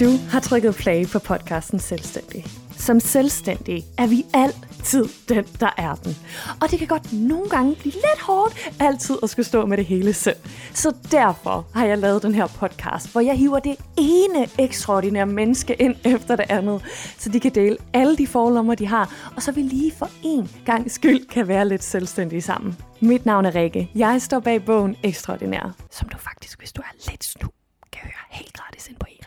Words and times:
Du 0.00 0.16
har 0.30 0.40
trykket 0.40 0.74
play 0.74 1.06
på 1.06 1.18
podcasten 1.18 1.78
Selvstændig. 1.78 2.44
Som 2.76 3.00
selvstændig 3.00 3.84
er 3.98 4.06
vi 4.06 4.26
altid 4.34 5.04
den, 5.28 5.44
der 5.60 5.70
er 5.76 5.94
den. 5.94 6.16
Og 6.62 6.70
det 6.70 6.78
kan 6.78 6.88
godt 6.88 7.12
nogle 7.12 7.48
gange 7.48 7.74
blive 7.74 7.92
lidt 7.92 8.20
hårdt 8.22 8.70
altid 8.80 9.16
at 9.22 9.30
skulle 9.30 9.46
stå 9.46 9.66
med 9.66 9.76
det 9.76 9.86
hele 9.86 10.12
selv. 10.12 10.36
Så 10.74 10.94
derfor 11.10 11.66
har 11.74 11.86
jeg 11.86 11.98
lavet 11.98 12.22
den 12.22 12.34
her 12.34 12.46
podcast, 12.46 13.12
hvor 13.12 13.20
jeg 13.20 13.36
hiver 13.36 13.58
det 13.58 13.76
ene 13.98 14.46
ekstraordinære 14.58 15.26
menneske 15.26 15.74
ind 15.74 15.94
efter 16.04 16.36
det 16.36 16.46
andet, 16.48 16.82
så 17.18 17.28
de 17.28 17.40
kan 17.40 17.54
dele 17.54 17.76
alle 17.92 18.16
de 18.16 18.26
forlommer, 18.26 18.74
de 18.74 18.86
har, 18.86 19.32
og 19.36 19.42
så 19.42 19.52
vi 19.52 19.62
lige 19.62 19.92
for 19.98 20.10
en 20.22 20.50
gang 20.66 20.90
skyld 20.90 21.28
kan 21.28 21.48
være 21.48 21.68
lidt 21.68 21.84
selvstændige 21.84 22.42
sammen. 22.42 22.76
Mit 23.00 23.26
navn 23.26 23.44
er 23.44 23.54
Rikke. 23.54 23.90
Jeg 23.94 24.22
står 24.22 24.40
bag 24.40 24.64
bogen 24.64 24.96
Ekstraordinær, 25.02 25.74
som 25.90 26.08
du 26.08 26.18
faktisk, 26.18 26.58
hvis 26.58 26.72
du 26.72 26.82
er 26.82 27.10
lidt 27.10 27.24
snu, 27.24 27.48
kan 27.92 28.02
høre 28.02 28.26
helt 28.30 28.52
gratis 28.52 28.88
ind 28.88 28.96
på 28.96 29.06
e 29.10 29.25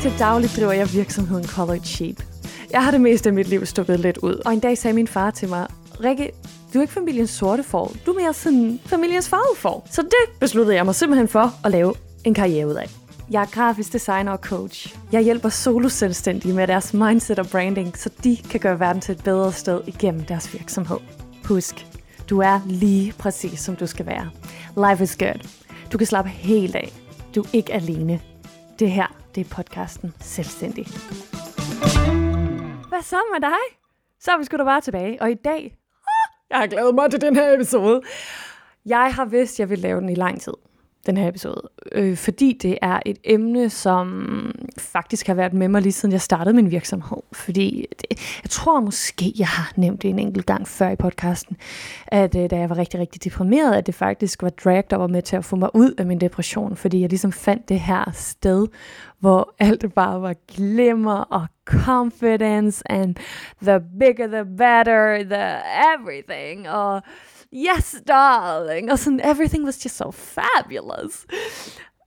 til 0.00 0.12
daglig 0.18 0.50
driver 0.56 0.72
jeg 0.72 0.92
virksomheden 0.92 1.46
Colored 1.46 1.80
Sheep. 1.84 2.22
Jeg 2.70 2.84
har 2.84 2.90
det 2.90 3.00
meste 3.00 3.28
af 3.28 3.34
mit 3.34 3.48
liv 3.48 3.66
stukket 3.66 4.00
lidt 4.00 4.18
ud, 4.18 4.42
og 4.44 4.52
en 4.52 4.60
dag 4.60 4.78
sagde 4.78 4.94
min 4.94 5.08
far 5.08 5.30
til 5.30 5.48
mig, 5.48 5.66
Rikke, 6.04 6.30
du 6.72 6.78
er 6.78 6.82
ikke 6.82 6.94
familiens 6.94 7.30
sorte 7.30 7.62
får, 7.62 7.92
du 8.06 8.10
er 8.10 8.20
mere 8.20 8.34
sådan 8.34 8.80
familiens 8.86 9.28
farvede 9.28 9.56
får. 9.56 9.86
Så 9.90 10.02
det 10.02 10.38
besluttede 10.40 10.76
jeg 10.76 10.84
mig 10.84 10.94
simpelthen 10.94 11.28
for 11.28 11.52
at 11.64 11.72
lave 11.72 11.94
en 12.24 12.34
karriere 12.34 12.66
ud 12.66 12.74
af. 12.74 12.90
Jeg 13.30 13.42
er 13.42 13.46
grafisk 13.46 13.92
designer 13.92 14.32
og 14.32 14.38
coach. 14.38 14.96
Jeg 15.12 15.22
hjælper 15.22 15.48
solo-selvstændige 15.48 16.54
med 16.54 16.66
deres 16.66 16.94
mindset 16.94 17.38
og 17.38 17.46
branding, 17.46 17.98
så 17.98 18.10
de 18.24 18.36
kan 18.50 18.60
gøre 18.60 18.80
verden 18.80 19.02
til 19.02 19.12
et 19.12 19.24
bedre 19.24 19.52
sted 19.52 19.80
igennem 19.86 20.24
deres 20.24 20.54
virksomhed. 20.54 20.98
Husk, 21.44 21.86
du 22.30 22.38
er 22.40 22.60
lige 22.66 23.14
præcis 23.18 23.60
som 23.60 23.76
du 23.76 23.86
skal 23.86 24.06
være. 24.06 24.30
Life 24.90 25.04
is 25.04 25.16
good. 25.16 25.48
Du 25.92 25.98
kan 25.98 26.06
slappe 26.06 26.30
helt 26.30 26.76
af. 26.76 26.92
Du 27.34 27.40
er 27.42 27.48
ikke 27.52 27.72
alene. 27.72 28.20
Det 28.78 28.90
her, 28.90 29.06
det 29.34 29.40
er 29.40 29.54
podcasten 29.54 30.14
Selvstændig. 30.20 30.86
Hvad 32.88 33.02
så 33.02 33.16
med 33.32 33.40
dig? 33.40 33.78
Så 34.20 34.30
er 34.32 34.38
vi 34.38 34.44
sgu 34.44 34.56
da 34.56 34.64
bare 34.64 34.80
tilbage. 34.80 35.22
Og 35.22 35.30
i 35.30 35.34
dag, 35.34 35.64
ah, 35.64 36.50
jeg 36.50 36.58
har 36.58 36.66
glædet 36.66 36.94
mig 36.94 37.10
til 37.10 37.20
den 37.20 37.36
her 37.36 37.54
episode. 37.54 38.02
Jeg 38.86 39.14
har 39.14 39.24
vidst, 39.24 39.60
jeg 39.60 39.70
vil 39.70 39.78
lave 39.78 40.00
den 40.00 40.08
i 40.08 40.14
lang 40.14 40.40
tid 40.40 40.52
den 41.06 41.16
her 41.16 41.28
episode, 41.28 41.62
øh, 41.92 42.16
fordi 42.16 42.58
det 42.62 42.78
er 42.82 43.00
et 43.06 43.18
emne, 43.24 43.70
som 43.70 44.06
faktisk 44.78 45.26
har 45.26 45.34
været 45.34 45.52
med 45.52 45.68
mig 45.68 45.82
lige 45.82 45.92
siden 45.92 46.12
jeg 46.12 46.20
startede 46.20 46.56
min 46.56 46.70
virksomhed. 46.70 47.22
Fordi 47.32 47.86
det, 48.00 48.40
jeg 48.42 48.50
tror 48.50 48.80
måske, 48.80 49.32
jeg 49.38 49.48
har 49.48 49.72
nævnt 49.76 50.02
det 50.02 50.10
en 50.10 50.18
enkelt 50.18 50.46
gang 50.46 50.68
før 50.68 50.88
i 50.88 50.96
podcasten, 50.96 51.56
at 52.06 52.36
øh, 52.36 52.50
da 52.50 52.58
jeg 52.58 52.70
var 52.70 52.78
rigtig, 52.78 53.00
rigtig 53.00 53.24
deprimeret, 53.24 53.74
at 53.74 53.86
det 53.86 53.94
faktisk 53.94 54.42
var 54.42 54.50
drag, 54.50 54.84
der 54.90 54.96
var 54.96 55.06
med 55.06 55.22
til 55.22 55.36
at 55.36 55.44
få 55.44 55.56
mig 55.56 55.70
ud 55.74 55.94
af 55.98 56.06
min 56.06 56.20
depression, 56.20 56.76
fordi 56.76 57.00
jeg 57.00 57.08
ligesom 57.08 57.32
fandt 57.32 57.68
det 57.68 57.80
her 57.80 58.10
sted, 58.14 58.66
hvor 59.18 59.54
alt 59.58 59.94
bare 59.94 60.22
var 60.22 60.34
glimmer 60.48 61.18
og 61.18 61.46
confidence, 61.64 62.82
and 62.86 63.14
the 63.62 63.80
bigger 64.00 64.26
the 64.26 64.44
better, 64.44 65.24
the 65.24 65.60
everything, 65.94 66.68
og 66.68 67.02
yes 67.52 67.96
darling, 68.08 68.92
og 68.92 68.98
sådan, 68.98 69.20
everything 69.24 69.64
was 69.64 69.84
just 69.84 69.96
so 69.96 70.10
fabulous. 70.10 71.26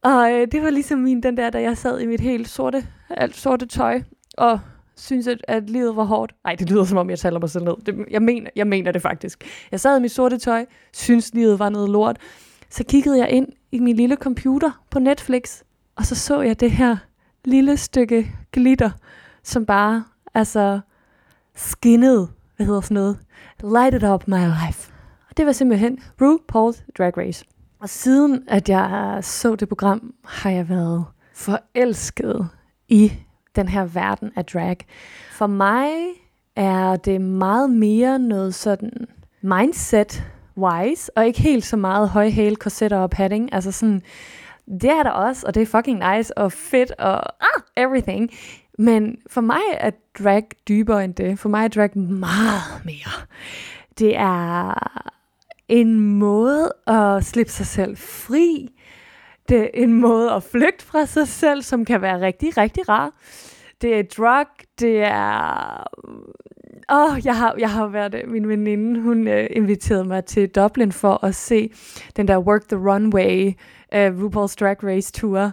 Og 0.04 0.32
øh, 0.34 0.48
det 0.52 0.62
var 0.64 0.70
ligesom 0.70 1.00
min, 1.00 1.24
den 1.24 1.38
der, 1.38 1.50
da 1.50 1.62
jeg 1.62 1.78
sad 1.78 2.00
i 2.00 2.06
mit 2.06 2.20
helt 2.20 2.50
sorte, 2.50 2.88
alt 3.10 3.36
sorte 3.36 3.66
tøj, 3.66 4.02
og 4.38 4.60
synes 4.98 5.28
at, 5.28 5.38
at 5.48 5.70
livet 5.70 5.96
var 5.96 6.04
hårdt. 6.04 6.34
Nej, 6.44 6.56
det 6.56 6.70
lyder 6.70 6.84
som 6.84 6.98
om, 6.98 7.10
jeg 7.10 7.20
taler 7.20 7.40
mig 7.40 7.50
selv 7.50 7.64
ned. 7.66 7.76
Det, 7.86 8.06
jeg, 8.12 8.22
mener, 8.22 8.50
jeg 8.56 8.68
mener 8.68 8.92
det 8.92 9.02
faktisk. 9.02 9.44
Jeg 9.72 9.80
sad 9.80 9.98
i 9.98 10.02
mit 10.02 10.12
sorte 10.12 10.38
tøj, 10.38 10.66
synes 10.94 11.34
livet 11.34 11.60
var 11.60 11.70
noget 11.70 11.90
lort. 11.90 12.18
Så 12.70 12.84
kiggede 12.84 13.18
jeg 13.18 13.30
ind 13.30 13.48
i 13.72 13.80
min 13.80 13.96
lille 13.96 14.16
computer 14.16 14.72
på 14.92 15.00
Netflix, 15.00 15.62
og 15.96 16.06
så 16.06 16.16
så 16.16 16.42
jeg 16.42 16.60
det 16.60 16.72
her 16.72 16.98
lille 17.46 17.78
stykke 17.78 18.32
glitter, 18.52 18.92
som 19.44 19.66
bare, 19.66 20.04
altså, 20.34 20.80
skinnede, 21.56 22.28
hvad 22.56 22.66
hedder 22.66 22.82
sådan 22.82 22.96
noget, 22.96 23.18
lighted 23.64 24.10
up 24.10 24.28
my 24.28 24.46
life. 24.66 24.92
Og 25.30 25.38
det 25.38 25.46
var 25.46 25.52
simpelthen 25.52 26.00
RuPaul's 26.22 26.86
Drag 26.98 27.18
Race. 27.18 27.46
Og 27.80 27.90
siden 27.90 28.44
at 28.48 28.70
jeg 28.70 29.20
så 29.22 29.56
det 29.56 29.70
program, 29.70 30.14
har 30.26 30.50
jeg 30.50 30.70
været 30.70 31.06
forelsket 31.34 32.48
i 32.88 33.14
den 33.56 33.68
her 33.68 33.86
verden 33.86 34.32
af 34.36 34.46
drag. 34.46 34.78
For 35.32 35.48
mig 35.48 35.92
er 36.56 36.96
det 36.96 37.22
meget 37.22 37.70
mere 37.70 38.20
noget 38.20 38.56
sådan 38.56 39.08
mindset 39.42 40.24
wise, 40.58 41.18
og 41.18 41.26
ikke 41.28 41.42
helt 41.42 41.66
så 41.66 41.78
meget 41.78 42.10
højhæle, 42.10 42.56
korsetter 42.56 42.98
og 42.98 43.10
padding. 43.10 43.54
Altså 43.54 43.72
sådan, 43.72 44.02
det 44.82 44.90
er 44.90 45.04
der 45.04 45.10
også, 45.10 45.48
og 45.48 45.56
det 45.56 45.62
er 45.62 45.66
fucking 45.66 46.16
nice 46.16 46.38
og 46.38 46.52
fedt 46.52 46.92
og 46.92 47.44
ah, 47.44 47.62
everything. 47.78 48.30
Men 48.80 49.18
for 49.28 49.42
mig 49.42 49.62
er 49.74 49.92
drag 50.24 50.44
dybere 50.68 51.04
end 51.04 51.14
det. 51.14 51.40
For 51.40 51.50
mig 51.50 51.64
er 51.64 51.68
drag 51.68 51.98
meget 51.98 52.62
mere. 52.86 53.26
Det 54.00 54.18
er 54.18 54.74
en 55.70 56.00
måde 56.00 56.72
at 56.88 57.26
slippe 57.26 57.52
sig 57.52 57.66
selv 57.66 57.98
fri. 57.98 58.70
Det 59.50 59.62
er 59.62 59.70
en 59.74 59.94
måde 59.94 60.32
at 60.32 60.44
flygte 60.44 60.86
fra 60.86 61.06
sig 61.06 61.28
selv, 61.28 61.62
som 61.62 61.86
kan 61.86 62.02
være 62.02 62.22
rigtig, 62.22 62.58
rigtig 62.58 62.90
rar. 62.90 63.12
Det 63.82 64.00
er 64.00 64.04
drug, 64.18 64.48
det 64.80 65.04
er... 65.04 65.84
Mm, 66.04 66.14
åh, 66.92 67.14
oh, 67.14 67.26
jeg 67.26 67.38
har, 67.38 67.56
jeg 67.60 67.72
har 67.72 67.88
været... 67.88 68.16
Min 68.28 68.48
veninde, 68.48 69.00
hun 69.02 69.28
øh, 69.28 69.48
inviterede 69.52 70.04
mig 70.04 70.26
til 70.26 70.50
Dublin 70.50 70.92
for 70.92 71.26
at 71.26 71.36
se 71.36 71.72
den 72.16 72.28
der 72.28 72.38
Work 72.38 72.68
the 72.68 72.78
Runway, 72.78 73.54
øh, 73.94 74.08
RuPaul's 74.08 74.56
Drag 74.60 74.84
Race 74.84 75.12
Tour. 75.14 75.52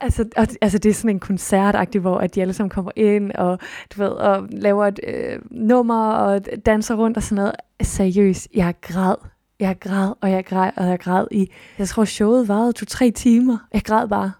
Altså, 0.00 0.24
og, 0.36 0.46
altså 0.60 0.78
det 0.78 0.90
er 0.90 0.94
sådan 0.94 1.10
en 1.10 1.20
koncertagtig, 1.20 2.00
hvor 2.00 2.18
at 2.18 2.34
de 2.34 2.40
alle 2.40 2.54
sammen 2.54 2.70
kommer 2.70 2.92
ind 2.96 3.32
og, 3.32 3.58
du 3.94 4.02
ved, 4.02 4.10
og 4.10 4.48
laver 4.50 4.86
et 4.86 5.00
øh, 5.06 5.38
nummer 5.50 6.10
og 6.12 6.40
danser 6.66 6.94
rundt 6.94 7.16
og 7.16 7.22
sådan 7.22 7.36
noget. 7.36 7.52
Seriøst, 7.82 8.48
jeg 8.54 8.74
græd 8.82 9.16
jeg 9.60 9.80
græd, 9.80 10.14
og 10.20 10.30
jeg 10.30 10.44
græd, 10.44 10.70
og 10.76 10.86
jeg 10.86 11.00
græd 11.00 11.26
i, 11.30 11.52
jeg 11.78 11.88
tror 11.88 12.04
showet 12.04 12.48
varede 12.48 12.72
to-tre 12.72 13.10
timer. 13.10 13.58
Jeg 13.72 13.84
græd 13.84 14.08
bare. 14.08 14.32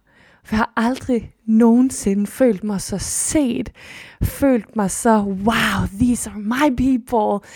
For 0.44 0.54
jeg 0.54 0.58
har 0.58 0.72
aldrig 0.76 1.34
nogensinde 1.46 2.26
følt 2.26 2.64
mig 2.64 2.80
så 2.80 2.98
set, 2.98 3.72
følt 4.22 4.76
mig 4.76 4.90
så, 4.90 5.18
wow, 5.20 5.86
these 6.00 6.30
are 6.30 6.38
my 6.38 6.76
people. 6.76 7.48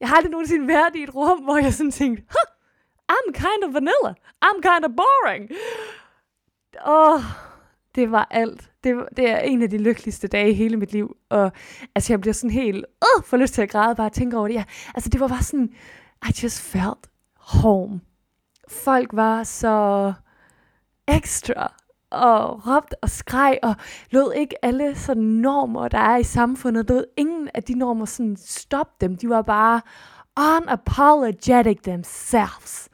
Jeg 0.00 0.08
har 0.08 0.16
aldrig 0.16 0.30
nogensinde 0.30 0.68
været 0.68 0.96
i 0.96 1.02
et 1.02 1.14
rum, 1.14 1.38
hvor 1.38 1.58
jeg 1.58 1.72
sådan 1.72 1.90
tænkte, 1.90 2.22
huh, 2.28 2.54
I'm 3.12 3.32
kind 3.32 3.64
of 3.64 3.74
vanilla, 3.74 4.14
I'm 4.44 4.60
kind 4.62 4.84
of 4.84 4.90
boring. 4.96 5.50
Åh, 6.86 7.14
oh, 7.14 7.20
det 7.94 8.10
var 8.10 8.28
alt. 8.30 8.70
Det, 8.84 8.94
det 9.16 9.30
er 9.30 9.38
en 9.38 9.62
af 9.62 9.70
de 9.70 9.78
lykkeligste 9.78 10.28
dage 10.28 10.50
i 10.50 10.54
hele 10.54 10.76
mit 10.76 10.92
liv. 10.92 11.16
Og 11.30 11.52
altså, 11.94 12.12
jeg 12.12 12.20
bliver 12.20 12.34
sådan 12.34 12.50
helt, 12.50 12.84
uh, 13.16 13.24
får 13.24 13.36
lyst 13.36 13.54
til 13.54 13.62
at 13.62 13.70
græde 13.70 13.94
bare 13.94 14.06
at 14.06 14.12
tænke 14.12 14.36
over 14.36 14.48
det. 14.48 14.54
Ja, 14.54 14.64
altså, 14.94 15.10
det 15.10 15.20
var 15.20 15.28
bare 15.28 15.42
sådan, 15.42 15.70
i 16.28 16.32
just 16.42 16.60
felt 16.60 17.08
home. 17.36 18.00
Folk 18.68 19.10
var 19.12 19.44
så 19.44 20.12
ekstra 21.08 21.72
og 22.10 22.66
råbte 22.66 22.96
og 23.02 23.10
skreg 23.10 23.58
og 23.62 23.74
lod 24.10 24.32
ikke 24.32 24.64
alle 24.64 24.94
sådan 24.94 25.22
normer, 25.22 25.88
der 25.88 25.98
er 25.98 26.16
i 26.16 26.22
samfundet, 26.22 26.88
lod 26.88 27.04
ingen 27.16 27.48
af 27.54 27.62
de 27.62 27.74
normer 27.74 28.04
sådan 28.04 28.36
stoppe 28.36 28.92
dem. 29.00 29.16
De 29.16 29.28
var 29.28 29.42
bare 29.42 29.80
unapologetic 30.36 31.78
themselves. 31.82 32.88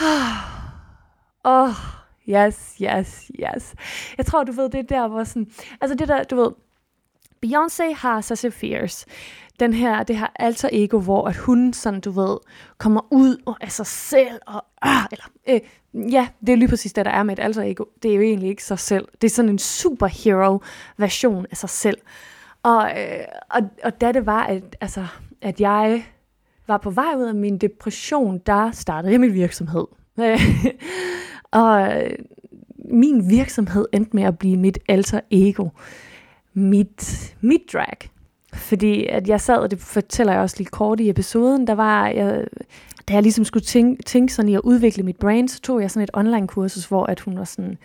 oh, 1.44 1.68
yes, 2.28 2.76
yes, 2.82 3.30
yes. 3.40 3.74
Jeg 4.18 4.26
tror, 4.26 4.44
du 4.44 4.52
ved, 4.52 4.70
det 4.70 4.78
er 4.78 4.96
der, 5.00 5.08
hvor 5.08 5.24
sådan... 5.24 5.50
Altså 5.80 5.94
det 5.94 6.08
der, 6.08 6.22
du 6.22 6.36
ved... 6.36 6.50
Beyoncé 7.46 7.94
har 7.94 8.20
Sasha 8.20 8.48
Fierce 8.48 9.06
den 9.60 9.72
her, 9.72 10.02
det 10.02 10.18
her 10.18 10.26
alter 10.34 10.68
ego, 10.72 11.00
hvor 11.00 11.28
at 11.28 11.36
hun 11.36 11.72
sådan, 11.72 12.00
du 12.00 12.10
ved, 12.10 12.38
kommer 12.78 13.00
ud 13.10 13.42
og 13.46 13.56
af 13.60 13.72
sig 13.72 13.86
selv, 13.86 14.40
og 14.46 14.64
øh, 14.84 14.90
eller, 15.12 15.24
øh, 15.48 15.60
ja, 16.12 16.28
det 16.40 16.52
er 16.52 16.56
lige 16.56 16.68
præcis 16.68 16.92
det, 16.92 17.04
der 17.04 17.10
er 17.10 17.22
med 17.22 17.38
et 17.38 17.44
alter 17.44 17.62
ego. 17.62 17.84
Det 18.02 18.10
er 18.10 18.14
jo 18.14 18.22
egentlig 18.22 18.48
ikke 18.48 18.64
sig 18.64 18.78
selv. 18.78 19.08
Det 19.20 19.24
er 19.30 19.34
sådan 19.34 19.48
en 19.48 19.58
superhero 19.58 20.62
version 20.96 21.46
af 21.50 21.56
sig 21.56 21.70
selv. 21.70 21.98
Og, 22.62 22.90
øh, 22.98 23.24
og, 23.50 23.60
og 23.84 24.00
da 24.00 24.12
det 24.12 24.26
var, 24.26 24.44
at, 24.44 24.76
altså, 24.80 25.06
at 25.42 25.60
jeg 25.60 26.04
var 26.66 26.78
på 26.78 26.90
vej 26.90 27.14
ud 27.16 27.24
af 27.24 27.34
min 27.34 27.58
depression, 27.58 28.38
der 28.46 28.70
startede 28.70 29.12
jeg 29.12 29.20
min 29.20 29.34
virksomhed. 29.34 29.84
og 31.50 31.96
øh, 31.96 32.10
min 32.90 33.30
virksomhed 33.30 33.86
endte 33.92 34.16
med 34.16 34.22
at 34.22 34.38
blive 34.38 34.56
mit 34.56 34.78
alter 34.88 35.20
ego. 35.30 35.68
Mit, 36.54 37.34
mit 37.40 37.62
drag. 37.72 38.15
Fordi 38.56 39.06
at 39.06 39.28
jeg 39.28 39.40
sad, 39.40 39.56
og 39.56 39.70
det 39.70 39.80
fortæller 39.80 40.32
jeg 40.32 40.42
også 40.42 40.56
lige 40.58 40.68
kort 40.68 41.00
i 41.00 41.10
episoden, 41.10 41.66
der 41.66 41.74
var, 41.74 42.08
jeg, 42.08 42.44
da 43.08 43.14
jeg 43.14 43.22
ligesom 43.22 43.44
skulle 43.44 43.64
tænke, 43.64 44.02
tænke 44.02 44.32
sådan 44.32 44.48
i 44.48 44.54
at 44.54 44.60
udvikle 44.64 45.02
mit 45.02 45.16
brand, 45.16 45.48
så 45.48 45.60
tog 45.60 45.80
jeg 45.80 45.90
sådan 45.90 46.04
et 46.04 46.10
online 46.12 46.48
kursus, 46.48 46.84
hvor 46.84 47.06
at 47.06 47.20
hun 47.20 47.38
var 47.38 47.44
sådan, 47.44 47.78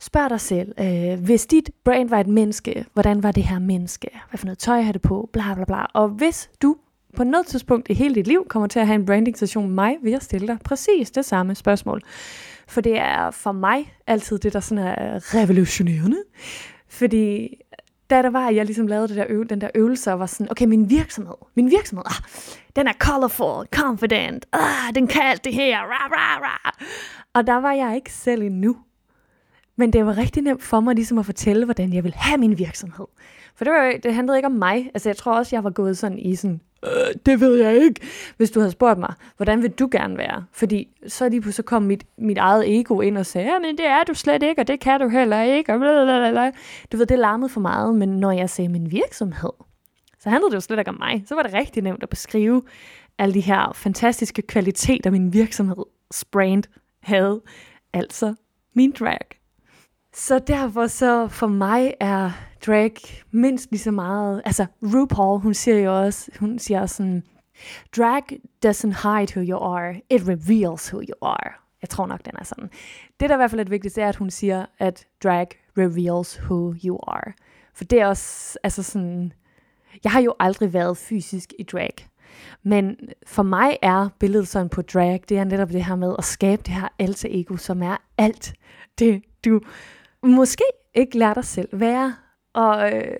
spørg 0.00 0.30
dig 0.30 0.40
selv, 0.40 0.72
øh, 0.80 1.24
hvis 1.24 1.46
dit 1.46 1.70
brand 1.84 2.08
var 2.08 2.20
et 2.20 2.26
menneske, 2.26 2.84
hvordan 2.92 3.22
var 3.22 3.32
det 3.32 3.44
her 3.44 3.58
menneske? 3.58 4.08
Hvad 4.30 4.38
for 4.38 4.46
noget 4.46 4.58
tøj 4.58 4.82
har 4.82 4.92
det 4.92 5.02
på? 5.02 5.28
Bla 5.32 5.54
bla 5.54 5.64
bla. 5.64 5.84
Og 5.94 6.08
hvis 6.08 6.50
du 6.62 6.76
på 7.16 7.24
noget 7.24 7.46
tidspunkt 7.46 7.88
i 7.90 7.94
hele 7.94 8.14
dit 8.14 8.26
liv 8.26 8.46
kommer 8.48 8.66
til 8.66 8.78
at 8.78 8.86
have 8.86 8.94
en 8.94 9.06
branding 9.06 9.38
session 9.38 9.66
med 9.66 9.74
mig, 9.74 9.96
vil 10.02 10.10
jeg 10.10 10.22
stille 10.22 10.46
dig 10.46 10.58
præcis 10.64 11.10
det 11.10 11.24
samme 11.24 11.54
spørgsmål. 11.54 12.02
For 12.68 12.80
det 12.80 12.98
er 12.98 13.30
for 13.30 13.52
mig 13.52 13.94
altid 14.06 14.38
det, 14.38 14.52
der 14.52 14.60
sådan 14.60 14.84
er 14.84 15.34
revolutionerende. 15.34 16.16
Fordi 16.88 17.48
da 18.10 18.22
der 18.22 18.30
var, 18.30 18.48
at 18.48 18.56
jeg 18.56 18.64
ligesom 18.64 18.86
lavede 18.86 19.08
det 19.08 19.16
der 19.16 19.24
øve, 19.28 19.44
den 19.44 19.60
der 19.60 19.70
øvelse, 19.74 20.12
og 20.12 20.18
var 20.18 20.26
sådan, 20.26 20.50
okay, 20.50 20.64
min 20.64 20.90
virksomhed, 20.90 21.34
min 21.54 21.70
virksomhed, 21.70 22.04
ah, 22.06 22.22
den 22.76 22.86
er 22.86 22.92
colorful, 22.92 23.66
confident, 23.74 24.46
ah, 24.52 24.94
den 24.94 25.06
kan 25.06 25.22
alt 25.22 25.44
det 25.44 25.54
her, 25.54 25.78
rah, 25.78 26.10
rah, 26.10 26.40
rah. 26.42 26.72
Og 27.34 27.46
der 27.46 27.56
var 27.56 27.72
jeg 27.72 27.94
ikke 27.94 28.12
selv 28.12 28.42
endnu. 28.42 28.76
Men 29.76 29.92
det 29.92 30.06
var 30.06 30.16
rigtig 30.16 30.42
nemt 30.42 30.62
for 30.62 30.80
mig 30.80 30.94
ligesom 30.94 31.18
at 31.18 31.26
fortælle, 31.26 31.64
hvordan 31.64 31.92
jeg 31.92 32.04
vil 32.04 32.14
have 32.14 32.38
min 32.38 32.58
virksomhed. 32.58 33.06
For 33.54 33.64
det, 33.64 33.72
var, 33.72 33.92
det 34.02 34.14
handlede 34.14 34.38
ikke 34.38 34.46
om 34.46 34.52
mig. 34.52 34.90
Altså, 34.94 35.08
jeg 35.08 35.16
tror 35.16 35.32
også, 35.32 35.56
jeg 35.56 35.64
var 35.64 35.70
gået 35.70 35.98
sådan 35.98 36.18
i 36.18 36.36
sådan, 36.36 36.60
øh, 36.84 37.14
det 37.26 37.40
ved 37.40 37.56
jeg 37.56 37.76
ikke, 37.76 38.00
hvis 38.36 38.50
du 38.50 38.60
havde 38.60 38.70
spurgt 38.70 38.98
mig, 38.98 39.14
hvordan 39.36 39.62
vil 39.62 39.70
du 39.70 39.88
gerne 39.92 40.18
være? 40.18 40.44
Fordi 40.52 40.88
så 41.06 41.28
lige 41.28 41.52
så 41.52 41.62
kom 41.62 41.82
mit, 41.82 42.04
mit 42.18 42.38
eget 42.38 42.78
ego 42.78 43.00
ind 43.00 43.18
og 43.18 43.26
sagde, 43.26 43.48
ja, 43.48 43.58
men 43.58 43.76
det 43.76 43.86
er 43.86 44.04
du 44.04 44.14
slet 44.14 44.42
ikke, 44.42 44.60
og 44.60 44.68
det 44.68 44.80
kan 44.80 45.00
du 45.00 45.08
heller 45.08 45.42
ikke, 45.42 45.72
og 45.72 45.78
blablabla. 45.78 46.50
Du 46.92 46.96
ved, 46.96 47.06
det 47.06 47.18
larmede 47.18 47.48
for 47.48 47.60
meget, 47.60 47.94
men 47.94 48.08
når 48.08 48.30
jeg 48.30 48.50
sagde 48.50 48.68
min 48.68 48.90
virksomhed, 48.90 49.52
så 50.20 50.30
handlede 50.30 50.50
det 50.50 50.54
jo 50.54 50.60
slet 50.60 50.78
ikke 50.78 50.90
om 50.90 50.98
mig. 50.98 51.24
Så 51.26 51.34
var 51.34 51.42
det 51.42 51.52
rigtig 51.52 51.82
nemt 51.82 52.02
at 52.02 52.08
beskrive 52.08 52.62
alle 53.18 53.34
de 53.34 53.40
her 53.40 53.72
fantastiske 53.74 54.42
kvaliteter, 54.42 55.10
min 55.10 55.32
virksomhed, 55.32 55.84
brand 56.32 56.64
havde. 57.02 57.42
Altså 57.92 58.34
min 58.74 58.92
drag. 58.92 59.18
Så 60.18 60.38
derfor 60.38 60.86
så 60.86 61.28
for 61.28 61.46
mig 61.46 61.94
er 62.00 62.30
drag 62.66 62.94
mindst 63.30 63.70
lige 63.70 63.80
så 63.80 63.90
meget, 63.90 64.42
altså 64.44 64.66
RuPaul, 64.82 65.40
hun 65.40 65.54
siger 65.54 65.78
jo 65.78 66.02
også, 66.02 66.30
hun 66.40 66.58
siger 66.58 66.86
sådan, 66.86 67.22
drag 67.96 68.22
doesn't 68.66 69.08
hide 69.08 69.32
who 69.36 69.42
you 69.48 69.74
are, 69.74 69.94
it 70.10 70.22
reveals 70.28 70.92
who 70.92 71.02
you 71.02 71.14
are. 71.22 71.52
Jeg 71.82 71.88
tror 71.88 72.06
nok, 72.06 72.24
den 72.24 72.32
er 72.38 72.44
sådan. 72.44 72.70
Det, 73.20 73.28
der 73.28 73.34
i 73.34 73.38
hvert 73.38 73.50
fald 73.50 73.60
er 73.60 73.70
vigtigt, 73.70 73.98
er, 73.98 74.08
at 74.08 74.16
hun 74.16 74.30
siger, 74.30 74.66
at 74.78 75.06
drag 75.22 75.46
reveals 75.78 76.40
who 76.40 76.74
you 76.84 76.98
are. 77.06 77.32
For 77.74 77.84
det 77.84 78.00
er 78.00 78.06
også, 78.06 78.58
altså 78.62 78.82
sådan, 78.82 79.32
jeg 80.04 80.12
har 80.12 80.20
jo 80.20 80.34
aldrig 80.40 80.72
været 80.72 80.96
fysisk 80.96 81.52
i 81.58 81.62
drag. 81.62 81.94
Men 82.62 82.96
for 83.26 83.42
mig 83.42 83.78
er 83.82 84.08
billedet 84.18 84.48
sådan 84.48 84.68
på 84.68 84.82
drag, 84.82 85.20
det 85.28 85.38
er 85.38 85.44
netop 85.44 85.68
det 85.68 85.84
her 85.84 85.96
med 85.96 86.14
at 86.18 86.24
skabe 86.24 86.62
det 86.62 86.74
her 86.74 86.88
alter 86.98 87.28
ego, 87.32 87.56
som 87.56 87.82
er 87.82 87.96
alt 88.18 88.54
det, 88.98 89.22
du 89.44 89.60
måske 90.26 90.64
ikke 90.94 91.18
lærer 91.18 91.34
dig 91.34 91.44
selv 91.44 91.68
være. 91.72 92.14
Og 92.54 92.92
øh, 92.92 93.16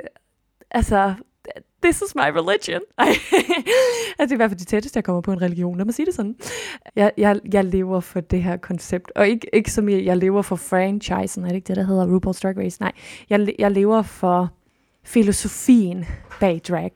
altså, 0.70 1.14
this 1.82 2.02
is 2.02 2.14
my 2.14 2.28
religion. 2.34 2.80
altså, 2.98 4.24
det 4.24 4.30
er 4.30 4.32
i 4.32 4.36
hvert 4.36 4.50
fald 4.50 4.58
det 4.58 4.68
tætteste, 4.68 4.96
jeg 4.96 5.04
kommer 5.04 5.20
på 5.20 5.32
en 5.32 5.42
religion. 5.42 5.76
Lad 5.76 5.84
mig 5.84 5.94
sige 5.94 6.06
det 6.06 6.14
sådan. 6.14 6.36
Jeg, 6.96 7.12
jeg, 7.16 7.40
jeg 7.52 7.64
lever 7.64 8.00
for 8.00 8.20
det 8.20 8.42
her 8.42 8.56
koncept. 8.56 9.12
Og 9.16 9.28
ikke, 9.28 9.48
ikke 9.52 9.72
som 9.72 9.88
jeg, 9.88 10.04
jeg 10.04 10.16
lever 10.16 10.42
for 10.42 10.56
franchisen. 10.56 11.44
Er 11.44 11.48
det 11.48 11.56
ikke 11.56 11.68
det, 11.68 11.76
der 11.76 11.82
hedder 11.82 12.06
RuPaul's 12.06 12.40
Drag 12.42 12.58
Race? 12.58 12.80
Nej, 12.80 12.92
jeg, 13.30 13.54
jeg 13.58 13.70
lever 13.70 14.02
for 14.02 14.50
filosofien 15.04 16.04
bag 16.40 16.60
drag. 16.68 16.92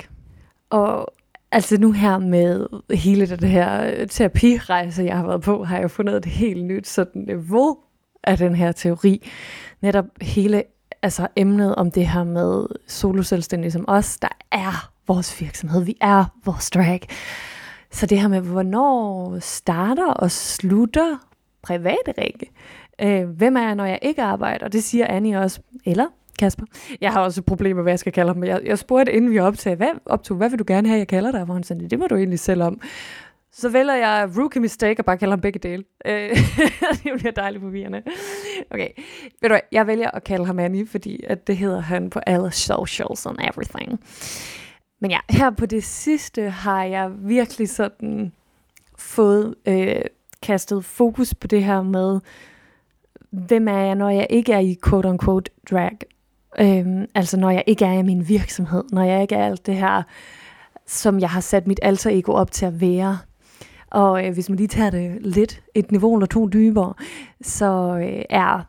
Og 0.71 1.15
altså 1.53 1.81
nu 1.81 1.93
her 1.93 2.19
med 2.19 2.67
hele 2.97 3.27
det 3.27 3.49
her 3.49 3.95
øh, 3.97 4.09
terapirejse, 4.09 5.03
jeg 5.03 5.17
har 5.17 5.27
været 5.27 5.43
på, 5.43 5.65
har 5.65 5.79
jeg 5.79 5.91
fundet 5.91 6.17
et 6.17 6.25
helt 6.25 6.65
nyt 6.65 6.87
sådan 6.87 7.23
niveau 7.23 7.79
af 8.25 8.38
den 8.38 8.55
her 8.55 8.72
teori. 8.72 9.31
Netop 9.81 10.05
hele 10.20 10.62
altså 11.02 11.26
emnet 11.37 11.75
om 11.75 11.90
det 11.90 12.08
her 12.08 12.25
med 12.25 12.67
soloselvstændige 12.87 13.70
som 13.70 13.84
os, 13.88 14.19
der 14.19 14.28
er 14.52 14.90
vores 15.08 15.40
virksomhed. 15.40 15.84
Vi 15.84 15.96
er 16.00 16.25
vores 16.44 16.70
drag. 16.70 17.00
Så 17.90 18.06
det 18.06 18.20
her 18.20 18.28
med, 18.28 18.40
hvornår 18.40 19.38
starter 19.38 20.12
og 20.12 20.31
slutter 20.31 21.17
private 21.62 22.14
række? 22.19 22.50
Øh, 23.00 23.28
hvem 23.28 23.56
er 23.56 23.62
jeg, 23.62 23.75
når 23.75 23.84
jeg 23.84 23.99
ikke 24.02 24.23
arbejder? 24.23 24.69
Det 24.69 24.84
siger 24.84 25.06
Annie 25.06 25.40
også. 25.40 25.61
Eller 25.87 26.06
Kasper. 26.38 26.64
Jeg 27.00 27.12
har 27.12 27.20
også 27.20 27.40
et 27.40 27.44
problem 27.44 27.76
med, 27.76 27.82
hvad 27.82 27.93
jeg 27.93 27.99
skal 27.99 28.12
kalde 28.12 28.32
ham. 28.32 28.44
Jeg, 28.44 28.61
jeg 28.64 28.78
spurgte, 28.78 29.12
inden 29.12 29.31
vi 29.31 29.38
optog, 29.38 29.75
hvad, 29.75 29.88
optog, 30.06 30.37
hvad 30.37 30.50
vil 30.50 30.58
du 30.58 30.64
gerne 30.66 30.88
have, 30.88 30.99
jeg 30.99 31.08
kalder 31.08 31.31
dig? 31.31 31.44
Hvor 31.44 31.55
han 31.55 31.62
sagde, 31.62 31.88
det 31.88 31.99
må 31.99 32.06
du 32.06 32.16
egentlig 32.16 32.38
selv 32.38 32.62
om. 32.62 32.81
Så 33.52 33.69
vælger 33.69 33.94
jeg 33.94 34.31
rookie 34.38 34.61
mistake 34.61 35.00
og 35.00 35.05
bare 35.05 35.19
kalder 35.19 35.32
ham 35.32 35.41
begge 35.41 35.58
dele. 35.58 35.85
Øh, 36.05 36.31
det 37.05 37.12
bliver 37.19 37.32
dejligt 37.32 37.62
forvirrende. 37.62 38.02
Okay, 38.70 38.88
ved 39.41 39.49
du 39.49 39.49
hvad, 39.49 39.61
jeg 39.73 39.87
vælger 39.87 40.11
at 40.11 40.25
kalde 40.25 40.47
ham 40.47 40.58
Annie, 40.58 40.87
fordi 40.87 41.25
at 41.26 41.47
det 41.47 41.56
hedder 41.56 41.81
han 41.81 42.11
på 42.11 42.19
alle 42.19 42.52
socials 42.52 43.26
and 43.26 43.38
everything. 43.41 44.00
Men 45.00 45.11
ja, 45.11 45.19
her 45.31 45.50
på 45.50 45.67
det 45.67 45.85
sidste 45.85 46.50
har 46.50 46.85
jeg 46.85 47.11
virkelig 47.19 47.69
sådan 47.69 48.32
fået 48.99 49.55
øh, 49.67 50.00
kastet 50.43 50.85
fokus 50.85 51.35
på 51.35 51.47
det 51.47 51.64
her 51.64 51.82
med, 51.82 52.20
hvem 53.31 53.69
er 53.69 53.79
jeg, 53.79 53.94
når 53.94 54.11
jeg 54.11 54.26
ikke 54.31 54.52
er 54.52 54.58
i 54.58 54.79
quote-unquote 54.87 55.50
drag. 55.70 55.99
Øhm, 56.61 57.06
altså 57.14 57.37
når 57.37 57.50
jeg 57.50 57.64
ikke 57.67 57.85
er 57.85 57.93
i 57.93 58.02
min 58.02 58.29
virksomhed, 58.29 58.85
når 58.93 59.02
jeg 59.02 59.23
ikke 59.23 59.35
er 59.35 59.47
alt 59.47 59.67
det 59.67 59.75
her, 59.75 60.02
som 60.87 61.20
jeg 61.20 61.31
har 61.31 61.41
sat 61.41 61.67
mit 61.67 61.81
alter 61.82 62.11
ego 62.11 62.32
op 62.32 62.50
til 62.50 62.67
at 62.67 62.81
være. 62.81 63.19
Og 63.90 64.26
øh, 64.26 64.32
hvis 64.32 64.48
man 64.48 64.56
lige 64.56 64.69
tager 64.69 64.90
det 64.90 65.19
lidt 65.20 65.62
et 65.75 65.90
niveau 65.90 66.14
eller 66.14 66.26
to 66.26 66.48
dybere, 66.48 66.94
så 67.42 67.98
øh, 68.02 68.22
er 68.31 68.62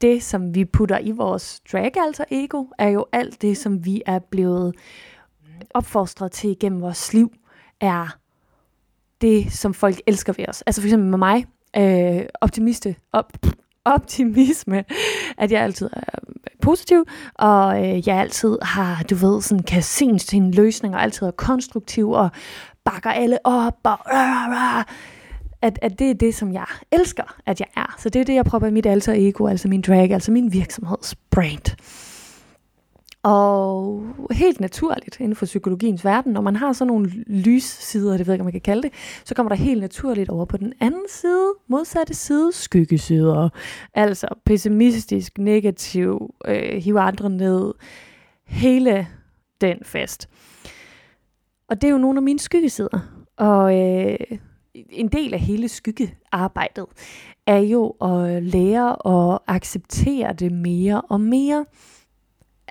det, 0.00 0.22
som 0.22 0.54
vi 0.54 0.64
putter 0.64 0.98
i 0.98 1.10
vores 1.10 1.60
drag 1.72 1.96
alter 1.96 2.24
ego, 2.30 2.64
er 2.78 2.88
jo 2.88 3.06
alt 3.12 3.42
det, 3.42 3.56
som 3.56 3.84
vi 3.84 4.02
er 4.06 4.18
blevet 4.18 4.74
opfostret 5.74 6.32
til 6.32 6.56
gennem 6.60 6.80
vores 6.80 7.14
liv, 7.14 7.32
er 7.80 8.16
det, 9.20 9.52
som 9.52 9.74
folk 9.74 10.00
elsker 10.06 10.32
ved 10.32 10.48
os. 10.48 10.62
Altså 10.62 10.80
for 10.80 10.86
eksempel 10.86 11.08
med 11.08 11.18
mig, 11.18 11.46
øh, 11.76 12.22
optimiste, 12.40 12.96
op, 13.12 13.32
optimisme, 13.84 14.84
at 15.38 15.52
jeg 15.52 15.62
altid 15.62 15.90
er 15.92 16.18
positiv, 16.62 17.04
og 17.34 17.88
øh, 17.88 18.08
jeg 18.08 18.16
altid 18.16 18.58
har, 18.62 19.02
du 19.02 19.14
ved, 19.14 19.42
sådan 19.42 19.64
kan 19.64 19.82
se 19.82 20.18
til 20.18 20.36
en 20.36 20.50
løsning, 20.50 20.94
og 20.94 21.02
altid 21.02 21.26
er 21.26 21.30
konstruktiv, 21.30 22.10
og 22.10 22.30
bakker 22.92 23.10
alle 23.10 23.38
op, 23.46 23.78
og 23.82 23.98
øh, 24.12 24.78
øh, 24.78 24.84
at, 25.62 25.78
at 25.82 25.98
det 25.98 26.10
er 26.10 26.14
det, 26.14 26.34
som 26.34 26.52
jeg 26.52 26.66
elsker, 26.92 27.36
at 27.46 27.60
jeg 27.60 27.68
er. 27.76 27.96
Så 27.98 28.08
det 28.08 28.20
er 28.20 28.24
det, 28.24 28.34
jeg 28.34 28.44
prøver 28.44 28.66
i 28.66 28.70
mit 28.70 28.86
alter 28.86 29.12
ego, 29.16 29.46
altså 29.46 29.68
min 29.68 29.80
drag, 29.82 30.12
altså 30.12 30.32
min 30.32 30.52
virksomhedsbrand. 30.52 31.76
Og 33.22 34.04
helt 34.30 34.60
naturligt 34.60 35.20
inden 35.20 35.36
for 35.36 35.46
psykologiens 35.46 36.04
verden, 36.04 36.32
når 36.32 36.40
man 36.40 36.56
har 36.56 36.72
sådan 36.72 36.86
nogle 36.86 37.10
lyssider, 37.26 38.16
det 38.16 38.26
ved 38.26 38.32
jeg 38.32 38.34
ikke, 38.34 38.42
om 38.42 38.46
man 38.46 38.52
kan 38.52 38.60
kalde 38.60 38.82
det, 38.82 38.92
så 39.24 39.34
kommer 39.34 39.48
der 39.48 39.56
helt 39.56 39.80
naturligt 39.80 40.30
over 40.30 40.44
på 40.44 40.56
den 40.56 40.72
anden 40.80 41.04
side, 41.08 41.52
modsatte 41.68 42.14
side, 42.14 42.52
skyggesider. 42.52 43.48
Altså 43.94 44.28
pessimistisk, 44.46 45.38
negativ, 45.38 46.34
øh, 46.44 46.82
hive 46.82 47.00
andre 47.00 47.30
ned. 47.30 47.74
Hele 48.46 49.06
den 49.60 49.78
fest. 49.84 50.28
Og 51.70 51.80
det 51.80 51.88
er 51.88 51.92
jo 51.92 51.98
nogle 51.98 52.18
af 52.18 52.22
mine 52.22 52.38
skyggesider. 52.38 52.98
Og 53.36 53.78
øh, 53.78 54.16
en 54.74 55.08
del 55.08 55.34
af 55.34 55.40
hele 55.40 55.68
skyggearbejdet 55.68 56.86
er 57.46 57.58
jo 57.58 57.88
at 57.90 58.42
lære 58.42 59.06
at 59.06 59.38
acceptere 59.46 60.32
det 60.32 60.52
mere 60.52 61.00
og 61.00 61.20
mere. 61.20 61.64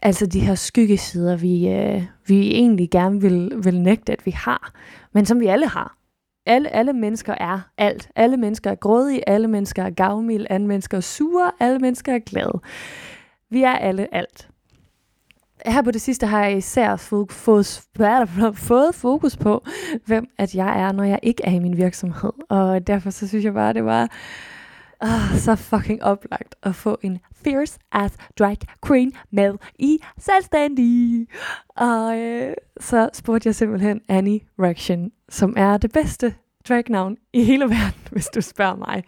Altså 0.01 0.25
de 0.25 0.39
her 0.39 0.56
skyggesider, 0.56 1.36
vi, 1.36 1.70
øh, 1.70 2.03
vi 2.27 2.51
egentlig 2.51 2.89
gerne 2.89 3.22
vil, 3.22 3.51
vil 3.63 3.82
nægte, 3.82 4.13
at 4.13 4.25
vi 4.25 4.32
har, 4.32 4.74
men 5.13 5.25
som 5.25 5.39
vi 5.39 5.46
alle 5.46 5.68
har. 5.68 5.96
Alle, 6.46 6.70
alle 6.70 6.94
mennesker 6.94 7.34
er 7.34 7.60
alt. 7.77 8.10
Alle 8.15 8.38
mennesker 8.38 8.72
er 8.72 8.75
grådige, 8.75 9.29
alle 9.29 9.48
mennesker 9.48 9.84
er 9.84 9.89
gavmilde, 9.89 10.48
alle 10.50 10.68
mennesker 10.68 10.98
er 10.98 11.01
sure, 11.01 11.51
alle 11.60 11.79
mennesker 11.79 12.13
er 12.13 12.20
glade. 12.20 12.60
Vi 13.50 13.63
er 13.63 13.72
alle 13.72 14.15
alt 14.15 14.50
her 15.66 15.82
på 15.82 15.92
det 15.92 16.01
sidste 16.01 16.28
har 16.28 16.44
jeg 16.46 16.58
især 16.58 16.96
fået, 16.96 17.32
fået, 17.32 17.68
fået 18.56 18.96
fokus 18.96 19.38
på, 19.38 19.66
hvem 20.06 20.28
at 20.38 20.56
jeg 20.56 20.82
er, 20.82 20.92
når 20.92 21.04
jeg 21.04 21.20
ikke 21.24 21.44
er 21.46 21.51
i 21.51 21.60
min 21.60 21.78
virksomhed. 21.78 22.32
Og 22.50 22.88
derfor 22.88 23.10
så 23.10 23.28
synes 23.28 23.46
jeg 23.46 23.54
bare, 23.54 23.74
det 23.74 23.86
var 23.86 24.10
oh, 25.01 25.38
så 25.38 25.56
fucking 25.56 26.04
oplagt 26.04 26.56
at 26.63 26.75
få 26.75 26.98
en 27.01 27.20
fierce 27.44 27.80
ass 27.92 28.18
drag 28.39 28.58
queen 28.88 29.13
med 29.32 29.54
i 29.80 30.00
selvstændig. 30.18 31.28
Og 31.70 32.18
øh, 32.18 32.54
så 32.80 33.10
spurgte 33.13 33.48
jeg 33.48 33.56
simpelthen 33.56 34.01
Annie 34.08 34.39
Reaction, 34.60 35.12
som 35.30 35.54
er 35.58 35.78
det 35.78 35.92
bedste 35.92 36.36
dragnavn 36.70 37.18
i 37.34 37.44
hele 37.44 37.66
verden, 37.66 38.01
hvis 38.12 38.28
du 38.28 38.42
spørger 38.42 38.75
mig. 38.75 39.04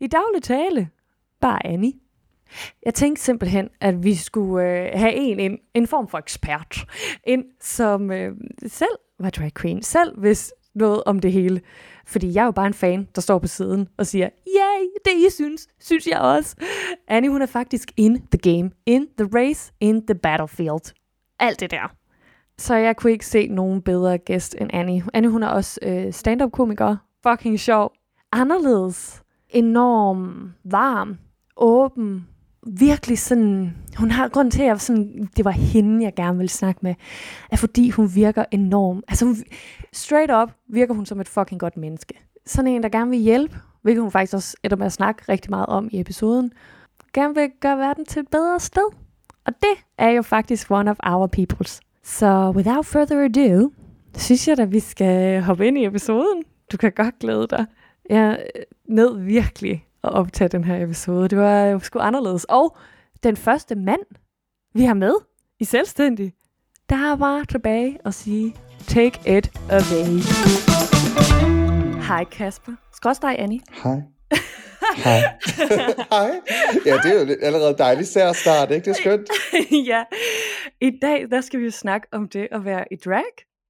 I 0.00 0.06
daglig 0.06 0.42
tale, 0.42 0.88
bare 1.40 1.66
Annie. 1.66 1.92
Jeg 2.84 2.94
tænkte 2.94 3.22
simpelthen, 3.22 3.68
at 3.80 4.04
vi 4.04 4.14
skulle 4.14 4.68
øh, 4.68 4.90
have 4.94 5.12
en, 5.14 5.40
en, 5.40 5.58
en 5.74 5.86
form 5.86 6.08
for 6.08 6.18
ekspert, 6.18 6.86
en 7.24 7.44
som 7.60 8.10
øh, 8.10 8.32
selv 8.66 8.96
var 9.18 9.30
drag 9.30 9.54
queen, 9.54 9.82
selv 9.82 10.18
hvis 10.18 10.52
noget 10.74 11.04
om 11.04 11.18
det 11.18 11.32
hele. 11.32 11.60
Fordi 12.06 12.34
jeg 12.34 12.40
er 12.40 12.44
jo 12.44 12.50
bare 12.50 12.66
en 12.66 12.74
fan, 12.74 13.08
der 13.14 13.20
står 13.20 13.38
på 13.38 13.46
siden 13.46 13.88
og 13.98 14.06
siger, 14.06 14.28
yay, 14.46 14.88
det 15.04 15.26
I 15.26 15.30
synes, 15.30 15.68
synes 15.80 16.06
jeg 16.06 16.18
også. 16.18 16.56
Annie, 17.08 17.30
hun 17.30 17.42
er 17.42 17.46
faktisk 17.46 17.92
in 17.96 18.26
the 18.32 18.38
game, 18.52 18.70
in 18.86 19.06
the 19.18 19.28
race, 19.34 19.72
in 19.80 20.06
the 20.06 20.14
battlefield. 20.14 20.94
Alt 21.38 21.60
det 21.60 21.70
der. 21.70 21.94
Så 22.58 22.74
jeg 22.74 22.96
kunne 22.96 23.12
ikke 23.12 23.26
se 23.26 23.46
nogen 23.46 23.82
bedre 23.82 24.18
gæst 24.18 24.56
end 24.60 24.70
Annie. 24.72 25.04
Annie, 25.14 25.30
hun 25.30 25.42
er 25.42 25.48
også 25.48 25.80
øh, 25.82 26.12
stand-up-komiker. 26.12 26.96
Fucking 27.22 27.60
sjov. 27.60 27.92
Anderledes 28.32 29.24
Enorm 29.54 30.52
varm, 30.64 31.18
åben, 31.56 32.28
virkelig 32.66 33.18
sådan, 33.18 33.74
hun 33.96 34.10
har 34.10 34.28
grund 34.28 34.50
til, 34.50 34.62
at 34.62 34.80
sådan, 34.80 35.28
det 35.36 35.44
var 35.44 35.50
hende, 35.50 36.04
jeg 36.04 36.14
gerne 36.14 36.36
ville 36.36 36.50
snakke 36.50 36.80
med, 36.82 36.94
er 37.50 37.56
fordi 37.56 37.90
hun 37.90 38.14
virker 38.14 38.44
enorm. 38.50 39.02
Altså 39.08 39.24
hun, 39.24 39.36
straight 39.92 40.32
up 40.32 40.50
virker 40.68 40.94
hun 40.94 41.06
som 41.06 41.20
et 41.20 41.28
fucking 41.28 41.60
godt 41.60 41.76
menneske. 41.76 42.14
Sådan 42.46 42.70
en, 42.70 42.82
der 42.82 42.88
gerne 42.88 43.10
vil 43.10 43.18
hjælpe, 43.18 43.60
hvilket 43.82 44.02
hun 44.02 44.10
faktisk 44.10 44.34
også 44.34 44.56
ender 44.64 44.76
med 44.76 44.86
at 44.86 44.92
snakke 44.92 45.22
rigtig 45.28 45.50
meget 45.50 45.66
om 45.66 45.88
i 45.92 46.00
episoden, 46.00 46.52
gerne 47.14 47.34
vil 47.34 47.50
gøre 47.60 47.78
verden 47.78 48.04
til 48.04 48.20
et 48.20 48.28
bedre 48.28 48.60
sted. 48.60 48.88
Og 49.46 49.52
det 49.60 49.84
er 49.98 50.10
jo 50.10 50.22
faktisk 50.22 50.70
one 50.70 50.90
of 50.90 50.96
our 51.06 51.26
peoples. 51.26 51.80
Så 52.02 52.52
without 52.56 52.86
further 52.86 53.24
ado, 53.24 53.70
synes 54.16 54.48
jeg, 54.48 54.58
at 54.58 54.72
vi 54.72 54.80
skal 54.80 55.42
hoppe 55.42 55.66
ind 55.66 55.78
i 55.78 55.86
episoden. 55.86 56.42
Du 56.72 56.76
kan 56.76 56.92
godt 56.92 57.18
glæde 57.18 57.46
dig. 57.50 57.66
Jeg 58.10 58.46
øh, 58.56 58.62
nød 58.88 59.18
virkelig 59.18 59.84
at 60.04 60.12
optage 60.12 60.48
den 60.48 60.64
her 60.64 60.84
episode. 60.84 61.28
Det 61.28 61.38
var 61.38 61.64
jo 61.64 61.78
sgu 61.78 61.98
anderledes. 61.98 62.44
Og 62.44 62.76
den 63.22 63.36
første 63.36 63.74
mand, 63.74 64.00
vi 64.74 64.84
har 64.84 64.94
med 64.94 65.14
i 65.60 65.64
Selvstændig, 65.64 66.32
der 66.88 67.12
er 67.12 67.16
bare 67.16 67.44
tilbage 67.44 67.98
og 68.04 68.14
sige, 68.14 68.56
take 68.86 69.38
it 69.38 69.50
away. 69.70 70.20
Hej 72.08 72.24
Kasper. 72.24 72.72
Skrås 72.92 73.18
dig, 73.18 73.38
Annie. 73.38 73.60
Hej. 73.84 74.00
Hej. 74.96 75.20
Hej. 76.12 76.30
Ja, 76.86 76.96
det 76.96 77.06
er 77.06 77.20
jo 77.20 77.36
allerede 77.42 77.74
dejligt 77.78 78.08
sær 78.08 78.32
start, 78.32 78.70
ikke? 78.70 78.84
Det 78.84 78.90
er 78.90 79.02
skønt. 79.02 79.28
ja. 79.90 80.04
I 80.80 80.98
dag, 81.02 81.30
der 81.30 81.40
skal 81.40 81.60
vi 81.60 81.64
jo 81.64 81.70
snakke 81.70 82.06
om 82.12 82.28
det 82.28 82.48
at 82.52 82.64
være 82.64 82.84
i 82.90 82.96
drag. 82.96 83.24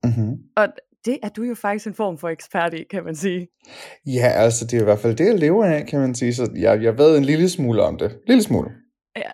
Mm-hmm. 0.04 0.38
Og 0.56 0.68
det 1.04 1.18
er 1.22 1.28
du 1.28 1.42
jo 1.42 1.54
faktisk 1.54 1.86
en 1.86 1.94
form 1.94 2.18
for 2.18 2.28
ekspert 2.28 2.74
i, 2.74 2.84
kan 2.90 3.04
man 3.04 3.16
sige. 3.16 3.48
Ja, 4.06 4.28
altså 4.28 4.64
det 4.64 4.76
er 4.76 4.80
i 4.80 4.84
hvert 4.84 4.98
fald 4.98 5.16
det, 5.16 5.26
jeg 5.26 5.38
lever 5.38 5.64
af, 5.64 5.86
kan 5.86 6.00
man 6.00 6.14
sige. 6.14 6.34
Så 6.34 6.50
jeg, 6.56 6.82
jeg 6.82 6.98
ved 6.98 7.18
en 7.18 7.24
lille 7.24 7.48
smule 7.48 7.82
om 7.82 7.98
det. 7.98 8.18
Lille 8.26 8.42
smule. 8.42 8.70
Ja. 9.16 9.30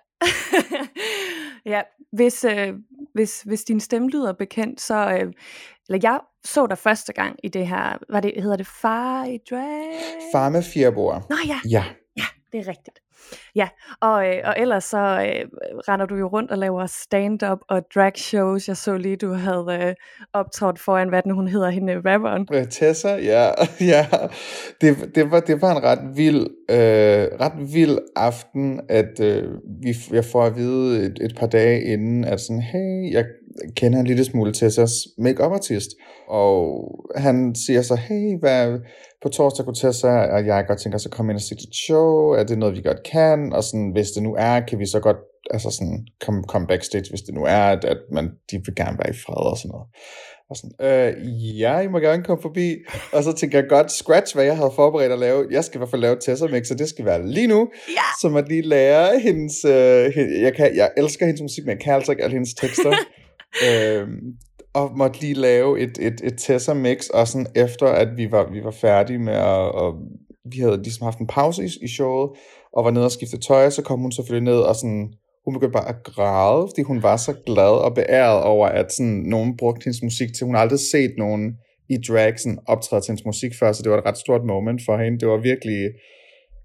ja, 1.74 1.82
hvis, 2.12 2.44
øh, 2.44 2.74
hvis, 3.14 3.42
hvis 3.42 3.64
din 3.64 3.80
stemme 3.80 4.10
lyder 4.10 4.32
bekendt, 4.32 4.80
så... 4.80 5.10
Øh, 5.10 5.32
eller 5.88 6.00
jeg 6.02 6.20
så 6.44 6.66
dig 6.66 6.78
første 6.78 7.12
gang 7.12 7.36
i 7.44 7.48
det 7.48 7.66
her, 7.66 7.98
hvad 8.08 8.22
det, 8.22 8.32
hedder 8.36 8.56
det 8.56 8.66
Far 8.66 9.24
i 9.24 9.38
Drag? 9.50 9.92
Far 10.32 10.48
med 10.48 10.62
fjerboer. 10.62 11.20
Nå 11.30 11.36
ja, 11.46 11.60
Ja. 11.70 11.84
ja, 12.16 12.24
det 12.52 12.60
er 12.60 12.68
rigtigt. 12.68 12.99
Ja, 13.54 13.68
og, 14.00 14.28
øh, 14.28 14.36
og 14.44 14.54
ellers 14.58 14.84
så 14.84 14.98
øh, 14.98 15.48
render 15.88 16.06
du 16.06 16.16
jo 16.16 16.28
rundt 16.28 16.50
og 16.50 16.58
laver 16.58 16.86
stand-up 16.86 17.58
og 17.68 17.82
drag 17.94 18.12
shows. 18.16 18.68
Jeg 18.68 18.76
så 18.76 18.96
lige, 18.96 19.16
du 19.16 19.32
havde 19.32 19.66
øh, 19.70 19.94
optrådt 20.32 20.78
foran, 20.78 21.08
hvad 21.08 21.22
den 21.22 21.30
hun 21.30 21.48
hedder, 21.48 21.70
hende 21.70 21.92
øh, 21.92 22.04
rapperen. 22.04 22.48
Øh, 22.52 22.68
Tessa, 22.68 23.08
ja, 23.08 23.50
ja. 23.94 24.06
Det, 24.80 25.14
det, 25.14 25.30
var, 25.30 25.40
det 25.40 25.62
var 25.62 25.76
en 25.76 25.82
ret 25.82 26.16
vild, 26.16 26.46
øh, 26.70 27.40
ret 27.40 27.74
vild 27.74 27.98
aften, 28.16 28.80
at 28.88 29.20
øh, 29.20 29.44
vi, 29.82 29.96
jeg 30.12 30.24
får 30.24 30.44
at 30.44 30.56
vide 30.56 31.06
et, 31.06 31.18
et 31.20 31.36
par 31.36 31.46
dage 31.46 31.82
inden, 31.82 32.24
at 32.24 32.40
sådan, 32.40 32.62
hey, 32.62 33.12
jeg 33.12 33.24
kender 33.76 34.00
en 34.00 34.06
lille 34.06 34.24
smule 34.24 34.52
Tessas 34.52 34.92
make-up 35.18 35.52
artist, 35.52 35.90
og 36.28 36.88
han 37.16 37.54
siger 37.54 37.82
så, 37.82 37.94
hey, 37.94 38.38
hvad, 38.38 38.78
på 39.22 39.28
torsdag 39.28 39.64
kunne 39.64 39.74
Tessa 39.74 40.08
og 40.08 40.46
jeg 40.46 40.64
godt 40.66 40.80
tænker 40.80 40.98
at 41.06 41.10
komme 41.10 41.32
ind 41.32 41.36
og 41.36 41.42
se 41.42 41.54
dit 41.54 41.74
show, 41.86 42.28
er 42.28 42.44
det 42.44 42.58
noget, 42.58 42.76
vi 42.76 42.82
godt 42.82 43.02
kan, 43.12 43.52
og 43.52 43.64
sådan, 43.64 43.90
hvis 43.92 44.10
det 44.10 44.22
nu 44.22 44.34
er, 44.38 44.60
kan 44.60 44.78
vi 44.78 44.86
så 44.86 45.00
godt 45.00 45.16
altså 45.50 45.70
sådan, 45.70 46.06
komme, 46.20 46.42
komme 46.42 46.66
backstage, 46.66 47.10
hvis 47.10 47.20
det 47.20 47.34
nu 47.34 47.44
er, 47.44 47.62
at, 47.74 47.84
at 47.84 47.98
man, 48.12 48.24
de 48.50 48.56
vil 48.64 48.74
gerne 48.74 48.98
være 48.98 49.10
i 49.10 49.18
fred 49.24 49.50
og 49.50 49.56
sådan 49.58 49.70
noget. 49.70 49.86
Og 50.50 50.56
sådan, 50.56 50.74
øh, 50.86 51.60
ja, 51.60 51.80
I 51.80 51.88
må 51.88 51.98
gerne 51.98 52.22
komme 52.24 52.42
forbi. 52.42 52.76
Og 53.12 53.24
så 53.24 53.32
tænker 53.32 53.58
jeg 53.58 53.68
godt, 53.68 53.92
scratch, 53.92 54.34
hvad 54.34 54.44
jeg 54.44 54.56
havde 54.56 54.72
forberedt 54.76 55.12
at 55.12 55.18
lave. 55.18 55.46
Jeg 55.50 55.64
skal 55.64 55.76
i 55.76 55.80
hvert 55.80 55.90
fald 55.90 56.00
lave 56.00 56.16
Tessa 56.20 56.46
Mix, 56.46 56.66
så 56.66 56.74
det 56.74 56.88
skal 56.88 57.04
være 57.04 57.26
lige 57.26 57.46
nu. 57.46 57.68
Ja. 57.88 58.08
Så 58.20 58.28
man 58.28 58.44
lige 58.48 58.62
lære 58.62 59.18
hendes... 59.18 59.64
Øh, 59.64 60.12
hende, 60.14 60.42
jeg, 60.42 60.54
kan, 60.54 60.76
jeg 60.76 60.90
elsker 60.96 61.26
hendes 61.26 61.42
musik, 61.42 61.64
men 61.64 61.70
jeg 61.70 61.80
kan 61.84 61.94
altså 61.94 62.12
ikke 62.12 62.24
alle 62.24 62.34
hendes 62.34 62.54
tekster. 62.54 62.92
øhm, 63.68 64.36
og 64.74 64.96
måtte 64.96 65.20
lige 65.20 65.34
lave 65.34 65.80
et, 65.80 65.98
et, 66.00 66.20
et 66.24 66.34
Tessa 66.38 66.74
Mix, 66.74 67.08
og 67.08 67.28
sådan 67.28 67.46
efter, 67.54 67.86
at 67.86 68.08
vi 68.16 68.30
var, 68.30 68.50
vi 68.52 68.64
var 68.64 68.70
færdige 68.70 69.18
med 69.18 69.34
at... 69.34 69.72
Og 69.74 69.94
vi 70.44 70.58
havde 70.58 70.82
ligesom 70.82 71.04
haft 71.04 71.18
en 71.18 71.26
pause 71.26 71.64
i, 71.64 71.68
i 71.82 71.88
showet, 71.88 72.30
og 72.72 72.84
var 72.84 72.90
nede 72.90 73.04
og 73.04 73.12
skifte 73.12 73.38
tøj, 73.38 73.70
så 73.70 73.82
kom 73.82 74.00
hun 74.00 74.12
selvfølgelig 74.12 74.52
ned 74.52 74.60
og 74.60 74.76
sådan 74.76 75.12
hun 75.44 75.54
begyndte 75.54 75.72
bare 75.72 75.88
at 75.88 76.02
græde, 76.04 76.68
fordi 76.68 76.82
hun 76.82 77.02
var 77.02 77.16
så 77.16 77.32
glad 77.46 77.84
og 77.84 77.94
beæret 77.94 78.42
over, 78.42 78.66
at 78.66 78.92
sådan, 78.92 79.22
nogen 79.26 79.56
brugte 79.56 79.84
hendes 79.84 80.02
musik 80.02 80.28
til. 80.34 80.44
Hun 80.44 80.54
har 80.54 80.62
aldrig 80.62 80.78
set 80.92 81.14
nogen 81.18 81.56
i 81.88 81.96
drag 82.08 82.40
sådan, 82.40 82.58
optræde 82.66 83.02
til 83.02 83.10
hendes 83.10 83.24
musik 83.24 83.52
før, 83.60 83.72
så 83.72 83.82
det 83.82 83.92
var 83.92 83.98
et 83.98 84.06
ret 84.06 84.18
stort 84.18 84.44
moment 84.44 84.80
for 84.86 84.96
hende. 84.96 85.18
Det 85.18 85.28
var 85.28 85.36
virkelig, 85.36 85.90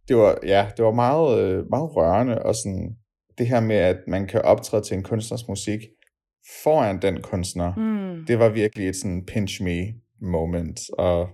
det 0.07 0.15
var, 0.17 0.37
ja, 0.45 0.67
det 0.77 0.85
var 0.85 0.91
meget, 0.91 1.39
øh, 1.39 1.69
meget 1.69 1.95
rørende, 1.95 2.41
og 2.41 2.55
sådan, 2.55 2.95
det 3.37 3.47
her 3.47 3.59
med, 3.59 3.75
at 3.75 3.97
man 4.07 4.27
kan 4.27 4.41
optræde 4.41 4.83
til 4.83 4.97
en 4.97 5.03
kunstners 5.03 5.47
musik 5.47 5.79
foran 6.63 7.01
den 7.01 7.21
kunstner, 7.21 7.73
Mm. 7.75 8.25
det 8.25 8.39
var 8.39 8.49
virkelig 8.49 8.87
et 8.89 8.95
sådan 8.95 9.25
pinch 9.25 9.63
me 9.63 9.93
moment, 10.21 10.79
og 10.97 11.27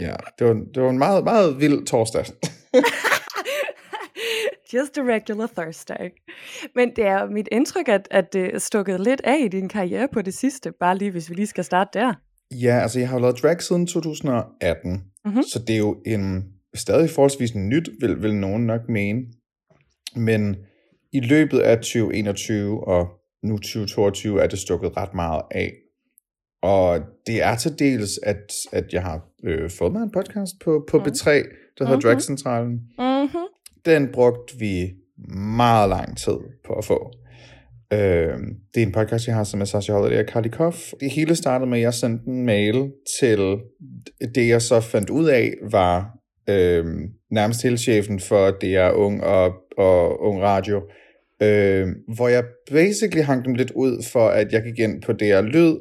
ja, 0.00 0.14
det 0.38 0.46
var, 0.46 0.54
det 0.74 0.82
var 0.82 0.90
en 0.90 0.98
meget, 0.98 1.24
meget 1.24 1.60
vild 1.60 1.86
torsdag. 1.86 2.24
Just 4.74 4.98
a 4.98 5.02
regular 5.02 5.46
Thursday. 5.56 6.10
Men 6.74 6.90
det 6.96 7.04
er 7.06 7.30
mit 7.30 7.48
indtryk, 7.52 7.88
at, 7.88 8.08
at 8.10 8.32
det 8.32 8.54
er 8.54 8.58
stukket 8.58 9.00
lidt 9.00 9.20
af 9.24 9.36
i 9.44 9.48
din 9.48 9.68
karriere 9.68 10.08
på 10.12 10.22
det 10.22 10.34
sidste, 10.34 10.72
bare 10.80 10.98
lige 10.98 11.10
hvis 11.10 11.30
vi 11.30 11.34
lige 11.34 11.46
skal 11.46 11.64
starte 11.64 11.98
der. 11.98 12.14
Ja, 12.50 12.78
altså 12.82 12.98
jeg 12.98 13.08
har 13.08 13.16
jo 13.16 13.20
lavet 13.22 13.42
drag 13.42 13.62
siden 13.62 13.86
2018, 13.86 15.02
Mhm. 15.24 15.42
så 15.42 15.58
det 15.66 15.74
er 15.74 15.78
jo 15.78 16.02
en 16.06 16.44
stadig 16.74 17.10
forholdsvis 17.10 17.54
nyt, 17.54 17.88
vil, 18.00 18.22
vil 18.22 18.34
nogen 18.34 18.66
nok 18.66 18.80
mene. 18.88 19.20
Men 20.16 20.56
i 21.12 21.20
løbet 21.20 21.58
af 21.58 21.76
2021 21.76 22.84
og 22.88 23.08
nu 23.42 23.56
2022 23.58 24.42
er 24.42 24.46
det 24.46 24.58
stukket 24.58 24.96
ret 24.96 25.14
meget 25.14 25.42
af. 25.50 25.72
Og 26.62 27.00
det 27.26 27.42
er 27.42 27.56
til 27.56 27.78
dels, 27.78 28.10
at, 28.22 28.52
at 28.72 28.92
jeg 28.92 29.02
har 29.02 29.20
øh, 29.44 29.70
fået 29.70 29.92
mig 29.92 30.02
en 30.02 30.10
podcast 30.10 30.52
på, 30.64 30.84
på 30.90 30.98
Mhm. 30.98 31.06
B3, 31.06 31.30
der 31.78 31.84
hedder 31.84 31.92
Mhm. 31.96 32.02
Dragcentralen. 32.02 32.72
Mm-hmm. 32.98 33.46
Den 33.86 34.08
brugte 34.12 34.58
vi 34.58 34.90
meget 35.58 35.88
lang 35.88 36.16
tid 36.18 36.36
på 36.66 36.72
at 36.72 36.84
få. 36.84 37.12
Øh, 37.92 38.38
det 38.74 38.82
er 38.82 38.86
en 38.86 38.92
podcast, 38.92 39.26
jeg 39.26 39.34
har 39.34 39.44
sammen 39.44 39.60
med 39.60 39.66
Sasha 39.66 39.92
Holiday 39.92 40.18
og 40.22 40.28
Carly 40.28 40.48
Koff. 40.48 40.78
Det 41.00 41.10
hele 41.10 41.36
startede 41.36 41.70
med, 41.70 41.78
at 41.78 41.82
jeg 41.82 41.94
sendte 41.94 42.24
en 42.28 42.46
mail 42.46 42.90
til 43.20 43.58
det, 44.34 44.48
jeg 44.48 44.62
så 44.62 44.80
fandt 44.80 45.10
ud 45.10 45.26
af, 45.28 45.54
var 45.70 46.18
øh, 46.48 46.84
nærmest 47.30 47.62
hele 47.62 47.78
chefen 47.78 48.20
for 48.20 48.50
DR 48.50 48.90
Ung 48.94 49.24
og, 49.24 49.52
og 49.78 50.20
Ung 50.22 50.42
Radio, 50.42 50.82
øh, 51.42 51.86
hvor 52.16 52.28
jeg 52.28 52.44
basically 52.70 53.22
hang 53.22 53.44
dem 53.44 53.54
lidt 53.54 53.70
ud 53.70 54.04
for, 54.12 54.28
at 54.28 54.52
jeg 54.52 54.62
gik 54.62 54.78
ind 54.78 55.02
på 55.02 55.12
DR 55.12 55.40
Lyd 55.40 55.76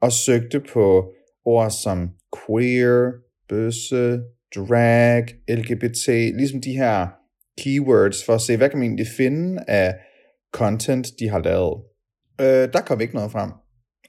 og 0.00 0.12
søgte 0.12 0.60
på 0.60 1.14
ord 1.44 1.70
som 1.70 2.10
queer, 2.36 3.10
bøsse, 3.48 4.20
drag, 4.56 5.24
LGBT, 5.48 6.08
ligesom 6.08 6.60
de 6.60 6.76
her 6.76 7.06
keywords, 7.58 8.24
for 8.24 8.32
at 8.32 8.40
se, 8.40 8.56
hvad 8.56 8.68
kan 8.68 8.78
man 8.78 8.88
egentlig 8.88 9.06
finde 9.16 9.62
af 9.68 9.94
content, 10.52 11.06
de 11.18 11.28
har 11.28 11.38
lavet. 11.38 11.82
Øh, 12.40 12.72
der 12.72 12.80
kom 12.86 13.00
ikke 13.00 13.14
noget 13.14 13.32
frem 13.32 13.50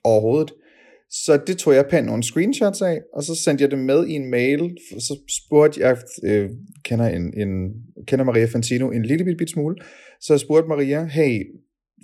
overhovedet. 0.03 0.51
Så 1.09 1.39
det 1.47 1.57
tog 1.57 1.73
jeg 1.75 1.85
pænt 1.89 2.05
nogle 2.05 2.23
screenshots 2.23 2.81
af, 2.81 3.01
og 3.13 3.23
så 3.23 3.35
sendte 3.43 3.61
jeg 3.61 3.71
det 3.71 3.79
med 3.79 4.07
i 4.07 4.11
en 4.11 4.31
mail. 4.31 4.77
Så 4.99 5.19
spurgte 5.29 5.81
jeg, 5.81 5.97
øh, 6.23 6.49
kender, 6.85 7.07
en, 7.07 7.33
en, 7.37 7.49
kender 8.07 8.25
Maria 8.25 8.45
Fantino 8.45 8.91
en 8.91 9.05
lille 9.05 9.25
bit, 9.25 9.37
bit 9.37 9.49
smule, 9.49 9.75
så 10.23 10.33
jeg 10.33 10.39
spurgte 10.39 10.69
Maria, 10.69 11.05
hey, 11.05 11.43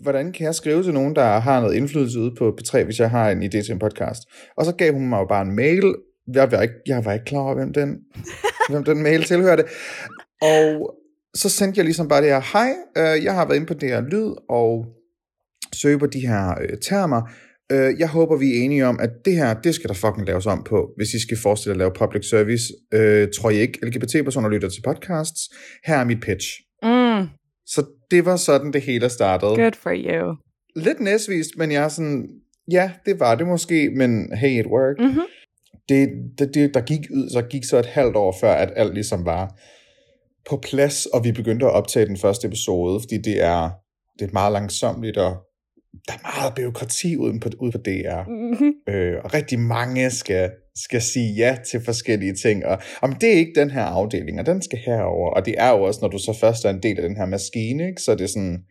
hvordan 0.02 0.32
kan 0.32 0.46
jeg 0.46 0.56
skrive 0.56 0.84
til 0.84 0.94
nogen, 0.94 1.16
der 1.16 1.40
har 1.40 1.62
noget 1.62 1.76
indflydelse 1.76 2.20
ude 2.20 2.36
på 2.38 2.58
P3, 2.62 2.84
hvis 2.84 3.00
jeg 3.00 3.10
har 3.10 3.32
en 3.32 3.44
idé 3.44 3.50
til 3.66 3.72
en 3.72 3.80
podcast? 3.80 4.22
Og 4.58 4.66
så 4.66 4.72
gav 4.72 4.94
hun 4.94 5.10
mig 5.10 5.20
jo 5.20 5.26
bare 5.26 5.42
en 5.42 5.56
mail. 5.56 5.96
Jeg 6.34 6.52
var 6.52 6.62
ikke, 6.62 6.76
jeg 6.88 7.06
var 7.06 7.14
ikke 7.14 7.26
klar 7.26 7.40
over, 7.40 7.56
hvem 7.56 7.74
den, 7.74 7.98
hvem 8.70 8.84
den 8.84 9.04
mail 9.04 9.24
tilhørte. 9.24 9.64
Og 10.42 10.96
så 11.36 11.50
sendte 11.50 11.78
jeg 11.78 11.86
ligesom 11.86 12.08
bare 12.08 12.22
det 12.22 12.30
her, 12.30 12.42
hej, 12.54 12.74
øh, 12.98 13.24
jeg 13.24 13.34
har 13.34 13.46
været 13.46 13.56
inde 13.56 13.68
på 13.68 13.74
det 13.74 13.90
her 13.90 14.02
lyd, 14.02 14.34
og 14.50 14.86
søge 15.74 16.00
på 16.00 16.06
de 16.06 16.28
her 16.28 16.62
øh, 16.62 16.78
termer. 16.82 17.22
Øh, 17.72 18.00
jeg 18.00 18.10
håber, 18.10 18.38
vi 18.38 18.50
er 18.52 18.64
enige 18.64 18.86
om, 18.86 19.00
at 19.00 19.10
det 19.26 19.36
her, 19.36 19.54
det 19.54 19.76
skal 19.76 19.88
der 19.88 19.94
fucking 19.94 20.28
laves 20.28 20.46
om 20.46 20.64
på, 20.64 20.90
hvis 20.98 21.14
I 21.14 21.20
skal 21.20 21.38
forestille 21.38 21.74
at 21.74 21.78
lave 21.78 21.92
public 21.92 22.30
service. 22.30 22.74
Øh, 22.94 23.28
tror 23.36 23.50
I 23.50 23.56
ikke, 23.56 23.80
LGBT-personer 23.86 24.50
lytter 24.50 24.70
til 24.70 24.82
podcasts? 24.82 25.50
Her 25.86 25.96
er 25.96 26.06
mit 26.06 26.22
pitch. 26.22 26.69
Så 27.74 27.86
det 28.12 28.26
var 28.26 28.36
sådan, 28.36 28.74
det 28.74 28.82
hele 28.82 29.10
startede. 29.10 29.56
Good 29.56 29.74
for 29.84 29.90
you. 29.96 30.36
Lidt 30.76 31.00
næsvist, 31.00 31.50
men 31.58 31.72
jeg 31.72 31.84
er 31.84 31.88
sådan, 31.88 32.28
ja, 32.72 32.92
det 33.06 33.20
var 33.20 33.36
det 33.36 33.48
måske, 33.48 33.90
men 33.96 34.34
hey, 34.38 34.60
it 34.60 34.66
worked. 34.68 35.06
Mm-hmm. 35.06 35.26
Det, 35.90 36.10
det, 36.40 36.54
det, 36.54 36.74
der 36.74 36.82
gik, 36.82 37.00
ud- 37.00 37.30
så 37.34 37.42
gik 37.42 37.64
så 37.64 37.78
et 37.78 37.86
halvt 37.86 38.16
år 38.16 38.36
før, 38.42 38.52
at 38.54 38.74
alt 38.76 38.94
ligesom 38.94 39.26
var 39.26 39.60
på 40.50 40.58
plads, 40.64 41.06
og 41.06 41.24
vi 41.24 41.32
begyndte 41.32 41.66
at 41.66 41.72
optage 41.72 42.06
den 42.06 42.18
første 42.18 42.48
episode, 42.48 43.00
fordi 43.00 43.18
det 43.18 43.44
er, 43.44 43.70
det 44.14 44.22
er 44.22 44.26
et 44.28 44.34
meget 44.34 44.54
langsomt 44.54 45.18
og 45.18 45.36
der 46.08 46.14
er 46.14 46.40
meget 46.40 46.56
byråkrati 46.56 47.18
uden 47.18 47.40
på, 47.40 47.50
ude 47.60 47.72
på 47.72 47.78
DR, 47.78 48.24
Mm-hmm. 48.28 48.74
øh, 48.90 49.16
og 49.24 49.34
rigtig 49.34 49.60
mange 49.60 50.10
skal, 50.12 50.52
skal 50.84 51.02
sige 51.02 51.34
ja 51.34 51.58
til 51.72 51.82
forskellige 51.86 52.34
ting, 52.34 52.66
og 52.66 52.82
om 53.02 53.14
det 53.14 53.30
er 53.30 53.38
ikke 53.38 53.60
den 53.60 53.72
her 53.72 53.84
afdeling, 53.84 54.40
og 54.40 54.46
den 54.46 54.62
skal 54.62 54.80
herover, 54.80 55.30
og 55.30 55.46
det 55.46 55.56
er 55.58 55.70
jo 55.70 55.84
også, 55.84 56.00
når 56.02 56.10
du 56.10 56.18
så 56.18 56.38
først 56.42 56.66
er 56.66 56.70
en 56.70 56.84
del 56.84 56.98
af 56.98 57.04
den 57.10 57.18
her 57.18 57.26
maskine, 57.26 57.88
ikke, 57.88 58.02
så 58.02 58.12
er 58.12 58.16
det 58.16 58.30
sådan, 58.30 58.64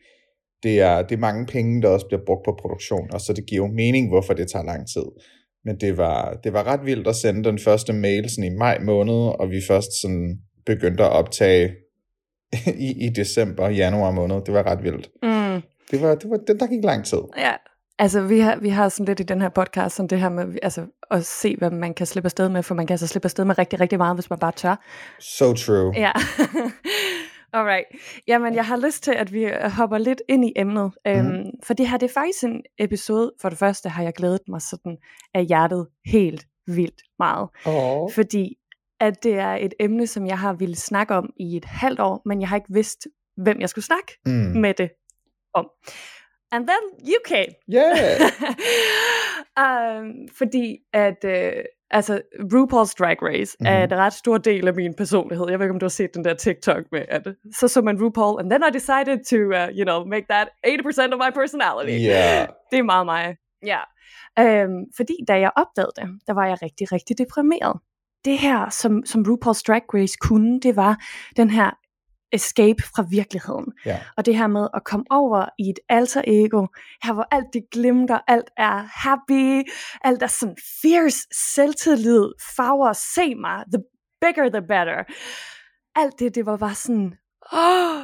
det 0.62 0.81
er, 0.81 1.03
det 1.03 1.15
er 1.15 1.21
mange 1.21 1.47
penge, 1.47 1.83
der 1.83 1.88
også 1.88 2.07
bliver 2.07 2.23
brugt 2.27 2.45
på 2.45 2.59
produktion, 2.62 3.11
og 3.12 3.21
så 3.21 3.33
det 3.33 3.47
giver 3.47 3.67
jo 3.67 3.73
mening, 3.73 4.09
hvorfor 4.09 4.35
det 4.35 4.49
tager 4.49 4.65
lang 4.65 4.88
tid. 4.88 5.05
Men 5.65 5.81
det 5.81 5.97
var, 5.97 6.38
det 6.45 6.53
var 6.53 6.67
ret 6.67 6.81
vildt 6.85 7.09
at 7.09 7.17
sende 7.17 7.45
den 7.45 7.59
første 7.59 7.93
mail 7.93 8.31
sådan 8.31 8.53
i 8.53 8.57
maj 8.57 8.79
måned, 8.79 9.15
og 9.15 9.50
vi 9.50 9.61
først 9.69 10.00
sådan 10.03 10.38
begyndte 10.67 11.05
at 11.05 11.11
optage 11.11 11.75
i, 12.88 13.07
i 13.07 13.09
december, 13.09 13.69
januar 13.69 14.11
måned. 14.11 14.37
Det 14.47 14.55
var 14.55 14.67
ret 14.67 14.83
vildt. 14.83 15.11
Mm. 15.23 15.62
Det 15.91 16.03
var, 16.03 16.15
det 16.15 16.31
var, 16.31 16.37
det, 16.37 16.61
der 16.61 16.67
gik 16.67 16.85
lang 16.85 17.05
tid. 17.05 17.23
Ja, 17.38 17.53
altså 17.99 18.23
vi 18.23 18.38
har, 18.38 18.57
vi 18.57 18.69
har 18.69 18.88
sådan 18.88 19.07
lidt 19.07 19.21
i 19.21 19.23
den 19.23 19.40
her 19.40 19.49
podcast, 19.49 19.97
sådan 19.97 20.09
det 20.09 20.21
her 20.21 20.28
med 20.28 20.59
altså, 20.62 20.87
at 21.11 21.26
se, 21.26 21.57
hvad 21.57 21.71
man 21.71 21.95
kan 21.95 22.07
slippe 22.07 22.26
afsted 22.26 22.49
med, 22.49 22.62
for 22.62 22.75
man 22.75 22.87
kan 22.87 22.95
altså 22.95 23.07
slippe 23.07 23.26
afsted 23.26 23.45
med 23.45 23.59
rigtig, 23.59 23.81
rigtig 23.81 23.99
meget, 23.99 24.17
hvis 24.17 24.31
man 24.31 24.38
bare 24.38 24.52
tør. 24.52 24.76
So 25.21 25.52
true. 25.55 25.93
Ja. 25.97 26.12
Alright. 27.52 27.85
Jamen, 28.26 28.55
jeg 28.55 28.67
har 28.67 28.76
lyst 28.76 29.02
til, 29.02 29.12
at 29.12 29.33
vi 29.33 29.45
øh, 29.45 29.71
hopper 29.71 29.99
lidt 29.99 30.23
ind 30.28 30.45
i 30.45 30.52
emnet. 30.57 30.93
Mm. 31.07 31.11
Øhm, 31.12 31.45
for 31.64 31.75
det 31.75 31.88
her, 31.88 31.97
det 31.97 32.09
er 32.09 32.12
faktisk 32.14 32.45
en 32.45 32.62
episode, 32.78 33.33
for 33.40 33.49
det 33.49 33.59
første 33.59 33.88
har 33.88 34.02
jeg 34.02 34.12
glædet 34.12 34.40
mig 34.49 34.62
sådan 34.62 34.97
af 35.35 35.45
hjertet 35.47 35.87
helt 36.07 36.47
vildt 36.67 37.02
meget. 37.19 37.49
Oh. 37.67 38.12
Fordi 38.12 38.55
at 39.00 39.23
det 39.23 39.35
er 39.38 39.55
et 39.55 39.75
emne, 39.81 40.07
som 40.07 40.26
jeg 40.26 40.38
har 40.38 40.52
ville 40.52 40.76
snakke 40.76 41.14
om 41.14 41.31
i 41.40 41.57
et 41.57 41.64
halvt 41.64 42.00
år, 42.00 42.23
men 42.26 42.40
jeg 42.40 42.49
har 42.49 42.57
ikke 42.57 42.73
vidst, 42.73 43.07
hvem 43.37 43.61
jeg 43.61 43.69
skulle 43.69 43.85
snakke 43.85 44.19
Mm. 44.26 44.33
med 44.33 44.75
det 44.75 44.90
om. 45.55 45.69
And 46.52 46.69
then 46.69 46.83
you 47.07 47.19
came. 47.25 47.52
Yeah. 47.73 48.31
um, 49.64 50.28
fordi 50.38 50.76
at, 50.93 51.25
øh, 51.25 51.52
altså 51.90 52.21
RuPaul's 52.55 52.95
Drag 52.99 53.23
Race 53.23 53.57
mm-hmm. 53.61 53.67
er 53.75 53.85
Mhm. 53.87 53.93
en 53.93 53.99
ret 53.99 54.12
stor 54.12 54.38
del 54.38 54.69
af 54.69 54.75
min 54.75 54.95
personlighed. 54.95 55.47
Jeg 55.50 55.59
ved 55.59 55.67
ikke, 55.67 55.73
om 55.75 55.81
du 55.81 55.85
har 55.85 55.90
set 55.90 56.14
den 56.14 56.25
der 56.25 56.35
TikTok 56.35 56.85
med, 56.93 57.02
at 57.09 57.23
så 57.55 57.69
så 57.69 57.83
man 57.83 58.02
RuPaul, 58.02 58.40
and 58.40 58.50
then 58.50 58.62
I 58.69 58.71
decided 58.73 59.25
to, 59.25 59.37
uh, 59.37 59.69
you 59.78 59.85
know, 59.85 60.05
make 60.05 60.26
that 60.31 60.49
80% 60.67 61.12
of 61.14 61.19
my 61.26 61.31
personality. 61.35 62.05
Ja. 62.05 62.47
Det 62.71 62.78
er 62.78 62.83
meget 62.83 63.07
mig. 63.07 63.37
Ja. 63.67 63.81
Øhm, 64.38 64.85
fordi 64.97 65.17
da 65.28 65.40
jeg 65.40 65.50
opdagede 65.57 65.93
det, 65.97 66.09
der 66.26 66.33
var 66.35 66.47
jeg 66.47 66.62
rigtig, 66.62 66.93
rigtig 66.93 67.19
deprimeret. 67.19 67.81
Det 68.25 68.38
her, 68.38 68.71
som, 68.71 69.07
som 69.07 69.21
RuPaul's 69.28 69.62
Drag 69.67 69.83
Race 69.95 70.17
kunne, 70.21 70.61
det 70.61 70.76
var 70.76 70.99
den 71.37 71.50
her 71.50 71.71
escape 72.33 72.83
fra 72.83 73.05
virkeligheden. 73.11 73.73
Ja. 73.87 74.01
Og 74.17 74.27
det 74.27 74.37
her 74.37 74.47
med 74.47 74.69
at 74.75 74.85
komme 74.85 75.05
over 75.11 75.47
i 75.59 75.71
et 75.71 75.79
alter 75.89 76.23
ego, 76.27 76.67
her 77.03 77.13
hvor 77.13 77.27
alt 77.31 77.47
det 77.53 77.63
glimter, 77.73 78.19
alt 78.27 78.51
er 78.57 78.89
happy, 78.93 79.69
alt 80.05 80.23
er 80.23 80.27
sådan 80.27 80.57
fierce, 80.83 81.19
selvtillid, 81.55 82.33
farver, 82.57 82.93
se 82.93 83.35
mig, 83.35 83.65
the 83.73 83.83
bigger 84.21 84.49
the 84.49 84.63
better. 84.63 85.05
Alt 85.97 86.19
det, 86.19 86.35
det 86.35 86.47
var 86.47 86.57
bare 86.57 86.75
sådan, 86.75 87.13
oh, 87.53 88.01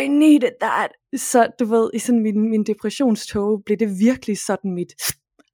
I 0.00 0.08
needed 0.08 0.50
that. 0.60 0.90
Så 1.16 1.48
du 1.58 1.64
ved, 1.64 1.90
i 1.94 1.98
sådan 1.98 2.22
min, 2.22 2.50
min 2.50 2.64
depressionstog 2.64 3.62
blev 3.66 3.78
det 3.78 3.88
virkelig 4.00 4.38
sådan 4.38 4.74
mit 4.74 4.92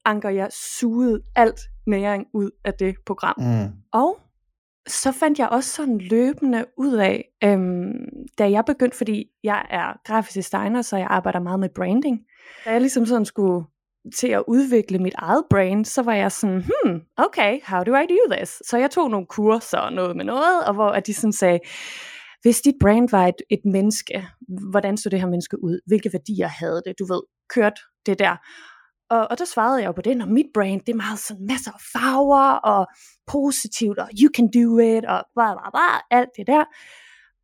anker. 0.05 0.29
Jeg 0.29 0.49
sugede 0.53 1.23
alt 1.37 1.61
næring 1.87 2.27
ud 2.35 2.51
af 2.65 2.75
det 2.75 2.95
program. 3.07 3.35
Mm. 3.39 3.69
Og 3.93 4.19
så 4.87 5.13
fandt 5.13 5.39
jeg 5.39 5.49
også 5.49 5.71
sådan 5.71 5.99
løbende 5.99 6.65
ud 6.77 6.93
af, 6.93 7.25
øhm, 7.45 7.93
da 8.39 8.51
jeg 8.51 8.65
begyndte, 8.65 8.97
fordi 8.97 9.25
jeg 9.45 9.67
er 9.71 10.01
grafisk 10.05 10.35
designer, 10.35 10.83
så 10.83 10.97
jeg 10.97 11.07
arbejder 11.11 11.41
meget 11.41 11.61
med 11.61 11.69
branding. 11.75 12.21
Da 12.65 12.71
jeg 12.71 12.81
ligesom 12.81 13.07
sådan 13.07 13.25
skulle 13.25 13.65
til 14.19 14.29
at 14.29 14.45
udvikle 14.49 14.99
mit 14.99 15.15
eget 15.19 15.45
brand, 15.51 15.85
så 15.85 16.03
var 16.03 16.15
jeg 16.15 16.33
sådan, 16.33 16.63
hmm, 16.63 17.01
okay, 17.17 17.61
how 17.65 17.83
do 17.83 17.95
I 17.95 18.07
do 18.07 18.35
this? 18.37 18.63
Så 18.67 18.79
jeg 18.79 18.91
tog 18.91 19.11
nogle 19.11 19.27
kurser 19.27 19.79
og 19.79 19.93
noget 19.93 20.17
med 20.17 20.25
noget, 20.25 20.65
og 20.67 20.75
hvor 20.75 20.89
at 20.89 21.07
de 21.07 21.15
sådan 21.15 21.33
sagde, 21.33 21.59
hvis 22.43 22.61
dit 22.61 22.75
brand 22.81 23.09
var 23.11 23.27
et, 23.27 23.43
et 23.51 23.61
menneske, 23.65 24.27
hvordan 24.71 24.97
så 24.97 25.09
det 25.09 25.21
her 25.21 25.27
menneske 25.27 25.65
ud? 25.65 25.81
Hvilke 25.87 26.11
værdier 26.13 26.49
havde 26.49 26.83
det? 26.87 26.95
Du 26.99 27.07
ved, 27.07 27.23
kørt 27.55 27.81
det 28.07 28.19
der. 28.19 28.37
Og, 29.15 29.27
og 29.31 29.39
der 29.39 29.45
svarede 29.45 29.81
jeg 29.81 29.87
jo 29.87 29.93
på 29.93 30.03
det, 30.03 30.17
når 30.17 30.27
mit 30.27 30.47
brand, 30.55 30.81
det 30.81 30.93
er 30.93 30.97
meget 31.07 31.19
sådan 31.19 31.47
masser 31.47 31.73
af 31.73 31.81
farver, 31.93 32.51
og 32.73 32.87
positivt, 33.27 33.99
og 33.99 34.09
you 34.21 34.31
can 34.37 34.49
do 34.59 34.79
it, 34.79 35.05
og 35.05 35.25
bla 35.35 35.49
bla 35.55 35.71
bla, 35.75 35.89
alt 36.19 36.31
det 36.37 36.47
der. 36.47 36.65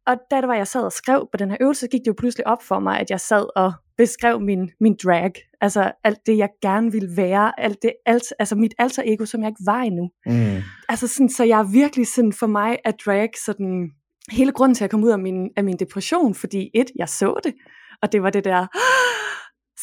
Og 0.06 0.16
da 0.30 0.36
det 0.40 0.48
var, 0.48 0.54
jeg 0.54 0.66
sad 0.66 0.82
og 0.82 0.92
skrev 0.92 1.28
på 1.32 1.36
den 1.36 1.50
her 1.50 1.56
øvelse, 1.60 1.88
gik 1.88 2.00
det 2.00 2.06
jo 2.06 2.14
pludselig 2.18 2.46
op 2.46 2.62
for 2.62 2.78
mig, 2.78 3.00
at 3.00 3.10
jeg 3.10 3.20
sad 3.20 3.46
og 3.56 3.72
beskrev 3.98 4.40
min, 4.40 4.70
min 4.80 4.96
drag. 5.04 5.32
Altså 5.60 5.92
alt 6.04 6.18
det, 6.26 6.38
jeg 6.38 6.48
gerne 6.62 6.92
ville 6.92 7.16
være, 7.16 7.60
alt 7.60 7.82
det, 7.82 7.92
alt, 8.06 8.24
altså 8.38 8.54
mit 8.54 8.74
alter 8.78 9.02
ego, 9.06 9.24
som 9.24 9.40
jeg 9.40 9.48
ikke 9.48 9.66
var 9.66 9.80
endnu. 9.80 10.10
Mm. 10.26 10.62
Altså 10.88 11.08
sådan, 11.08 11.28
så 11.28 11.44
jeg 11.44 11.58
er 11.60 11.72
virkelig 11.72 12.06
sådan, 12.06 12.32
for 12.32 12.46
mig 12.46 12.78
er 12.84 12.92
drag 13.04 13.30
sådan, 13.44 13.90
hele 14.30 14.52
grunden 14.52 14.74
til 14.74 14.84
at 14.84 14.90
komme 14.90 15.06
ud 15.06 15.10
af 15.10 15.18
min, 15.18 15.48
af 15.56 15.64
min 15.64 15.76
depression, 15.76 16.34
fordi 16.34 16.70
et, 16.74 16.90
jeg 16.96 17.08
så 17.08 17.40
det, 17.44 17.54
og 18.02 18.12
det 18.12 18.22
var 18.22 18.30
det 18.30 18.44
der, 18.44 18.66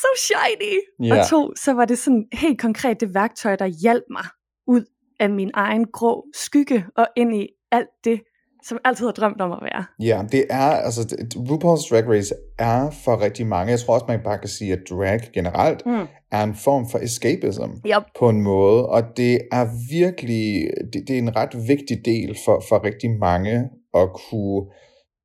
so 0.01 0.07
shiny, 0.17 0.73
Ja. 1.07 1.19
og 1.21 1.27
to, 1.29 1.53
så 1.55 1.73
var 1.73 1.85
det 1.85 1.97
sådan 1.97 2.25
helt 2.33 2.61
konkret 2.61 2.99
det 3.01 3.13
værktøj, 3.13 3.55
der 3.55 3.65
hjalp 3.65 4.03
mig 4.11 4.25
ud 4.67 4.85
af 5.19 5.29
min 5.29 5.51
egen 5.53 5.85
grå 5.93 6.25
skygge, 6.33 6.85
og 6.97 7.07
ind 7.17 7.35
i 7.35 7.47
alt 7.71 7.87
det, 8.03 8.21
som 8.63 8.77
altid 8.85 9.05
har 9.05 9.11
drømt 9.11 9.41
om 9.41 9.51
at 9.51 9.59
være. 9.61 9.85
Ja, 9.99 10.23
det 10.31 10.45
er, 10.49 10.69
altså, 10.71 11.01
RuPaul's 11.35 11.89
Drag 11.89 12.09
Race 12.09 12.33
er 12.59 12.91
for 13.05 13.21
rigtig 13.21 13.47
mange, 13.47 13.71
jeg 13.71 13.79
tror 13.79 13.93
også, 13.93 14.05
man 14.09 14.19
bare 14.23 14.37
kan 14.39 14.49
sige, 14.49 14.73
at 14.73 14.79
drag 14.89 15.19
generelt 15.33 15.85
Mm. 15.85 16.05
er 16.31 16.43
en 16.43 16.55
form 16.55 16.89
for 16.91 16.99
escapism 16.99 17.61
Yep. 17.63 18.03
på 18.19 18.29
en 18.29 18.41
måde, 18.41 18.85
og 18.89 19.03
det 19.17 19.39
er 19.51 19.67
virkelig, 19.91 20.67
det, 20.93 21.03
det 21.07 21.13
er 21.15 21.17
en 21.19 21.35
ret 21.35 21.67
vigtig 21.67 21.97
del 22.05 22.37
for, 22.45 22.63
for 22.69 22.83
rigtig 22.83 23.09
mange 23.19 23.69
at 23.93 24.09
kunne, 24.29 24.65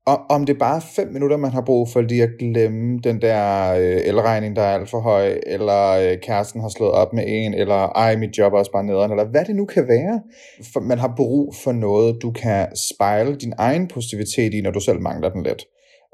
og, 0.06 0.18
om 0.28 0.46
det 0.46 0.58
bare 0.58 0.76
er 0.76 0.80
fem 0.96 1.08
minutter, 1.08 1.36
man 1.36 1.50
har 1.50 1.60
brug 1.60 1.88
for 1.88 2.00
lige 2.00 2.22
at 2.22 2.30
glemme 2.38 2.98
den 3.04 3.20
der 3.20 3.72
øh, 3.72 4.00
elregning, 4.04 4.56
der 4.56 4.62
er 4.62 4.74
alt 4.74 4.90
for 4.90 5.00
høj, 5.00 5.40
eller 5.46 5.90
øh, 5.90 6.18
kæresten 6.22 6.60
har 6.60 6.68
slået 6.68 6.92
op 6.92 7.12
med 7.12 7.24
en, 7.26 7.54
eller 7.54 7.74
ej, 7.74 8.16
mit 8.16 8.38
job 8.38 8.52
er 8.52 8.58
også 8.58 8.72
bare 8.72 8.84
nederen, 8.84 9.10
eller 9.10 9.30
hvad 9.30 9.44
det 9.44 9.56
nu 9.56 9.64
kan 9.64 9.88
være. 9.88 10.20
For 10.72 10.80
man 10.80 10.98
har 10.98 11.12
brug 11.16 11.54
for 11.64 11.72
noget, 11.72 12.16
du 12.22 12.32
kan 12.32 12.68
spejle 12.92 13.36
din 13.36 13.52
egen 13.58 13.88
positivitet 13.88 14.54
i, 14.54 14.60
når 14.60 14.70
du 14.70 14.80
selv 14.80 15.00
mangler 15.00 15.30
den 15.30 15.42
lidt. 15.42 15.64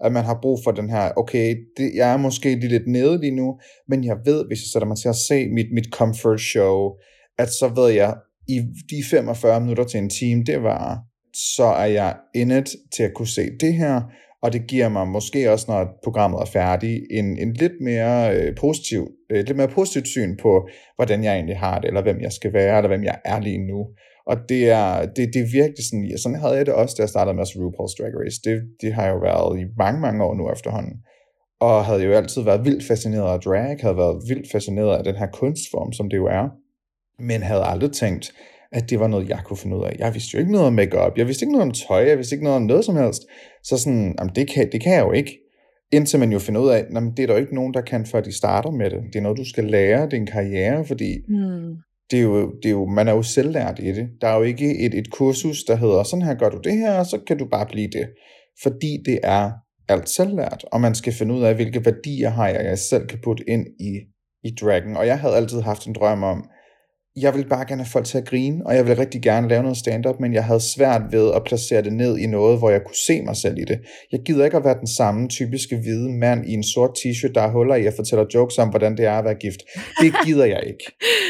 At 0.05 0.13
man 0.13 0.25
har 0.25 0.39
brug 0.43 0.59
for 0.65 0.71
den 0.71 0.91
her, 0.91 1.13
okay, 1.17 1.57
det, 1.77 1.93
jeg 1.95 2.13
er 2.13 2.17
måske 2.17 2.55
lige 2.55 2.69
lidt 2.69 2.87
nede 2.87 3.21
lige 3.21 3.37
nu, 3.37 3.59
men 3.89 4.05
jeg 4.05 4.17
ved, 4.25 4.45
hvis 4.47 4.59
jeg 4.59 4.69
sætter 4.73 4.89
mig 4.89 4.97
til 4.99 5.09
at 5.09 5.17
se 5.29 5.49
mit, 5.49 5.67
mit 5.73 5.89
comfort 5.93 6.41
show, 6.41 6.91
at 7.39 7.49
så 7.49 7.73
ved 7.77 7.91
jeg, 7.91 8.15
i 8.49 8.59
de 8.91 9.05
45 9.11 9.61
minutter 9.61 9.85
til 9.85 9.99
en 9.99 10.11
time, 10.11 10.43
det 10.45 10.63
var, 10.63 11.01
så 11.57 11.65
er 11.65 11.87
jeg 11.87 12.17
indet 12.35 12.69
til 12.97 13.03
at 13.03 13.15
kunne 13.15 13.29
se 13.29 13.51
det 13.61 13.75
her, 13.75 14.01
og 14.43 14.53
det 14.53 14.67
giver 14.67 14.89
mig 14.89 15.09
måske 15.09 15.51
også, 15.53 15.67
når 15.69 15.99
programmet 16.05 16.41
er 16.41 16.45
færdigt, 16.45 17.07
en, 17.11 17.39
en 17.39 17.53
lidt 17.53 17.73
mere 17.81 18.37
øh, 18.37 18.57
positiv, 18.57 19.09
øh, 19.31 19.45
lidt 19.47 19.57
mere 19.57 19.69
positivt 19.69 20.09
syn 20.09 20.37
på, 20.43 20.69
hvordan 20.97 21.25
jeg 21.25 21.35
egentlig 21.35 21.59
har 21.59 21.79
det, 21.79 21.89
eller 21.89 22.03
hvem 22.03 22.21
jeg 22.21 22.33
skal 22.33 22.53
være, 22.53 22.77
eller 22.77 22.89
hvem 22.89 23.05
jeg 23.05 23.19
er 23.25 23.41
lige 23.41 23.67
nu. 23.67 23.87
Og 24.27 24.37
det 24.49 24.71
er, 24.71 25.07
det, 25.17 25.35
det 25.35 25.41
er 25.43 25.51
virkelig 25.53 25.85
sådan, 25.91 26.05
ja, 26.05 26.17
sådan 26.17 26.39
havde 26.39 26.55
jeg 26.55 26.67
det 26.67 26.75
også, 26.75 26.95
da 26.99 27.03
jeg 27.03 27.09
startede 27.09 27.37
med 27.37 27.45
RuPaul's 27.45 27.95
Drag 27.99 28.13
Race. 28.21 28.41
Det, 28.45 28.63
det 28.81 28.95
har 28.95 29.09
jo 29.09 29.19
været 29.19 29.61
i 29.61 29.65
mange, 29.79 30.01
mange 30.01 30.25
år 30.25 30.35
nu 30.35 30.51
efterhånden. 30.53 30.93
Og 31.61 31.85
havde 31.85 32.03
jo 32.03 32.13
altid 32.13 32.43
været 32.43 32.65
vildt 32.65 32.87
fascineret 32.87 33.33
af 33.33 33.41
drag, 33.41 33.77
havde 33.81 33.97
været 33.97 34.23
vildt 34.29 34.53
fascineret 34.53 34.99
af 34.99 35.05
den 35.05 35.17
her 35.17 35.27
kunstform, 35.27 35.93
som 35.93 36.11
det 36.11 36.17
jo 36.17 36.27
er. 36.27 36.49
Men 37.19 37.43
havde 37.43 37.65
aldrig 37.65 37.93
tænkt, 37.93 38.33
at 38.73 38.91
det 38.91 39.01
var 39.01 39.07
noget, 39.07 39.29
jeg 39.29 39.39
kunne 39.45 39.57
finde 39.57 39.77
ud 39.77 39.85
af. 39.85 39.97
Jeg 39.99 40.15
vidste 40.15 40.35
jo 40.35 40.39
ikke 40.39 40.53
noget 40.53 40.67
om 40.67 40.73
makeup, 40.73 41.13
jeg 41.19 41.27
vidste 41.27 41.45
ikke 41.45 41.53
noget 41.53 41.67
om 41.69 41.73
tøj, 41.73 42.09
jeg 42.09 42.17
vidste 42.17 42.35
ikke 42.35 42.45
noget 42.45 42.57
om 42.57 42.63
noget 42.63 42.85
som 42.85 42.97
helst. 42.97 43.23
Så 43.65 43.79
sådan, 43.79 44.15
jamen 44.19 44.35
det, 44.35 44.51
kan, 44.51 44.69
det 44.73 44.83
kan 44.83 44.93
jeg 44.95 45.05
jo 45.05 45.13
ikke. 45.13 45.39
Indtil 45.93 46.19
man 46.19 46.33
jo 46.33 46.39
finder 46.39 46.61
ud 46.61 46.69
af, 46.69 46.79
at 46.79 46.87
det 47.17 47.23
er 47.23 47.27
der 47.27 47.35
jo 47.35 47.41
ikke 47.41 47.55
nogen, 47.55 47.75
der 47.75 47.81
kan, 47.81 48.07
før 48.07 48.21
de 48.21 48.37
starter 48.37 48.71
med 48.71 48.91
det. 48.91 49.01
Det 49.13 49.19
er 49.19 49.23
noget, 49.23 49.39
du 49.39 49.45
skal 49.49 49.65
lære, 49.65 50.05
det 50.05 50.13
er 50.13 50.17
en 50.17 50.27
karriere, 50.27 50.85
fordi 50.85 51.15
Mm. 51.29 51.75
det 52.11 52.19
er 52.19 52.23
jo, 52.23 52.53
det 52.63 52.69
er 52.69 52.71
jo, 52.71 52.87
man 52.87 53.09
er 53.09 53.13
jo 53.13 53.23
selvlært 53.23 53.79
i 53.79 53.93
det. 53.93 54.09
Der 54.21 54.29
er 54.29 54.37
jo 54.37 54.43
ikke 54.43 54.79
et, 54.87 54.95
et 54.95 55.11
kursus, 55.11 55.65
der 55.65 55.77
hedder, 55.77 56.03
sådan 56.03 56.23
her 56.23 56.35
gør 56.35 56.49
du 56.49 56.59
det 56.65 56.73
her, 56.73 56.99
og 56.99 57.07
så 57.07 57.19
kan 57.27 57.39
du 57.39 57.45
bare 57.51 57.67
blive 57.67 57.89
det. 57.89 58.09
Fordi 58.63 58.99
det 59.07 59.19
er 59.23 59.51
alt 59.89 60.09
selvlært, 60.09 60.65
og 60.73 60.81
man 60.81 60.95
skal 60.95 61.13
finde 61.13 61.35
ud 61.35 61.43
af, 61.43 61.55
hvilke 61.55 61.85
værdier 61.85 62.31
har 62.31 62.49
jeg, 62.49 62.65
jeg 62.65 62.79
selv 62.79 63.07
kan 63.07 63.19
putte 63.25 63.51
ind 63.51 63.67
i, 63.81 63.93
i 64.45 64.55
Dragon. 64.61 64.97
Og 64.97 65.07
jeg 65.07 65.19
havde 65.19 65.37
altid 65.37 65.61
haft 65.61 65.87
en 65.87 65.93
drøm 65.95 66.23
om, 66.23 66.49
jeg 67.17 67.35
ville 67.35 67.49
bare 67.49 67.65
gerne 67.69 67.83
have 67.83 67.91
folk 67.91 68.05
til 68.05 68.19
at 68.19 68.25
grine, 68.25 68.67
og 68.67 68.75
jeg 68.75 68.87
ville 68.87 69.01
rigtig 69.01 69.23
gerne 69.23 69.49
lave 69.49 69.63
noget 69.63 69.77
stand-up, 69.77 70.21
men 70.21 70.35
jeg 70.35 70.45
havde 70.45 70.61
svært 70.61 71.03
ved 71.11 71.33
at 71.35 71.43
placere 71.45 71.83
det 71.83 71.93
ned 71.93 72.19
i 72.19 72.27
noget, 72.27 72.59
hvor 72.59 72.71
jeg 72.71 72.81
kunne 72.85 72.97
se 73.07 73.23
mig 73.23 73.37
selv 73.37 73.59
i 73.59 73.65
det. 73.65 73.79
Jeg 74.13 74.21
gider 74.21 74.45
ikke 74.45 74.57
at 74.57 74.65
være 74.65 74.79
den 74.79 74.87
samme 74.87 75.29
typiske 75.29 75.77
hvide 75.77 76.09
mand 76.13 76.47
i 76.47 76.53
en 76.53 76.65
sort 76.65 76.91
t-shirt, 76.99 77.33
der 77.35 77.41
har 77.41 77.51
huller 77.51 77.75
i 77.75 77.87
og 77.87 77.93
fortæller 77.97 78.25
jokes 78.35 78.59
om, 78.59 78.69
hvordan 78.69 78.97
det 78.97 79.05
er 79.05 79.19
at 79.19 79.25
være 79.25 79.35
gift. 79.35 79.61
Det 80.01 80.13
gider 80.25 80.45
jeg 80.45 80.63
ikke. 80.67 80.85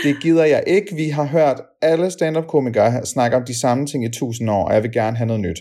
Det 0.05 0.17
gider 0.23 0.45
jeg 0.45 0.65
ikke. 0.67 0.97
Vi 0.97 1.09
har 1.09 1.25
hørt 1.25 1.61
alle 1.83 2.11
stand-up-komikere 2.11 3.07
snakke 3.07 3.37
om 3.37 3.45
de 3.45 3.61
samme 3.61 3.87
ting 3.87 4.05
i 4.05 4.11
tusind 4.11 4.51
år, 4.51 4.65
og 4.65 4.75
jeg 4.75 4.83
vil 4.83 4.93
gerne 4.93 5.17
have 5.17 5.27
noget 5.27 5.43
nyt. 5.43 5.61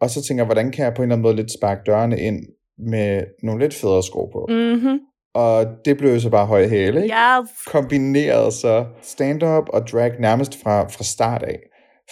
Og 0.00 0.10
så 0.10 0.22
tænker 0.22 0.42
jeg, 0.42 0.46
hvordan 0.46 0.70
kan 0.70 0.84
jeg 0.84 0.94
på 0.94 1.02
en 1.02 1.06
eller 1.06 1.14
anden 1.14 1.22
måde 1.22 1.36
lidt 1.36 1.52
sparke 1.52 1.80
dørene 1.86 2.20
ind 2.20 2.40
med 2.78 3.22
nogle 3.42 3.60
lidt 3.64 3.74
federe 3.74 4.02
sko 4.02 4.26
på? 4.26 4.46
Mm-hmm. 4.48 4.98
Og 5.34 5.66
det 5.84 5.98
blev 5.98 6.12
jo 6.12 6.20
så 6.20 6.30
bare 6.30 6.46
høje 6.46 6.68
hæle, 6.68 7.02
ikke? 7.02 7.14
Yes. 7.14 7.50
Kombineret 7.66 8.52
så 8.52 8.86
stand-up 9.02 9.64
og 9.68 9.86
drag 9.88 10.12
nærmest 10.20 10.62
fra, 10.62 10.88
fra 10.88 11.04
start 11.04 11.42
af. 11.42 11.58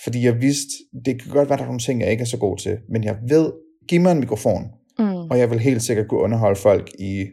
Fordi 0.05 0.25
jeg 0.25 0.41
vidste, 0.41 0.71
det 1.05 1.23
kan 1.23 1.33
godt 1.33 1.49
være, 1.49 1.57
der 1.59 1.63
er 1.65 1.67
nogle 1.69 1.81
ting, 1.81 2.01
jeg 2.01 2.11
ikke 2.11 2.23
er 2.23 2.27
så 2.27 2.37
god 2.39 2.57
til, 2.59 2.79
men 2.93 3.05
jeg 3.05 3.17
ved, 3.29 3.53
giv 3.89 4.01
mig 4.01 4.13
en 4.13 4.21
mikrofon, 4.21 4.63
Mm. 4.99 5.05
og 5.31 5.39
jeg 5.39 5.51
vil 5.51 5.59
helt 5.61 5.83
sikkert 5.83 6.09
kunne 6.09 6.21
underholde 6.21 6.61
folk 6.61 6.91
i, 6.99 7.27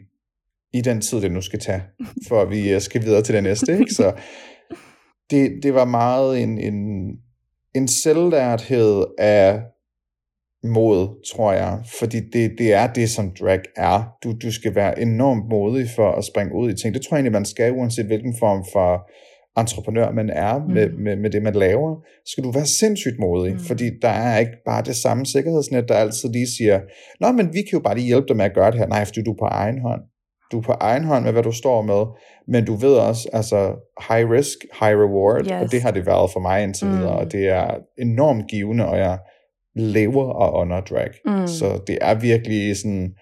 i 0.74 0.80
den 0.80 1.00
tid, 1.00 1.20
det 1.20 1.32
nu 1.32 1.40
skal 1.40 1.58
tage, 1.60 1.82
for 2.28 2.42
at 2.42 2.50
vi 2.50 2.72
øh, 2.72 2.80
skal 2.80 3.02
videre 3.04 3.22
til 3.22 3.34
det 3.34 3.42
næste. 3.42 3.72
Ikke? 3.78 3.94
Så 3.94 4.12
det, 5.30 5.50
det 5.62 5.74
var 5.74 5.84
meget 5.84 6.42
en, 6.42 6.58
en, 6.58 6.74
en 7.74 7.88
selvlærthed 7.88 9.04
af 9.18 9.60
mod, 10.64 11.08
tror 11.34 11.52
jeg. 11.52 11.78
Fordi 11.98 12.20
det, 12.32 12.50
det 12.58 12.74
er 12.74 12.86
det, 12.92 13.10
som 13.10 13.32
drag 13.40 13.60
er. 13.76 14.08
Du, 14.24 14.32
du 14.42 14.52
skal 14.52 14.74
være 14.74 15.00
enormt 15.00 15.48
modig 15.50 15.86
for 15.96 16.10
at 16.12 16.24
springe 16.24 16.54
ud 16.54 16.70
i 16.70 16.74
ting. 16.76 16.94
Det 16.94 17.02
tror 17.02 17.14
jeg 17.16 17.18
egentlig, 17.18 17.32
man 17.32 17.44
skal, 17.44 17.72
uanset 17.72 18.06
hvilken 18.06 18.34
form 18.38 18.64
for 18.72 19.10
entreprenør 19.60 20.12
man 20.12 20.30
er 20.30 20.58
med, 20.74 20.88
Mm. 20.90 21.02
med, 21.02 21.16
med 21.16 21.30
det, 21.30 21.42
man 21.42 21.54
laver. 21.54 21.96
Så 22.26 22.32
skal 22.32 22.44
du 22.44 22.50
være 22.50 22.66
sindssygt 22.66 23.18
modig, 23.20 23.52
Mm. 23.52 23.58
fordi 23.60 23.90
der 24.02 24.08
er 24.08 24.38
ikke 24.38 24.52
bare 24.66 24.82
det 24.82 24.96
samme 24.96 25.26
sikkerhedsnet, 25.26 25.88
der 25.88 25.94
altid 25.94 26.28
lige 26.28 26.46
siger, 26.58 26.80
Nå, 27.20 27.32
men 27.32 27.46
vi 27.52 27.58
kan 27.58 27.72
jo 27.72 27.80
bare 27.80 27.94
lige 27.94 28.06
hjælpe 28.06 28.28
dig 28.28 28.36
med 28.36 28.44
at 28.44 28.54
gøre 28.54 28.70
det 28.70 28.78
her. 28.78 28.86
Nej, 28.86 29.04
fordi 29.04 29.22
du 29.22 29.30
er 29.32 29.36
på 29.38 29.44
egen 29.44 29.80
hånd. 29.80 30.00
Du 30.52 30.58
er 30.58 30.62
på 30.62 30.72
egen 30.80 31.04
hånd 31.04 31.24
med, 31.24 31.32
hvad 31.32 31.42
du 31.42 31.52
står 31.52 31.82
med, 31.82 32.02
men 32.48 32.64
du 32.64 32.74
ved 32.74 32.94
også, 32.94 33.28
altså, 33.32 33.58
high 34.08 34.30
risk, 34.30 34.58
high 34.80 34.94
reward, 34.98 35.40
Yes. 35.44 35.52
og 35.52 35.72
det 35.72 35.82
har 35.82 35.90
det 35.90 36.06
været 36.06 36.30
for 36.32 36.40
mig 36.40 36.62
indtil 36.62 36.86
Mm. 36.86 36.92
videre, 36.98 37.12
og 37.16 37.32
det 37.32 37.48
er 37.48 37.74
enormt 37.98 38.46
givende, 38.48 38.86
og 38.86 38.98
jeg 38.98 39.18
lever 39.76 40.24
og 40.24 40.60
under 40.60 40.80
drag. 40.80 41.10
Mm. 41.26 41.46
Så 41.46 41.80
det 41.86 41.98
er 42.00 42.14
virkelig 42.14 42.76
sådan, 42.76 43.14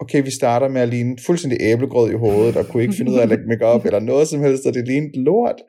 okay, 0.00 0.24
vi 0.24 0.30
starter 0.30 0.68
med 0.68 0.80
at 0.80 0.88
ligne 0.88 1.16
fuldstændig 1.26 1.58
æblegrød 1.60 2.10
i 2.10 2.14
hovedet, 2.14 2.56
og 2.56 2.66
kunne 2.66 2.82
ikke 2.82 2.94
finde 2.94 3.12
ud 3.12 3.18
af 3.18 3.22
at 3.22 3.28
lægge 3.28 3.44
makeup 3.48 3.84
eller 3.86 4.00
noget 4.00 4.28
som 4.28 4.40
helst, 4.40 4.66
og 4.66 4.74
det 4.74 4.86
lignede 4.86 5.24
lort. 5.24 5.62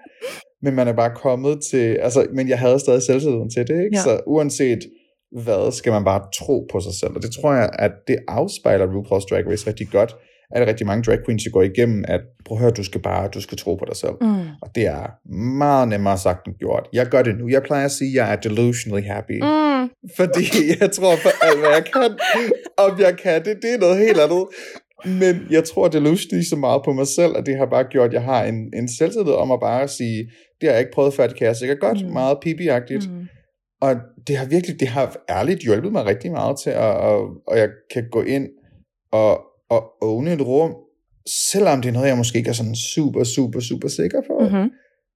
Men 0.62 0.76
man 0.76 0.88
er 0.88 0.94
bare 0.94 1.12
kommet 1.16 1.60
til, 1.72 1.98
altså, 2.02 2.28
men 2.34 2.50
jeg 2.50 2.60
havde 2.60 2.80
stadig 2.80 3.04
selvtilliden 3.04 3.50
til 3.50 3.68
det, 3.68 3.84
ikke? 3.84 3.96
Ja. 3.96 4.02
Så 4.02 4.20
uanset 4.28 4.80
hvad, 5.44 5.72
skal 5.72 5.92
man 5.92 6.04
bare 6.04 6.22
tro 6.40 6.68
på 6.72 6.80
sig 6.80 6.94
selv. 7.00 7.12
Og 7.16 7.22
det 7.22 7.32
tror 7.32 7.54
jeg, 7.54 7.70
at 7.74 7.92
det 8.08 8.18
afspejler 8.28 8.88
RuPaul's 8.88 9.28
Drag 9.30 9.48
Race 9.52 9.68
rigtig 9.68 9.88
godt. 9.92 10.16
Er 10.52 10.60
der 10.60 10.68
rigtig 10.68 10.88
mange 10.88 11.04
drag 11.04 11.20
queens, 11.26 11.44
der 11.44 11.50
går 11.50 11.62
igennem, 11.62 12.06
at 12.08 12.22
prøv 12.46 12.58
at 12.58 12.62
høre, 12.62 12.72
du 12.72 12.84
skal 12.84 13.02
bare, 13.02 13.28
du 13.28 13.42
skal 13.42 13.58
tro 13.58 13.76
på 13.76 13.86
dig 13.86 13.96
selv. 13.96 14.14
Mm. 14.22 14.48
Og 14.62 14.76
det 14.76 14.86
er 14.88 15.30
meget 15.64 15.88
nemmere 15.88 16.18
sagt 16.18 16.48
end 16.48 16.56
gjort. 16.56 16.90
Jeg 16.94 17.06
gør 17.06 17.22
det 17.22 17.38
nu. 17.38 17.48
Jeg 17.48 17.64
plejer 17.64 17.86
at 17.86 17.92
sige, 17.92 18.10
at 18.10 18.16
jeg 18.16 18.32
er 18.32 18.36
delusionally 18.36 19.08
happy. 19.08 19.40
Mm. 19.42 19.90
Fordi 20.18 20.46
jeg 20.80 20.92
tror 20.92 21.16
for 21.16 21.46
alt, 21.46 21.60
hvad 21.60 21.70
jeg 21.70 21.86
kan. 21.94 22.12
Om 22.78 23.00
jeg 23.00 23.18
kan 23.18 23.46
det, 23.46 23.56
det 23.62 23.74
er 23.74 23.80
noget 23.80 23.98
helt 23.98 24.20
andet. 24.20 24.46
Men 25.06 25.48
jeg 25.50 25.64
tror 25.64 25.88
delusionally 25.88 26.44
så 26.44 26.56
meget 26.56 26.82
på 26.86 26.94
mig 26.94 27.08
selv, 27.08 27.38
at 27.38 27.46
det 27.46 27.58
har 27.58 27.66
bare 27.66 27.84
gjort, 27.84 28.08
at 28.08 28.14
jeg 28.14 28.24
har 28.24 28.44
en, 28.44 28.74
en 28.74 28.88
selvtillid 28.98 29.34
om 29.34 29.52
at 29.52 29.60
bare 29.60 29.88
sige, 29.88 30.30
det 30.62 30.70
har 30.70 30.72
jeg 30.72 30.80
ikke 30.80 30.92
prøvet 30.94 31.14
før, 31.14 31.28
det 31.28 31.38
kan 31.38 31.48
jeg 31.48 31.56
sikkert 31.56 31.80
godt. 31.80 32.06
Mm. 32.06 32.12
Meget 32.12 32.38
pipi-agtigt. 32.46 33.12
Mm. 33.12 33.28
Og 33.82 33.96
det 34.28 34.38
har 34.38 34.46
virkelig, 34.46 34.80
det 34.80 34.88
har 34.88 35.18
ærligt 35.30 35.60
hjulpet 35.60 35.92
mig 35.92 36.06
rigtig 36.06 36.32
meget 36.32 36.60
til, 36.64 36.70
at, 36.70 36.94
og, 37.10 37.20
og 37.48 37.58
jeg 37.58 37.70
kan 37.94 38.10
gå 38.12 38.22
ind 38.22 38.48
og, 39.12 39.47
og 39.70 39.84
own 40.02 40.28
et 40.28 40.42
rum, 40.42 40.76
selvom 41.52 41.82
det 41.82 41.90
er 41.90 41.94
noget, 41.94 42.08
jeg 42.08 42.18
måske 42.18 42.38
ikke 42.38 42.50
er 42.50 42.54
sådan 42.54 42.76
super, 42.76 43.24
super, 43.24 43.60
super 43.60 43.88
sikker 43.88 44.22
på 44.28 44.36
Mm-hmm. 44.40 44.70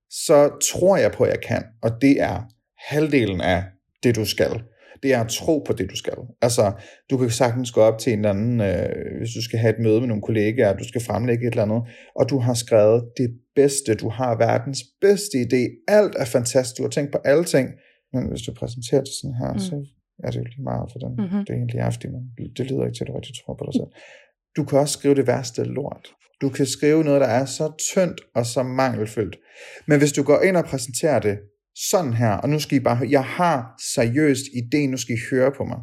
så 0.09 0.49
tror 0.71 0.97
jeg 0.97 1.11
på, 1.11 1.23
at 1.23 1.29
jeg 1.29 1.41
kan. 1.41 1.63
Og 1.83 1.91
det 2.01 2.21
er 2.21 2.41
halvdelen 2.89 3.41
af 3.41 3.63
det, 4.03 4.15
du 4.15 4.25
skal. 4.25 4.61
Det 5.03 5.13
er 5.13 5.21
at 5.21 5.29
tro 5.29 5.59
på 5.67 5.73
det, 5.73 5.89
du 5.89 5.95
skal. 5.95 6.13
Altså, 6.41 6.71
du 7.09 7.17
kan 7.17 7.29
sagtens 7.29 7.71
gå 7.71 7.81
op 7.81 7.97
til 7.99 8.13
en 8.13 8.19
eller 8.19 8.29
anden, 8.29 8.61
øh, 8.61 9.17
hvis 9.19 9.29
du 9.37 9.41
skal 9.43 9.59
have 9.59 9.73
et 9.75 9.79
møde 9.85 9.99
med 9.99 10.07
nogle 10.07 10.21
kollegaer, 10.23 10.77
du 10.77 10.87
skal 10.87 11.01
fremlægge 11.01 11.47
et 11.47 11.51
eller 11.51 11.63
andet, 11.63 11.81
og 12.15 12.29
du 12.29 12.39
har 12.39 12.53
skrevet 12.53 13.03
det 13.17 13.29
bedste, 13.55 13.95
du 13.95 14.09
har 14.09 14.37
verdens 14.37 14.79
bedste 15.01 15.37
idé. 15.45 15.61
Alt 15.87 16.13
er 16.17 16.25
fantastisk, 16.25 16.77
du 16.77 16.83
har 16.83 16.89
tænkt 16.89 17.11
på 17.11 17.19
alle 17.25 17.43
ting. 17.43 17.69
Men 18.13 18.21
hvis 18.29 18.41
du 18.41 18.51
præsenterer 18.53 19.01
det 19.07 19.13
sådan 19.21 19.35
her, 19.41 19.53
Mm. 19.53 19.59
så 19.59 19.75
er 20.23 20.29
det 20.31 20.39
jo 20.39 20.43
lige 20.43 20.63
meget 20.71 20.87
for 20.91 20.99
den. 21.03 21.11
Mhm. 21.11 21.21
Mm-hmm. 21.23 21.39
Det 21.45 21.49
er 21.53 21.57
egentlig 21.57 21.93
fordi 21.95 22.07
man, 22.15 22.23
det 22.57 22.63
lyder 22.69 22.83
ikke 22.85 22.97
til, 22.97 23.03
at 23.03 23.09
du 23.09 23.15
rigtig 23.19 23.35
tror 23.39 23.53
på 23.59 23.63
dig 23.67 23.73
selv. 23.79 23.91
Du 24.55 24.63
kan 24.63 24.79
også 24.79 24.93
skrive 24.93 25.15
det 25.15 25.27
værste 25.27 25.63
lort. 25.63 26.07
Du 26.41 26.49
kan 26.49 26.65
skrive 26.65 27.03
noget, 27.03 27.21
der 27.21 27.27
er 27.27 27.45
så 27.45 27.71
tyndt 27.93 28.21
og 28.35 28.45
så 28.45 28.63
mangelfyldt. 28.63 29.37
Men 29.87 29.99
hvis 29.99 30.11
du 30.11 30.23
går 30.23 30.41
ind 30.41 30.57
og 30.57 30.65
præsenterer 30.65 31.19
det 31.19 31.37
sådan 31.89 32.13
her, 32.13 32.31
og 32.31 32.49
nu 32.49 32.59
skal 32.59 32.77
I 32.77 32.79
bare 32.79 32.95
høre, 32.95 33.09
jeg 33.11 33.23
har 33.23 33.73
seriøst 33.93 34.41
idé, 34.41 34.77
nu 34.77 34.97
skal 34.97 35.15
I 35.15 35.19
høre 35.31 35.51
på 35.57 35.63
mig. 35.63 35.77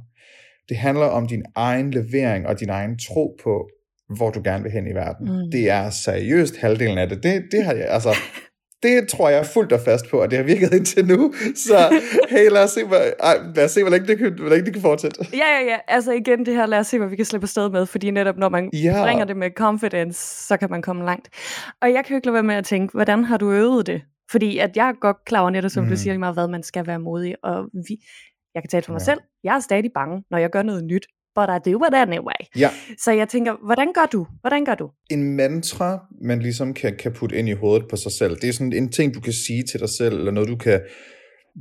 Det 0.68 0.76
handler 0.76 1.06
om 1.06 1.26
din 1.26 1.42
egen 1.54 1.90
levering 1.90 2.46
og 2.46 2.60
din 2.60 2.70
egen 2.70 2.98
tro 2.98 3.36
på, 3.42 3.68
hvor 4.16 4.30
du 4.30 4.40
gerne 4.44 4.62
vil 4.62 4.72
hen 4.72 4.86
i 4.86 4.94
verden. 4.94 5.26
Mm. 5.26 5.50
Det 5.50 5.70
er 5.70 5.90
seriøst 5.90 6.56
halvdelen 6.56 6.98
af 6.98 7.08
det. 7.08 7.22
Det, 7.22 7.44
det 7.52 7.64
har 7.64 7.72
jeg, 7.72 7.88
altså, 7.88 8.14
det 8.82 9.08
tror 9.08 9.28
jeg 9.28 9.46
fuldt 9.46 9.72
og 9.72 9.80
fast 9.80 10.10
på, 10.10 10.22
og 10.22 10.30
det 10.30 10.38
har 10.38 10.44
virket 10.44 10.74
indtil 10.78 11.06
nu. 11.06 11.34
Så 11.54 12.00
hey, 12.30 12.50
lad 12.50 12.64
os 12.64 12.70
se, 12.70 12.84
hvor, 12.84 12.96
ej, 13.20 13.36
lad 13.54 13.64
os 13.64 13.70
se 13.70 13.82
hvor, 13.82 13.90
længe 13.90 14.06
det 14.06 14.18
kan, 14.18 14.32
hvor 14.38 14.48
længe 14.48 14.64
det 14.64 14.72
kan 14.72 14.82
fortsætte. 14.82 15.26
Ja, 15.32 15.36
ja, 15.58 15.64
ja. 15.64 15.76
Altså 15.88 16.12
igen, 16.12 16.46
det 16.46 16.54
her, 16.54 16.66
lad 16.66 16.78
os 16.78 16.86
se, 16.86 16.98
hvad 16.98 17.08
vi 17.08 17.16
kan 17.16 17.24
slippe 17.24 17.44
afsted 17.44 17.70
med, 17.70 17.86
fordi 17.86 18.10
netop 18.10 18.36
når 18.36 18.48
man 18.48 18.70
Ja. 18.72 19.02
bringer 19.02 19.24
det 19.24 19.36
med 19.36 19.50
confidence, 19.56 20.46
så 20.46 20.56
kan 20.56 20.70
man 20.70 20.82
komme 20.82 21.04
langt. 21.04 21.28
Og 21.82 21.92
jeg 21.92 22.04
kan 22.04 22.10
jo 22.14 22.16
ikke 22.16 22.26
lade 22.26 22.34
være 22.34 22.42
med 22.42 22.54
at 22.54 22.64
tænke, 22.64 22.92
hvordan 22.92 23.24
har 23.24 23.36
du 23.36 23.52
øvet 23.52 23.86
det? 23.86 24.02
Fordi 24.30 24.58
at 24.58 24.76
jeg 24.76 24.88
er 24.88 24.92
godt 25.00 25.16
klar 25.26 25.40
over 25.40 25.50
netop, 25.50 25.70
som 25.70 25.84
mm. 25.84 25.90
du 25.90 25.96
siger 25.96 26.12
lige 26.12 26.18
meget, 26.20 26.34
hvad 26.34 26.48
man 26.48 26.62
skal 26.62 26.86
være 26.86 26.98
modig. 26.98 27.34
Og 27.42 27.64
vi, 27.88 27.96
jeg 28.54 28.62
kan 28.62 28.68
tale 28.70 28.82
for 28.82 28.92
mig 28.92 29.00
Ja. 29.00 29.04
selv. 29.04 29.20
Jeg 29.44 29.56
er 29.56 29.60
stadig 29.60 29.90
bange, 29.94 30.22
når 30.30 30.38
jeg 30.38 30.50
gør 30.50 30.62
noget 30.62 30.84
nyt. 30.84 31.06
But 31.34 31.48
I 31.48 31.70
do 31.70 31.84
it 31.84 31.94
anyway. 31.94 32.40
Ja, 32.56 32.70
Så 32.98 33.12
jeg 33.12 33.28
tænker, 33.28 33.54
hvordan 33.66 33.92
gør 33.92 34.06
du? 34.12 34.26
Hvordan 34.40 34.64
gør 34.64 34.74
du? 34.74 34.90
en 35.10 35.36
mantra, 35.36 35.98
man 36.22 36.38
ligesom 36.38 36.74
kan, 36.74 36.96
kan 36.98 37.12
putte 37.12 37.36
ind 37.36 37.48
i 37.48 37.52
hovedet 37.52 37.88
på 37.90 37.96
sig 37.96 38.12
selv. 38.12 38.36
Det 38.36 38.48
er 38.48 38.52
sådan 38.52 38.72
en 38.72 38.92
ting, 38.92 39.14
du 39.14 39.20
kan 39.20 39.32
sige 39.32 39.62
til 39.70 39.80
dig 39.80 39.88
selv, 39.88 40.18
eller 40.18 40.32
noget, 40.32 40.48
du 40.48 40.56
kan... 40.56 40.80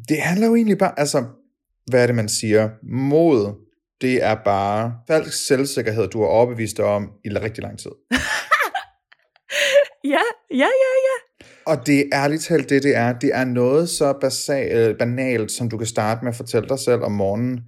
Det 0.09 0.21
handler 0.21 0.47
jo 0.47 0.55
egentlig 0.55 0.77
bare... 0.77 0.99
Altså, 0.99 1.23
hvad 1.89 2.03
er 2.03 2.05
det, 2.07 2.15
man 2.15 2.29
siger? 2.29 2.69
Mod, 2.83 3.53
det 4.01 4.23
er 4.23 4.35
bare 4.45 4.93
falsk 5.07 5.45
selvsikkerhed, 5.47 6.07
du 6.07 6.19
har 6.19 6.27
overbevist 6.27 6.77
dig 6.77 6.85
om 6.85 7.11
i 7.25 7.29
rigtig 7.29 7.63
lang 7.63 7.79
tid. 7.79 7.91
Ja, 10.03 10.21
ja, 10.51 10.55
ja, 10.83 10.91
ja. 11.07 11.45
Og 11.65 11.87
det 11.87 11.99
er 11.99 12.03
ærligt 12.13 12.43
talt 12.43 12.69
det, 12.69 12.83
det 12.83 12.95
er. 12.95 13.13
Det 13.13 13.29
er 13.33 13.45
noget 13.45 13.89
så 13.89 14.13
basal, 14.21 14.95
banalt, 14.97 15.51
som 15.51 15.69
du 15.69 15.77
kan 15.77 15.87
starte 15.87 16.23
med 16.23 16.31
at 16.31 16.35
fortælle 16.35 16.69
dig 16.69 16.79
selv 16.79 17.01
om 17.01 17.11
morgenen, 17.11 17.59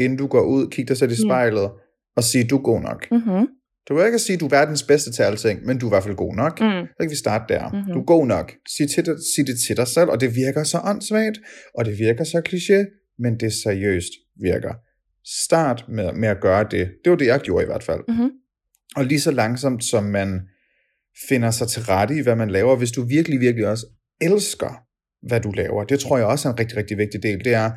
inden 0.00 0.18
du 0.18 0.26
går 0.26 0.42
ud, 0.42 0.70
kig 0.70 0.88
dig 0.88 0.96
selv 0.96 1.12
i 1.12 1.16
spejlet, 1.26 1.70
og 2.16 2.24
sige, 2.24 2.44
du 2.44 2.56
er 2.56 2.62
god 2.62 2.80
nok. 2.80 3.06
Mm-hmm. 3.10 3.46
Du 3.88 3.94
vil 3.94 4.06
ikke 4.06 4.18
sige, 4.18 4.38
du 4.38 4.44
er 4.44 4.50
verdens 4.50 4.82
bedste 4.82 5.12
til 5.12 5.22
alting, 5.22 5.66
men 5.66 5.78
du 5.78 5.86
er 5.86 5.90
i 5.90 5.94
hvert 5.94 6.02
fald 6.02 6.16
god 6.16 6.34
nok. 6.34 6.60
Mm. 6.60 6.86
Så 6.86 6.96
kan 7.00 7.10
vi 7.10 7.16
starte 7.16 7.54
der. 7.54 7.68
Mhm. 7.68 7.76
Mm-hmm. 7.76 7.92
Du 7.92 8.00
er 8.00 8.04
god 8.04 8.26
nok. 8.26 8.52
Sig, 8.76 8.90
til 8.90 9.06
dig, 9.06 9.16
sig 9.34 9.46
det 9.46 9.56
til 9.66 9.76
dig 9.76 9.88
selv, 9.88 10.10
og 10.10 10.20
det 10.20 10.34
virker 10.34 10.64
så 10.64 10.80
åndssvagt, 10.84 11.38
og 11.74 11.84
det 11.84 11.98
virker 11.98 12.24
så 12.24 12.38
kliché, 12.48 12.78
men 13.18 13.40
det 13.40 13.52
seriøst 13.52 14.12
virker. 14.40 14.74
Start 15.44 15.84
med, 15.88 16.12
med 16.12 16.28
at 16.28 16.40
gøre 16.40 16.66
det. 16.70 16.90
Det 17.04 17.10
var 17.10 17.16
det, 17.16 17.26
jeg 17.26 17.40
gjorde 17.40 17.62
i 17.62 17.66
hvert 17.66 17.82
fald. 17.82 18.00
Mhm. 18.08 18.30
Og 18.96 19.04
lige 19.04 19.20
så 19.20 19.30
langsomt, 19.30 19.84
som 19.84 20.04
man 20.04 20.40
finder 21.28 21.50
sig 21.50 21.68
til 21.68 21.82
rette 21.82 22.16
i, 22.16 22.20
hvad 22.20 22.36
man 22.36 22.50
laver, 22.50 22.76
hvis 22.76 22.92
du 22.92 23.02
virkelig, 23.02 23.40
virkelig 23.40 23.66
også 23.68 23.86
elsker, 24.20 24.82
hvad 25.28 25.40
du 25.40 25.50
laver, 25.50 25.84
det 25.84 26.00
tror 26.00 26.18
jeg 26.18 26.26
også 26.26 26.48
er 26.48 26.52
en 26.52 26.58
rigtig, 26.58 26.76
rigtig 26.78 26.98
vigtig 26.98 27.22
del, 27.22 27.44
det 27.44 27.54
er, 27.54 27.70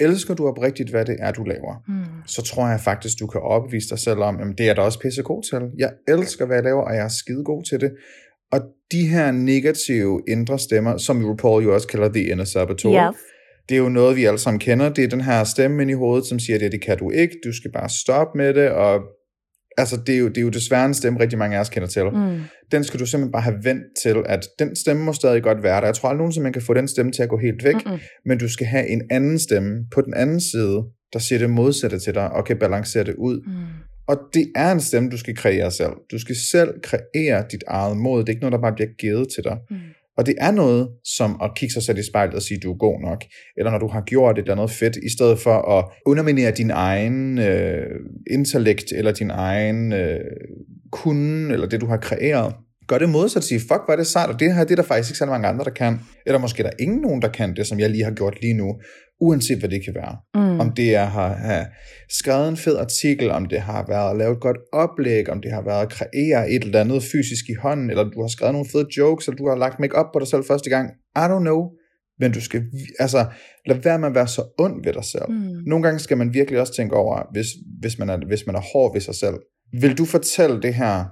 elsker 0.00 0.34
du 0.34 0.48
oprigtigt, 0.48 0.90
hvad 0.90 1.04
det 1.04 1.16
er, 1.20 1.32
du 1.32 1.44
laver, 1.44 1.74
Mm. 1.88 1.94
så 2.26 2.42
tror 2.42 2.68
jeg 2.68 2.80
faktisk, 2.80 3.18
du 3.20 3.26
kan 3.26 3.40
overbevise 3.40 3.88
dig 3.90 3.98
selv 3.98 4.18
om, 4.18 4.36
at 4.40 4.58
det 4.58 4.68
er 4.68 4.74
da 4.74 4.80
også 4.80 4.98
pisse 5.00 5.22
god 5.22 5.42
til. 5.42 5.70
Jeg 5.78 5.90
elsker, 6.08 6.46
hvad 6.46 6.56
jeg 6.56 6.64
laver, 6.64 6.82
og 6.82 6.94
jeg 6.94 7.04
er 7.04 7.08
skide 7.08 7.44
god 7.44 7.62
til 7.62 7.80
det. 7.80 7.92
Og 8.52 8.60
de 8.92 9.06
her 9.08 9.30
negative 9.30 10.22
indre 10.28 10.58
stemmer, 10.58 10.96
som 10.96 11.24
RuPaul 11.24 11.62
jo 11.64 11.74
også 11.74 11.88
kalder 11.88 12.08
The 12.08 12.24
Inner 12.24 12.44
Saboteur, 12.44 13.08
Yes. 13.10 13.16
det 13.68 13.74
er 13.74 13.78
jo 13.78 13.88
noget, 13.88 14.16
vi 14.16 14.24
alle 14.24 14.38
sammen 14.38 14.58
kender. 14.60 14.88
Det 14.88 15.04
er 15.04 15.08
den 15.08 15.20
her 15.20 15.44
stemme 15.44 15.82
ind 15.82 15.90
i 15.90 15.94
hovedet, 15.94 16.26
som 16.26 16.38
siger, 16.38 16.64
at 16.64 16.72
det 16.72 16.82
kan 16.82 16.98
du 16.98 17.10
ikke, 17.10 17.36
du 17.44 17.52
skal 17.52 17.72
bare 17.72 17.88
stoppe 17.88 18.38
med 18.38 18.54
det, 18.54 18.70
og 18.70 19.00
altså, 19.76 19.96
det 20.06 20.14
er 20.14 20.18
jo, 20.18 20.28
det 20.28 20.38
er 20.38 20.42
jo 20.42 20.48
desværre 20.48 20.86
en 20.86 20.94
stemme, 20.94 21.20
rigtig 21.20 21.38
mange 21.38 21.56
af 21.56 21.60
os 21.60 21.68
kender 21.68 21.88
til. 21.88 22.04
Mm. 22.04 22.40
Den 22.72 22.84
skal 22.84 23.00
du 23.00 23.06
simpelthen 23.06 23.32
bare 23.32 23.42
have 23.42 23.56
vendt 23.62 23.84
til, 24.02 24.16
at 24.26 24.48
den 24.58 24.76
stemme 24.76 25.04
må 25.04 25.12
stadig 25.12 25.42
godt 25.42 25.62
være 25.62 25.80
der. 25.80 25.86
Jeg 25.86 25.94
tror 25.94 26.08
aldrig 26.08 26.18
nogensinde, 26.18 26.42
man 26.42 26.52
kan 26.52 26.62
få 26.62 26.74
den 26.74 26.88
stemme 26.88 27.12
til 27.12 27.22
at 27.22 27.28
gå 27.28 27.38
helt 27.38 27.64
væk, 27.64 27.74
Mm-mm. 27.74 27.98
men 28.24 28.38
du 28.38 28.48
skal 28.48 28.66
have 28.66 28.88
en 28.88 29.02
anden 29.10 29.38
stemme 29.38 29.86
på 29.94 30.00
den 30.00 30.14
anden 30.14 30.40
side, 30.40 30.84
der 31.12 31.18
siger 31.18 31.38
det 31.38 31.50
modsatte 31.50 31.98
til 31.98 32.14
dig, 32.14 32.32
og 32.32 32.44
kan 32.44 32.56
balancere 32.58 33.04
det 33.04 33.14
ud. 33.14 33.40
Mm. 33.46 33.52
Og 34.06 34.18
det 34.34 34.52
er 34.56 34.72
en 34.72 34.80
stemme, 34.80 35.10
du 35.10 35.18
skal 35.18 35.36
kreere 35.36 35.70
selv. 35.70 35.92
Du 36.10 36.18
skal 36.18 36.36
selv 36.50 36.70
kreere 36.82 37.44
dit 37.52 37.64
eget 37.66 37.96
mod. 37.96 38.20
Det 38.20 38.28
er 38.28 38.32
ikke 38.32 38.40
noget, 38.40 38.52
der 38.52 38.60
bare 38.60 38.74
bliver 38.74 38.90
givet 38.98 39.28
til 39.34 39.44
dig. 39.44 39.56
Mm. 39.70 39.76
Og 40.16 40.26
det 40.26 40.34
er 40.40 40.50
noget, 40.50 40.88
som 41.04 41.40
at 41.42 41.50
kigge 41.56 41.72
sig 41.72 41.82
selv 41.82 41.98
i 41.98 42.02
spejlet 42.02 42.34
og 42.34 42.42
sige, 42.42 42.60
du 42.60 42.72
er 42.72 42.76
god 42.76 43.00
nok. 43.00 43.24
Eller 43.56 43.70
når 43.70 43.78
du 43.78 43.88
har 43.88 44.00
gjort 44.00 44.38
et 44.38 44.42
eller 44.42 44.54
andet 44.54 44.70
fedt, 44.70 44.96
i 44.96 45.08
stedet 45.08 45.38
for 45.38 45.78
at 45.78 45.84
underminere 46.06 46.50
din 46.50 46.70
egen 46.70 47.38
øh, 47.38 48.00
intellekt, 48.30 48.92
eller 48.92 49.12
din 49.12 49.30
egen 49.30 49.92
øh, 49.92 50.20
kunde, 50.92 51.52
eller 51.52 51.66
det, 51.66 51.80
du 51.80 51.86
har 51.86 51.96
kreeret 51.96 52.54
gør 52.88 52.98
det 52.98 53.08
modsat, 53.08 53.44
sige, 53.44 53.60
fuck, 53.60 53.82
hvor 53.84 53.92
er 53.92 53.96
det 53.96 54.06
sejt, 54.06 54.30
og 54.30 54.40
det 54.40 54.54
her, 54.54 54.64
det 54.64 54.70
er 54.70 54.76
der 54.76 54.82
faktisk 54.82 55.10
ikke 55.10 55.18
så 55.18 55.26
mange 55.26 55.48
andre, 55.48 55.64
der 55.64 55.70
kan. 55.70 56.00
Eller 56.26 56.38
måske 56.38 56.62
der 56.62 56.68
er 56.68 56.82
ingen 56.82 57.00
nogen, 57.00 57.22
der 57.22 57.28
kan 57.28 57.56
det, 57.56 57.66
som 57.66 57.80
jeg 57.80 57.90
lige 57.90 58.04
har 58.04 58.10
gjort 58.10 58.40
lige 58.42 58.54
nu, 58.54 58.74
uanset 59.20 59.58
hvad 59.58 59.68
det 59.68 59.84
kan 59.84 59.94
være. 59.94 60.16
Mm. 60.34 60.60
Om 60.60 60.72
det 60.72 60.94
er 60.94 61.02
at 61.02 61.38
have, 61.38 61.66
skrevet 62.10 62.48
en 62.48 62.56
fed 62.56 62.76
artikel, 62.76 63.30
om 63.30 63.46
det 63.46 63.60
har 63.60 63.84
været 63.88 64.10
at 64.10 64.16
lave 64.16 64.32
et 64.32 64.40
godt 64.40 64.56
oplæg, 64.72 65.30
om 65.30 65.40
det 65.40 65.52
har 65.52 65.62
været 65.62 65.82
at 65.82 65.88
kreere 65.88 66.50
et 66.50 66.64
eller 66.64 66.80
andet 66.80 67.02
fysisk 67.02 67.44
i 67.48 67.54
hånden, 67.62 67.90
eller 67.90 68.04
du 68.04 68.20
har 68.20 68.28
skrevet 68.28 68.54
nogle 68.54 68.68
fede 68.72 68.86
jokes, 68.98 69.26
eller 69.26 69.36
du 69.36 69.48
har 69.48 69.56
lagt 69.56 69.80
make 69.80 69.94
op 69.94 70.06
på 70.12 70.18
dig 70.18 70.28
selv 70.28 70.44
første 70.44 70.70
gang. 70.70 70.90
I 71.16 71.26
don't 71.32 71.46
know. 71.48 71.60
Men 72.20 72.32
du 72.32 72.40
skal, 72.40 72.64
altså, 72.98 73.26
lad 73.66 73.76
være 73.76 73.98
med 73.98 74.08
at 74.08 74.14
være 74.14 74.28
så 74.28 74.42
ond 74.58 74.84
ved 74.84 74.92
dig 74.92 75.04
selv. 75.04 75.30
Mm. 75.30 75.62
Nogle 75.66 75.82
gange 75.82 75.98
skal 75.98 76.16
man 76.16 76.34
virkelig 76.34 76.60
også 76.60 76.74
tænke 76.76 76.96
over, 76.96 77.22
hvis, 77.32 77.46
hvis, 77.80 77.98
man 77.98 78.08
er, 78.08 78.18
hvis 78.26 78.46
man 78.46 78.56
er 78.56 78.60
hård 78.72 78.94
ved 78.94 79.00
sig 79.00 79.14
selv. 79.14 79.34
Vil 79.80 79.98
du 79.98 80.04
fortælle 80.04 80.62
det 80.62 80.74
her 80.74 81.04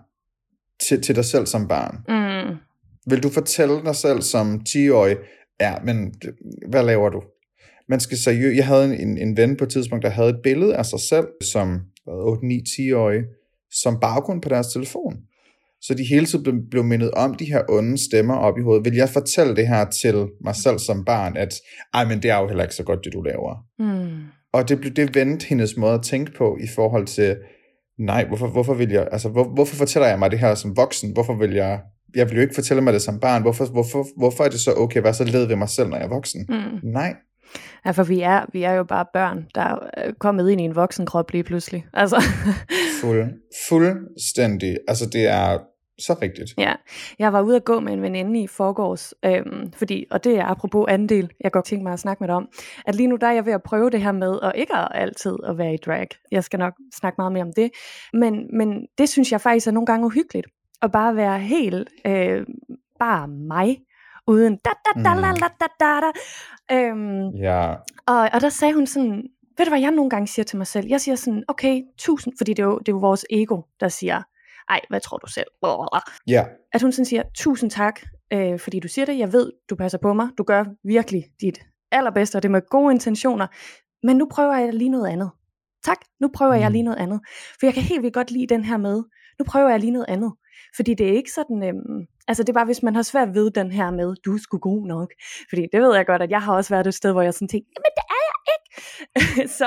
til, 0.81 1.03
til 1.03 1.17
dig 1.17 1.25
selv 1.25 1.47
som 1.47 1.69
barn? 1.69 1.97
Mm. 2.09 2.57
Vil 3.07 3.23
du 3.23 3.29
fortælle 3.29 3.85
dig 3.85 3.97
selv 3.97 4.23
som 4.23 4.61
10-årig, 4.69 5.17
ja, 5.61 5.75
men 5.85 6.15
hvad 6.69 6.83
laver 6.83 7.09
du? 7.09 7.23
Man 7.89 8.01
skal 8.01 8.19
seriøst, 8.19 8.57
jeg 8.57 8.67
havde 8.67 8.97
en, 8.97 9.19
en 9.19 9.37
ven 9.37 9.57
på 9.57 9.65
et 9.65 9.71
tidspunkt, 9.71 10.03
der 10.03 10.11
havde 10.11 10.31
et 10.31 10.41
billede 10.43 10.77
af 10.77 10.87
sig 10.87 11.01
selv 11.01 11.27
som 11.43 11.81
8-9-10-årig, 12.09 13.23
som 13.71 14.01
baggrund 14.01 14.43
på 14.43 14.49
deres 14.49 14.67
telefon. 14.67 15.17
Så 15.81 15.95
de 15.95 16.05
hele 16.05 16.27
tiden 16.27 16.43
blev, 16.43 16.55
blev 16.71 16.85
mindet 16.85 17.11
om 17.11 17.35
de 17.35 17.45
her 17.45 17.63
onde 17.69 18.05
stemmer 18.05 18.35
op 18.35 18.59
i 18.59 18.63
hovedet. 18.63 18.85
Vil 18.85 18.95
jeg 18.95 19.09
fortælle 19.09 19.57
det 19.57 19.69
her 19.69 19.85
til 20.03 20.27
mig 20.45 20.57
selv 20.57 20.79
som 20.79 21.05
barn, 21.05 21.37
at 21.37 21.55
ej, 21.95 22.05
men 22.05 22.23
det 22.23 22.31
er 22.31 22.39
jo 22.39 22.49
heller 22.49 22.65
ikke 22.65 22.75
så 22.75 22.83
godt, 22.83 23.05
det 23.05 23.13
du 23.13 23.23
laver. 23.23 23.67
Mm. 23.79 24.23
Og 24.53 24.69
det, 24.69 24.81
blev 24.81 24.93
det 24.93 25.15
vendte 25.15 25.47
hendes 25.47 25.77
måde 25.77 25.95
at 25.95 26.03
tænke 26.03 26.33
på 26.33 26.59
i 26.61 26.67
forhold 26.75 27.07
til, 27.07 27.37
nej, 27.99 28.25
hvorfor, 28.25 28.47
hvorfor 28.47 28.75
vil 28.75 28.91
jeg, 28.91 29.09
altså, 29.13 29.29
hvor, 29.29 29.45
hvorfor 29.45 29.77
fortæller 29.77 30.09
jeg 30.09 30.19
mig 30.19 30.31
det 30.31 30.39
her 30.39 30.55
som 30.55 30.77
voksen? 30.77 31.13
Hvorfor 31.13 31.35
vil 31.35 31.53
jeg, 31.53 31.81
jeg 32.15 32.29
vil 32.29 32.37
jo 32.37 32.43
ikke 32.43 32.55
fortælle 32.55 32.83
mig 32.83 32.93
det 32.93 33.03
som 33.03 33.21
barn. 33.21 33.43
Hvorfor, 33.43 33.65
hvorfor, 33.65 34.07
hvorfor 34.17 34.45
er 34.45 34.49
det 34.49 34.61
så 34.61 34.75
okay 34.75 34.97
at 34.97 35.05
være 35.05 35.15
så 35.15 35.25
led 35.25 35.47
ved 35.47 35.57
mig 35.57 35.69
selv, 35.69 35.89
når 35.89 35.97
jeg 35.97 36.05
er 36.05 36.09
voksen? 36.09 36.47
Mm. 36.49 36.91
Nej. 36.91 37.15
Ja, 37.87 37.91
for 37.91 38.03
vi 38.03 38.21
er, 38.21 38.47
vi 38.53 38.63
er 38.63 38.73
jo 38.73 38.85
bare 38.85 39.07
børn, 39.13 39.47
der 39.55 39.61
er 39.61 40.13
kommet 40.21 40.51
ind 40.51 40.61
i 40.61 40.65
en 40.65 40.77
voksen 40.77 41.07
krop 41.07 41.33
lige 41.33 41.45
pludselig. 41.45 41.87
Altså. 41.93 42.23
Fuld, 43.01 43.25
fuldstændig. 43.69 44.77
Altså 44.89 45.07
det 45.07 45.29
er 45.29 45.59
så 45.99 46.17
rigtigt. 46.23 46.51
Ja, 46.59 46.75
jeg 47.19 47.33
var 47.33 47.43
ude 47.43 47.57
at 47.57 47.65
gå 47.65 47.81
med 47.81 47.93
en 47.93 48.03
veninde 48.03 48.43
i 48.43 48.47
forgårs, 48.47 49.15
øhm, 49.25 49.73
fordi, 49.73 50.07
og 50.11 50.25
det 50.25 50.39
er 50.39 50.45
apropos 50.45 50.85
andel, 50.89 51.31
jeg 51.41 51.53
godt 51.53 51.65
tænke 51.65 51.83
mig 51.83 51.93
at 51.93 52.01
snakke 52.01 52.23
med 52.23 52.29
dig 52.29 52.37
om, 52.37 52.49
at 52.87 52.95
lige 52.95 53.07
nu 53.07 53.17
der 53.17 53.27
er 53.27 53.33
jeg 53.33 53.47
ved 53.47 53.53
at 53.53 53.63
prøve 53.63 53.91
det 53.91 54.03
her 54.03 54.13
med, 54.13 54.31
og 54.31 54.53
ikke 54.57 54.75
altid 54.75 55.37
at 55.49 55.59
være 55.59 55.75
i 55.75 55.77
drag. 55.77 56.09
Jeg 56.31 56.45
skal 56.45 56.59
nok 56.59 56.75
snakke 56.95 57.15
meget 57.19 57.33
mere 57.33 57.43
om 57.43 57.53
det, 57.57 57.71
men, 58.13 58.59
men 58.59 58.87
det 58.99 59.09
synes 59.09 59.33
jeg 59.33 59.41
faktisk 59.41 59.67
er 59.67 59.71
nogle 59.71 59.87
gange 59.87 60.07
uhyggeligt, 60.07 60.47
at 60.83 60.93
bare 60.93 61.17
være 61.17 61.39
helt, 61.39 61.89
øh, 62.07 62.47
bare 62.99 63.29
mig, 63.29 63.79
uden 64.27 64.57
da 64.65 64.71
da 64.85 65.01
da 65.01 65.11
da 65.11 65.33
da 65.33 65.49
da 65.61 65.67
da 65.81 66.01
da. 66.01 66.11
Øhm, 66.73 67.29
ja. 67.29 67.75
og, 68.07 68.31
og 68.33 68.41
der 68.41 68.49
sagde 68.49 68.75
hun 68.75 68.87
sådan, 68.87 69.23
ved 69.57 69.65
du 69.67 69.71
hvad 69.71 69.81
jeg 69.81 69.91
nogle 69.91 70.11
gange 70.11 70.27
siger 70.27 70.45
til 70.45 70.59
mig 70.59 70.67
selv? 70.67 70.87
Jeg 70.89 71.01
siger 71.01 71.15
sådan, 71.15 71.45
okay, 71.49 71.83
tusind, 71.99 72.35
fordi 72.39 72.53
det 72.53 72.63
er 72.63 72.67
jo, 72.67 72.79
det 72.79 72.89
er 72.89 72.93
jo 72.93 72.99
vores 72.99 73.25
ego, 73.31 73.61
der 73.81 73.89
siger, 73.89 74.23
ej, 74.69 74.81
hvad 74.89 75.01
tror 75.01 75.17
du 75.17 75.27
selv? 75.27 75.47
Ja. 76.27 76.45
At 76.73 76.83
hun 76.83 76.93
sådan 76.93 77.05
siger, 77.05 77.23
tusind 77.35 77.71
tak, 77.71 78.01
øh, 78.33 78.59
fordi 78.59 78.81
du 78.81 78.89
siger 78.89 79.07
det, 79.07 79.19
jeg 79.19 79.33
ved, 79.33 79.53
du 79.71 79.77
passer 79.77 79.99
på 79.99 80.13
mig, 80.13 80.29
du 80.39 80.43
gør 80.43 80.65
virkelig 80.85 81.25
dit 81.41 81.61
allerbedste, 81.93 82.37
og 82.37 82.43
det 82.43 82.51
med 82.51 82.61
gode 82.71 82.93
intentioner, 82.93 83.47
men 84.07 84.17
nu 84.17 84.29
prøver 84.31 84.57
jeg 84.57 84.75
lige 84.75 84.91
noget 84.91 85.09
andet. 85.09 85.31
Tak, 85.85 85.99
nu 86.21 86.31
prøver 86.35 86.55
jeg 86.55 86.69
mm. 86.69 86.73
lige 86.73 86.83
noget 86.83 86.99
andet. 86.99 87.21
For 87.61 87.67
jeg 87.67 87.75
kan 87.75 87.83
helt 87.83 88.03
vildt 88.03 88.15
godt 88.15 88.31
lide 88.31 88.47
den 88.47 88.65
her 88.65 88.77
med, 88.77 89.03
nu 89.39 89.45
prøver 89.47 89.69
jeg 89.69 89.81
lige 89.81 89.91
noget 89.91 90.07
andet. 90.09 90.33
Fordi 90.77 90.95
det 90.95 91.09
er 91.09 91.13
ikke 91.13 91.33
sådan, 91.33 91.63
øhm, 91.69 92.07
altså 92.29 92.43
det 92.43 92.49
er 92.49 92.53
bare, 92.53 92.65
hvis 92.65 92.83
man 92.83 92.95
har 92.95 93.03
svært 93.03 93.35
ved 93.35 93.51
den 93.51 93.71
her 93.73 93.91
med, 93.91 94.15
du 94.25 94.35
er 94.35 94.39
sgu 94.39 94.59
god 94.59 94.87
nok. 94.87 95.13
Fordi 95.49 95.67
det 95.73 95.81
ved 95.81 95.95
jeg 95.97 96.07
godt, 96.07 96.23
at 96.23 96.31
jeg 96.31 96.43
har 96.43 96.55
også 96.55 96.75
været 96.75 96.87
et 96.87 96.95
sted, 96.95 97.13
hvor 97.13 97.23
jeg 97.23 97.35
sådan 97.35 97.49
tænkte, 97.49 97.71
men 97.77 97.91
det 97.97 98.05
er 98.15 98.23
jeg 98.29 98.39
ikke. 98.55 98.69
så 99.59 99.67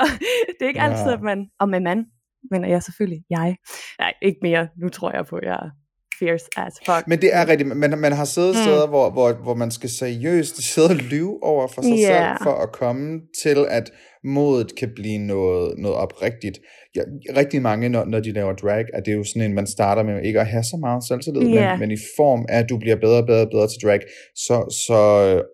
det 0.58 0.62
er 0.64 0.68
ikke 0.68 0.82
ja. 0.82 0.88
altid, 0.88 1.12
at 1.12 1.22
man, 1.22 1.50
og 1.60 1.68
med 1.68 1.80
mand, 1.80 2.06
men 2.50 2.70
jeg 2.70 2.82
selvfølgelig 2.82 3.22
jeg. 3.30 3.56
Nej, 3.98 4.12
ikke 4.22 4.38
mere. 4.42 4.68
Nu 4.82 4.88
tror 4.88 5.16
jeg 5.16 5.26
på, 5.26 5.36
at 5.36 5.44
jeg 5.44 5.52
er 5.52 5.70
fierce 6.18 6.46
as 6.56 6.72
fuck. 6.86 7.06
Men 7.06 7.20
det 7.20 7.30
er 7.32 7.48
rigtigt. 7.48 7.76
Man, 7.76 7.98
man 7.98 8.12
har 8.12 8.24
siddet 8.24 8.54
mm. 8.54 8.62
steder, 8.62 8.86
hvor, 8.86 9.10
hvor, 9.10 9.32
hvor 9.32 9.54
man 9.54 9.70
skal 9.70 9.90
seriøst 9.90 10.62
sidde 10.72 10.88
og 10.88 10.96
lyve 10.96 11.42
over 11.42 11.66
for 11.74 11.82
sig 11.82 11.90
yeah. 11.90 12.00
selv, 12.00 12.42
for 12.42 12.54
at 12.64 12.72
komme 12.72 13.20
til, 13.42 13.66
at 13.68 13.90
modet 14.24 14.76
kan 14.78 14.90
blive 14.94 15.18
noget, 15.18 15.74
noget 15.78 15.96
oprigtigt. 15.96 16.58
Ja, 16.96 17.02
rigtig 17.36 17.62
mange, 17.62 17.88
når, 17.88 18.04
når 18.04 18.20
de 18.20 18.32
laver 18.32 18.52
drag, 18.52 18.84
er 18.94 19.00
det 19.00 19.14
jo 19.14 19.24
sådan 19.24 19.42
en, 19.42 19.54
man 19.54 19.66
starter 19.66 20.02
med 20.02 20.22
ikke 20.24 20.40
at 20.40 20.46
have 20.46 20.62
så 20.62 20.76
meget 20.80 21.04
selvtillid, 21.08 21.54
yeah. 21.54 21.70
men, 21.70 21.80
men 21.80 21.90
i 21.90 22.00
form 22.16 22.46
af, 22.48 22.58
at 22.58 22.66
du 22.68 22.78
bliver 22.78 22.96
bedre 22.96 23.18
og 23.18 23.26
bedre 23.26 23.40
og 23.40 23.50
bedre 23.50 23.68
til 23.68 23.80
drag, 23.84 24.00
så, 24.36 24.84
så 24.86 25.00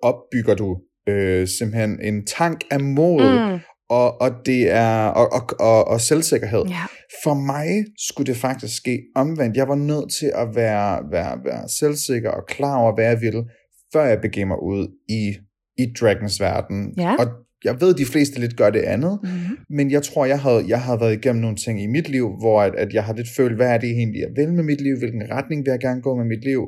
opbygger 0.02 0.54
du 0.54 0.76
øh, 1.09 1.48
simpelthen 1.59 2.00
en 2.02 2.26
tank 2.26 2.64
af 2.70 2.80
mod, 2.80 3.52
mm 3.52 3.61
og, 3.90 4.20
og 4.20 4.30
det 4.46 4.70
er 4.70 5.06
og, 5.06 5.32
og, 5.32 5.60
og, 5.60 5.88
og 5.88 6.00
selvsikkerhed. 6.00 6.64
Ja. 6.68 6.84
For 7.24 7.34
mig 7.34 7.84
skulle 8.08 8.32
det 8.32 8.40
faktisk 8.40 8.76
ske 8.76 9.02
omvendt. 9.16 9.56
Jeg 9.56 9.68
var 9.68 9.74
nødt 9.74 10.12
til 10.12 10.32
at 10.34 10.48
være, 10.54 11.02
være, 11.10 11.38
være 11.44 11.68
selvsikker 11.68 12.30
og 12.30 12.46
klar 12.48 12.76
over, 12.76 12.94
hvad 12.94 13.04
jeg 13.04 13.20
ville, 13.20 13.44
før 13.92 14.04
jeg 14.04 14.20
begav 14.20 14.46
mig 14.46 14.62
ud 14.62 14.88
i, 15.08 15.34
i 15.78 15.92
Dragons 16.00 16.40
verden. 16.40 16.94
Ja. 16.98 17.14
Og 17.18 17.26
jeg 17.64 17.80
ved, 17.80 17.92
at 17.92 17.98
de 17.98 18.04
fleste 18.04 18.40
lidt 18.40 18.56
gør 18.56 18.70
det 18.70 18.80
andet, 18.80 19.18
mm-hmm. 19.22 19.56
men 19.70 19.90
jeg 19.90 20.02
tror, 20.02 20.24
jeg 20.24 20.40
havde, 20.40 20.64
jeg 20.68 20.80
havde 20.80 21.00
været 21.00 21.14
igennem 21.14 21.42
nogle 21.42 21.56
ting 21.56 21.82
i 21.82 21.86
mit 21.86 22.08
liv, 22.08 22.28
hvor 22.40 22.62
at, 22.62 22.74
at 22.74 22.94
jeg 22.94 23.04
har 23.04 23.14
lidt 23.14 23.28
følt, 23.36 23.56
hvad 23.56 23.70
er 23.74 23.78
det 23.78 23.90
egentlig, 23.90 24.20
jeg 24.20 24.30
vil 24.36 24.52
med 24.52 24.64
mit 24.64 24.80
liv, 24.80 24.98
hvilken 24.98 25.22
retning 25.30 25.64
vil 25.64 25.70
jeg 25.70 25.80
gerne 25.80 26.02
gå 26.02 26.16
med 26.16 26.24
mit 26.24 26.44
liv, 26.44 26.62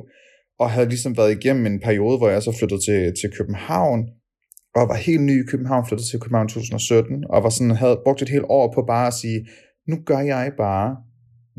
og 0.59 0.71
havde 0.71 0.89
ligesom 0.89 1.17
været 1.17 1.31
igennem 1.31 1.65
en 1.65 1.79
periode, 1.79 2.17
hvor 2.17 2.29
jeg 2.29 2.41
så 2.43 2.55
flyttede 2.59 2.81
til, 2.85 3.13
til 3.21 3.29
København, 3.37 3.99
og 4.77 4.89
var 4.89 4.95
helt 4.95 5.21
ny 5.21 5.43
i 5.43 5.47
København, 5.51 5.85
flyttede 5.87 6.09
til 6.09 6.19
København 6.19 6.47
2017, 6.47 7.23
og 7.29 7.43
var 7.43 7.49
sådan, 7.49 7.71
havde 7.71 7.99
brugt 8.05 8.21
et 8.21 8.29
helt 8.29 8.45
år 8.49 8.73
på 8.75 8.83
bare 8.87 9.07
at 9.07 9.13
sige, 9.13 9.47
nu 9.87 9.95
gør 10.05 10.19
jeg 10.19 10.51
bare, 10.57 10.95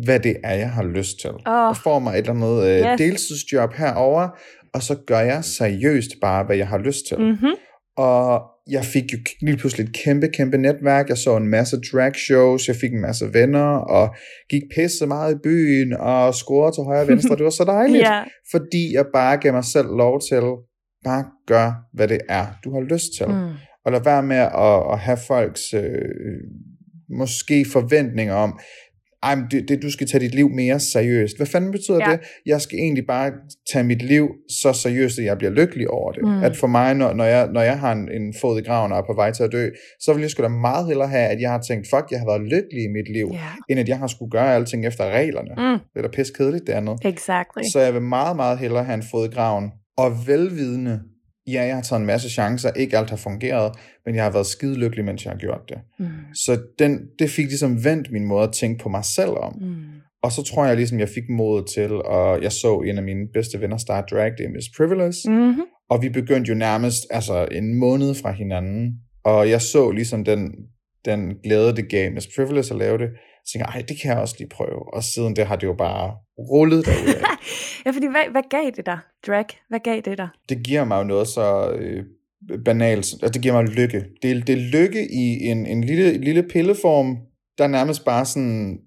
hvad 0.04 0.20
det 0.20 0.36
er, 0.44 0.54
jeg 0.54 0.70
har 0.70 0.82
lyst 0.82 1.20
til. 1.20 1.30
Oh. 1.30 1.68
Og 1.68 1.76
får 1.76 1.98
mig 1.98 2.12
et 2.12 2.18
eller 2.18 2.32
andet 2.32 2.84
uh, 2.84 2.90
yes. 2.90 2.98
deltidsjob 2.98 3.72
herover, 3.72 4.28
og 4.74 4.82
så 4.82 4.96
gør 5.06 5.20
jeg 5.20 5.44
seriøst 5.44 6.10
bare, 6.20 6.44
hvad 6.44 6.56
jeg 6.56 6.68
har 6.68 6.78
lyst 6.78 7.06
til. 7.08 7.18
Mm-hmm. 7.18 7.54
Og 7.96 8.42
jeg 8.70 8.84
fik 8.84 9.12
jo 9.12 9.18
lige 9.40 9.56
pludselig 9.56 9.84
et 9.84 9.94
kæmpe, 9.94 10.28
kæmpe 10.28 10.58
netværk. 10.58 11.08
Jeg 11.08 11.18
så 11.18 11.36
en 11.36 11.48
masse 11.48 11.80
drag 11.92 12.14
shows, 12.14 12.68
jeg 12.68 12.76
fik 12.76 12.92
en 12.92 13.00
masse 13.00 13.34
venner, 13.34 13.68
og 13.68 14.14
gik 14.50 14.62
pisse 14.74 15.06
meget 15.06 15.34
i 15.34 15.38
byen, 15.44 15.92
og 15.92 16.34
scorede 16.34 16.76
til 16.76 16.82
højre 16.84 17.02
og 17.02 17.08
venstre. 17.08 17.36
Det 17.36 17.44
var 17.44 17.50
så 17.50 17.64
dejligt, 17.64 18.04
yeah. 18.10 18.26
fordi 18.50 18.94
jeg 18.94 19.04
bare 19.12 19.36
gav 19.36 19.52
mig 19.52 19.64
selv 19.64 19.86
lov 19.86 20.20
til 20.28 20.42
Bare 21.08 21.24
gør, 21.46 21.68
hvad 21.92 22.08
det 22.08 22.20
er, 22.28 22.46
du 22.64 22.74
har 22.74 22.80
lyst 22.80 23.08
til. 23.18 23.28
Mm. 23.28 23.52
Og 23.84 23.92
lad 23.92 24.00
være 24.04 24.22
med 24.22 24.36
at, 24.36 24.92
at 24.92 24.98
have 24.98 25.18
folks 25.26 25.74
øh, 25.74 26.38
måske 27.18 27.64
forventninger 27.72 28.34
om, 28.34 28.58
ej, 29.22 29.36
det, 29.50 29.68
det, 29.68 29.82
du 29.82 29.90
skal 29.90 30.06
tage 30.06 30.24
dit 30.24 30.34
liv 30.34 30.48
mere 30.50 30.80
seriøst. 30.80 31.36
Hvad 31.36 31.46
fanden 31.46 31.72
betyder 31.72 31.98
ja. 32.08 32.12
det? 32.12 32.20
Jeg 32.46 32.60
skal 32.60 32.78
egentlig 32.78 33.06
bare 33.06 33.32
tage 33.72 33.84
mit 33.84 34.02
liv 34.02 34.28
så 34.62 34.72
seriøst, 34.72 35.18
at 35.18 35.24
jeg 35.24 35.38
bliver 35.38 35.50
lykkelig 35.50 35.90
over 35.90 36.12
det. 36.12 36.22
Mm. 36.22 36.42
At 36.42 36.56
for 36.56 36.66
mig, 36.66 36.94
når, 36.94 37.12
når, 37.12 37.24
jeg, 37.24 37.48
når 37.52 37.60
jeg 37.60 37.80
har 37.80 37.92
en, 37.92 38.08
en 38.12 38.34
fod 38.40 38.60
i 38.60 38.62
graven 38.62 38.92
og 38.92 38.98
er 38.98 39.02
på 39.06 39.14
vej 39.14 39.30
til 39.32 39.42
at 39.42 39.52
dø, 39.52 39.68
så 40.00 40.12
vil 40.12 40.20
jeg 40.20 40.30
sgu 40.30 40.42
da 40.42 40.48
meget 40.48 40.86
hellere 40.86 41.08
have, 41.08 41.28
at 41.28 41.40
jeg 41.40 41.50
har 41.50 41.60
tænkt, 41.60 41.86
fuck, 41.94 42.06
jeg 42.10 42.18
har 42.18 42.26
været 42.26 42.42
lykkelig 42.42 42.82
i 42.84 42.88
mit 42.96 43.12
liv, 43.12 43.28
yeah. 43.34 43.70
end 43.70 43.80
at 43.80 43.88
jeg 43.88 43.98
har 43.98 44.06
skulle 44.06 44.30
gøre 44.30 44.54
alting 44.54 44.86
efter 44.86 45.04
reglerne. 45.04 45.50
Mm. 45.56 45.78
Det 45.92 45.98
er 45.98 46.02
da 46.02 46.08
pisse 46.08 46.32
kedeligt, 46.38 46.66
det 46.66 46.72
andet. 46.72 46.98
Exactly. 47.04 47.62
Så 47.72 47.80
jeg 47.80 47.94
vil 47.94 48.02
meget, 48.02 48.36
meget 48.36 48.58
hellere 48.58 48.84
have 48.84 48.94
en 48.94 49.04
fod 49.10 49.28
i 49.28 49.34
graven, 49.34 49.72
og 49.98 50.26
velvidende, 50.26 51.00
ja, 51.46 51.62
jeg 51.62 51.74
har 51.74 51.82
taget 51.82 52.00
en 52.00 52.06
masse 52.06 52.30
chancer, 52.30 52.70
ikke 52.70 52.98
alt 52.98 53.10
har 53.10 53.16
fungeret, 53.16 53.72
men 54.06 54.14
jeg 54.14 54.24
har 54.24 54.30
været 54.30 54.46
skide 54.46 54.78
lykkelig, 54.78 55.04
mens 55.04 55.24
jeg 55.24 55.32
har 55.32 55.38
gjort 55.38 55.60
det. 55.68 55.78
Mm. 55.98 56.06
Så 56.34 56.60
den, 56.78 57.00
det 57.18 57.30
fik 57.30 57.46
ligesom 57.46 57.84
vendt 57.84 58.12
min 58.12 58.24
måde 58.24 58.42
at 58.42 58.52
tænke 58.52 58.82
på 58.82 58.88
mig 58.88 59.04
selv 59.04 59.30
om. 59.30 59.52
Mm. 59.60 59.76
Og 60.22 60.32
så 60.32 60.42
tror 60.42 60.66
jeg 60.66 60.76
ligesom, 60.76 60.98
jeg 60.98 61.08
fik 61.08 61.28
mod 61.30 61.64
til, 61.74 61.92
og 61.92 62.42
jeg 62.42 62.52
så 62.52 62.78
en 62.78 62.98
af 62.98 63.04
mine 63.04 63.26
bedste 63.34 63.60
venner 63.60 63.76
starte 63.76 64.14
drag, 64.14 64.30
det 64.38 64.46
er 64.46 64.50
Miss 64.50 64.68
Privilege, 64.76 65.20
mm-hmm. 65.28 65.62
og 65.90 66.02
vi 66.02 66.08
begyndte 66.08 66.48
jo 66.48 66.54
nærmest 66.54 67.06
altså 67.10 67.48
en 67.52 67.74
måned 67.74 68.14
fra 68.14 68.32
hinanden, 68.32 68.92
og 69.24 69.50
jeg 69.50 69.62
så 69.62 69.90
ligesom 69.90 70.24
den, 70.24 70.52
den 71.04 71.34
glæde, 71.44 71.76
det 71.76 71.88
gav 71.88 72.12
Miss 72.12 72.28
Privilege 72.36 72.70
at 72.70 72.76
lave 72.76 72.98
det, 72.98 73.08
så 73.48 73.52
tænkte 73.52 73.72
jeg, 73.74 73.88
det 73.88 74.00
kan 74.00 74.10
jeg 74.10 74.18
også 74.18 74.34
lige 74.38 74.48
prøve. 74.48 74.94
Og 74.94 75.04
siden 75.04 75.36
det 75.36 75.46
har 75.46 75.56
det 75.56 75.66
jo 75.66 75.74
bare 75.74 76.12
rullet 76.38 76.86
derudad. 76.86 77.22
ja, 77.86 77.90
fordi 77.90 78.06
hvad, 78.06 78.30
hvad 78.30 78.42
gav 78.50 78.70
det 78.76 78.86
dig, 78.86 78.98
drag? 79.26 79.46
Hvad 79.68 79.80
gav 79.84 80.00
det 80.04 80.18
dig? 80.18 80.28
Det 80.48 80.62
giver 80.64 80.84
mig 80.84 80.98
jo 80.98 81.04
noget 81.04 81.28
så 81.28 81.70
øh, 81.70 82.04
banalt. 82.64 83.12
Altså, 83.22 83.28
det 83.28 83.42
giver 83.42 83.54
mig 83.62 83.64
lykke. 83.64 84.04
Det, 84.22 84.46
det 84.46 84.52
er 84.52 84.70
lykke 84.72 85.12
i 85.12 85.48
en, 85.50 85.66
en 85.66 85.84
lille, 85.84 86.18
lille 86.18 86.42
pilleform, 86.42 87.16
der 87.58 87.66
nærmest 87.66 88.04
bare 88.04 88.24
sådan 88.24 88.78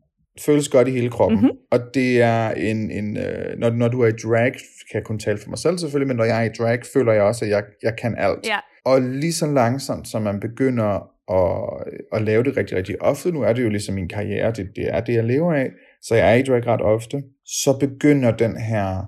føles 0.45 0.69
godt 0.69 0.87
i 0.87 0.91
hele 0.91 1.09
kroppen. 1.09 1.39
Mm-hmm. 1.39 1.57
Og 1.71 1.79
det 1.93 2.21
er 2.21 2.51
en, 2.51 2.91
en 2.91 3.17
øh, 3.17 3.59
når, 3.59 3.69
når 3.69 3.87
du 3.87 4.01
er 4.01 4.07
i 4.07 4.11
drag, 4.23 4.51
kan 4.51 4.93
jeg 4.93 5.03
kun 5.03 5.19
tale 5.19 5.37
for 5.37 5.49
mig 5.49 5.59
selv 5.59 5.77
selvfølgelig, 5.77 6.07
men 6.07 6.17
når 6.17 6.23
jeg 6.23 6.45
er 6.45 6.49
i 6.49 6.53
drag, 6.59 6.79
føler 6.93 7.13
jeg 7.13 7.23
også, 7.23 7.45
at 7.45 7.51
jeg, 7.51 7.63
jeg 7.83 7.93
kan 8.01 8.15
alt. 8.17 8.47
Ja. 8.47 8.59
Og 8.85 9.01
lige 9.01 9.33
så 9.33 9.47
langsomt, 9.47 10.07
som 10.07 10.21
man 10.21 10.39
begynder 10.39 11.07
at, 11.31 11.83
at 12.13 12.21
lave 12.21 12.43
det 12.43 12.57
rigtig, 12.57 12.77
rigtig 12.77 13.01
ofte, 13.01 13.31
nu 13.31 13.41
er 13.41 13.53
det 13.53 13.63
jo 13.63 13.69
ligesom 13.69 13.95
min 13.95 14.09
karriere, 14.09 14.51
det, 14.51 14.69
det 14.75 14.87
er 14.87 15.01
det, 15.01 15.13
jeg 15.13 15.23
lever 15.23 15.53
af, 15.53 15.69
så 16.01 16.15
jeg 16.15 16.31
er 16.31 16.35
i 16.35 16.41
drag 16.41 16.67
ret 16.67 16.81
ofte, 16.81 17.23
så 17.45 17.77
begynder 17.79 18.31
den 18.31 18.57
her 18.57 19.05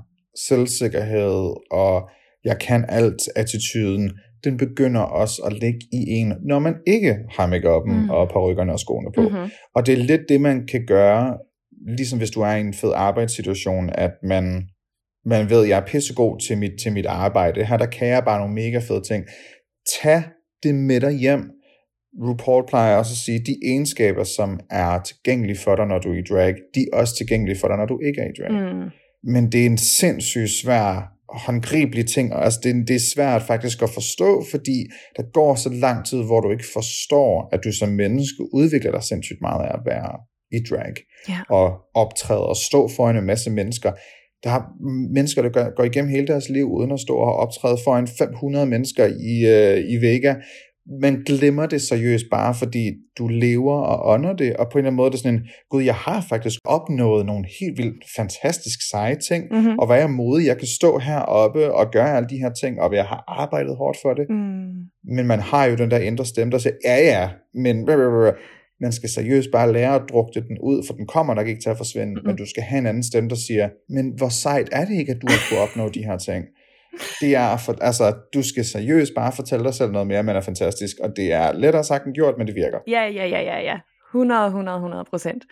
selvsikkerhed 0.48 1.54
og 1.72 2.10
jeg 2.44 2.60
kan 2.60 2.86
alt 2.90 3.22
attituden, 3.36 4.12
den 4.44 4.58
begynder 4.58 5.02
også 5.02 5.42
at 5.42 5.54
ligge 5.54 5.80
i 5.92 6.10
en, 6.10 6.34
når 6.42 6.60
man 6.60 6.76
ikke 6.88 7.18
har 7.30 7.48
make 7.48 7.68
mm. 7.86 8.10
og 8.10 8.30
parrykkerne 8.30 8.72
og 8.72 8.80
skoene 8.80 9.12
på. 9.16 9.22
Mm-hmm. 9.22 9.50
Og 9.76 9.86
det 9.86 9.94
er 9.94 9.98
lidt 9.98 10.22
det, 10.30 10.42
man 10.42 10.68
kan 10.68 10.86
gøre, 10.88 11.38
ligesom 11.98 12.18
hvis 12.20 12.32
du 12.32 12.42
er 12.42 12.56
i 12.56 12.60
en 12.60 12.74
fed 12.74 12.92
arbejdssituation, 12.96 13.90
at 13.94 14.12
man, 14.24 14.64
man 15.26 15.50
ved, 15.50 15.64
at 15.64 15.70
jeg 15.70 15.80
er 15.80 15.86
pissegod 15.86 16.40
til 16.48 16.58
mit, 16.58 16.72
til 16.84 16.94
mit 16.94 17.06
arbejde. 17.06 17.66
Her 17.66 17.78
der 17.78 17.86
kan 17.86 18.08
jeg 18.08 18.24
bare 18.26 18.40
nogle 18.40 18.54
mega 18.54 18.78
fede 18.78 19.02
ting. 19.02 19.26
Tag 20.02 20.24
det 20.64 20.76
med 20.76 21.02
dig 21.02 21.12
hjem. 21.12 21.52
RuPaul 22.22 22.68
plejer 22.68 22.96
også 22.96 23.14
at 23.14 23.18
sige, 23.18 23.40
at 23.40 23.46
de 23.46 23.58
egenskaber, 23.64 24.24
som 24.24 24.60
er 24.70 25.02
tilgængelige 25.02 25.58
for 25.58 25.76
dig, 25.76 25.86
når 25.88 26.00
du 26.00 26.10
er 26.14 26.18
i 26.18 26.22
drag, 26.30 26.54
de 26.76 26.86
er 26.94 26.98
også 26.98 27.16
tilgængelige 27.16 27.60
for 27.60 27.68
dig, 27.68 27.78
når 27.78 27.86
du 27.86 28.00
ikke 28.00 28.22
er 28.22 28.28
i 28.28 28.36
drag. 28.40 28.52
Mm. 28.52 28.90
Men 29.24 29.52
det 29.52 29.62
er 29.62 29.66
en 29.66 29.78
sindssygt 29.78 30.50
svær 30.50 31.14
håndgribelige 31.30 32.04
ting, 32.04 32.34
og 32.34 32.44
altså 32.44 32.60
det, 32.64 32.88
det 32.88 32.96
er 32.96 33.10
svært 33.16 33.42
faktisk 33.42 33.82
at 33.82 33.90
forstå, 33.90 34.46
fordi 34.52 34.78
der 35.18 35.24
går 35.34 35.56
så 35.56 35.70
lang 35.70 36.06
tid, 36.06 36.24
hvor 36.24 36.42
du 36.42 36.52
ikke 36.52 36.66
forstår, 36.74 37.50
at 37.52 37.60
du 37.64 37.72
som 37.72 37.90
menneske 37.90 38.54
udvikler 38.54 38.92
dig 38.92 39.04
sindssygt 39.04 39.42
meget 39.42 39.66
af 39.66 39.74
at 39.74 39.82
være 39.86 40.12
i 40.52 40.60
drag, 40.70 40.94
ja. 41.30 41.40
og 41.50 41.68
optræde 41.94 42.46
og 42.46 42.56
stå 42.56 42.90
foran 42.96 43.18
en 43.18 43.26
masse 43.26 43.50
mennesker. 43.52 43.92
Der 44.44 44.50
er 44.50 44.62
mennesker, 45.14 45.42
der 45.42 45.50
går, 45.50 45.76
går 45.76 45.84
igennem 45.84 46.12
hele 46.12 46.28
deres 46.28 46.50
liv 46.50 46.72
uden 46.72 46.92
at 46.92 47.00
stå 47.00 47.16
og 47.16 47.36
optræde 47.36 47.78
foran 47.84 48.08
500 48.08 48.66
mennesker 48.66 49.06
i, 49.06 49.34
øh, 49.56 49.78
i 49.94 49.96
Vega, 50.06 50.36
man 51.02 51.24
glemmer 51.26 51.66
det 51.66 51.82
seriøst 51.82 52.26
bare, 52.32 52.56
fordi 52.56 52.92
du 53.18 53.28
lever 53.28 53.76
og 53.82 54.14
ånder 54.14 54.34
det, 54.34 54.56
og 54.56 54.70
på 54.72 54.78
en 54.78 54.80
eller 54.80 54.88
anden 54.88 54.98
måde 54.98 55.12
det 55.12 55.18
er 55.18 55.22
sådan 55.22 55.40
en, 55.40 55.46
gud, 55.70 55.84
jeg 55.84 55.96
har 55.96 56.26
faktisk 56.30 56.60
opnået 56.66 57.26
nogle 57.26 57.46
helt 57.60 57.78
vildt 57.78 58.04
fantastisk 58.18 58.90
seje 58.90 59.16
ting, 59.16 59.44
mm-hmm. 59.52 59.80
og 59.80 59.88
hvad 59.88 60.02
er 60.04 60.08
modig, 60.08 60.48
jeg 60.48 60.58
kan 60.58 60.68
stå 60.68 60.98
heroppe 60.98 61.74
og 61.74 61.92
gøre 61.92 62.18
alle 62.18 62.30
de 62.30 62.38
her 62.38 62.54
ting, 62.62 62.82
og 62.82 62.96
jeg 62.96 63.06
har 63.06 63.24
arbejdet 63.28 63.78
hårdt 63.78 63.98
for 64.02 64.14
det. 64.14 64.26
Mm. 64.30 65.16
Men 65.16 65.28
man 65.28 65.40
har 65.40 65.66
jo 65.66 65.76
den 65.76 65.92
der 65.92 65.98
indre 65.98 66.26
stemme, 66.26 66.52
der 66.52 66.58
siger, 66.58 66.76
ja 66.86 66.98
ja, 66.98 67.30
men 67.54 67.86
man 68.82 68.92
skal 68.92 69.10
seriøst 69.10 69.50
bare 69.52 69.74
lære 69.74 69.96
at 69.96 70.02
drukte 70.10 70.42
den 70.48 70.58
ud, 70.64 70.84
for 70.88 70.94
den 70.94 71.08
kommer 71.08 71.34
nok 71.34 71.48
ikke 71.48 71.62
til 71.62 71.70
at 71.70 71.78
forsvinde, 71.78 72.12
mm-hmm. 72.12 72.28
men 72.28 72.36
du 72.36 72.46
skal 72.46 72.64
have 72.64 72.80
en 72.80 72.86
anden 72.86 73.04
stemme, 73.04 73.30
der 73.30 73.36
siger, 73.36 73.70
men 73.90 74.14
hvor 74.18 74.30
sejt 74.30 74.70
er 74.72 74.86
det 74.86 74.96
ikke, 75.00 75.12
at 75.12 75.22
du 75.22 75.28
har 75.30 75.40
kunnet 75.50 75.64
opnå 75.64 75.90
de 75.90 76.06
her 76.06 76.18
ting? 76.18 76.46
Det 77.22 77.36
er, 77.36 77.58
for, 77.58 77.76
altså, 77.82 78.14
du 78.34 78.44
skal 78.44 78.66
seriøst 78.66 79.12
bare 79.16 79.32
fortælle 79.32 79.66
dig 79.66 79.74
selv 79.74 79.92
noget 79.92 80.08
mere, 80.08 80.24
men 80.24 80.36
er 80.36 80.42
fantastisk, 80.42 80.98
og 81.04 81.10
det 81.16 81.34
er 81.34 81.52
lettere 81.52 81.84
sagt 81.84 82.06
end 82.06 82.14
gjort, 82.14 82.38
men 82.38 82.48
det 82.48 82.56
virker. 82.56 82.80
Ja, 82.88 83.04
ja, 83.06 83.26
ja, 83.26 83.42
ja, 83.42 83.60
ja. 83.60 83.78
100, 84.14 84.46
100, 84.46 84.76
100 84.78 85.06
procent. 85.10 85.44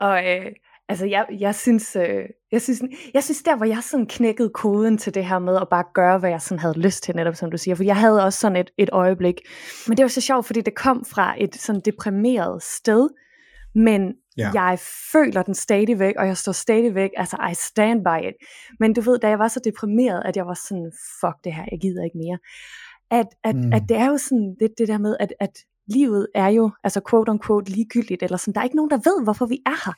Og 0.00 0.18
øh, 0.18 0.46
altså, 0.88 1.06
jeg, 1.06 1.26
jeg 1.40 1.54
synes, 1.54 1.96
øh, 1.96 2.24
jeg 2.52 2.62
synes, 2.62 2.82
jeg 3.14 3.24
synes 3.24 3.42
der, 3.42 3.56
hvor 3.56 3.66
jeg 3.66 3.78
sådan 3.82 4.06
knækkede 4.06 4.50
koden 4.54 4.98
til 4.98 5.14
det 5.14 5.24
her 5.24 5.38
med 5.38 5.56
at 5.56 5.68
bare 5.70 5.84
gøre, 5.94 6.18
hvad 6.18 6.30
jeg 6.30 6.40
sådan 6.40 6.58
havde 6.58 6.78
lyst 6.80 7.02
til, 7.02 7.16
netop 7.16 7.34
som 7.34 7.50
du 7.50 7.56
siger, 7.56 7.74
for 7.74 7.84
jeg 7.84 7.96
havde 7.96 8.24
også 8.24 8.40
sådan 8.40 8.56
et, 8.56 8.70
et 8.78 8.88
øjeblik, 8.92 9.40
men 9.88 9.96
det 9.96 10.02
var 10.02 10.08
så 10.08 10.20
sjovt, 10.20 10.46
fordi 10.46 10.60
det 10.60 10.74
kom 10.74 11.04
fra 11.04 11.34
et 11.38 11.54
sådan 11.54 11.82
deprimeret 11.84 12.62
sted, 12.62 13.08
men 13.74 14.14
Ja. 14.36 14.50
Jeg 14.54 14.78
føler 15.12 15.42
den 15.42 15.54
stadigvæk, 15.54 16.14
og 16.18 16.26
jeg 16.26 16.36
står 16.36 16.52
stadigvæk, 16.52 17.10
altså 17.16 17.36
I 17.52 17.54
stand 17.54 18.04
by 18.04 18.28
it. 18.28 18.34
Men 18.80 18.94
du 18.94 19.00
ved, 19.00 19.18
da 19.18 19.28
jeg 19.28 19.38
var 19.38 19.48
så 19.48 19.60
deprimeret, 19.64 20.22
at 20.24 20.36
jeg 20.36 20.46
var 20.46 20.54
sådan, 20.68 20.92
fuck 21.20 21.44
det 21.44 21.54
her, 21.54 21.64
jeg 21.70 21.78
gider 21.80 22.04
ikke 22.04 22.18
mere. 22.18 22.38
At, 23.10 23.26
at, 23.44 23.56
mm. 23.56 23.72
at 23.72 23.82
det 23.88 23.96
er 23.96 24.06
jo 24.06 24.18
sådan 24.18 24.56
det, 24.60 24.70
det 24.78 24.88
der 24.88 24.98
med, 24.98 25.16
at, 25.20 25.32
at 25.40 25.58
livet 25.86 26.26
er 26.34 26.48
jo, 26.48 26.70
altså 26.84 27.00
quote 27.10 27.30
on 27.30 27.40
quote, 27.46 27.72
ligegyldigt, 27.72 28.22
eller 28.22 28.36
sådan, 28.36 28.54
der 28.54 28.60
er 28.60 28.64
ikke 28.64 28.76
nogen, 28.76 28.90
der 28.90 28.96
ved, 28.96 29.24
hvorfor 29.24 29.46
vi 29.46 29.62
er 29.66 29.84
her. 29.86 29.94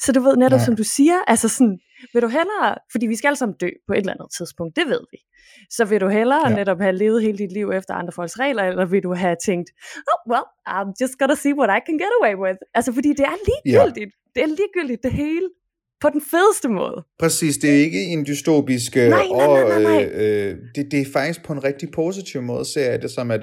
Så 0.00 0.12
du 0.12 0.20
ved 0.20 0.36
netop, 0.36 0.58
ja. 0.58 0.64
som 0.64 0.76
du 0.76 0.84
siger, 0.84 1.18
altså 1.26 1.48
sådan, 1.48 1.78
vil 2.12 2.22
du 2.22 2.28
hellere, 2.28 2.74
fordi 2.92 3.06
vi 3.06 3.16
skal 3.16 3.28
alle 3.28 3.36
sammen 3.36 3.56
dø 3.60 3.68
på 3.86 3.92
et 3.92 3.98
eller 3.98 4.12
andet 4.12 4.30
tidspunkt, 4.38 4.76
det 4.76 4.86
ved 4.86 5.00
vi. 5.12 5.18
Så 5.70 5.84
vil 5.84 6.00
du 6.00 6.08
hellere 6.08 6.48
ja. 6.48 6.56
netop 6.56 6.80
have 6.80 6.96
levet 6.96 7.22
hele 7.22 7.38
dit 7.38 7.52
liv 7.52 7.70
efter 7.70 7.94
andre 7.94 8.12
folks 8.12 8.38
regler, 8.38 8.62
eller 8.62 8.84
vil 8.84 9.02
du 9.02 9.14
have 9.14 9.36
tænkt, 9.44 9.70
oh, 10.12 10.32
well, 10.32 10.46
I'm 10.68 10.92
just 11.00 11.14
gonna 11.18 11.34
see 11.34 11.54
what 11.60 11.70
I 11.76 11.80
can 11.86 11.98
get 11.98 12.12
away 12.20 12.34
with. 12.44 12.58
Altså, 12.74 12.92
fordi 12.92 13.08
det 13.08 13.24
er 13.32 13.36
ligegyldigt. 13.48 14.12
Ja. 14.14 14.30
Det 14.34 14.42
er 14.42 14.46
ligegyldigt, 14.46 15.02
det 15.02 15.12
hele 15.12 15.48
på 16.00 16.08
den 16.08 16.22
fedeste 16.30 16.68
måde. 16.68 17.04
Præcis, 17.18 17.56
det 17.56 17.70
er 17.70 17.80
ikke 17.84 18.02
en 18.02 18.24
dystopisk... 18.26 18.96
Nej, 18.96 19.08
nej, 19.08 19.26
nej, 19.36 19.68
nej, 19.68 19.82
nej. 19.82 20.04
Øh, 20.12 20.50
øh, 20.50 20.56
det, 20.74 20.90
det 20.90 21.00
er 21.00 21.12
faktisk 21.12 21.44
på 21.44 21.52
en 21.52 21.64
rigtig 21.64 21.88
positiv 21.90 22.42
måde, 22.42 22.64
ser 22.64 22.90
jeg 22.90 23.02
det 23.02 23.10
som, 23.10 23.30
at 23.30 23.40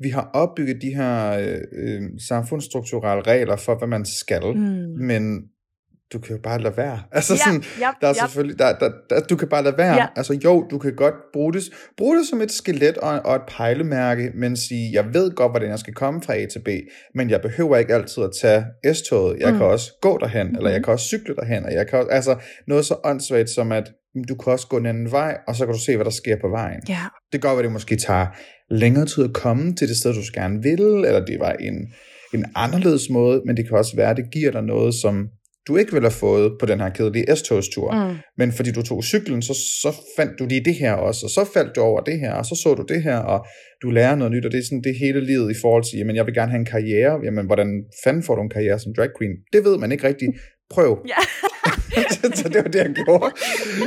vi 0.00 0.08
har 0.08 0.30
opbygget 0.34 0.82
de 0.82 0.94
her 0.94 1.38
øh, 1.38 1.60
øh, 1.72 2.02
samfundsstrukturelle 2.28 3.22
regler 3.22 3.56
for, 3.56 3.78
hvad 3.78 3.88
man 3.88 4.04
skal, 4.04 4.42
mm. 4.54 5.06
men 5.06 5.42
du 6.12 6.18
kan 6.18 6.36
jo 6.36 6.42
bare 6.42 6.60
lade 6.60 6.76
være. 6.76 7.02
Altså 7.12 7.34
ja, 7.34 7.38
sådan, 7.38 7.60
yep, 7.60 7.94
der 8.00 8.08
er 8.08 8.14
yep. 8.14 8.20
selvfølgelig, 8.20 8.58
der, 8.58 8.78
der, 8.78 8.90
der, 9.10 9.20
du 9.20 9.36
kan 9.36 9.48
bare 9.48 9.62
lade 9.62 9.78
være. 9.78 9.94
Ja. 9.94 10.06
Altså 10.16 10.38
jo, 10.44 10.66
du 10.70 10.78
kan 10.78 10.94
godt 10.96 11.14
bruge 11.32 11.52
det, 11.52 11.62
bruge 11.96 12.18
det 12.18 12.26
som 12.26 12.40
et 12.40 12.52
skelet 12.52 12.96
og, 12.98 13.20
og 13.24 13.36
et 13.36 13.42
pejlemærke, 13.48 14.30
men 14.34 14.56
sige, 14.56 14.92
jeg 14.92 15.14
ved 15.14 15.30
godt, 15.34 15.52
hvordan 15.52 15.70
jeg 15.70 15.78
skal 15.78 15.94
komme 15.94 16.22
fra 16.22 16.34
A 16.34 16.46
til 16.46 16.58
B, 16.64 16.68
men 17.14 17.30
jeg 17.30 17.40
behøver 17.40 17.76
ikke 17.76 17.94
altid 17.94 18.22
at 18.22 18.30
tage 18.40 18.64
S-toget. 18.94 19.36
Jeg 19.40 19.52
mm. 19.52 19.58
kan 19.58 19.66
også 19.66 19.98
gå 20.02 20.18
derhen, 20.18 20.46
mm. 20.46 20.56
eller 20.56 20.70
jeg 20.70 20.84
kan 20.84 20.92
også 20.92 21.06
cykle 21.06 21.34
derhen, 21.36 21.64
og 21.64 21.72
jeg 21.72 21.86
kan 21.88 21.98
også, 21.98 22.10
altså 22.10 22.36
noget 22.66 22.84
så 22.84 22.96
åndssvagt 23.04 23.50
som, 23.50 23.72
at 23.72 23.92
du 24.28 24.34
kan 24.34 24.52
også 24.52 24.66
gå 24.66 24.76
en 24.76 24.86
anden 24.86 25.12
vej, 25.12 25.36
og 25.48 25.56
så 25.56 25.66
kan 25.66 25.74
du 25.74 25.80
se, 25.80 25.96
hvad 25.96 26.04
der 26.04 26.10
sker 26.10 26.36
på 26.40 26.48
vejen. 26.48 26.80
Ja. 26.88 27.00
Det 27.32 27.42
gør, 27.42 27.50
at 27.50 27.64
det 27.64 27.72
måske 27.72 27.96
tager 27.96 28.26
længere 28.70 29.06
tid 29.06 29.24
at 29.24 29.32
komme 29.32 29.74
til 29.74 29.88
det 29.88 29.96
sted, 29.96 30.14
du 30.14 30.20
gerne 30.34 30.62
vil, 30.62 30.80
eller 30.80 31.24
det 31.24 31.40
var 31.40 31.52
en, 31.52 31.74
en 32.34 32.44
anderledes 32.54 33.10
måde, 33.10 33.42
men 33.46 33.56
det 33.56 33.68
kan 33.68 33.78
også 33.78 33.96
være, 33.96 34.10
at 34.10 34.16
det 34.16 34.30
giver 34.32 34.50
dig 34.50 34.62
noget, 34.62 34.94
som 34.94 35.28
du 35.68 35.76
ikke 35.76 35.92
ville 35.92 36.08
have 36.08 36.20
fået 36.26 36.52
på 36.60 36.66
den 36.66 36.80
her 36.80 36.88
kedelige 36.88 37.36
S-togstur. 37.36 38.08
Mm. 38.08 38.16
Men 38.38 38.52
fordi 38.52 38.70
du 38.72 38.82
tog 38.82 39.04
cyklen, 39.04 39.42
så, 39.42 39.54
så 39.54 39.90
fandt 40.16 40.32
du 40.38 40.46
lige 40.46 40.64
det 40.64 40.74
her 40.74 40.92
også, 40.92 41.26
og 41.26 41.30
så 41.30 41.50
faldt 41.54 41.76
du 41.76 41.80
over 41.80 42.00
det 42.00 42.20
her, 42.20 42.32
og 42.32 42.46
så 42.46 42.54
så 42.62 42.74
du 42.74 42.84
det 42.94 43.02
her, 43.02 43.18
og 43.18 43.46
du 43.82 43.90
lærer 43.90 44.14
noget 44.16 44.32
nyt, 44.32 44.44
og 44.46 44.52
det 44.52 44.58
er 44.58 44.64
sådan 44.64 44.82
det 44.82 44.96
hele 44.98 45.20
livet 45.26 45.50
i 45.50 45.60
forhold 45.60 45.84
til, 45.84 45.98
jamen 45.98 46.16
jeg 46.16 46.26
vil 46.26 46.34
gerne 46.34 46.50
have 46.50 46.60
en 46.60 46.72
karriere, 46.76 47.20
jamen 47.24 47.46
hvordan 47.46 47.84
fanden 48.04 48.22
får 48.22 48.34
du 48.34 48.42
en 48.42 48.50
karriere 48.50 48.78
som 48.78 48.94
drag 48.96 49.08
queen? 49.18 49.36
Det 49.52 49.64
ved 49.64 49.78
man 49.78 49.92
ikke 49.92 50.08
rigtigt. 50.08 50.32
Prøv. 50.70 50.98
Ja. 51.08 51.22
så 52.38 52.48
det 52.48 52.56
var 52.64 52.70
det, 52.70 52.78
jeg 52.78 52.94
gjorde. 52.94 53.34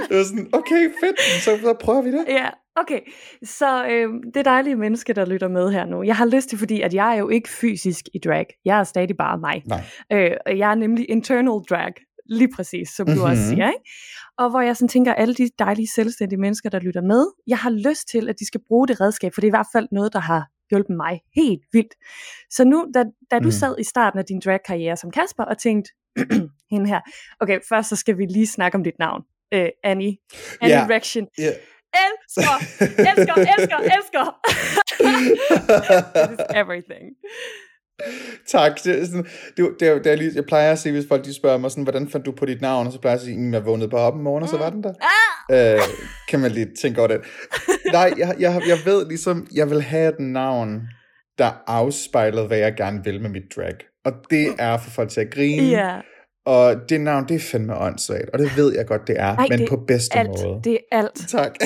Det 0.09 0.17
var 0.17 0.23
sådan, 0.23 0.49
okay, 0.53 0.89
fedt, 1.03 1.19
så, 1.43 1.57
så 1.61 1.75
prøver 1.81 2.01
vi 2.01 2.11
det. 2.11 2.25
Ja, 2.27 2.49
okay. 2.75 2.99
Så 3.43 3.85
øh, 3.85 4.09
det 4.33 4.45
dejlige 4.45 4.75
menneske, 4.75 5.13
der 5.13 5.25
lytter 5.25 5.47
med 5.47 5.71
her 5.71 5.85
nu, 5.85 6.03
jeg 6.03 6.15
har 6.15 6.25
lyst 6.25 6.49
til, 6.49 6.57
fordi 6.57 6.81
at 6.81 6.93
jeg 6.93 7.15
er 7.15 7.19
jo 7.19 7.29
ikke 7.29 7.49
fysisk 7.49 8.05
i 8.13 8.19
drag. 8.19 8.45
Jeg 8.65 8.79
er 8.79 8.83
stadig 8.83 9.17
bare 9.17 9.37
mig. 9.37 9.63
Nej. 9.65 9.83
Øh, 10.11 10.57
jeg 10.59 10.71
er 10.71 10.75
nemlig 10.75 11.09
internal 11.09 11.61
drag, 11.69 11.93
lige 12.25 12.49
præcis, 12.55 12.89
som 12.89 13.05
du 13.05 13.11
mm-hmm. 13.11 13.29
også 13.31 13.47
siger. 13.47 13.67
Ikke? 13.67 13.89
Og 14.37 14.49
hvor 14.49 14.61
jeg 14.61 14.77
sådan 14.77 14.87
tænker, 14.87 15.13
alle 15.13 15.35
de 15.35 15.49
dejlige 15.59 15.87
selvstændige 15.87 16.39
mennesker, 16.39 16.69
der 16.69 16.79
lytter 16.79 17.01
med, 17.01 17.25
jeg 17.47 17.57
har 17.57 17.69
lyst 17.69 18.07
til, 18.07 18.29
at 18.29 18.39
de 18.39 18.45
skal 18.47 18.61
bruge 18.67 18.87
det 18.87 19.01
redskab, 19.01 19.33
for 19.33 19.41
det 19.41 19.47
er 19.47 19.51
i 19.51 19.57
hvert 19.59 19.71
fald 19.73 19.87
noget, 19.91 20.13
der 20.13 20.19
har 20.19 20.47
hjulpet 20.71 20.95
mig 20.95 21.21
helt 21.35 21.61
vildt. 21.73 21.93
Så 22.49 22.63
nu, 22.63 22.87
da, 22.93 23.03
da 23.31 23.39
du 23.39 23.45
mm. 23.45 23.51
sad 23.51 23.75
i 23.79 23.83
starten 23.83 24.19
af 24.19 24.25
din 24.25 24.39
drag-karriere 24.39 24.97
som 24.97 25.11
Kasper 25.11 25.43
og 25.43 25.57
tænkte, 25.57 25.91
hende 26.71 26.87
her. 26.87 27.01
Okay, 27.39 27.59
først 27.69 27.89
så 27.89 27.95
skal 27.95 28.17
vi 28.17 28.25
lige 28.25 28.47
snakke 28.47 28.75
om 28.75 28.83
dit 28.83 28.99
navn. 28.99 29.21
Uh, 29.55 29.59
Annie. 29.83 30.17
Annie 30.61 30.77
yeah. 30.77 30.89
Rection. 30.89 31.27
Yeah. 31.39 31.53
Elsker, 32.03 32.55
elsker, 33.09 33.35
elsker, 33.53 33.77
elsker. 33.95 34.25
This 36.27 36.39
is 36.39 36.45
everything. 36.55 37.05
Tak. 38.47 38.83
Det 38.83 39.07
sådan, 39.07 39.25
det, 39.57 39.69
det, 39.79 40.03
det 40.03 40.11
er 40.11 40.15
lige, 40.15 40.31
jeg 40.35 40.45
plejer 40.45 40.71
at 40.71 40.79
sige, 40.79 40.93
hvis 40.93 41.05
folk 41.09 41.25
de 41.25 41.33
spørger 41.33 41.57
mig, 41.57 41.71
sådan, 41.71 41.83
hvordan 41.83 42.09
fandt 42.09 42.25
du 42.25 42.31
på 42.31 42.45
dit 42.45 42.61
navn? 42.61 42.87
Og 42.87 42.93
så 42.93 42.99
plejer 42.99 43.13
jeg 43.15 43.21
at 43.21 43.25
sige, 43.25 43.47
at 43.47 43.53
jeg 43.53 43.65
vågnede 43.65 43.89
bare 43.89 44.01
op 44.01 44.15
en 44.15 44.23
morgen, 44.23 44.43
og 44.43 44.49
så 44.49 44.57
var 44.57 44.69
den 44.69 44.83
der. 44.83 44.93
Ah! 45.49 45.75
Øh, 45.75 45.79
kan 46.29 46.39
man 46.39 46.51
lige 46.51 46.67
tænke 46.81 46.99
over 46.99 47.07
det. 47.07 47.21
Nej, 47.91 48.13
jeg, 48.17 48.35
jeg, 48.39 48.61
jeg 48.67 48.77
ved 48.85 49.07
ligesom, 49.07 49.47
jeg 49.55 49.69
vil 49.69 49.81
have 49.81 50.09
et 50.09 50.19
navn, 50.19 50.81
der 51.37 51.63
afspejlede, 51.67 52.47
hvad 52.47 52.57
jeg 52.57 52.73
gerne 52.77 53.03
vil 53.03 53.21
med 53.21 53.29
mit 53.29 53.43
drag. 53.55 53.73
Og 54.05 54.13
det 54.29 54.47
er 54.59 54.77
for 54.77 54.89
folk 54.89 55.09
til 55.09 55.21
at 55.21 55.33
grine. 55.33 55.67
Ja. 55.67 55.95
Og 56.45 56.75
det 56.89 57.01
navn, 57.01 57.27
det 57.27 57.35
er 57.35 57.39
fandme 57.39 57.77
åndssvagt, 57.77 58.29
og 58.33 58.39
det 58.39 58.57
ved 58.57 58.75
jeg 58.75 58.85
godt, 58.85 59.07
det 59.07 59.15
er, 59.19 59.35
Ej, 59.35 59.45
men 59.49 59.59
det 59.59 59.69
på 59.69 59.77
bedste 59.87 60.17
alt. 60.17 60.29
måde. 60.29 60.61
Det 60.63 60.73
er 60.91 60.97
alt. 60.97 61.27
Tak. 61.27 61.55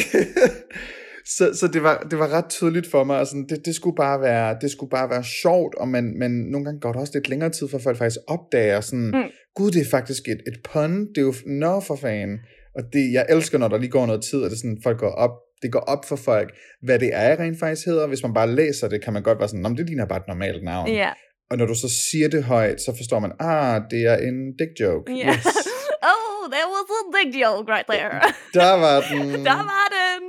så 1.28 1.54
så 1.54 1.68
det, 1.68 1.84
var, 1.84 2.08
det 2.12 2.20
var 2.20 2.34
ret 2.34 2.50
tydeligt 2.50 2.92
for 2.92 3.04
mig, 3.04 3.18
altså, 3.20 3.46
det, 3.50 3.66
det, 3.66 3.76
skulle 3.76 3.96
bare 3.96 4.22
være, 4.22 4.58
det 4.62 4.72
skulle 4.72 4.90
bare 4.90 5.10
være 5.10 5.24
sjovt, 5.24 5.76
og 5.76 5.88
man, 5.88 6.20
men 6.20 6.32
nogle 6.32 6.66
gange 6.66 6.80
går 6.80 6.92
det 6.92 7.02
også 7.02 7.14
lidt 7.16 7.30
længere 7.30 7.50
tid, 7.50 7.68
for 7.68 7.80
folk 7.80 7.98
faktisk 7.98 8.20
opdager 8.28 8.82
sådan, 8.82 9.12
mm. 9.14 9.30
gud, 9.56 9.72
det 9.72 9.82
er 9.82 9.90
faktisk 9.90 10.28
et, 10.28 10.42
et 10.48 10.60
pun, 10.64 11.08
det 11.08 11.18
er 11.18 11.22
jo, 11.22 11.34
nå 11.46 11.80
for 11.80 11.96
fan. 11.96 12.40
Og 12.76 12.84
det, 12.94 13.14
jeg 13.14 13.26
elsker, 13.30 13.58
når 13.58 13.68
der 13.68 13.78
lige 13.78 13.92
går 13.92 14.06
noget 14.06 14.24
tid, 14.24 14.40
og 14.42 14.50
det 14.50 14.58
sådan, 14.58 14.80
folk 14.84 15.00
går 15.00 15.12
op, 15.12 15.32
det 15.62 15.72
går 15.72 15.80
op 15.80 16.06
for 16.06 16.16
folk, 16.16 16.50
hvad 16.82 17.00
det 17.00 17.10
er, 17.14 17.40
rent 17.40 17.60
faktisk 17.60 17.86
hedder. 17.86 18.08
Hvis 18.08 18.24
man 18.24 18.34
bare 18.34 18.52
læser 18.52 18.88
det, 18.88 19.04
kan 19.04 19.14
man 19.14 19.24
godt 19.24 19.40
være 19.40 19.48
sådan, 19.48 19.76
det 19.78 19.86
ligner 19.86 20.06
bare 20.06 20.20
et 20.20 20.28
normalt 20.28 20.64
navn. 20.64 20.90
Ja. 20.90 21.10
Og 21.52 21.58
når 21.58 21.66
du 21.66 21.76
så 21.76 21.89
siger 21.89 22.30
det 22.30 22.43
højt, 22.43 22.82
så 22.82 22.93
forstår 22.97 23.20
man, 23.20 23.32
ah, 23.39 23.82
det 23.91 24.02
er 24.12 24.18
en 24.18 24.38
dick 24.60 24.72
joke. 24.80 25.12
Yeah. 25.12 25.28
Yes. 25.28 25.45
oh, 26.12 26.39
there 26.56 26.70
was 26.76 26.88
a 26.99 27.02
dick 27.16 27.30
joke 27.43 27.66
right 27.74 27.88
there. 27.89 28.22
Der 28.54 28.74
var 28.86 28.97
den. 29.12 29.28
Der 29.49 29.62
var 29.72 29.88
den. 29.97 30.22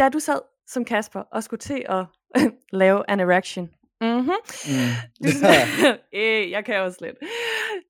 Da 0.00 0.08
du 0.08 0.18
sad 0.18 0.40
som 0.68 0.84
Kasper 0.84 1.20
og 1.20 1.42
skulle 1.42 1.60
til 1.60 1.84
at 1.88 2.04
lave 2.82 3.10
an 3.10 3.20
erection, 3.20 3.70
Mm-hmm. 4.02 4.32
Mm. 4.66 5.24
Du 5.24 5.30
sagde, 5.30 5.64
øh, 6.20 6.50
jeg 6.50 6.64
kan 6.66 6.80
også 6.80 6.98
lidt. 7.00 7.16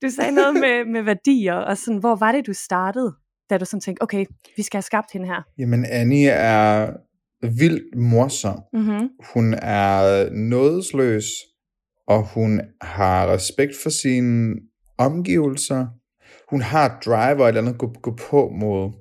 Du 0.02 0.10
sagde 0.10 0.32
noget 0.32 0.54
med, 0.54 0.84
med 0.92 1.02
værdier, 1.02 1.54
og 1.54 1.78
sådan, 1.78 2.00
hvor 2.00 2.14
var 2.14 2.32
det, 2.32 2.46
du 2.46 2.52
startede 2.52 3.14
da 3.50 3.58
du 3.58 3.64
sådan 3.64 3.80
tænkte, 3.80 4.02
okay, 4.02 4.26
vi 4.56 4.62
skal 4.62 4.76
have 4.76 4.82
skabt 4.82 5.12
hende 5.12 5.26
her? 5.26 5.42
Jamen, 5.58 5.84
Annie 5.84 6.28
er 6.28 6.92
vildt 7.42 7.94
morsom. 7.96 8.60
Mm-hmm. 8.72 9.08
Hun 9.34 9.54
er 9.54 10.30
nådesløs, 10.30 11.24
og 12.06 12.28
hun 12.34 12.60
har 12.80 13.32
respekt 13.32 13.72
for 13.82 13.90
sine 13.90 14.54
omgivelser. 14.98 15.86
Hun 16.50 16.60
har 16.60 16.86
et 16.86 17.04
drive 17.04 17.42
og 17.42 17.44
et 17.44 17.48
eller 17.48 17.60
andet 17.62 17.78
gå, 17.78 17.94
gå 18.02 18.18
på 18.30 18.50
mod. 18.60 18.92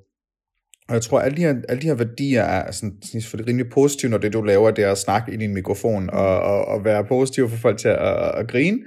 Og 0.89 0.95
jeg 0.95 1.01
tror, 1.01 1.19
at 1.19 1.25
alle 1.25 1.37
de 1.37 1.41
her, 1.41 1.55
alle 1.69 1.81
de 1.81 1.87
her 1.87 1.95
værdier 1.95 2.43
er 2.43 2.71
sådan, 2.71 2.97
selvfølgelig 3.01 3.49
rimelig 3.49 3.71
positive, 3.71 4.11
når 4.11 4.17
det 4.17 4.33
du 4.33 4.41
laver, 4.41 4.71
det 4.71 4.83
er 4.83 4.91
at 4.91 4.97
snakke 4.97 5.33
i 5.33 5.37
din 5.37 5.53
mikrofon 5.53 6.09
og, 6.09 6.41
og, 6.41 6.65
og 6.65 6.85
være 6.85 7.05
positiv 7.05 7.49
for 7.49 7.57
folk 7.57 7.77
til 7.77 7.87
at, 7.87 7.97
at, 7.97 8.31
at 8.35 8.47
grine. 8.47 8.79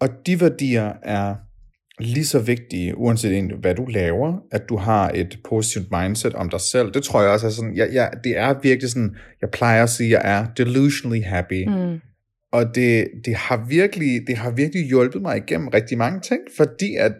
Og 0.00 0.08
de 0.26 0.40
værdier 0.40 0.92
er 1.02 1.34
lige 1.98 2.24
så 2.24 2.38
vigtige, 2.38 2.98
uanset 2.98 3.52
hvad 3.60 3.74
du 3.74 3.86
laver, 3.86 4.38
at 4.52 4.68
du 4.68 4.76
har 4.76 5.10
et 5.14 5.38
positivt 5.44 5.86
mindset 5.90 6.34
om 6.34 6.50
dig 6.50 6.60
selv. 6.60 6.92
Det 6.92 7.02
tror 7.02 7.22
jeg 7.22 7.30
også 7.30 7.46
er 7.46 7.50
sådan, 7.50 7.76
jeg, 7.76 7.88
jeg, 7.92 8.10
det 8.24 8.38
er 8.38 8.54
virkelig 8.62 8.90
sådan, 8.90 9.16
jeg 9.40 9.50
plejer 9.50 9.82
at 9.82 9.90
sige, 9.90 10.18
at 10.18 10.24
jeg 10.24 10.38
er 10.38 10.46
delusionally 10.56 11.22
happy. 11.24 11.68
Mm. 11.68 11.98
Og 12.52 12.74
det, 12.74 13.08
det, 13.24 13.34
har 13.34 13.66
virkelig, 13.68 14.20
det 14.26 14.36
har 14.36 14.50
virkelig 14.50 14.86
hjulpet 14.86 15.22
mig 15.22 15.36
igennem 15.36 15.68
rigtig 15.68 15.98
mange 15.98 16.20
ting, 16.20 16.40
fordi 16.56 16.96
at, 16.96 17.12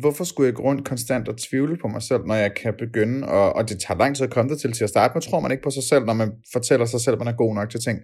hvorfor 0.00 0.24
skulle 0.24 0.46
jeg 0.46 0.54
gå 0.54 0.62
rundt 0.62 0.88
konstant 0.88 1.28
og 1.28 1.36
tvivle 1.38 1.76
på 1.76 1.88
mig 1.88 2.02
selv, 2.02 2.22
når 2.26 2.34
jeg 2.34 2.54
kan 2.54 2.74
begynde, 2.78 3.28
og, 3.28 3.52
og 3.52 3.68
det 3.68 3.80
tager 3.80 3.98
lang 3.98 4.16
tid 4.16 4.24
at 4.24 4.30
komme 4.32 4.56
til 4.56 4.72
til 4.72 4.84
at 4.84 4.90
starte 4.90 5.14
med, 5.14 5.22
tror 5.22 5.40
man 5.40 5.50
ikke 5.50 5.62
på 5.62 5.70
sig 5.70 5.82
selv, 5.82 6.04
når 6.04 6.12
man 6.14 6.32
fortæller 6.52 6.86
sig 6.86 7.00
selv, 7.00 7.12
at 7.14 7.18
man 7.18 7.28
er 7.28 7.32
god 7.36 7.54
nok 7.54 7.70
til 7.70 7.80
ting. 7.80 7.98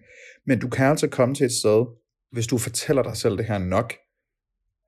Men 0.47 0.59
du 0.59 0.68
kan 0.68 0.87
altså 0.87 1.09
komme 1.09 1.35
til 1.35 1.47
et 1.47 1.53
sted, 1.53 1.85
hvis 2.33 2.47
du 2.47 2.59
fortæller 2.59 3.03
dig 3.03 3.16
selv 3.16 3.37
det 3.39 3.45
her 3.45 3.59
nok, 3.59 3.93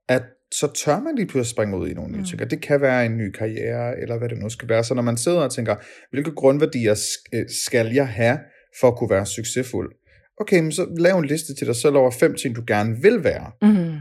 at 0.08 0.22
så 0.54 0.72
tør 0.72 1.00
man 1.00 1.14
lige 1.16 1.26
pludselig 1.26 1.50
springe 1.50 1.76
ud 1.78 1.88
i 1.88 1.94
nogle 1.94 2.12
nye 2.12 2.18
Mm. 2.18 2.24
ting. 2.24 2.42
Og 2.42 2.50
det 2.50 2.60
kan 2.62 2.80
være 2.80 3.06
en 3.06 3.16
ny 3.18 3.30
karriere, 3.30 4.00
eller 4.00 4.18
hvad 4.18 4.28
det 4.28 4.38
nu 4.38 4.48
skal 4.48 4.68
være. 4.68 4.84
Så 4.84 4.94
når 4.94 5.02
man 5.02 5.16
sidder 5.16 5.40
og 5.40 5.52
tænker, 5.52 5.76
hvilke 6.10 6.30
grundværdier 6.30 6.96
øh, 7.34 7.44
skal 7.64 7.86
jeg 7.94 8.08
have, 8.08 8.38
for 8.80 8.88
at 8.88 8.96
kunne 8.96 9.10
være 9.10 9.26
succesfuld? 9.26 9.92
Okay, 10.40 10.60
men 10.60 10.72
så 10.72 10.86
lav 10.98 11.18
en 11.18 11.24
liste 11.24 11.54
til 11.54 11.66
dig 11.66 11.76
selv 11.76 11.96
over 11.96 12.10
fem 12.10 12.34
ting, 12.34 12.56
du 12.56 12.62
gerne 12.66 13.02
vil 13.02 13.24
være, 13.24 13.50
Mm 13.62 13.94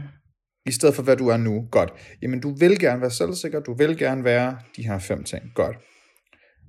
i 0.66 0.72
stedet 0.72 0.94
for 0.94 1.02
hvad 1.02 1.16
du 1.16 1.28
er 1.28 1.36
nu. 1.36 1.66
Godt. 1.70 1.92
Jamen, 2.22 2.40
du 2.40 2.54
vil 2.54 2.78
gerne 2.78 3.00
være 3.00 3.10
selvsikker, 3.10 3.60
du 3.60 3.74
vil 3.74 3.98
gerne 3.98 4.24
være 4.24 4.58
de 4.76 4.82
her 4.82 4.98
fem 4.98 5.24
ting. 5.24 5.42
Godt. 5.54 5.76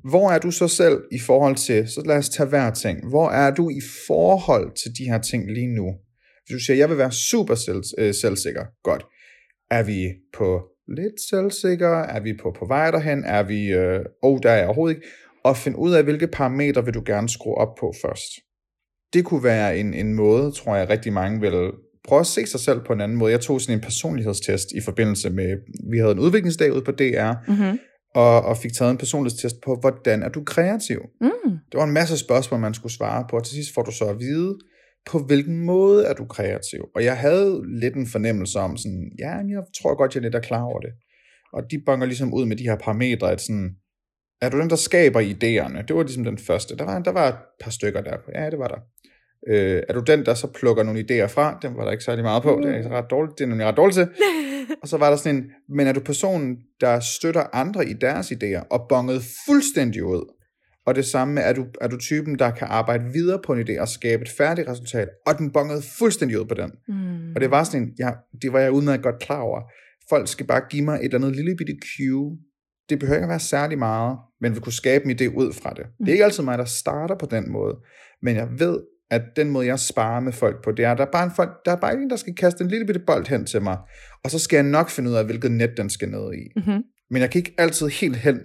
Hvor 0.10 0.32
er 0.32 0.40
du 0.40 0.52
så 0.52 0.68
selv 0.68 1.02
i 1.12 1.20
forhold 1.20 1.56
til, 1.56 1.88
så 1.88 2.02
lad 2.06 2.18
os 2.18 2.30
tage 2.30 2.50
hver 2.50 2.72
ting. 2.72 3.10
Hvor 3.10 3.30
er 3.30 3.52
du 3.52 3.70
i 3.70 3.82
forhold 4.08 4.72
til 4.84 4.92
de 4.98 5.12
her 5.12 5.22
ting 5.22 5.52
lige 5.52 5.76
nu? 5.76 5.94
Hvis 6.46 6.54
du 6.54 6.66
siger, 6.66 6.78
jeg 6.78 6.90
vil 6.90 6.98
være 6.98 7.12
super 7.12 7.56
selv, 7.56 7.84
øh, 7.98 8.14
selvsikker. 8.14 8.66
Godt. 8.84 9.06
Er 9.72 9.84
vi 9.84 10.14
på 10.34 10.62
lidt 10.88 11.30
selvsikker? 11.30 12.00
Er 12.00 12.20
vi 12.20 12.34
på, 12.42 12.56
på 12.60 12.66
vej 12.66 12.92
derhen? 12.92 13.24
Er 13.26 13.44
vi, 13.44 13.72
øh, 13.72 14.06
oh, 14.22 14.40
der 14.44 14.50
er 14.50 14.58
jeg 14.58 14.66
overhovedet 14.66 14.96
ikke. 14.96 15.08
Og 15.44 15.58
finde 15.58 15.78
ud 15.78 15.94
af, 15.94 16.04
hvilke 16.04 16.28
parametre 16.28 16.86
vil 16.86 16.94
du 16.94 17.04
gerne 17.06 17.30
skrue 17.30 17.56
op 17.56 17.76
på 17.80 17.94
først. 18.02 18.32
Det 19.14 19.26
kunne 19.26 19.44
være 19.44 19.78
en, 19.78 19.94
en 19.94 20.14
måde, 20.14 20.52
tror 20.52 20.76
jeg, 20.76 20.90
rigtig 20.90 21.14
mange 21.14 21.42
vil 21.42 21.72
prøve 22.08 22.20
at 22.20 22.28
se 22.28 22.46
sig 22.46 22.60
selv 22.60 22.80
på 22.88 22.94
en 22.94 23.02
anden 23.02 23.18
måde. 23.18 23.32
Jeg 23.32 23.42
tog 23.42 23.62
sådan 23.62 23.78
en 23.78 23.82
personlighedstest 23.82 24.72
i 24.72 24.82
forbindelse 24.82 25.30
med, 25.30 25.58
vi 25.92 25.98
havde 25.98 26.12
en 26.12 26.20
udviklingsdag 26.20 26.74
ude 26.74 26.82
på 26.82 26.92
DR, 26.92 27.34
Mm-hmm. 27.48 27.80
og, 28.16 28.42
og 28.42 28.58
fik 28.58 28.74
taget 28.74 28.92
en 28.92 28.98
personlighedstest 28.98 29.56
på, 29.66 29.78
hvordan 29.82 30.24
er 30.24 30.30
du 30.30 30.44
kreativ? 30.44 31.00
Mm. 31.22 31.52
Det 31.72 31.78
var 31.78 31.84
en 31.84 31.94
masse 31.94 32.18
spørgsmål, 32.18 32.60
man 32.60 32.74
skulle 32.74 32.94
svare 32.94 33.26
på, 33.30 33.36
og 33.36 33.44
til 33.44 33.56
sidst 33.56 33.74
får 33.74 33.82
du 33.82 33.92
så 33.92 34.06
at 34.06 34.20
vide, 34.20 34.58
på 35.06 35.20
hvilken 35.20 35.66
måde 35.66 36.06
er 36.06 36.14
du 36.14 36.26
kreativ? 36.26 36.82
Og 36.96 37.04
jeg 37.04 37.18
havde 37.18 37.62
lidt 37.80 37.96
en 37.96 38.08
fornemmelse 38.08 38.60
om 38.60 38.78
sådan, 38.78 39.12
ja, 39.20 39.30
jeg 39.30 39.64
tror 39.82 39.96
godt, 39.96 40.16
jeg 40.16 40.22
lidt 40.24 40.36
er 40.36 40.40
klar 40.40 40.64
over 40.64 40.80
det. 40.80 40.92
Og 41.54 41.64
de 41.72 41.84
bonger 41.86 42.06
ligesom 42.06 42.34
ud 42.34 42.46
med 42.46 42.56
de 42.56 42.64
her 42.64 42.76
parametre, 42.76 43.32
at 43.32 43.42
sådan, 43.42 43.70
er 44.42 44.50
du 44.50 44.60
den, 44.60 44.70
der 44.70 44.76
skaber 44.76 45.22
idéerne? 45.22 45.86
Det 45.88 45.96
var 45.96 46.04
ligesom 46.04 46.24
den 46.24 46.38
første. 46.38 46.78
Der 46.78 46.86
var, 46.86 47.00
der 47.00 47.12
var 47.12 47.28
et 47.28 47.36
par 47.64 47.72
stykker 47.72 48.02
der. 48.02 48.18
Ja, 48.36 48.50
det 48.50 48.60
var 48.60 48.68
der. 48.68 48.80
Øh, 49.48 49.84
er 49.90 49.94
du 49.94 50.00
den, 50.00 50.26
der 50.26 50.34
så 50.34 50.48
plukker 50.48 50.84
nogle 50.84 51.00
idéer 51.00 51.26
fra? 51.26 51.60
Den 51.62 51.78
var 51.78 51.84
der 51.84 51.92
ikke 51.92 52.04
særlig 52.04 52.24
meget 52.24 52.44
på. 52.44 52.60
Det 52.64 52.72
er 52.72 52.78
ikke 52.78 52.90
ret 52.90 53.12
dårligt. 53.12 53.38
Det 53.38 53.44
er 53.44 53.48
nemlig 53.48 53.68
ret 53.68 53.78
dårligt 53.78 53.96
til. 53.96 54.08
Og 54.82 54.88
så 54.88 54.98
var 54.98 55.10
der 55.10 55.18
sådan 55.18 55.36
en, 55.36 55.44
men 55.70 55.88
er 55.88 55.94
du 55.94 56.00
personen, 56.00 56.58
der 56.82 57.00
støtter 57.00 57.44
andre 57.54 57.90
i 57.90 57.94
deres 57.94 58.32
idéer, 58.32 58.68
og 58.70 58.86
bonget 58.90 59.22
fuldstændig 59.48 60.04
ud? 60.04 60.34
Og 60.86 60.96
det 60.96 61.06
samme 61.06 61.34
med, 61.34 61.44
er 61.44 61.54
du, 61.54 61.66
er 61.82 61.88
du 61.88 61.98
typen, 61.98 62.40
der 62.40 62.52
kan 62.52 62.68
arbejde 62.72 63.04
videre 63.14 63.40
på 63.46 63.54
en 63.54 63.60
idé 63.60 63.82
og 63.82 63.88
skabe 63.88 64.22
et 64.22 64.30
færdigt 64.30 64.68
resultat, 64.68 65.10
og 65.26 65.38
den 65.38 65.52
bongede 65.52 65.82
fuldstændig 66.00 66.40
ud 66.40 66.46
på 66.46 66.54
den. 66.54 66.72
Mm. 66.88 67.34
Og 67.36 67.42
det 67.42 67.52
var 67.52 67.64
sådan 67.64 67.82
en, 67.82 67.94
ja, 68.00 68.12
det 68.42 68.54
var 68.54 68.60
jeg 68.60 68.72
udmærket 68.72 69.04
godt 69.04 69.20
klar 69.20 69.42
over. 69.42 69.62
Folk 70.10 70.28
skal 70.28 70.48
bare 70.48 70.62
give 70.70 70.86
mig 70.86 70.96
et 70.96 71.04
eller 71.04 71.18
andet 71.18 71.36
lille 71.36 71.56
bitte 71.56 71.74
cue. 71.74 72.38
Det 72.90 73.00
behøver 73.00 73.18
ikke 73.18 73.26
at 73.26 73.30
være 73.30 73.40
særlig 73.40 73.78
meget, 73.78 74.18
men 74.42 74.56
vi 74.56 74.60
kunne 74.60 74.74
skabe 74.74 75.06
en 75.06 75.12
idé 75.12 75.36
ud 75.36 75.54
fra 75.54 75.70
det. 75.70 75.86
Det 76.00 76.08
er 76.08 76.12
ikke 76.12 76.26
altid 76.26 76.44
mig, 76.44 76.58
der 76.58 76.66
starter 76.66 77.16
på 77.16 77.26
den 77.26 77.52
måde, 77.52 77.76
men 78.22 78.36
jeg 78.36 78.48
ved, 78.60 78.80
at 79.12 79.22
den 79.36 79.50
måde, 79.50 79.66
jeg 79.68 79.80
sparer 79.80 80.20
med 80.20 80.32
folk 80.32 80.64
på, 80.64 80.72
det 80.72 80.86
er, 80.86 80.92
at 80.92 80.98
der 80.98 81.06
er 81.06 81.12
bare 81.12 81.24
en, 81.24 81.32
folk, 81.36 81.50
der 81.66 81.72
er 81.72 81.76
bare 81.76 81.94
en, 81.94 82.10
der 82.10 82.16
skal 82.16 82.36
kaste 82.36 82.64
en 82.64 82.70
lille 82.70 82.86
bitte 82.86 83.02
bold 83.08 83.28
hen 83.28 83.46
til 83.46 83.62
mig, 83.62 83.78
og 84.24 84.32
så 84.32 84.40
skal 84.40 84.58
jeg 84.58 84.64
nok 84.66 84.90
finde 84.90 85.10
ud 85.10 85.16
af, 85.16 85.26
hvilket 85.26 85.52
net 85.52 85.70
den 85.78 85.90
skal 85.90 86.10
ned 86.10 86.34
i. 86.34 86.60
Mm-hmm. 86.60 86.82
Men 87.12 87.22
jeg 87.22 87.32
kan 87.32 87.40
ikke 87.40 87.54
altid 87.58 87.88
helt 87.88 88.16
hen, 88.16 88.42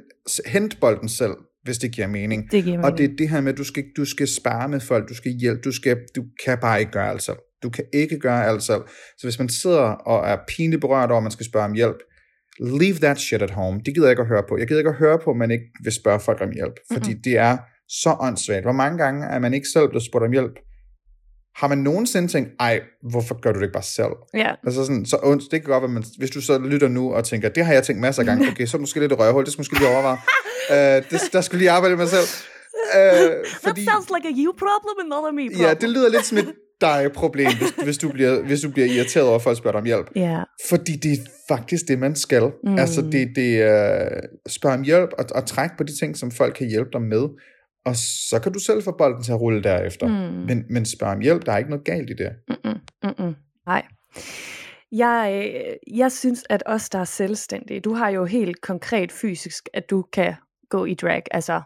hente 0.47 0.77
bolden 0.81 1.09
selv, 1.09 1.35
hvis 1.65 1.79
det 1.79 1.93
giver 1.93 2.07
mening. 2.07 2.51
Det 2.53 2.65
giver 2.65 2.77
Og 2.79 2.83
mening. 2.83 2.99
det 2.99 3.13
er 3.13 3.17
det 3.17 3.29
her 3.29 3.41
med, 3.41 3.53
at 3.53 3.59
du 3.59 3.65
skal, 3.65 3.85
du 3.97 4.05
skal 4.05 4.29
spare 4.29 4.69
med 4.69 4.81
folk, 4.81 5.09
du 5.09 5.15
skal 5.15 5.33
hjælpe, 5.33 5.61
du, 5.65 5.73
skal, 5.73 5.97
du 6.17 6.25
kan 6.45 6.59
bare 6.61 6.81
ikke 6.81 6.93
gøre 6.93 7.11
alt 7.11 7.23
selv. 7.23 7.37
Du 7.63 7.71
kan 7.71 7.85
ikke 7.95 8.19
gøre 8.19 8.47
alt 8.47 8.63
selv. 8.63 8.81
Så 9.19 9.27
hvis 9.27 9.39
man 9.39 9.49
sidder 9.49 9.83
og 9.83 10.29
er 10.29 10.37
pinligt 10.49 10.81
berørt 10.81 11.11
over, 11.11 11.19
at 11.19 11.23
man 11.23 11.33
skal 11.33 11.47
spørge 11.47 11.65
om 11.65 11.73
hjælp, 11.73 11.97
leave 12.61 12.95
that 12.95 13.19
shit 13.19 13.43
at 13.43 13.51
home. 13.51 13.81
Det 13.87 13.95
gider 13.95 14.07
jeg 14.07 14.13
ikke 14.13 14.23
at 14.23 14.29
høre 14.29 14.43
på. 14.49 14.59
Jeg 14.59 14.67
gider 14.67 14.81
ikke 14.81 14.91
at 14.91 14.97
høre 14.97 15.19
på, 15.25 15.31
at 15.31 15.37
man 15.37 15.51
ikke 15.51 15.65
vil 15.85 15.93
spørge 15.93 16.21
folk 16.21 16.41
om 16.41 16.51
hjælp. 16.51 16.75
Fordi 16.93 17.13
Mhm. 17.13 17.23
det 17.23 17.39
er 17.39 17.57
så 17.89 18.17
åndssvagt. 18.21 18.65
Hvor 18.65 18.73
mange 18.73 18.99
gange 18.99 19.27
er 19.27 19.39
man 19.39 19.55
ikke 19.55 19.69
selv 19.69 19.89
blevet 19.89 20.05
spurgt 20.05 20.25
om 20.25 20.33
hjælp? 20.33 20.59
Har 21.57 21.69
man 21.69 21.79
nogensinde 21.79 22.29
tænkt, 22.29 22.51
ej, 22.61 22.81
hvorfor 23.11 23.41
gør 23.41 23.53
du 23.53 23.59
det 23.59 23.65
ikke 23.65 23.73
bare 23.73 23.83
selv? 23.83 24.15
Ja. 24.35 24.51
Altså 24.67 24.85
sådan, 24.85 25.07
så 25.07 25.19
ondt, 25.23 25.43
det 25.51 25.63
kan 25.63 25.71
godt 25.71 25.83
være, 25.83 25.91
man, 25.91 26.05
hvis 26.19 26.31
du 26.31 26.41
så 26.41 26.59
lytter 26.59 26.89
nu 26.89 27.15
og 27.15 27.25
tænker, 27.25 27.49
det 27.49 27.65
har 27.65 27.73
jeg 27.73 27.83
tænkt 27.83 28.01
masser 28.01 28.23
af 28.23 28.27
gange, 28.27 28.49
okay, 28.49 28.67
så 28.67 28.77
er 28.77 28.79
det 28.79 28.81
måske 28.81 29.01
lidt 29.01 29.13
et 29.13 29.19
røvhul, 29.19 29.45
det 29.45 29.53
skal 29.53 29.61
måske 29.61 29.79
lige 29.79 29.89
overveje. 29.89 30.19
uh, 30.71 31.05
det, 31.11 31.21
der 31.33 31.41
skulle 31.41 31.59
lige 31.59 31.71
arbejde 31.71 31.97
med 31.97 32.05
mig 32.05 32.09
selv. 32.09 32.29
Uh, 32.97 33.47
fordi, 33.65 33.81
That 33.81 33.93
sounds 33.93 34.11
like 34.17 34.27
a 34.29 34.35
you 34.45 34.53
problem 34.65 34.97
and 35.03 35.09
not 35.09 35.25
a 35.29 35.33
me 35.33 35.45
problem. 35.51 35.67
ja, 35.67 35.75
det 35.75 35.89
lyder 35.91 36.09
lidt 36.09 36.25
som 36.25 36.39
et 36.39 36.53
dig-problem, 36.81 37.51
hvis, 37.61 37.85
hvis, 37.85 37.99
du 37.99 38.09
bliver, 38.09 38.43
hvis 38.43 38.61
du 38.61 38.71
bliver 38.71 38.87
irriteret 38.87 39.27
over, 39.27 39.37
at 39.37 39.43
folk 39.43 39.59
spørger 39.59 39.73
dig 39.73 39.81
om 39.81 39.87
hjælp. 39.87 40.07
Ja. 40.17 40.43
Fordi 40.69 40.93
det 40.97 41.13
er 41.13 41.17
faktisk 41.49 41.89
det, 41.89 41.99
man 41.99 42.17
skal. 42.17 42.43
Mm. 42.43 42.71
Mm. 42.71 42.79
Altså, 42.79 43.01
det, 43.13 43.29
det 43.37 43.63
er 43.63 44.21
spørge 44.49 44.75
om 44.75 44.83
hjælp 44.83 45.11
og, 45.19 45.25
og 45.35 45.47
trække 45.47 45.75
på 45.79 45.85
de 45.85 45.99
ting, 46.01 46.17
som 46.17 46.31
folk 46.31 46.55
kan 46.55 46.69
hjælpe 46.69 46.91
dig 46.93 47.03
med. 47.03 47.25
Og 47.87 47.97
så 47.97 48.41
kan 48.43 48.53
du 48.53 48.59
selv 48.59 48.83
få 48.83 48.93
bolden 48.99 49.23
til 49.23 49.33
at 49.33 49.41
rulle 49.41 49.63
derefter. 49.63 50.07
Mm. 50.07 50.35
Men, 50.47 50.65
men 50.71 50.87
spørg 50.87 51.09
om 51.09 51.21
hjælp, 51.21 51.47
der 51.47 51.53
er 51.53 51.59
ikke 51.59 51.71
noget 51.71 51.85
galt 51.85 52.11
i 52.11 52.15
det. 52.15 52.33
Mm-mm. 52.49 52.79
Mm-mm. 53.03 53.35
Nej. 53.67 53.87
Jeg, 54.93 55.53
øh, 55.57 55.99
jeg 55.99 56.13
synes, 56.13 56.45
at 56.51 56.63
os, 56.67 56.89
der 56.89 56.99
er 56.99 57.05
selvstændige, 57.05 57.81
du 57.81 57.95
har 57.95 58.09
jo 58.09 58.25
helt 58.25 58.61
konkret 58.61 59.13
fysisk, 59.13 59.69
at 59.75 59.91
du 59.91 60.03
kan 60.13 60.35
gå 60.71 60.85
i 60.85 60.95
drag. 60.95 61.23
Altså, 61.31 61.63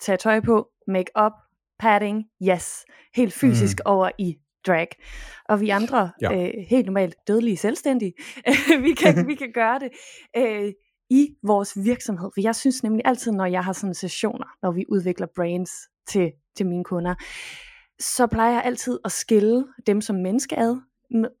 tage 0.00 0.18
tøj 0.18 0.40
på, 0.40 0.68
make 0.86 1.10
up, 1.24 1.32
padding, 1.78 2.24
yes. 2.50 2.84
Helt 3.14 3.32
fysisk 3.32 3.76
mm. 3.78 3.90
over 3.90 4.10
i 4.18 4.36
drag. 4.66 4.88
Og 5.48 5.60
vi 5.60 5.68
andre, 5.68 6.10
Ja. 6.22 6.46
øh, 6.46 6.52
helt 6.68 6.86
normalt 6.86 7.14
dødelige 7.28 7.56
selvstændige, 7.56 8.12
vi, 8.84 8.94
kan, 8.94 9.28
vi 9.28 9.34
kan 9.34 9.52
gøre 9.54 9.78
det 9.78 9.90
øh, 10.36 10.72
i 11.10 11.28
vores 11.42 11.84
virksomhed. 11.84 12.30
For 12.34 12.40
jeg 12.40 12.56
synes 12.56 12.82
nemlig 12.82 13.02
altid, 13.04 13.32
når 13.32 13.46
jeg 13.46 13.64
har 13.64 13.72
sådan 13.72 13.94
sessioner, 13.94 14.46
når 14.62 14.70
vi 14.72 14.84
udvikler 14.88 15.26
brands 15.36 15.70
til, 16.08 16.32
til 16.56 16.66
mine 16.66 16.84
kunder, 16.84 17.14
så 18.00 18.26
plejer 18.26 18.52
jeg 18.52 18.62
altid 18.64 18.98
at 19.04 19.12
skille 19.12 19.66
dem 19.86 20.00
som 20.00 20.16
menneske 20.16 20.58
ad, 20.58 20.76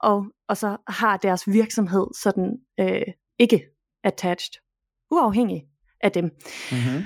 og, 0.00 0.26
og 0.48 0.56
så 0.56 0.76
har 0.88 1.16
deres 1.16 1.46
virksomhed 1.46 2.06
sådan 2.22 2.58
øh, 2.80 3.02
ikke 3.38 3.64
attached, 4.04 4.62
uafhængig 5.10 5.62
af 6.00 6.12
dem. 6.12 6.24
Mm-hmm. 6.24 7.04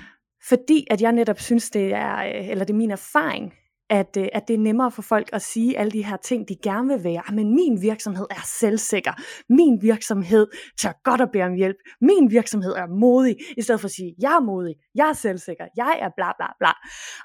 Fordi 0.49 0.87
at 0.91 1.03
jeg 1.03 1.13
netop 1.13 1.41
synes, 1.41 1.71
det 1.71 1.95
er, 1.95 2.17
øh, 2.17 2.49
eller 2.49 2.65
det 2.65 2.75
er 2.75 2.79
min 2.79 2.91
erfaring, 2.91 3.55
at, 3.91 4.17
øh, 4.19 4.29
at 4.33 4.49
det 4.49 4.55
er 4.55 4.59
nemmere 4.59 4.91
for 4.91 5.03
folk 5.03 5.31
at 5.33 5.43
sige 5.43 5.79
alle 5.79 5.91
de 5.91 6.05
her 6.05 6.17
ting, 6.17 6.49
de 6.49 6.57
gerne 6.63 6.89
vil 6.89 7.05
være. 7.05 7.23
Ah, 7.29 7.35
men 7.35 7.55
min 7.55 7.83
virksomhed 7.83 8.27
er 8.31 8.43
selvsikker. 8.45 9.13
Min 9.49 9.79
virksomhed 9.83 10.47
tør 10.79 10.93
godt 11.05 11.21
at 11.21 11.29
bede 11.33 11.45
om 11.45 11.55
hjælp. 11.55 11.77
Min 12.01 12.31
virksomhed 12.31 12.73
er 12.73 12.87
modig. 12.87 13.37
I 13.57 13.63
stedet 13.63 13.81
for 13.81 13.89
at 13.89 13.93
sige, 13.93 14.15
jeg 14.21 14.33
er 14.37 14.41
modig, 14.41 14.75
jeg 14.95 15.09
er 15.09 15.13
selvsikker, 15.13 15.67
jeg 15.77 15.99
er 16.01 16.09
bla 16.17 16.33
bla 16.39 16.47
bla. 16.59 16.73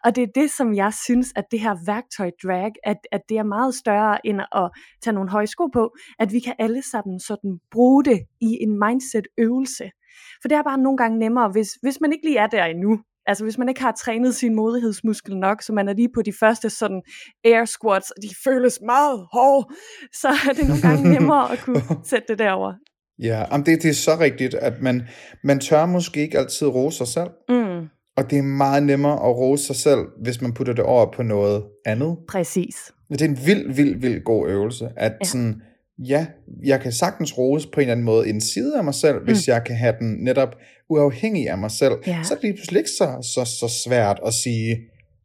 Og 0.03 0.15
det 0.15 0.23
er 0.23 0.31
det, 0.35 0.51
som 0.51 0.75
jeg 0.75 0.93
synes, 0.93 1.33
at 1.35 1.45
det 1.51 1.59
her 1.59 1.75
værktøj 1.85 2.31
drag, 2.43 2.71
at, 2.83 2.97
at 3.11 3.21
det 3.29 3.37
er 3.37 3.43
meget 3.43 3.75
større 3.75 4.25
end 4.27 4.41
at 4.41 4.69
tage 5.03 5.13
nogle 5.13 5.29
høje 5.29 5.47
sko 5.47 5.67
på, 5.67 5.95
at 6.19 6.31
vi 6.31 6.39
kan 6.39 6.55
alle 6.59 6.81
sammen 6.81 7.19
sådan 7.19 7.59
bruge 7.71 8.03
det 8.03 8.19
i 8.41 8.57
en 8.61 8.79
mindset 8.79 9.27
øvelse. 9.37 9.91
For 10.41 10.47
det 10.47 10.55
er 10.55 10.63
bare 10.63 10.77
nogle 10.77 10.97
gange 10.97 11.19
nemmere, 11.19 11.49
hvis, 11.49 11.69
hvis 11.81 12.01
man 12.01 12.11
ikke 12.13 12.25
lige 12.25 12.37
er 12.37 12.47
der 12.47 12.65
endnu. 12.65 12.99
Altså 13.27 13.43
hvis 13.43 13.57
man 13.57 13.69
ikke 13.69 13.81
har 13.81 13.91
trænet 13.91 14.35
sin 14.35 14.55
modighedsmuskel 14.55 15.37
nok, 15.37 15.61
så 15.61 15.73
man 15.73 15.87
er 15.87 15.93
lige 15.93 16.09
på 16.15 16.21
de 16.21 16.33
første 16.39 16.69
sådan 16.69 17.01
air 17.45 17.65
squats, 17.65 18.11
og 18.11 18.21
de 18.21 18.29
føles 18.43 18.79
meget 18.85 19.27
hårde, 19.33 19.67
så 20.21 20.27
er 20.27 20.53
det 20.53 20.67
nogle 20.67 20.81
gange 20.81 21.09
nemmere 21.13 21.51
at 21.51 21.59
kunne 21.59 21.83
sætte 22.11 22.25
det 22.29 22.39
derover. 22.39 22.73
Ja, 23.19 23.43
om 23.51 23.63
det, 23.63 23.83
det 23.83 23.89
er 23.89 23.93
så 23.93 24.17
rigtigt, 24.19 24.53
at 24.53 24.81
man, 24.81 25.03
man 25.43 25.59
tør 25.59 25.85
måske 25.85 26.21
ikke 26.21 26.37
altid 26.37 26.67
rose 26.67 26.97
sig 26.97 27.07
selv. 27.07 27.29
Mm, 27.49 27.87
Og 28.17 28.29
det 28.31 28.37
er 28.37 28.41
meget 28.43 28.83
nemmere 28.83 29.13
at 29.13 29.35
rose 29.35 29.63
sig 29.65 29.75
selv, 29.75 29.99
hvis 30.23 30.41
man 30.41 30.53
putter 30.53 30.73
det 30.73 30.83
over 30.83 31.11
på 31.11 31.23
noget 31.23 31.63
andet. 31.85 32.17
præcis. 32.29 32.91
Det 33.09 33.21
er 33.21 33.25
en 33.25 33.39
vild, 33.45 33.73
vild, 33.73 33.95
vild 34.01 34.23
god 34.23 34.49
øvelse. 34.49 34.89
At 34.97 35.11
ja. 35.21 35.25
sådan, 35.25 35.61
ja, 35.99 36.25
jeg 36.63 36.81
kan 36.81 36.91
sagtens 36.91 37.37
rose 37.37 37.67
på 37.73 37.79
en 37.79 37.81
eller 37.81 37.91
anden 37.91 38.05
måde 38.05 38.29
en 38.29 38.41
side 38.41 38.77
af 38.77 38.83
mig 38.83 38.93
selv, 38.93 39.19
mm. 39.19 39.25
hvis 39.25 39.47
jeg 39.47 39.63
kan 39.63 39.75
have 39.75 39.95
den 39.99 40.23
netop 40.23 40.55
uafhængig 40.89 41.49
af 41.49 41.57
mig 41.57 41.71
selv. 41.71 41.93
Ja. 42.07 42.19
Så 42.23 42.33
er 42.33 42.35
det 42.35 42.43
lige 42.43 42.53
pludselig 42.53 42.79
ikke 42.79 42.89
så, 42.89 43.29
så, 43.35 43.45
så 43.59 43.73
svært 43.85 44.19
at 44.25 44.33
sige, 44.33 44.77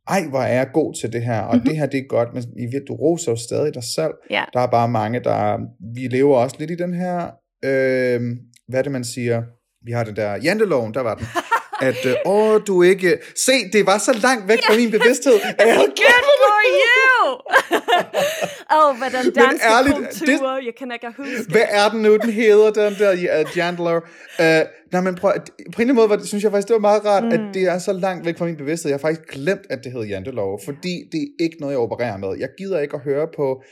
ej, 0.09 0.23
hvor 0.31 0.39
er 0.41 0.55
jeg 0.55 0.69
god 0.75 0.95
til 1.01 1.13
det 1.13 1.23
her, 1.23 1.41
og 1.41 1.47
Mhm. 1.47 1.55
mm-hmm. 1.57 1.69
det 1.69 1.77
her, 1.77 1.87
det 1.87 1.99
er 1.99 2.05
godt, 2.09 2.29
men 2.35 2.43
i 2.43 2.47
virkeligheden, 2.47 2.87
du 2.87 2.95
roser 2.95 3.33
jo 3.33 3.37
stadig 3.37 3.75
dig 3.75 3.85
selv. 3.95 4.13
Ja. 4.31 4.45
Der 4.53 4.61
er 4.61 4.67
bare 4.71 4.89
mange, 4.89 5.21
der, 5.25 5.59
vi 5.95 6.01
lever 6.01 6.37
også 6.37 6.57
lidt 6.59 6.71
i 6.71 6.75
den 6.77 6.95
her, 6.95 7.17
øh, 7.65 8.21
hvad 8.69 8.79
er 8.79 8.83
det, 8.83 8.93
man 8.93 9.05
siger? 9.05 9.43
Vi 9.87 9.93
har 9.93 10.05
det 10.05 10.17
der, 10.17 10.37
janteloven, 10.43 10.95
der 10.95 11.01
var 11.01 11.15
den. 11.15 11.27
At, 11.89 12.07
øh, 12.07 12.15
åh, 12.27 12.61
du 12.67 12.83
ikke... 12.83 13.19
Se, 13.47 13.53
det 13.73 13.87
var 13.87 13.99
så 13.99 14.13
langt 14.23 14.49
væk 14.49 14.59
fra 14.67 14.77
min 14.77 14.91
bevidsthed, 14.91 15.33
at 15.59 15.67
jeg 15.67 15.75
havde 15.75 15.87
Good 15.87 16.25
for 16.43 16.61
you! 16.83 17.41
Oh, 18.77 18.99
hvad 18.99 19.11
den 19.11 19.33
danske 19.33 19.67
ærligt, 19.67 19.97
kultur, 19.97 20.51
det... 20.51 20.67
jeg 20.67 20.75
kan 20.79 20.93
ikke 20.93 21.07
huske. 21.17 21.53
Hvad 21.53 21.67
er 21.69 21.89
den 21.89 22.03
nu, 22.03 22.17
den 22.17 22.31
hedder, 22.31 22.71
den 22.71 22.95
der 22.99 23.13
uh, 23.13 23.57
Jandler? 23.57 23.97
Uh, 24.39 24.45
nej, 24.93 25.01
men 25.01 25.15
prøv, 25.15 25.33
på 25.33 25.39
en 25.39 25.63
eller 25.67 25.81
anden 25.81 25.95
måde, 25.95 26.11
var 26.11 26.19
synes 26.25 26.45
jeg 26.45 26.53
faktisk, 26.53 26.69
det 26.69 26.75
var 26.75 26.81
meget 26.81 27.05
rart, 27.05 27.25
mm. 27.25 27.33
at 27.33 27.41
det 27.55 27.63
er 27.63 27.79
så 27.79 27.93
langt 27.93 28.27
væk 28.27 28.39
fra 28.39 28.45
min 28.45 28.57
bevidsthed. 28.57 28.91
Jeg 28.91 28.99
har 28.99 29.09
faktisk 29.09 29.29
glemt, 29.33 29.67
at 29.71 29.85
det 29.85 29.93
hedder 29.93 30.07
jantelov, 30.07 30.61
fordi 30.65 31.09
det 31.13 31.21
er 31.23 31.45
ikke 31.45 31.57
noget, 31.61 31.73
jeg 31.73 31.81
opererer 31.81 32.17
med. 32.17 32.39
Jeg 32.39 32.49
gider 32.59 32.81
ikke 32.81 32.95
at 32.95 33.01
høre 33.01 33.27
på, 33.37 33.63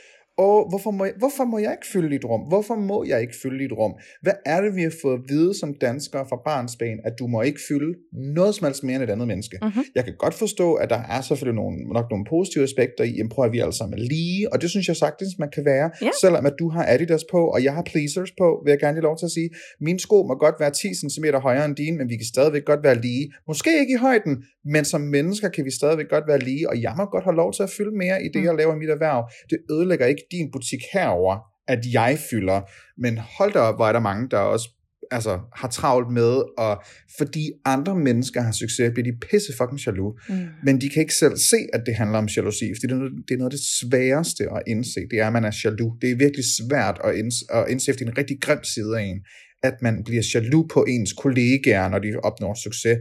åh, 0.45 0.61
hvorfor 0.69 0.91
må, 0.91 1.05
jeg, 1.05 1.13
hvorfor 1.17 1.45
må 1.45 1.57
jeg 1.65 1.71
ikke 1.71 1.87
fylde 1.93 2.09
dit 2.15 2.25
rum? 2.25 2.41
Hvorfor 2.51 2.75
må 2.75 2.97
jeg 3.11 3.21
ikke 3.21 3.33
fylde 3.43 3.59
dit 3.63 3.71
rum? 3.79 3.93
Hvad 4.21 4.33
er 4.45 4.61
det, 4.61 4.75
vi 4.75 4.81
har 4.83 4.93
fået 5.01 5.13
at 5.13 5.23
vide 5.27 5.59
som 5.59 5.73
danskere 5.81 6.25
fra 6.29 6.37
barnsben, 6.45 6.97
at 7.07 7.13
du 7.19 7.27
må 7.27 7.41
ikke 7.41 7.59
fylde 7.69 7.93
noget 8.35 8.55
som 8.55 8.65
helst 8.65 8.83
mere 8.83 8.95
end 8.95 9.03
et 9.03 9.09
andet 9.09 9.27
menneske? 9.27 9.57
Mhm. 9.61 9.83
Jeg 9.95 10.03
kan 10.05 10.13
godt 10.17 10.33
forstå, 10.33 10.73
at 10.73 10.89
der 10.89 11.01
er 11.15 11.21
selvfølgelig 11.21 11.55
nogle, 11.63 11.77
nok 11.97 12.05
nogle 12.11 12.25
positive 12.29 12.63
aspekter 12.63 13.03
i, 13.03 13.19
at 13.19 13.29
prøv 13.29 13.45
at 13.45 13.51
vi 13.51 13.59
alle 13.59 13.73
sammen 13.73 13.99
lige, 13.99 14.53
og 14.53 14.61
det 14.61 14.69
synes 14.69 14.87
jeg 14.87 14.95
sagtens, 14.95 15.29
man 15.39 15.49
kan 15.55 15.65
være, 15.65 15.89
Ja. 16.01 16.09
selvom 16.21 16.45
at 16.45 16.53
du 16.59 16.69
har 16.69 16.85
Adidas 16.87 17.23
på, 17.31 17.41
og 17.47 17.63
jeg 17.63 17.73
har 17.73 17.83
Pleasers 17.91 18.31
på, 18.41 18.61
vil 18.65 18.71
jeg 18.71 18.79
gerne 18.79 18.95
lige 18.95 19.03
lov 19.03 19.17
til 19.17 19.25
at 19.25 19.31
sige. 19.31 19.49
Mine 19.81 19.99
sko 19.99 20.23
må 20.23 20.35
godt 20.35 20.55
være 20.59 20.71
10 20.71 20.87
cm 20.93 21.25
højere 21.47 21.65
end 21.65 21.75
dine, 21.75 21.97
men 21.97 22.09
vi 22.09 22.15
kan 22.15 22.25
stadigvæk 22.25 22.65
godt 22.65 22.83
være 22.83 23.01
lige. 23.01 23.31
Måske 23.47 23.69
ikke 23.79 23.93
i 23.93 23.97
højden, 24.07 24.43
men 24.65 24.85
som 24.85 25.01
mennesker 25.01 25.49
kan 25.49 25.65
vi 25.65 25.71
stadigvæk 25.71 26.09
godt 26.09 26.23
være 26.27 26.39
lige, 26.39 26.69
og 26.69 26.81
jeg 26.81 26.93
må 26.97 27.05
godt 27.05 27.23
have 27.23 27.35
lov 27.35 27.53
til 27.53 27.63
at 27.63 27.69
fylde 27.69 27.97
mere 27.97 28.17
i 28.23 28.27
det, 28.33 28.39
Mm. 28.41 28.45
jeg 28.45 28.55
laver 28.55 28.75
i 28.75 28.77
mit 28.77 28.89
erhverv. 28.89 29.21
Det 29.49 29.57
ødelægger 29.71 30.05
ikke 30.05 30.23
din 30.31 30.51
butik 30.51 30.79
herover, 30.93 31.39
at 31.67 31.79
jeg 31.93 32.17
fylder, 32.29 32.61
men 33.01 33.17
hold 33.17 33.53
da 33.53 33.59
op, 33.59 33.75
hvor 33.75 33.87
er 33.87 33.91
der 33.91 33.99
mange, 33.99 34.29
der 34.29 34.37
også 34.37 34.69
altså, 35.11 35.39
har 35.55 35.67
travlt 35.67 36.11
med, 36.13 36.33
og 36.57 36.83
fordi 37.17 37.51
andre 37.65 37.95
mennesker 37.95 38.41
har 38.41 38.51
succes, 38.51 38.91
bliver 38.93 39.11
de 39.11 39.19
pisse 39.27 39.51
fucking 39.57 39.79
jaloux. 39.85 40.29
Mm. 40.29 40.47
Men 40.63 40.81
de 40.81 40.89
kan 40.89 41.01
ikke 41.01 41.13
selv 41.13 41.37
se, 41.37 41.59
at 41.73 41.81
det 41.85 41.95
handler 41.95 42.17
om 42.17 42.27
jalousi, 42.35 42.65
fordi 42.75 42.87
det 42.87 42.91
er 42.91 42.95
noget, 42.95 43.13
det 43.27 43.33
er 43.33 43.37
noget 43.37 43.53
af 43.53 43.57
det 43.59 43.65
sværeste 43.79 44.43
at 44.55 44.61
indse, 44.67 44.99
det 45.11 45.19
er, 45.19 45.27
at 45.27 45.33
man 45.33 45.45
er 45.45 45.55
jaloux. 45.63 45.91
Det 46.01 46.11
er 46.11 46.15
virkelig 46.15 46.45
svært 46.59 46.97
at 47.03 47.15
indse, 47.15 47.45
at 47.53 47.65
indse 47.69 47.91
efter 47.91 48.05
en 48.05 48.17
rigtig 48.17 48.37
grim 48.41 48.63
side 48.63 48.99
af 48.99 49.03
en, 49.03 49.19
at 49.63 49.75
man 49.81 50.03
bliver 50.03 50.23
jaloux 50.33 50.65
på 50.73 50.85
ens 50.87 51.13
kollegaer, 51.13 51.89
når 51.89 51.99
de 51.99 52.09
opnår 52.23 52.53
succes. 52.63 52.97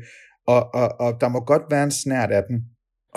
Og, 0.46 0.74
og, 0.74 1.00
og 1.00 1.10
der 1.20 1.28
må 1.28 1.40
godt 1.44 1.62
være 1.70 1.84
en 1.84 1.90
snært 1.90 2.30
af 2.30 2.42
den. 2.48 2.56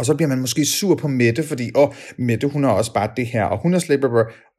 Og 0.02 0.06
så 0.06 0.16
bliver 0.16 0.30
man 0.30 0.40
måske 0.40 0.66
sur 0.66 0.96
på 0.96 1.08
Mette, 1.08 1.44
fordi, 1.44 1.72
åh, 1.76 1.90
Mette, 2.18 2.48
hun 2.48 2.64
har 2.64 2.72
også 2.72 2.94
bare 2.94 3.10
det 3.18 3.28
her, 3.28 3.44
og 3.44 3.62
hun 3.62 3.74
er 3.74 3.80
slet 3.80 4.04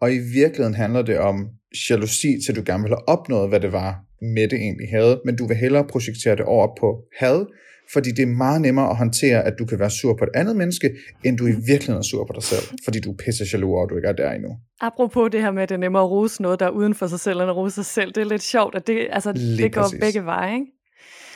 Og 0.00 0.12
i 0.12 0.18
virkeligheden 0.18 0.74
handler 0.74 1.02
det 1.02 1.18
om 1.18 1.48
jalousi, 1.90 2.28
til 2.44 2.56
du 2.56 2.62
gerne 2.66 2.82
vil 2.82 2.90
have 2.90 3.08
opnået, 3.08 3.48
hvad 3.48 3.60
det 3.60 3.72
var, 3.72 3.90
Mette 4.34 4.56
egentlig 4.56 4.88
havde, 4.92 5.20
men 5.24 5.36
du 5.36 5.46
vil 5.46 5.56
hellere 5.56 5.84
projektere 5.84 6.36
det 6.36 6.44
over 6.44 6.68
på 6.80 6.88
had, 7.18 7.46
fordi 7.92 8.10
det 8.10 8.22
er 8.22 8.26
meget 8.26 8.60
nemmere 8.60 8.90
at 8.90 8.96
håndtere, 8.96 9.44
at 9.44 9.54
du 9.58 9.64
kan 9.64 9.78
være 9.78 9.90
sur 9.90 10.16
på 10.18 10.24
et 10.24 10.30
andet 10.34 10.56
menneske, 10.56 10.90
end 11.24 11.38
du 11.38 11.46
i 11.46 11.50
virkeligheden 11.50 11.98
er 11.98 12.02
sur 12.02 12.24
på 12.24 12.32
dig 12.34 12.42
selv, 12.42 12.66
fordi 12.84 13.00
du 13.00 13.10
er 13.10 13.16
pisse 13.24 13.44
jaloux 13.52 13.82
at 13.82 13.90
du 13.90 13.96
ikke 13.96 14.08
er 14.08 14.12
der 14.12 14.32
endnu. 14.32 14.50
Apropos 14.80 15.30
det 15.32 15.40
her 15.40 15.50
med, 15.50 15.62
at 15.62 15.68
det 15.68 15.74
er 15.74 15.78
nemmere 15.78 16.02
at 16.02 16.10
rose 16.10 16.42
noget, 16.42 16.60
der 16.60 16.66
er 16.66 16.70
uden 16.70 16.94
for 16.94 17.06
sig 17.06 17.20
selv, 17.20 17.40
end 17.40 17.50
at 17.50 17.56
rose 17.56 17.74
sig 17.74 17.84
selv. 17.84 18.12
Det 18.12 18.20
er 18.20 18.24
lidt 18.24 18.42
sjovt, 18.42 18.74
at 18.74 18.86
det, 18.86 19.08
altså, 19.10 19.32
Lige 19.32 19.62
det 19.62 19.74
går 19.74 19.82
præcis. 19.82 20.00
begge 20.00 20.24
veje, 20.24 20.54
ikke? 20.54 20.66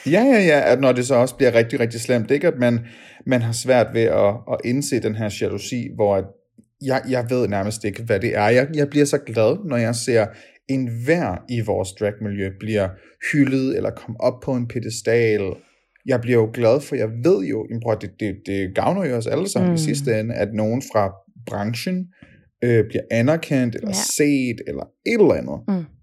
Ja, 0.07 0.23
ja, 0.23 0.41
ja, 0.41 0.73
at 0.73 0.81
når 0.81 0.93
det 0.93 1.07
så 1.07 1.15
også 1.15 1.37
bliver 1.37 1.55
rigtig, 1.55 1.81
rigtig 1.81 2.01
slemt, 2.01 2.31
ikke 2.31 2.47
at 2.47 2.59
man, 2.59 2.81
man 3.27 3.43
har 3.43 3.53
svært 3.53 3.87
ved 3.95 4.03
at, 4.03 4.35
at 4.53 4.59
indse 4.65 5.01
den 5.01 5.15
her 5.15 5.39
jalousi, 5.41 5.89
hvor 5.95 6.17
at 6.17 6.25
jeg, 6.83 7.03
jeg 7.09 7.27
ved 7.31 7.49
nærmest 7.49 7.85
ikke, 7.85 8.03
hvad 8.03 8.21
det 8.21 8.37
er. 8.37 8.49
Jeg, 8.49 8.69
jeg 8.75 8.89
bliver 8.91 9.05
så 9.05 9.19
glad, 9.19 9.69
når 9.69 9.77
jeg 9.77 9.95
ser 9.95 10.27
en 10.69 10.89
hver 11.05 11.45
i 11.49 11.61
vores 11.61 11.93
dragmiljø 11.93 12.51
bliver 12.61 12.89
hyldet 13.33 13.77
eller 13.77 13.91
komme 13.91 14.21
op 14.21 14.41
på 14.41 14.53
en 14.53 14.69
pedestal. 14.69 15.53
Jeg 16.07 16.21
bliver 16.21 16.41
jo 16.41 16.51
glad, 16.53 16.81
for 16.81 16.97
jeg 16.97 17.09
ved 17.25 17.47
jo, 17.47 17.67
at 17.91 17.99
det, 18.01 18.11
det, 18.21 18.37
det 18.47 18.75
gavner 18.75 19.05
jo 19.05 19.17
os 19.17 19.27
alle 19.27 19.49
sammen 19.49 19.71
mm. 19.71 19.75
I 19.75 19.79
sidste 19.79 20.21
ende, 20.21 20.35
at 20.35 20.49
nogen 20.55 20.83
fra 20.93 21.13
branchen 21.47 22.07
øh, 22.65 22.85
bliver 22.89 23.03
anerkendt, 23.11 23.75
eller 23.75 23.89
ja. 23.89 24.03
set, 24.17 24.61
eller 24.67 24.85
et 25.07 25.21
eller 25.21 25.35
andet. 25.35 25.61
Mm. 25.69 25.96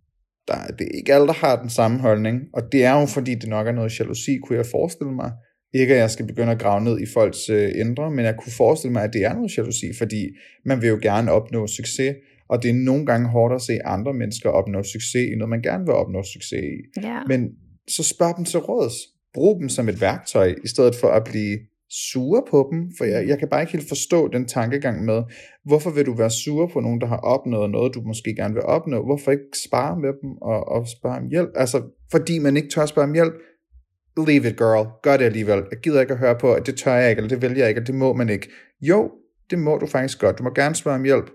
Der, 0.47 0.67
det 0.79 0.87
er 0.87 0.97
ikke 0.97 1.13
alle, 1.13 1.27
der 1.27 1.33
har 1.33 1.61
den 1.61 1.69
samme 1.69 1.99
holdning, 1.99 2.41
og 2.53 2.61
det 2.71 2.83
er 2.83 2.99
jo 2.99 3.05
fordi, 3.05 3.35
det 3.35 3.49
nok 3.49 3.67
er 3.67 3.71
noget 3.71 3.99
jalousi, 3.99 4.37
kunne 4.37 4.57
jeg 4.57 4.65
forestille 4.65 5.13
mig. 5.13 5.31
Ikke 5.73 5.93
at 5.93 5.99
jeg 5.99 6.11
skal 6.11 6.27
begynde 6.27 6.51
at 6.51 6.59
grave 6.59 6.83
ned 6.83 6.99
i 6.99 7.05
folks 7.13 7.49
øh, 7.49 7.71
indre, 7.75 8.11
men 8.11 8.25
jeg 8.25 8.35
kunne 8.35 8.53
forestille 8.57 8.93
mig, 8.93 9.03
at 9.03 9.13
det 9.13 9.23
er 9.25 9.33
noget 9.33 9.57
jalousi, 9.57 9.87
fordi 9.97 10.21
man 10.65 10.81
vil 10.81 10.89
jo 10.89 10.99
gerne 11.01 11.31
opnå 11.31 11.67
succes, 11.67 12.15
og 12.49 12.63
det 12.63 12.69
er 12.69 12.73
nogle 12.73 13.05
gange 13.05 13.29
hårdt 13.29 13.55
at 13.55 13.61
se 13.61 13.79
andre 13.85 14.13
mennesker 14.13 14.49
opnå 14.49 14.83
succes 14.83 15.29
i 15.31 15.35
noget, 15.35 15.49
man 15.49 15.61
gerne 15.61 15.85
vil 15.85 15.93
opnå 15.93 16.23
succes 16.23 16.63
i. 16.73 17.01
Ja. 17.03 17.19
Men 17.27 17.49
så 17.87 18.03
spørg 18.03 18.33
dem 18.37 18.45
til 18.45 18.59
råds. 18.59 18.93
Brug 19.33 19.59
dem 19.59 19.69
som 19.69 19.89
et 19.89 20.01
værktøj, 20.01 20.55
i 20.63 20.67
stedet 20.67 20.95
for 20.95 21.07
at 21.07 21.23
blive 21.23 21.57
sure 22.11 22.43
på 22.51 22.69
dem, 22.71 22.91
for 22.97 23.05
jeg, 23.05 23.27
jeg 23.27 23.39
kan 23.39 23.47
bare 23.47 23.61
ikke 23.61 23.73
helt 23.73 23.87
forstå 23.87 24.27
den 24.27 24.47
tankegang 24.47 25.05
med, 25.05 25.23
hvorfor 25.65 25.89
vil 25.89 26.05
du 26.05 26.13
være 26.13 26.29
sur 26.29 26.67
på 26.67 26.79
nogen, 26.79 27.01
der 27.01 27.07
har 27.07 27.17
opnået 27.17 27.69
noget, 27.69 27.93
du 27.93 28.01
måske 28.01 28.35
gerne 28.35 28.53
vil 28.53 28.63
opnå? 28.63 29.05
Hvorfor 29.05 29.31
ikke 29.31 29.43
spare 29.65 29.99
med 29.99 30.13
dem 30.21 30.29
og, 30.41 30.67
og 30.67 30.87
spørge 30.87 31.17
om 31.17 31.27
hjælp? 31.29 31.49
Altså, 31.55 31.81
fordi 32.11 32.39
man 32.39 32.57
ikke 32.57 32.69
tør 32.69 32.85
spørge 32.85 33.07
om 33.07 33.13
hjælp, 33.13 33.33
leave 34.17 34.47
it 34.49 34.57
girl, 34.57 34.87
gør 35.03 35.17
det 35.17 35.25
alligevel. 35.25 35.63
Jeg 35.71 35.79
gider 35.83 36.01
ikke 36.01 36.13
at 36.13 36.19
høre 36.19 36.37
på, 36.39 36.53
at 36.53 36.65
det 36.65 36.77
tør 36.77 36.93
jeg 36.93 37.09
ikke, 37.09 37.19
eller 37.19 37.29
det 37.29 37.41
vælger 37.41 37.57
jeg 37.57 37.69
ikke, 37.69 37.79
eller 37.79 37.85
det 37.85 37.95
må 37.95 38.13
man 38.13 38.29
ikke. 38.29 38.49
Jo, 38.81 39.11
det 39.49 39.59
må 39.59 39.77
du 39.77 39.85
faktisk 39.85 40.19
godt. 40.19 40.37
Du 40.37 40.43
må 40.43 40.49
gerne 40.49 40.75
spørge 40.75 40.95
om 40.95 41.03
hjælp. 41.03 41.29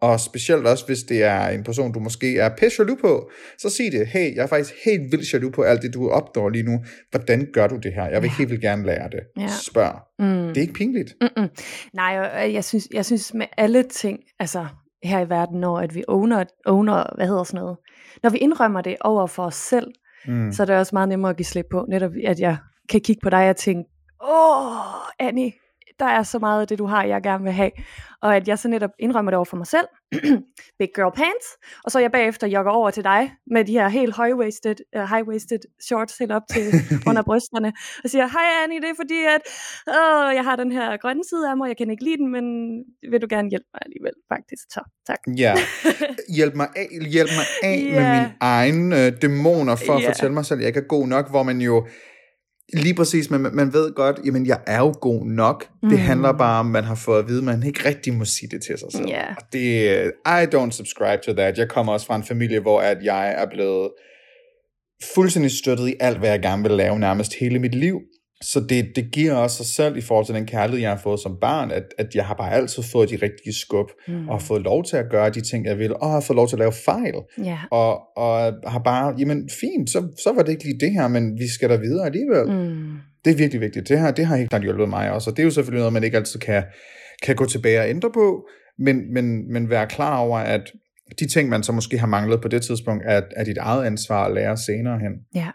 Og 0.00 0.20
specielt 0.20 0.66
også, 0.66 0.86
hvis 0.86 0.98
det 1.02 1.22
er 1.22 1.48
en 1.48 1.64
person, 1.64 1.92
du 1.92 2.00
måske 2.00 2.38
er 2.38 2.48
pisse 2.58 2.82
jaloux 2.82 3.00
på, 3.00 3.30
så 3.58 3.70
sig 3.70 3.92
det, 3.92 4.06
hey, 4.06 4.34
jeg 4.36 4.42
er 4.42 4.46
faktisk 4.46 4.74
helt 4.84 5.02
vildt 5.12 5.32
jaloux 5.32 5.54
på 5.54 5.62
alt 5.62 5.82
det, 5.82 5.94
du 5.94 6.10
opnår 6.10 6.48
lige 6.48 6.62
nu. 6.64 6.84
Hvordan 7.10 7.46
gør 7.52 7.66
du 7.66 7.76
det 7.76 7.92
her? 7.94 8.04
Jeg 8.04 8.22
vil 8.22 8.28
Ja. 8.28 8.34
helt 8.38 8.50
vildt 8.50 8.62
gerne 8.62 8.86
lære 8.86 9.08
det. 9.10 9.20
Ja. 9.38 9.48
Spørg. 9.66 9.94
Mm. 10.18 10.46
Det 10.48 10.56
er 10.56 10.60
ikke 10.60 10.72
pinligt. 10.72 11.14
Mm-mm. 11.20 11.48
Nej, 11.92 12.18
og 12.20 12.30
og 12.30 12.52
jeg 12.52 12.64
synes, 12.64 12.88
jeg 12.94 13.04
synes 13.04 13.34
med 13.34 13.46
alle 13.56 13.82
ting, 13.82 14.18
altså 14.40 14.66
her 15.04 15.20
i 15.20 15.28
verden, 15.28 15.60
når 15.60 15.78
at 15.78 15.94
vi 15.94 16.04
owner, 16.08 16.44
owner, 16.66 17.04
hvad 17.16 17.26
hedder 17.26 17.44
sådan 17.44 17.60
noget, 17.60 17.76
når 18.22 18.30
vi 18.30 18.38
indrømmer 18.38 18.80
det 18.80 18.96
over 19.00 19.26
for 19.26 19.44
os 19.44 19.54
selv, 19.54 19.86
Mm. 20.26 20.52
så 20.52 20.62
er 20.62 20.64
det 20.66 20.76
også 20.76 20.94
meget 20.94 21.08
nemmere 21.08 21.30
at 21.30 21.36
give 21.36 21.44
slip 21.46 21.66
på. 21.70 21.86
Netop 21.88 22.10
at 22.26 22.40
jeg 22.40 22.56
kan 22.88 23.00
kigge 23.00 23.20
på 23.22 23.30
dig 23.30 23.50
og 23.50 23.56
tænke, 23.56 23.90
åh, 24.24 24.72
Annie, 25.18 25.52
der 25.98 26.06
er 26.06 26.22
så 26.22 26.38
meget 26.38 26.60
af 26.60 26.66
det, 26.66 26.78
du 26.78 26.86
har, 26.86 27.04
jeg 27.04 27.22
gerne 27.22 27.44
vil 27.44 27.52
have. 27.52 27.70
Og 28.22 28.36
at 28.36 28.48
jeg 28.48 28.58
så 28.58 28.68
netop 28.68 28.90
indrømmer 28.98 29.30
det 29.30 29.36
over 29.36 29.44
for 29.44 29.56
mig 29.56 29.66
selv. 29.66 29.86
Big 30.78 30.88
girl 30.94 31.12
pants. 31.16 31.46
Og 31.84 31.90
så 31.90 31.98
jeg 31.98 32.12
bagefter 32.12 32.46
jogger 32.46 32.72
over 32.72 32.90
til 32.90 33.04
dig 33.04 33.32
med 33.50 33.64
de 33.64 33.72
her 33.72 33.88
helt 33.88 34.14
high-waisted, 34.20 34.76
uh, 34.98 35.02
high-waisted 35.12 35.58
shorts 35.88 36.18
helt 36.18 36.32
op 36.32 36.42
til 36.52 36.64
under 37.08 37.22
brysterne. 37.22 37.72
Og 38.04 38.10
siger, 38.10 38.26
hej 38.26 38.46
Annie, 38.64 38.80
det 38.80 38.88
er 38.90 38.94
fordi, 38.96 39.18
at 39.36 39.42
åh, 39.88 40.34
jeg 40.34 40.44
har 40.44 40.56
den 40.56 40.72
her 40.72 40.96
grønne 40.96 41.22
side 41.30 41.50
af 41.50 41.56
mig, 41.56 41.68
jeg 41.68 41.76
kan 41.76 41.90
ikke 41.90 42.04
lide 42.04 42.16
den, 42.16 42.28
men 42.32 42.44
vil 43.10 43.20
du 43.22 43.26
gerne 43.30 43.48
hjælpe 43.50 43.68
mig 43.74 43.80
alligevel, 43.86 44.12
faktisk. 44.32 44.62
Så, 44.70 44.80
tak. 45.06 45.18
Ja, 45.38 45.54
hjælp 46.36 46.54
mig 46.54 46.68
af, 46.76 46.88
hjælp 47.10 47.30
mig 47.38 47.46
af 47.70 47.78
Ja. 47.78 47.90
med 47.92 48.00
mine 48.20 48.34
egne 48.40 49.06
øh, 49.06 49.12
dæmoner 49.22 49.76
for 49.86 49.92
at 49.94 50.02
Ja. 50.02 50.08
fortælle 50.08 50.34
mig 50.34 50.44
selv, 50.44 50.58
at 50.58 50.62
jeg 50.62 50.68
ikke 50.68 50.80
er 50.80 50.88
god 50.96 51.06
nok, 51.08 51.30
hvor 51.30 51.42
man 51.42 51.60
jo 51.60 51.86
lige 52.72 52.94
præcis, 52.94 53.30
man, 53.30 53.40
man 53.40 53.72
ved 53.72 53.92
godt, 53.94 54.20
jamen 54.24 54.46
jeg 54.46 54.60
er 54.66 54.78
jo 54.78 54.94
god 55.00 55.24
nok. 55.26 55.68
Mm. 55.82 55.88
Det 55.88 55.98
handler 55.98 56.32
bare 56.32 56.60
om, 56.60 56.66
man 56.66 56.84
har 56.84 56.94
fået 56.94 57.18
at 57.18 57.28
vide, 57.28 57.38
at 57.38 57.44
man 57.44 57.62
ikke 57.62 57.88
rigtig 57.88 58.14
må 58.14 58.24
sige 58.24 58.48
det 58.50 58.62
til 58.62 58.78
sig 58.78 58.88
selv. 58.92 59.08
Ja. 59.08 59.24
Og 59.36 59.42
det, 59.52 60.02
I 60.26 60.44
don't 60.54 60.70
subscribe 60.70 61.22
to 61.24 61.32
that. 61.32 61.58
Jeg 61.58 61.68
kommer 61.68 61.92
også 61.92 62.06
fra 62.06 62.16
en 62.16 62.24
familie, 62.24 62.60
hvor 62.60 62.80
at 62.80 62.98
jeg 63.02 63.34
er 63.38 63.46
blevet 63.50 63.90
fuldstændig 65.14 65.50
støttet 65.50 65.88
i 65.88 65.94
alt, 66.00 66.18
hvad 66.18 66.30
jeg 66.30 66.40
gerne 66.40 66.62
vil 66.62 66.72
lave 66.72 66.98
nærmest 66.98 67.34
hele 67.40 67.58
mit 67.58 67.74
liv. 67.74 68.00
Så 68.42 68.60
det, 68.68 68.92
det 68.96 69.10
giver 69.12 69.34
også 69.34 69.56
sig 69.56 69.66
selv 69.66 69.96
i 69.96 70.00
forhold 70.00 70.26
til 70.26 70.34
den 70.34 70.46
kærlighed, 70.46 70.80
jeg 70.80 70.90
har 70.90 70.98
fået 71.02 71.20
som 71.20 71.38
barn, 71.40 71.70
at, 71.70 71.82
at 71.98 72.14
jeg 72.14 72.26
har 72.26 72.34
bare 72.34 72.52
altid 72.52 72.82
fået 72.82 73.10
de 73.10 73.14
rigtige 73.22 73.54
skub, 73.54 73.86
Mm. 74.08 74.28
og 74.28 74.34
har 74.34 74.46
fået 74.46 74.62
lov 74.62 74.84
til 74.84 74.96
at 74.96 75.10
gøre 75.10 75.30
de 75.30 75.40
ting, 75.40 75.66
jeg 75.66 75.78
vil, 75.78 75.94
og 75.94 76.10
har 76.10 76.20
fået 76.20 76.36
lov 76.36 76.48
til 76.48 76.56
at 76.56 76.60
lave 76.60 76.72
fejl, 76.84 77.14
Ja. 77.44 77.58
og, 77.70 78.16
og 78.16 78.52
har 78.66 78.78
bare, 78.84 79.14
jamen 79.18 79.48
fint, 79.60 79.90
så, 79.90 79.98
så 80.22 80.32
var 80.34 80.42
det 80.42 80.52
ikke 80.52 80.64
lige 80.64 80.80
det 80.80 80.92
her, 80.92 81.08
men 81.08 81.38
vi 81.38 81.48
skal 81.48 81.70
da 81.70 81.76
videre 81.76 82.06
alligevel. 82.06 82.46
Mm. 82.46 82.72
Mm. 82.72 82.96
Det 83.24 83.32
er 83.32 83.36
virkelig 83.36 83.60
vigtigt. 83.60 83.88
Det 83.88 84.00
her, 84.00 84.10
det 84.10 84.26
har 84.26 84.36
helt 84.36 84.50
klart 84.50 84.62
hjulpet 84.62 84.88
mig 84.88 85.10
også, 85.12 85.30
og 85.30 85.36
det 85.36 85.42
er 85.42 85.44
jo 85.44 85.50
selvfølgelig 85.50 85.78
noget, 85.80 85.92
man 85.92 86.04
ikke 86.04 86.16
altid 86.16 86.40
kan, 86.40 86.62
kan 87.22 87.36
gå 87.36 87.44
tilbage 87.46 87.80
og 87.80 87.88
ændre 87.90 88.10
på, 88.14 88.46
men, 88.78 89.12
men, 89.14 89.52
men 89.52 89.70
være 89.70 89.86
klar 89.86 90.18
over, 90.18 90.38
at 90.38 90.72
de 91.18 91.28
ting, 91.28 91.48
man 91.48 91.62
så 91.62 91.72
måske 91.72 91.98
har 91.98 92.06
manglet 92.06 92.40
på 92.42 92.48
det 92.48 92.62
tidspunkt, 92.62 93.02
er, 93.06 93.22
er 93.36 93.44
dit 93.44 93.56
eget 93.58 93.84
ansvar 93.86 94.24
at 94.24 94.34
lære 94.34 94.56
senere 94.56 94.98
hen. 94.98 95.12
Ja. 95.34 95.48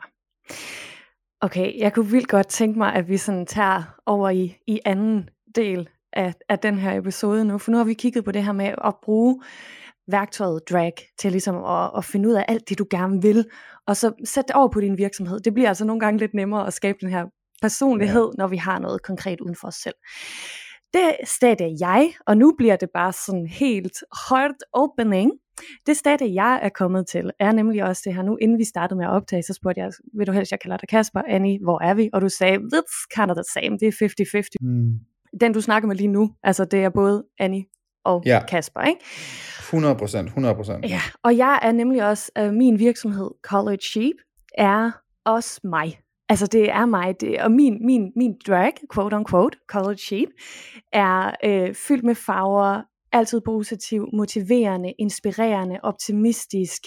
Okay, 1.44 1.80
jeg 1.80 1.94
kunne 1.94 2.12
vildt 2.12 2.28
godt 2.28 2.48
tænke 2.48 2.80
mig, 2.80 2.94
at 2.94 3.10
vi 3.10 3.18
sådan 3.18 3.46
tager 3.46 3.84
over 4.06 4.30
i, 4.30 4.58
i 4.68 4.80
anden 4.86 5.30
del 5.56 5.90
af, 6.14 6.34
af 6.50 6.60
den 6.60 6.78
her 6.78 6.98
episode 6.98 7.46
nu, 7.46 7.58
for 7.58 7.72
nu 7.72 7.78
har 7.78 7.84
vi 7.84 7.94
kigget 7.94 8.26
på 8.26 8.32
det 8.32 8.44
her 8.44 8.52
med 8.52 8.76
at 8.84 8.94
bruge 9.04 9.42
værktøjet 10.08 10.70
drag 10.70 10.94
til 11.20 11.32
ligesom 11.32 11.56
at, 11.56 11.92
at 11.98 12.06
finde 12.06 12.30
ud 12.30 12.34
af 12.34 12.46
alt 12.48 12.70
det, 12.70 12.80
du 12.80 12.86
gerne 12.90 13.22
vil, 13.22 13.46
og 13.88 13.98
så 13.98 14.12
sætte 14.26 14.48
det 14.48 14.56
over 14.56 14.68
på 14.68 14.82
din 14.82 14.98
virksomhed. 14.98 15.40
Det 15.40 15.54
bliver 15.54 15.70
altså 15.70 15.86
nogle 15.86 16.00
gange 16.00 16.20
lidt 16.20 16.34
nemmere 16.34 16.68
at 16.68 16.74
skabe 16.74 16.98
den 17.02 17.10
her 17.10 17.26
personlighed, 17.62 18.26
ja. 18.26 18.38
når 18.38 18.48
vi 18.48 18.58
har 18.58 18.80
noget 18.80 19.04
konkret 19.04 19.42
uden 19.42 19.56
for 19.56 19.68
os 19.68 19.76
selv. 19.76 19.96
Det 20.94 21.16
stadie 21.24 21.76
jeg, 21.80 22.14
og 22.28 22.38
nu 22.38 22.54
bliver 22.58 22.76
det 22.76 22.90
bare 22.94 23.14
sådan 23.14 23.48
helt 23.48 23.98
heart 24.30 24.64
opening, 24.74 25.32
det 25.88 25.98
stadie 25.98 26.34
jeg 26.44 26.60
er 26.64 26.70
kommet 26.70 27.08
til, 27.08 27.32
er 27.40 27.52
nemlig 27.52 27.84
også 27.84 28.02
det 28.06 28.16
her 28.16 28.22
nu, 28.22 28.38
inden 28.42 28.58
vi 28.58 28.64
startede 28.64 28.98
med 28.98 29.06
at 29.06 29.12
optage, 29.12 29.44
så 29.44 29.54
spurgte 29.54 29.82
jeg, 29.82 29.92
vil 30.18 30.28
du 30.28 30.32
helst, 30.32 30.52
jeg 30.52 30.60
kalder 30.60 30.78
dig 30.78 30.90
Kasper, 30.90 31.22
Annie, 31.28 31.60
hvor 31.64 31.84
er 31.84 31.94
vi? 31.94 32.10
Og 32.14 32.22
du 32.22 32.30
sagde, 32.30 32.58
it's 32.58 33.08
kind 33.16 33.32
of 33.32 33.36
the 33.36 33.44
same, 33.54 33.78
det 33.78 33.88
er 33.88 34.42
50-50. 34.42 34.48
Mm. 34.62 35.00
Den 35.42 35.54
du 35.54 35.62
snakker 35.62 35.88
med 35.88 35.96
lige 35.96 36.08
nu, 36.08 36.32
altså 36.44 36.66
det 36.66 36.84
er 36.84 36.90
både 36.90 37.24
Annie 37.40 37.66
og 38.06 38.24
ja. 38.26 38.46
Kasper, 38.46 38.82
ikke? 38.82 39.02
100 39.60 39.96
procent, 39.96 40.28
100 40.28 40.56
procent. 40.56 40.86
Ja, 40.86 41.02
og 41.24 41.38
jeg 41.38 41.60
er 41.62 41.72
nemlig 41.72 42.08
også, 42.10 42.32
uh, 42.40 42.54
min 42.54 42.80
virksomhed 42.80 43.32
College 43.44 43.82
Sheep 43.82 44.16
er 44.58 44.92
også 45.26 45.60
mig. 45.64 46.00
Altså 46.30 46.48
det 46.48 46.72
er 46.72 46.86
mig, 46.86 47.22
det, 47.22 47.42
og 47.42 47.52
min, 47.52 47.86
min, 47.86 48.12
min 48.16 48.36
drag, 48.48 48.74
quote 48.94 49.14
on 49.14 49.26
quote, 49.26 49.58
College 49.68 49.98
Sheep, 49.98 50.30
er 50.94 51.32
øh, 51.44 51.76
fyldt 51.76 52.04
med 52.04 52.16
farver, 52.16 52.82
altid 53.14 53.42
positiv, 53.46 54.08
motiverende, 54.14 54.94
inspirerende, 55.00 55.80
optimistisk, 55.84 56.82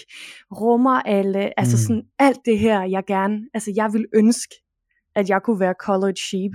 rummer 0.51 1.01
alle, 1.01 1.59
altså 1.59 1.75
mm. 1.75 1.81
sådan 1.81 2.03
alt 2.19 2.39
det 2.45 2.59
her, 2.59 2.83
jeg 2.83 3.03
gerne, 3.07 3.49
altså 3.53 3.73
jeg 3.75 3.93
vil 3.93 4.05
ønske, 4.15 4.55
at 5.15 5.29
jeg 5.29 5.41
kunne 5.43 5.59
være 5.59 5.75
College 5.79 6.17
Sheep 6.17 6.51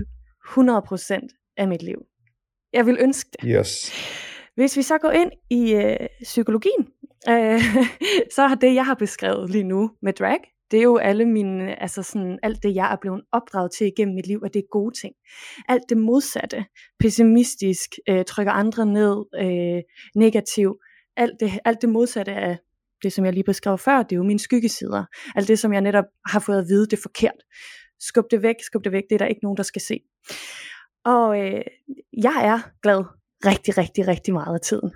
100% 0.48 1.54
af 1.56 1.68
mit 1.68 1.82
liv. 1.82 1.98
Jeg 2.72 2.86
vil 2.86 2.96
ønske 3.00 3.30
det. 3.32 3.48
Yes. 3.58 3.92
Hvis 4.54 4.76
vi 4.76 4.82
så 4.82 4.98
går 4.98 5.10
ind 5.10 5.30
i 5.50 5.74
øh, 5.74 5.96
psykologien, 6.22 6.86
øh, 7.28 7.60
så 8.34 8.46
har 8.46 8.54
det, 8.54 8.74
jeg 8.74 8.86
har 8.86 8.94
beskrevet 8.94 9.50
lige 9.50 9.64
nu 9.64 9.90
med 10.02 10.12
drag, 10.12 10.38
det 10.72 10.78
er 10.78 10.82
jo 10.82 10.96
alle 10.96 11.24
mine, 11.24 11.82
altså 11.82 12.02
sådan, 12.02 12.38
alt 12.42 12.62
det, 12.62 12.74
jeg 12.74 12.92
er 12.92 12.96
blevet 13.00 13.22
opdraget 13.32 13.72
til 13.72 13.86
igennem 13.86 14.14
mit 14.14 14.26
liv, 14.26 14.42
at 14.44 14.54
det 14.54 14.60
er 14.60 14.68
gode 14.70 14.98
ting. 15.00 15.14
Alt 15.68 15.82
det 15.88 15.96
modsatte, 15.96 16.64
pessimistisk, 16.98 17.90
øh, 18.08 18.24
trykker 18.24 18.52
andre 18.52 18.86
ned, 18.86 19.24
øh, 19.40 19.82
negativ, 20.14 20.78
alt 21.16 21.40
det, 21.40 21.52
alt 21.64 21.82
det 21.82 21.88
modsatte 21.88 22.32
af 22.32 22.58
det, 23.02 23.12
som 23.12 23.24
jeg 23.24 23.32
lige 23.32 23.44
beskrev 23.44 23.78
før, 23.78 24.02
det 24.02 24.12
er 24.12 24.16
jo 24.16 24.22
mine 24.22 24.38
skyggesider. 24.38 25.04
Alt 25.36 25.48
det, 25.48 25.58
som 25.58 25.72
jeg 25.72 25.80
netop 25.80 26.04
har 26.26 26.40
fået 26.40 26.58
at 26.58 26.68
vide, 26.68 26.86
det 26.86 26.92
er 26.92 27.02
forkert. 27.02 27.42
Skub 28.00 28.24
det 28.30 28.42
væk, 28.42 28.56
skub 28.62 28.84
det 28.84 28.92
væk, 28.92 29.02
det 29.10 29.14
er 29.14 29.18
der 29.18 29.26
ikke 29.26 29.42
nogen, 29.42 29.56
der 29.56 29.62
skal 29.62 29.82
se. 29.82 30.00
Og 31.04 31.40
øh, 31.40 31.62
jeg 32.22 32.40
er 32.44 32.70
glad 32.82 33.04
rigtig, 33.46 33.78
rigtig, 33.78 34.08
rigtig 34.08 34.34
meget 34.34 34.54
af 34.54 34.60
tiden. 34.60 34.92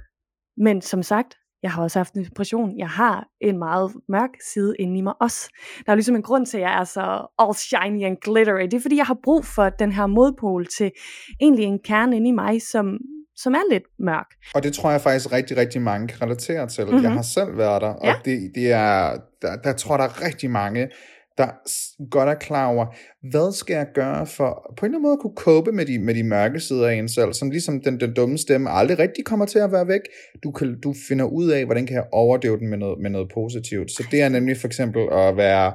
Men 0.56 0.82
som 0.82 1.02
sagt, 1.02 1.34
jeg 1.66 1.72
har 1.72 1.82
også 1.82 1.98
haft 1.98 2.14
en 2.14 2.24
depression. 2.24 2.78
Jeg 2.78 2.88
har 2.88 3.26
en 3.40 3.58
meget 3.58 3.92
mørk 4.08 4.30
side 4.52 4.74
inde 4.78 4.98
i 4.98 5.00
mig 5.00 5.14
også. 5.20 5.48
Der 5.86 5.92
er 5.92 5.96
ligesom 5.96 6.16
en 6.16 6.22
grund 6.22 6.46
til, 6.46 6.56
at 6.56 6.62
jeg 6.62 6.80
er 6.80 6.84
så 6.84 7.26
all 7.38 7.54
shiny 7.54 8.04
and 8.04 8.16
glittery. 8.24 8.62
Det 8.62 8.74
er 8.74 8.80
fordi, 8.80 8.96
jeg 8.96 9.06
har 9.06 9.18
brug 9.24 9.44
for 9.44 9.68
den 9.68 9.92
her 9.92 10.06
modpol 10.06 10.66
til 10.66 10.90
egentlig 11.40 11.64
en 11.64 11.78
kerne 11.84 12.16
inde 12.16 12.28
i 12.28 12.32
mig, 12.32 12.62
som, 12.62 12.98
som 13.36 13.54
er 13.54 13.72
lidt 13.72 13.82
mørk. 13.98 14.26
Og 14.54 14.62
det 14.62 14.72
tror 14.72 14.90
jeg 14.90 15.00
faktisk 15.00 15.32
rigtig, 15.32 15.56
rigtig 15.56 15.82
mange 15.82 16.08
kan 16.08 16.22
relatere 16.22 16.68
til. 16.68 16.84
Mm-hmm. 16.84 17.02
Jeg 17.02 17.12
har 17.12 17.22
selv 17.22 17.58
været 17.58 17.82
der, 17.82 17.88
og 17.88 18.06
ja. 18.06 18.14
det, 18.24 18.50
det 18.54 18.72
er, 18.72 19.16
der, 19.42 19.56
der 19.56 19.72
tror 19.72 19.96
der 19.96 20.04
er 20.04 20.24
rigtig 20.26 20.50
mange, 20.50 20.88
der 21.38 21.48
godt 22.10 22.28
er 22.28 22.34
klar 22.34 22.66
over, 22.66 22.86
hvad 23.30 23.52
skal 23.52 23.74
jeg 23.74 23.86
gøre 23.94 24.26
for 24.26 24.74
på 24.76 24.86
en 24.86 24.88
eller 24.88 24.98
anden 24.98 25.02
måde 25.02 25.12
at 25.12 25.18
kunne 25.18 25.36
cope 25.36 25.72
med 25.72 25.86
de, 25.86 25.98
med 25.98 26.14
de 26.14 26.22
mørke 26.22 26.60
sider 26.60 26.88
af 26.88 26.94
en 26.94 27.08
selv, 27.08 27.32
som 27.32 27.50
ligesom 27.50 27.80
den, 27.80 28.00
den 28.00 28.14
dumme 28.14 28.38
stemme 28.38 28.70
aldrig 28.70 28.98
rigtig 28.98 29.24
kommer 29.24 29.46
til 29.46 29.58
at 29.58 29.72
være 29.72 29.88
væk. 29.88 30.00
Du, 30.42 30.50
kan, 30.50 30.80
du 30.80 30.94
finder 31.08 31.24
ud 31.24 31.50
af, 31.50 31.64
hvordan 31.64 31.86
kan 31.86 31.96
jeg 31.96 32.04
overdøve 32.12 32.58
den 32.58 32.68
med 32.68 32.78
noget, 32.78 32.98
med 33.00 33.10
noget 33.10 33.28
positivt. 33.34 33.90
Så 33.90 34.06
det 34.10 34.20
er 34.20 34.28
nemlig 34.28 34.56
for 34.56 34.66
eksempel 34.66 35.02
at 35.12 35.36
være 35.36 35.72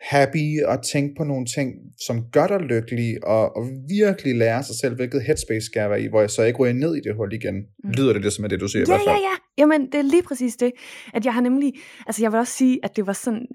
happy 0.00 0.62
og 0.64 0.84
tænke 0.92 1.14
på 1.18 1.24
nogle 1.24 1.46
ting, 1.46 1.72
som 2.06 2.24
gør 2.32 2.46
dig 2.46 2.60
lykkelig, 2.60 3.26
og, 3.26 3.56
og 3.56 3.68
virkelig 3.88 4.36
lære 4.36 4.62
sig 4.62 4.74
selv, 4.80 4.94
hvilket 4.94 5.22
headspace 5.22 5.66
skal 5.66 5.80
jeg 5.80 5.90
være 5.90 6.02
i, 6.02 6.08
hvor 6.08 6.20
jeg 6.20 6.30
så 6.30 6.42
ikke 6.42 6.58
ryger 6.58 6.74
ned 6.74 6.94
i 6.94 7.00
det 7.00 7.16
hul 7.16 7.32
igen. 7.32 7.54
Mm. 7.54 7.90
Lyder 7.90 8.12
det 8.12 8.22
det 8.22 8.32
som 8.32 8.44
er 8.44 8.48
det, 8.48 8.60
du 8.60 8.68
siger 8.68 8.80
ja, 8.80 8.84
i 8.84 8.90
hvert 8.90 9.00
fald? 9.00 9.16
Ja, 9.16 9.30
ja, 9.30 9.36
Jamen, 9.58 9.86
det 9.86 9.94
er 9.94 10.02
lige 10.02 10.22
præcis 10.22 10.56
det, 10.56 10.72
at 11.14 11.24
jeg 11.24 11.34
har 11.34 11.40
nemlig, 11.40 11.72
altså 12.06 12.22
jeg 12.22 12.32
vil 12.32 12.38
også 12.38 12.52
sige, 12.52 12.78
at 12.82 12.96
det 12.96 13.06
var 13.06 13.12
sådan, 13.12 13.46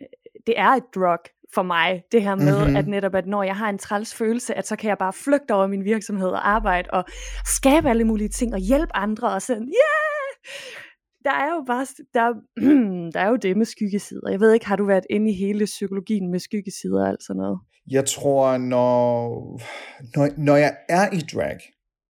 det 0.47 0.53
er 0.57 0.69
et 0.69 0.83
drug 0.95 1.19
for 1.53 1.63
mig, 1.63 2.03
det 2.11 2.21
her 2.21 2.35
med, 2.35 2.59
mm-hmm. 2.59 2.75
at 2.75 2.87
netop, 2.87 3.15
at 3.15 3.25
når 3.27 3.43
jeg 3.43 3.55
har 3.55 3.69
en 3.69 3.77
træls 3.77 4.13
følelse, 4.13 4.57
at 4.57 4.67
så 4.67 4.75
kan 4.75 4.89
jeg 4.89 4.97
bare 4.97 5.13
flygte 5.13 5.53
over 5.53 5.67
min 5.67 5.85
virksomhed 5.85 6.27
og 6.27 6.49
arbejde, 6.49 6.89
og 6.93 7.03
skabe 7.45 7.89
alle 7.89 8.03
mulige 8.03 8.29
ting, 8.29 8.53
og 8.53 8.59
hjælpe 8.59 8.95
andre, 8.95 9.33
og 9.33 9.41
sådan, 9.41 9.63
yeah! 9.63 10.11
Der 11.23 11.31
er 11.31 11.49
jo 11.55 11.63
bare, 11.67 11.85
der, 12.13 12.33
der 13.13 13.19
er 13.19 13.29
jo 13.29 13.35
det 13.35 13.57
med 13.57 13.65
skyggesider. 13.65 14.29
Jeg 14.29 14.39
ved 14.39 14.53
ikke, 14.53 14.65
har 14.65 14.75
du 14.75 14.85
været 14.85 15.05
inde 15.09 15.31
i 15.31 15.33
hele 15.33 15.65
psykologien 15.65 16.31
med 16.31 16.39
skyggesider 16.39 17.01
og 17.01 17.09
alt 17.09 17.23
sådan 17.23 17.39
noget? 17.39 17.59
Jeg 17.91 18.05
tror, 18.05 18.57
når, 18.57 19.29
når, 20.15 20.29
når 20.37 20.55
jeg 20.55 20.77
er 20.89 21.09
i 21.13 21.19
drag, 21.33 21.59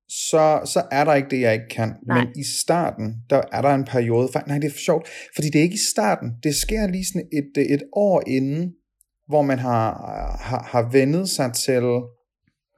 så, 0.10 0.62
så 0.66 0.84
er 0.92 1.04
der 1.04 1.14
ikke 1.14 1.30
det, 1.30 1.42
jeg 1.42 1.54
ikke 1.54 1.70
kan. 1.70 1.94
Nej. 2.08 2.18
Men 2.18 2.28
i 2.36 2.44
starten, 2.44 3.16
der 3.30 3.42
er 3.52 3.62
der 3.62 3.76
en 3.76 3.86
periode, 3.86 4.30
nej, 4.48 4.58
det 4.58 4.68
er 4.68 4.72
for 4.72 4.78
sjovt, 4.78 5.08
fordi 5.36 5.48
det 5.50 5.60
er 5.60 5.64
ikke 5.64 5.82
i 5.84 5.90
starten. 5.94 6.32
Det 6.44 6.56
sker 6.56 6.88
lige 6.88 7.06
sådan 7.06 7.28
et, 7.34 7.74
et 7.74 7.84
år 7.94 8.24
inden, 8.28 8.74
hvor 9.32 9.42
man 9.42 9.60
har, 9.60 9.88
har, 10.40 10.64
har 10.72 10.90
vendet 10.92 11.30
sig 11.30 11.54
til, 11.54 11.84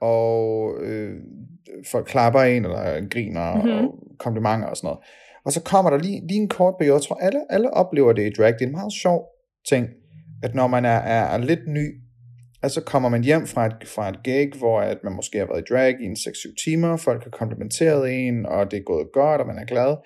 og 0.00 0.74
øh, 0.82 1.14
folk 1.90 2.06
klapper 2.06 2.40
en, 2.40 2.64
eller 2.64 3.08
griner, 3.08 3.54
mm-hmm. 3.54 3.70
og 3.70 3.94
komplimenter 4.18 4.68
og 4.68 4.76
sådan 4.76 4.86
noget. 4.88 5.00
Og 5.44 5.52
så 5.52 5.62
kommer 5.62 5.90
der 5.90 5.98
lige, 5.98 6.26
lige 6.28 6.40
en 6.40 6.48
kort 6.48 6.74
periode, 6.78 6.94
jeg 6.94 7.02
tror 7.02 7.16
alle, 7.16 7.40
alle 7.50 7.74
oplever 7.74 8.12
det 8.12 8.26
i 8.26 8.32
drag, 8.38 8.52
det 8.52 8.62
er 8.62 8.66
en 8.66 8.72
meget 8.72 8.92
sjov 8.92 9.26
ting, 9.68 9.88
at 10.42 10.54
når 10.54 10.66
man 10.66 10.84
er, 10.84 11.00
er, 11.16 11.24
er 11.34 11.38
lidt 11.38 11.68
ny, 11.68 11.86
altså 12.62 12.80
kommer 12.80 13.08
man 13.08 13.24
hjem 13.24 13.46
fra 13.46 13.66
et, 13.66 13.88
fra 13.94 14.08
et 14.08 14.22
gig, 14.24 14.52
hvor 14.58 14.80
at 14.80 14.98
man 15.04 15.12
måske 15.12 15.38
har 15.38 15.46
været 15.46 15.64
i 15.68 15.72
drag 15.72 16.00
i 16.00 16.04
en 16.04 16.16
6-7 16.16 16.64
timer, 16.64 16.96
folk 16.96 17.22
har 17.24 17.30
komplimenteret 17.30 18.26
en, 18.26 18.46
og 18.46 18.70
det 18.70 18.78
er 18.78 18.82
gået 18.82 19.06
godt, 19.12 19.40
og 19.40 19.46
man 19.46 19.58
er 19.58 19.64
glad, 19.64 19.96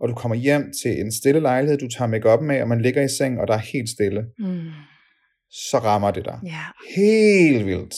og 0.00 0.08
du 0.08 0.14
kommer 0.14 0.36
hjem 0.36 0.72
til 0.82 1.00
en 1.00 1.12
stille 1.12 1.40
lejlighed, 1.40 1.78
du 1.78 1.88
tager 1.88 2.08
make 2.08 2.44
med, 2.44 2.62
og 2.62 2.68
man 2.68 2.80
ligger 2.80 3.02
i 3.02 3.08
seng, 3.18 3.40
og 3.40 3.48
der 3.48 3.54
er 3.54 3.72
helt 3.72 3.88
stille. 3.88 4.24
Mm 4.38 4.70
så 5.50 5.78
rammer 5.78 6.10
det 6.10 6.24
dig. 6.24 6.38
Yeah. 6.44 6.96
Helt 6.96 7.66
vildt. 7.66 7.94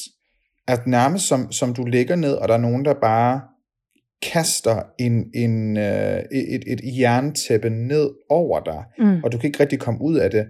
At 0.68 0.86
nærmest 0.86 1.28
som, 1.28 1.52
som 1.52 1.74
du 1.74 1.84
ligger 1.84 2.16
ned, 2.16 2.32
og 2.32 2.48
der 2.48 2.54
er 2.54 2.58
nogen, 2.58 2.84
der 2.84 2.94
bare 2.94 3.40
kaster 4.22 4.82
en, 4.98 5.24
en, 5.34 5.76
uh, 5.76 5.82
et, 6.32 6.62
et 6.66 6.80
jerntæppe 6.98 7.70
ned 7.70 8.10
over 8.28 8.60
dig, 8.60 8.84
mm. 8.98 9.24
og 9.24 9.32
du 9.32 9.38
kan 9.38 9.48
ikke 9.48 9.60
rigtig 9.60 9.78
komme 9.78 10.00
ud 10.02 10.16
af 10.16 10.30
det, 10.30 10.46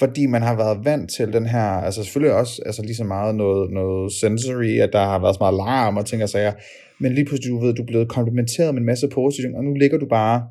fordi 0.00 0.26
man 0.26 0.42
har 0.42 0.56
været 0.56 0.84
vant 0.84 1.10
til 1.10 1.32
den 1.32 1.46
her, 1.46 1.62
altså 1.62 2.04
selvfølgelig 2.04 2.34
også 2.34 2.62
altså 2.66 2.82
lige 2.82 2.96
så 2.96 3.04
meget 3.04 3.34
noget, 3.34 3.72
noget 3.72 4.12
sensory, 4.12 4.78
at 4.80 4.90
der 4.92 5.04
har 5.04 5.18
været 5.18 5.34
så 5.34 5.38
meget 5.40 5.54
larm 5.54 5.96
og 5.96 6.06
ting 6.06 6.22
og 6.22 6.28
sager, 6.28 6.52
men 7.00 7.14
lige 7.14 7.24
pludselig, 7.24 7.50
du 7.50 7.60
ved, 7.60 7.74
du 7.74 7.82
er 7.82 7.86
blevet 7.86 8.08
komplimenteret 8.08 8.74
med 8.74 8.80
en 8.80 8.86
masse 8.86 9.08
positive 9.08 9.56
og 9.56 9.64
nu 9.64 9.74
ligger 9.74 9.98
du 9.98 10.06
bare, 10.06 10.42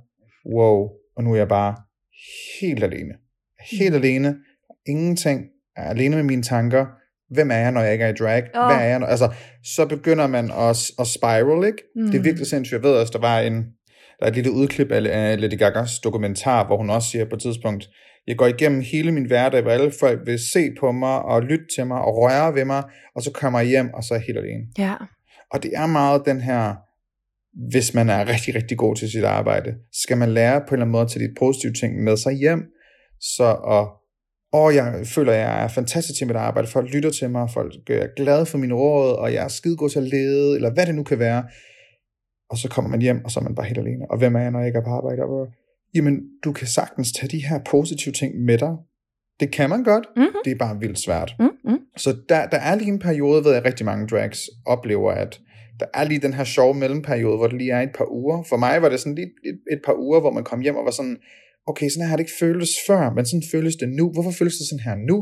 wow, 0.56 0.90
og 1.16 1.24
nu 1.24 1.34
er 1.34 1.38
jeg 1.38 1.48
bare 1.48 1.76
helt 2.62 2.84
alene. 2.84 3.14
Helt 3.72 3.94
mm. 3.94 3.96
alene, 3.96 4.36
ingenting, 4.88 5.42
alene 5.76 6.16
med 6.16 6.24
mine 6.24 6.44
tanker, 6.44 6.86
hvem 7.30 7.52
er 7.52 7.56
jeg, 7.56 7.72
når 7.72 7.82
jeg 7.82 7.94
ikke 7.94 8.06
er 8.06 8.10
i 8.10 8.14
drag? 8.20 8.44
Oh. 8.56 8.66
Hvad 8.66 8.86
er 8.86 8.90
jeg? 8.90 9.00
Når, 9.00 9.08
altså, 9.08 9.34
så 9.64 9.86
begynder 9.86 10.28
man 10.28 10.52
at, 10.52 10.92
at 11.00 11.08
spiral, 11.08 11.68
ikke? 11.68 11.84
Mm. 11.96 12.12
Det 12.12 12.18
er 12.18 12.24
virkelig 12.24 12.48
sindssygt. 12.48 12.74
Jeg 12.74 12.84
ved 12.84 12.98
også, 12.98 13.14
der 13.14 13.20
var 13.20 13.40
en, 13.40 13.56
der 14.20 14.26
er 14.26 14.28
et 14.28 14.36
lille 14.36 14.52
udklip 14.52 14.92
af 14.92 15.42
Lady 15.42 15.58
Gagas 15.58 16.00
dokumentar, 16.00 16.66
hvor 16.68 16.78
hun 16.78 16.90
også 16.90 17.10
siger 17.10 17.26
på 17.26 17.36
et 17.36 17.42
tidspunkt, 17.42 17.90
jeg 18.28 18.38
går 18.38 18.48
igennem 18.48 18.82
hele 18.92 19.12
min 19.12 19.26
hverdag, 19.26 19.62
hvor 19.62 19.72
alle 19.72 19.92
folk 20.00 20.20
vil 20.26 20.40
se 20.54 20.72
på 20.80 20.92
mig 20.92 21.22
og 21.22 21.42
lytte 21.42 21.66
til 21.76 21.88
mig 21.88 22.02
og 22.02 22.18
røre 22.18 22.56
ved 22.56 22.66
mig, 22.66 22.84
og 23.16 23.22
så 23.22 23.32
kommer 23.32 23.60
jeg 23.60 23.68
hjem, 23.68 23.94
og 23.94 24.04
så 24.04 24.14
er 24.14 24.18
jeg 24.18 24.26
helt 24.28 24.38
alene. 24.38 24.64
Ja. 24.78 24.96
Og 25.52 25.64
det 25.64 25.72
er 25.76 25.86
meget 25.86 26.22
den 26.26 26.42
her, 26.42 26.76
hvis 27.72 27.94
man 27.94 28.10
er 28.10 28.30
rigtig, 28.30 28.56
rigtig 28.56 28.78
god 28.78 28.96
til 28.96 29.12
sit 29.12 29.24
arbejde, 29.24 29.76
skal 30.04 30.18
man 30.18 30.30
lære 30.34 30.62
på 30.62 30.68
en 30.68 30.74
eller 30.74 30.82
anden 30.82 30.92
måde 30.92 31.04
at 31.04 31.10
tage 31.10 31.28
de 31.28 31.34
positive 31.40 31.74
ting 31.74 32.04
med 32.04 32.18
sig 32.18 32.34
hjem, 32.34 32.64
så 33.20 33.54
at 33.54 34.01
og 34.54 34.76
jeg 34.76 35.08
føler, 35.08 35.32
at 35.32 35.40
jeg 35.40 35.64
er 35.64 35.68
fantastisk 35.68 36.18
til 36.18 36.28
mit 36.28 36.36
arbejde. 36.36 36.68
Folk 36.68 36.94
lytter 36.94 37.10
til 37.10 37.30
mig, 37.30 37.50
folk 37.50 37.74
er 37.90 38.08
glade 38.16 38.46
for 38.46 38.58
mine 38.58 38.74
råd, 38.74 39.16
og 39.16 39.34
jeg 39.34 39.44
er 39.44 39.48
skide 39.48 39.78
god 39.78 39.90
til 39.90 40.00
at 40.00 40.08
lede, 40.08 40.56
eller 40.56 40.74
hvad 40.74 40.86
det 40.86 40.96
nu 40.96 41.04
kan 41.04 41.20
være. 41.20 41.44
Og 42.50 42.58
så 42.58 42.70
kommer 42.70 42.92
man 42.92 43.02
hjem, 43.02 43.26
og 43.26 43.32
så 43.32 43.40
er 43.40 43.44
man 43.44 43.56
bare 43.56 43.66
helt 43.66 43.80
alene. 43.80 44.12
Og 44.12 44.18
hvem 44.18 44.36
er 44.36 44.40
jeg, 44.40 44.52
når 44.52 44.60
jeg 44.60 44.68
ikke 44.68 44.80
er 44.80 44.84
på 44.84 44.90
arbejde? 44.90 45.24
Og, 45.24 45.48
jamen, 45.96 46.22
du 46.44 46.52
kan 46.52 46.68
sagtens 46.68 47.12
tage 47.12 47.30
de 47.38 47.46
her 47.48 47.60
positive 47.70 48.14
ting 48.14 48.36
med 48.36 48.58
dig. 48.58 48.76
Det 49.40 49.52
kan 49.52 49.70
man 49.70 49.84
godt. 49.84 50.06
Mm-hmm. 50.16 50.42
Det 50.46 50.52
er 50.52 50.56
bare 50.56 50.80
vildt 50.80 51.00
svært. 51.00 51.36
Mm-hmm. 51.40 51.80
Så 51.98 52.16
der, 52.30 52.46
der 52.46 52.58
er 52.58 52.76
lige 52.76 52.92
en 52.92 53.00
periode, 53.00 53.42
hvor 53.42 53.52
jeg 53.52 53.66
rigtig 53.66 53.86
mange 53.86 54.08
drags 54.08 54.40
oplever, 54.66 55.12
at 55.12 55.40
der 55.80 55.86
er 55.94 56.04
lige 56.04 56.20
den 56.20 56.34
her 56.34 56.44
sjove 56.44 56.74
mellemperiode, 56.74 57.38
hvor 57.38 57.48
det 57.48 57.58
lige 57.58 57.72
er 57.72 57.82
et 57.82 57.96
par 57.96 58.12
uger. 58.12 58.44
For 58.50 58.58
mig 58.58 58.82
var 58.82 58.90
det 58.90 59.00
sådan 59.00 59.16
lige 59.16 59.32
et, 59.46 59.60
et 59.72 59.82
par 59.86 59.94
uger, 59.94 60.20
hvor 60.20 60.32
man 60.32 60.44
kom 60.44 60.62
hjem 60.62 60.76
og 60.76 60.86
var 60.86 60.92
sådan, 60.92 61.18
okay, 61.68 61.90
sådan 61.90 62.02
her 62.02 62.10
har 62.10 62.18
det 62.18 62.24
ikke 62.24 62.40
føltes 62.40 62.70
før, 62.88 63.14
men 63.16 63.26
sådan 63.26 63.44
føles 63.52 63.76
det 63.76 63.90
nu. 63.90 64.12
Hvorfor 64.14 64.32
føles 64.32 64.58
det 64.58 64.68
sådan 64.68 64.84
her 64.84 64.96
nu? 64.96 65.18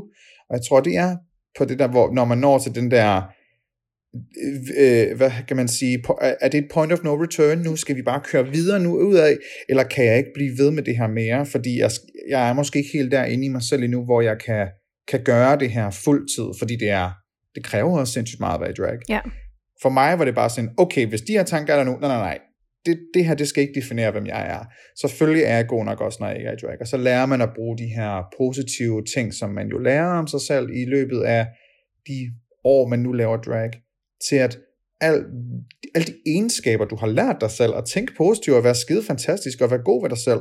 Og 0.50 0.54
jeg 0.58 0.62
tror, 0.68 0.80
det 0.80 0.96
er 0.96 1.18
på 1.58 1.66
det 1.66 1.80
der, 1.80 1.88
hvor 1.88 2.14
når 2.14 2.26
man 2.26 2.38
når 2.38 2.58
til 2.60 2.76
den 2.76 2.92
der, 2.92 3.22
øh, 4.78 5.18
hvad 5.18 5.32
kan 5.48 5.58
man 5.58 5.68
sige, 5.68 6.04
er 6.42 6.50
det 6.50 6.58
et 6.58 6.72
point 6.74 6.94
of 6.94 7.04
no 7.04 7.24
return 7.24 7.58
nu? 7.58 7.76
Skal 7.76 7.96
vi 7.96 8.02
bare 8.02 8.22
køre 8.24 8.48
videre 8.48 8.80
nu 8.80 8.98
ud 8.98 9.16
af? 9.16 9.38
Eller 9.70 9.84
kan 9.84 10.06
jeg 10.06 10.18
ikke 10.18 10.32
blive 10.34 10.58
ved 10.58 10.72
med 10.72 10.84
det 10.84 10.98
her 10.98 11.08
mere? 11.08 11.46
Fordi 11.46 11.80
jeg, 11.80 11.92
jeg 12.30 12.50
er 12.50 12.54
måske 12.54 12.80
ikke 12.80 12.92
helt 12.94 13.12
derinde 13.12 13.46
i 13.46 13.50
mig 13.50 13.64
selv 13.64 13.84
endnu, 13.84 14.06
hvor 14.06 14.22
jeg 14.22 14.38
kan, 14.46 14.68
kan 15.08 15.24
gøre 15.24 15.60
det 15.60 15.70
her 15.70 15.90
fuldtid, 15.90 16.46
fordi 16.60 16.76
det 16.76 16.90
er, 16.90 17.12
det 17.56 17.64
kræver 17.64 18.00
også 18.00 18.14
sindssygt 18.14 18.40
meget 18.40 18.56
at 18.56 18.62
være 18.62 18.70
i 18.70 18.74
drag. 18.74 18.98
Ja. 19.10 19.20
For 19.82 19.90
mig 19.90 20.20
var 20.20 20.26
det 20.26 20.36
bare 20.36 20.50
sådan, 20.50 20.70
okay, 20.78 21.06
hvis 21.08 21.22
de 21.22 21.34
her 21.34 21.44
tanker 21.44 21.74
er 21.74 21.78
der 21.78 21.84
nu, 21.84 21.92
nej, 21.92 22.10
nej, 22.10 22.18
nej, 22.18 22.40
det, 22.86 23.00
det 23.14 23.26
her, 23.26 23.36
det 23.36 23.48
skal 23.48 23.62
ikke 23.62 23.80
definere, 23.82 24.12
hvem 24.12 24.28
jeg 24.28 24.48
er. 24.48 24.66
Selvfølgelig 25.02 25.44
er 25.44 25.56
jeg 25.56 25.68
god 25.68 25.86
nok 25.86 26.02
også, 26.02 26.18
når 26.20 26.28
jeg 26.28 26.38
ikke 26.38 26.50
er 26.50 26.54
i 26.54 26.62
drag. 26.62 26.78
Og 26.82 26.88
så 26.88 26.98
lærer 26.98 27.26
man 27.26 27.42
at 27.42 27.50
bruge 27.56 27.78
de 27.78 27.88
her 27.88 28.24
positive 28.38 29.04
ting, 29.16 29.34
som 29.34 29.50
man 29.50 29.68
jo 29.68 29.78
lærer 29.78 30.12
om 30.12 30.28
sig 30.28 30.42
selv 30.42 30.70
i 30.70 30.86
løbet 30.86 31.22
af 31.22 31.48
de 32.08 32.20
år, 32.64 32.88
man 32.88 33.00
nu 33.00 33.12
laver 33.12 33.38
drag, 33.38 33.72
til 34.30 34.36
at 34.36 34.60
al, 35.02 35.26
alle 35.96 36.06
de 36.08 36.16
egenskaber, 36.28 36.86
du 36.86 36.96
har 36.96 37.08
lært 37.08 37.38
dig 37.42 37.52
selv, 37.52 37.74
at 37.76 37.86
tænke 37.86 38.14
positivt 38.18 38.58
og 38.58 38.64
være 38.64 38.76
skide 38.76 39.04
fantastisk 39.04 39.62
og 39.62 39.72
være 39.72 39.84
god 39.84 40.04
ved 40.04 40.10
dig 40.10 40.18
selv, 40.18 40.40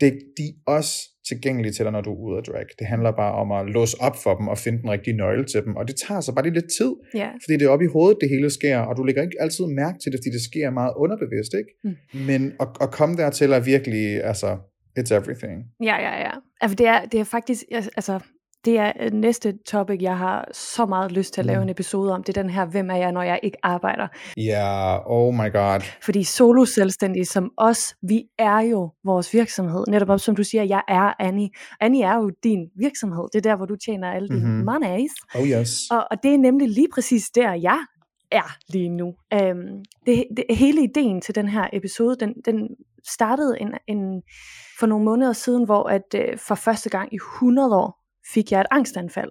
det, 0.00 0.12
de 0.38 0.42
er 0.48 0.70
også 0.76 0.94
tilgængelige 1.28 1.72
til 1.72 1.84
dig, 1.84 1.92
når 1.92 2.00
du 2.00 2.10
er 2.12 2.20
ude 2.26 2.36
af 2.36 2.42
drag. 2.42 2.64
Det 2.78 2.86
handler 2.86 3.10
bare 3.22 3.34
om 3.42 3.52
at 3.52 3.62
låse 3.74 3.96
op 4.00 4.16
for 4.22 4.34
dem 4.38 4.48
og 4.48 4.58
finde 4.58 4.78
den 4.82 4.90
rigtige 4.90 5.16
nøgle 5.16 5.44
til 5.44 5.60
dem, 5.64 5.76
og 5.76 5.88
det 5.88 5.96
tager 6.06 6.20
så 6.20 6.34
bare 6.34 6.44
lige 6.44 6.54
lidt 6.54 6.70
tid, 6.78 6.92
Ja. 7.14 7.28
fordi 7.44 7.52
det 7.58 7.62
er 7.62 7.68
oppe 7.68 7.84
i 7.84 7.88
hovedet, 7.88 8.18
det 8.20 8.28
hele 8.28 8.50
sker, 8.50 8.78
og 8.78 8.96
du 8.96 9.02
lægger 9.02 9.22
ikke 9.22 9.36
altid 9.40 9.64
mærke 9.66 9.98
til 9.98 10.12
det, 10.12 10.18
fordi 10.20 10.30
det 10.36 10.42
sker 10.50 10.70
meget 10.70 10.92
underbevidst, 10.96 11.52
ikke? 11.60 11.70
Mm. 11.84 12.20
Men 12.28 12.40
at, 12.60 12.68
at 12.80 12.90
komme 12.90 13.16
dertil 13.16 13.50
er 13.52 13.60
virkelig, 13.60 14.24
altså, 14.24 14.50
it's 14.98 15.14
everything. 15.14 15.56
Ja, 15.82 15.96
ja, 16.06 16.12
ja. 16.26 16.30
Altså, 16.60 16.74
det 16.74 16.86
er, 16.86 17.04
det 17.04 17.20
er 17.20 17.24
faktisk, 17.24 17.62
altså, 17.72 18.20
det 18.66 18.78
er 18.78 18.92
øh, 19.00 19.12
næste 19.12 19.54
topic, 19.66 19.98
jeg 20.02 20.18
har 20.18 20.48
så 20.52 20.86
meget 20.86 21.12
lyst 21.12 21.34
til 21.34 21.40
at 21.40 21.46
lave 21.46 21.56
Mm. 21.58 21.62
en 21.62 21.68
episode 21.68 22.12
om. 22.12 22.22
Det 22.22 22.36
er 22.36 22.42
den 22.42 22.50
her, 22.50 22.64
hvem 22.64 22.90
er 22.90 22.96
jeg, 22.96 23.12
når 23.12 23.22
jeg 23.22 23.40
ikke 23.42 23.58
arbejder? 23.62 24.06
Ja, 24.36 24.42
yeah, 24.42 25.00
oh 25.06 25.34
my 25.34 25.52
god. 25.52 25.80
Fordi 26.04 26.24
solo 26.24 26.64
selvstændige 26.64 27.24
som 27.24 27.50
os, 27.56 27.94
vi 28.02 28.22
er 28.38 28.58
jo 28.60 28.90
vores 29.04 29.32
virksomhed. 29.34 29.84
Netop 29.88 30.08
op, 30.08 30.20
som 30.20 30.36
du 30.36 30.44
siger, 30.44 30.62
jeg 30.64 30.82
er 30.88 31.12
Annie. 31.18 31.48
Annie 31.80 32.02
er 32.04 32.14
jo 32.16 32.30
din 32.44 32.66
virksomhed. 32.78 33.24
Det 33.32 33.38
er 33.38 33.50
der, 33.50 33.56
hvor 33.56 33.66
du 33.66 33.76
tjener 33.76 34.12
alle 34.12 34.28
dine 34.28 34.40
Mhm. 34.40 34.48
mm-hmm. 34.48 34.64
monies. 34.82 35.12
Oh 35.34 35.48
yes. 35.48 35.70
Og, 35.90 36.06
og 36.10 36.22
det 36.22 36.34
er 36.34 36.38
nemlig 36.38 36.68
lige 36.68 36.88
præcis 36.94 37.24
der, 37.34 37.52
jeg 37.52 37.78
er 38.32 38.56
lige 38.72 38.88
nu. 38.88 39.14
Øhm, 39.32 39.84
det, 40.06 40.24
det, 40.36 40.44
hele 40.50 40.82
ideen 40.82 41.20
til 41.20 41.34
den 41.34 41.48
her 41.48 41.66
episode, 41.72 42.16
den, 42.20 42.34
den 42.44 42.68
startede 43.08 43.60
en, 43.60 43.72
en, 43.86 44.22
for 44.78 44.86
nogle 44.86 45.04
måneder 45.04 45.32
siden, 45.32 45.64
hvor 45.64 45.84
at 45.88 46.02
øh, 46.14 46.38
for 46.38 46.54
første 46.54 46.90
gang 46.90 47.12
i 47.12 47.16
100 47.16 47.76
år 47.76 48.05
fik 48.34 48.52
jeg 48.52 48.60
et 48.60 48.66
angstanfald. 48.70 49.30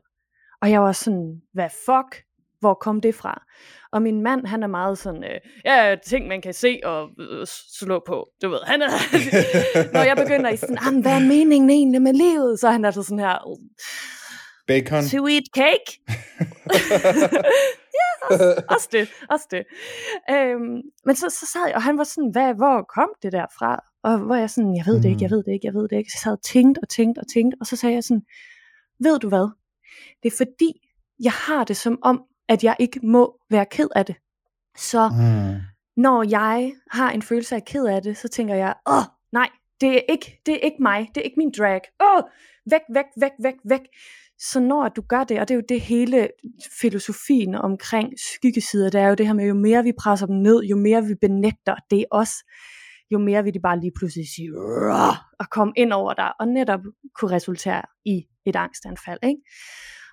Og 0.61 0.71
jeg 0.71 0.81
var 0.81 0.91
sådan, 0.91 1.41
hvad 1.53 1.69
fuck? 1.69 2.23
Hvor 2.59 2.73
kom 2.73 3.01
det 3.01 3.15
fra? 3.15 3.43
Og 3.91 4.01
min 4.01 4.21
mand, 4.21 4.45
han 4.45 4.63
er 4.63 4.67
meget 4.67 4.97
sådan, 4.97 5.23
øh, 5.23 5.39
ja, 5.65 5.95
ting 6.05 6.27
man 6.27 6.41
kan 6.41 6.53
se 6.53 6.79
og 6.83 7.09
øh, 7.19 7.47
slå 7.79 8.03
på. 8.07 8.27
Du 8.41 8.49
ved, 8.49 8.59
han 8.65 8.81
er, 8.81 8.89
når 9.93 10.03
jeg 10.03 10.17
begynder 10.17 10.49
i 10.49 10.57
sådan, 10.57 10.77
"Ah, 10.77 11.01
hvad 11.01 11.11
er 11.11 11.19
meningen 11.27 11.69
egentlig 11.69 12.01
med 12.01 12.13
livet? 12.13 12.59
Så 12.59 12.67
er 12.67 12.71
han 12.71 12.85
altså 12.85 13.03
sådan 13.03 13.19
her, 13.19 13.37
Bacon. 14.67 15.03
to 15.03 15.27
eat 15.27 15.43
cake. 15.55 15.89
ja, 17.99 18.09
også, 18.29 18.63
også 18.69 18.89
det, 18.91 19.09
også 19.29 19.47
det. 19.51 19.63
Øhm, 20.31 20.81
men 21.05 21.15
så, 21.15 21.29
så 21.29 21.45
sad 21.53 21.61
jeg, 21.67 21.75
og 21.75 21.83
han 21.83 21.97
var 21.97 22.03
sådan, 22.03 22.29
hvad, 22.31 22.53
hvor 22.53 22.85
kom 22.95 23.09
det 23.23 23.31
der 23.31 23.45
fra? 23.59 23.83
Og 24.03 24.17
hvor 24.19 24.35
jeg 24.35 24.49
sådan, 24.49 24.75
jeg 24.77 24.85
ved 24.87 24.95
det 25.03 25.09
ikke, 25.09 25.23
jeg 25.23 25.31
ved 25.31 25.43
det 25.43 25.51
ikke, 25.53 25.67
jeg 25.67 25.73
ved 25.73 25.87
det 25.87 25.97
ikke. 25.97 26.11
Så 26.11 26.15
jeg 26.17 26.21
sad 26.23 26.31
og 26.31 26.43
tænkte 26.43 26.79
og 26.83 26.89
tænkte 26.89 27.19
og 27.19 27.27
tænkte, 27.33 27.57
og 27.61 27.65
så 27.67 27.75
sagde 27.75 27.95
jeg 27.95 28.03
sådan, 28.03 28.23
ved 28.99 29.19
du 29.19 29.29
hvad? 29.29 29.49
Det 30.23 30.31
er 30.33 30.37
fordi, 30.37 30.87
jeg 31.23 31.31
har 31.31 31.63
det 31.63 31.77
som 31.77 31.99
om, 32.01 32.23
at 32.49 32.63
jeg 32.63 32.75
ikke 32.79 32.99
må 33.03 33.37
være 33.49 33.65
ked 33.65 33.87
af 33.95 34.05
det. 34.05 34.15
Så 34.77 35.09
Mm. 35.09 35.59
når 35.97 36.23
jeg 36.29 36.73
har 36.91 37.11
en 37.11 37.21
følelse 37.21 37.55
af 37.55 37.65
ked 37.65 37.85
af 37.85 38.01
det, 38.01 38.17
så 38.17 38.27
tænker 38.27 38.55
jeg, 38.55 38.73
åh, 38.89 39.03
nej, 39.31 39.49
det 39.81 39.89
er 39.97 40.01
ikke, 40.09 40.41
det 40.45 40.53
er 40.53 40.59
ikke 40.59 40.77
mig, 40.79 41.09
det 41.15 41.21
er 41.21 41.25
ikke 41.25 41.37
min 41.37 41.53
drag. 41.57 41.81
Åh, 42.01 42.23
væk, 42.71 42.81
væk, 42.93 43.05
væk, 43.21 43.31
væk, 43.43 43.55
væk. 43.69 43.81
Så 44.39 44.59
når 44.59 44.89
du 44.89 45.01
gør 45.01 45.23
det, 45.23 45.39
og 45.39 45.47
det 45.47 45.53
er 45.53 45.55
jo 45.55 45.63
det 45.69 45.81
hele 45.81 46.27
filosofien 46.81 47.55
omkring 47.55 48.13
skyggesider, 48.33 48.89
det 48.89 49.01
er 49.01 49.07
jo 49.07 49.15
det 49.15 49.27
her 49.27 49.33
med, 49.33 49.47
jo 49.47 49.53
mere 49.53 49.83
vi 49.83 49.91
presser 49.99 50.25
dem 50.25 50.35
ned, 50.35 50.63
jo 50.63 50.77
mere 50.77 51.03
vi 51.05 51.15
benægter, 51.21 51.75
det 51.91 52.05
os, 52.11 52.29
jo 53.11 53.19
mere 53.19 53.43
vil 53.43 53.53
de 53.53 53.59
bare 53.59 53.79
lige 53.79 53.91
pludselig 53.95 54.25
sige, 54.35 54.51
og 55.39 55.49
komme 55.51 55.73
ind 55.77 55.93
over 55.93 56.13
dig, 56.13 56.31
og 56.39 56.47
netop 56.47 56.79
kunne 57.15 57.31
resultere 57.31 57.81
i 58.05 58.25
et 58.45 58.55
angstanfald. 58.55 59.19
Ikke? 59.23 59.41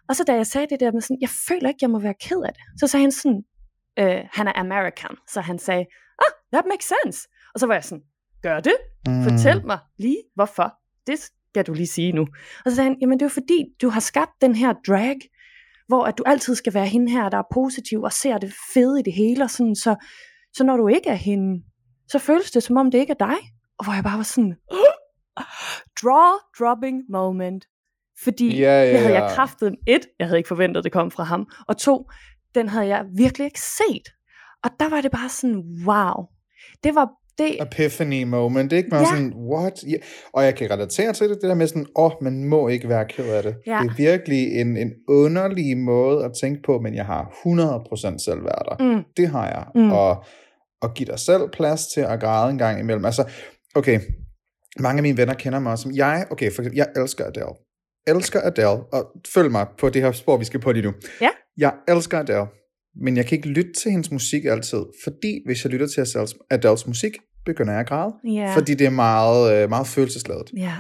Og 0.09 0.17
så 0.17 0.25
da 0.25 0.35
jeg 0.35 0.47
sagde 0.47 0.67
det 0.71 0.81
der 0.81 0.93
med 0.93 1.01
sådan, 1.01 1.19
jeg 1.21 1.31
føler 1.49 1.69
ikke, 1.69 1.79
jeg 1.83 1.91
må 1.91 1.99
være 1.99 2.15
ked 2.21 2.43
af 2.43 2.53
det, 2.53 2.63
så 2.81 2.87
sagde 2.87 3.05
han 3.05 3.13
sådan, 3.13 3.43
øh, 3.99 4.21
han 4.33 4.49
er 4.49 4.53
American, 4.57 5.17
så 5.29 5.41
han 5.41 5.59
sagde, 5.59 5.85
ah, 6.19 6.33
that 6.53 6.65
makes 6.69 6.93
sense. 6.95 7.29
Og 7.55 7.61
så 7.61 7.67
var 7.67 7.75
jeg 7.75 7.85
sådan, 7.85 8.05
gør 8.43 8.61
det? 8.61 8.77
Mm. 9.07 9.23
Fortæl 9.23 9.67
mig 9.67 9.79
lige, 9.99 10.23
hvorfor. 10.35 10.75
Det 11.07 11.19
skal 11.19 11.67
du 11.67 11.73
lige 11.73 11.87
sige 11.87 12.13
nu. 12.13 12.23
Og 12.65 12.71
så 12.71 12.75
sagde 12.77 12.91
han, 12.91 12.99
jamen 13.01 13.19
det 13.19 13.23
er 13.23 13.27
jo 13.27 13.35
fordi, 13.41 13.65
du 13.83 13.89
har 13.89 14.01
skabt 14.01 14.31
den 14.41 14.55
her 14.55 14.73
drag, 14.87 15.17
hvor 15.89 16.05
at 16.05 16.19
du 16.19 16.23
altid 16.27 16.55
skal 16.55 16.75
være 16.75 16.87
hende 16.87 17.13
her, 17.13 17.29
der 17.29 17.39
er 17.39 17.53
positiv 17.55 18.03
og 18.03 18.13
ser 18.13 18.39
det 18.39 18.55
fede 18.75 19.01
i 19.01 19.03
det 19.03 19.13
hele, 19.13 19.45
og 19.45 19.51
sådan, 19.51 19.77
så, 19.77 19.97
så 20.53 20.65
når 20.65 20.77
du 20.77 20.89
ikke 20.89 21.11
er 21.11 21.15
hende, 21.15 21.63
så 22.09 22.19
føles 22.19 22.51
det 22.51 22.63
som 22.63 22.77
om 22.77 22.91
det 22.91 22.99
ikke 22.99 23.11
er 23.11 23.27
dig. 23.27 23.37
Og 23.79 23.85
hvor 23.85 23.93
jeg 23.95 24.05
bare 24.05 24.17
var 24.17 24.23
sådan, 24.23 24.57
draw 26.03 26.33
dropping 26.59 27.03
moment. 27.09 27.65
Fordi 28.25 28.59
Ja, 28.59 28.83
ja, 28.85 28.93
det 28.93 28.99
havde 28.99 29.15
ja. 29.15 29.23
jeg 29.25 29.33
kraftet 29.35 29.75
et, 29.87 30.01
jeg 30.19 30.27
havde 30.27 30.39
ikke 30.39 30.49
forventet, 30.49 30.85
det 30.85 30.93
kom 30.93 31.11
fra 31.11 31.23
ham, 31.25 31.47
og 31.69 31.77
to, 31.77 32.11
den 32.55 32.69
havde 32.69 32.87
jeg 32.87 33.05
virkelig 33.17 33.45
ikke 33.45 33.61
set. 33.61 34.09
Og 34.65 34.71
der 34.81 34.89
var 34.91 35.01
det 35.01 35.11
bare 35.11 35.29
sådan, 35.29 35.65
wow. 35.87 36.25
Det 36.85 36.95
var 36.95 37.09
det, 37.39 37.63
Epiphany 37.63 38.23
moment, 38.23 38.73
ikke? 38.73 38.89
Man 38.89 39.01
ja. 39.01 39.07
Ja. 39.09 39.15
sådan, 39.17 39.33
what? 39.53 39.85
Ja. 39.89 39.97
Og 40.33 40.45
jeg 40.45 40.55
kan 40.55 40.71
relatere 40.71 41.13
til 41.13 41.29
det, 41.29 41.39
det 41.43 41.49
der 41.49 41.55
med 41.55 41.67
sådan, 41.67 41.87
åh, 41.97 42.05
oh, 42.05 42.13
man 42.23 42.45
må 42.45 42.69
ikke 42.69 42.89
være 42.89 43.05
ked 43.05 43.25
af 43.29 43.43
det. 43.43 43.55
Ja. 43.67 43.79
Det 43.83 43.91
er 43.91 43.95
virkelig 43.97 44.61
en, 44.61 44.77
en 44.77 44.93
underlig 45.09 45.79
måde 45.79 46.25
at 46.25 46.31
tænke 46.41 46.63
på, 46.63 46.79
men 46.81 46.95
jeg 46.95 47.07
har 47.07 47.23
100% 47.25 48.25
selvværd 48.25 48.63
der. 48.69 48.77
mm, 48.97 49.03
Det 49.17 49.29
har 49.29 49.47
jeg. 49.47 49.67
Mm. 49.75 49.91
Og, 49.93 50.25
og 50.83 50.95
give 50.95 51.07
dig 51.07 51.19
selv 51.19 51.43
plads 51.53 51.87
til 51.87 52.01
at 52.01 52.21
græde 52.21 52.51
en 52.51 52.59
gang 52.59 52.81
imellem. 52.81 53.05
Altså, 53.05 53.31
okay, 53.75 54.01
mange 54.79 54.99
af 54.99 55.03
mine 55.03 55.17
venner 55.17 55.35
kender 55.35 55.59
mig 55.59 55.79
som, 55.79 55.93
jeg, 55.95 56.27
okay, 56.31 56.53
for 56.53 56.63
eksempel, 56.63 56.77
jeg 56.77 56.87
elsker 56.97 57.25
Adele. 57.27 57.47
Elsker 58.07 58.41
Adele, 58.41 58.69
og 58.69 59.13
følg 59.35 59.51
mig 59.51 59.67
på 59.79 59.89
det 59.89 60.03
her 60.03 60.13
spor, 60.13 60.37
vi 60.37 60.45
skal 60.45 60.61
på 60.61 60.73
lige 60.73 60.83
nu. 60.83 60.93
Ja. 61.21 61.29
Jeg 61.57 61.75
elsker 61.89 62.19
Adele, 62.19 62.47
men 63.03 63.17
jeg 63.17 63.27
kan 63.27 63.37
ikke 63.37 63.49
lytte 63.49 63.73
til 63.73 63.91
hendes 63.91 64.11
musik 64.11 64.45
altid, 64.45 64.83
fordi 65.05 65.43
hvis 65.47 65.65
jeg 65.65 65.73
lytter 65.73 65.87
til 65.87 66.07
Adeles, 66.51 66.87
musik, 66.87 67.13
begynder 67.47 67.73
jeg 67.73 67.81
at 67.81 67.87
græde. 67.89 68.13
ja, 68.35 68.55
Fordi 68.57 68.75
det 68.75 68.87
er 68.87 68.91
meget, 68.91 69.63
øh, 69.63 69.69
meget 69.69 69.87
følelsesladet. 69.87 70.51
ja. 70.57 70.75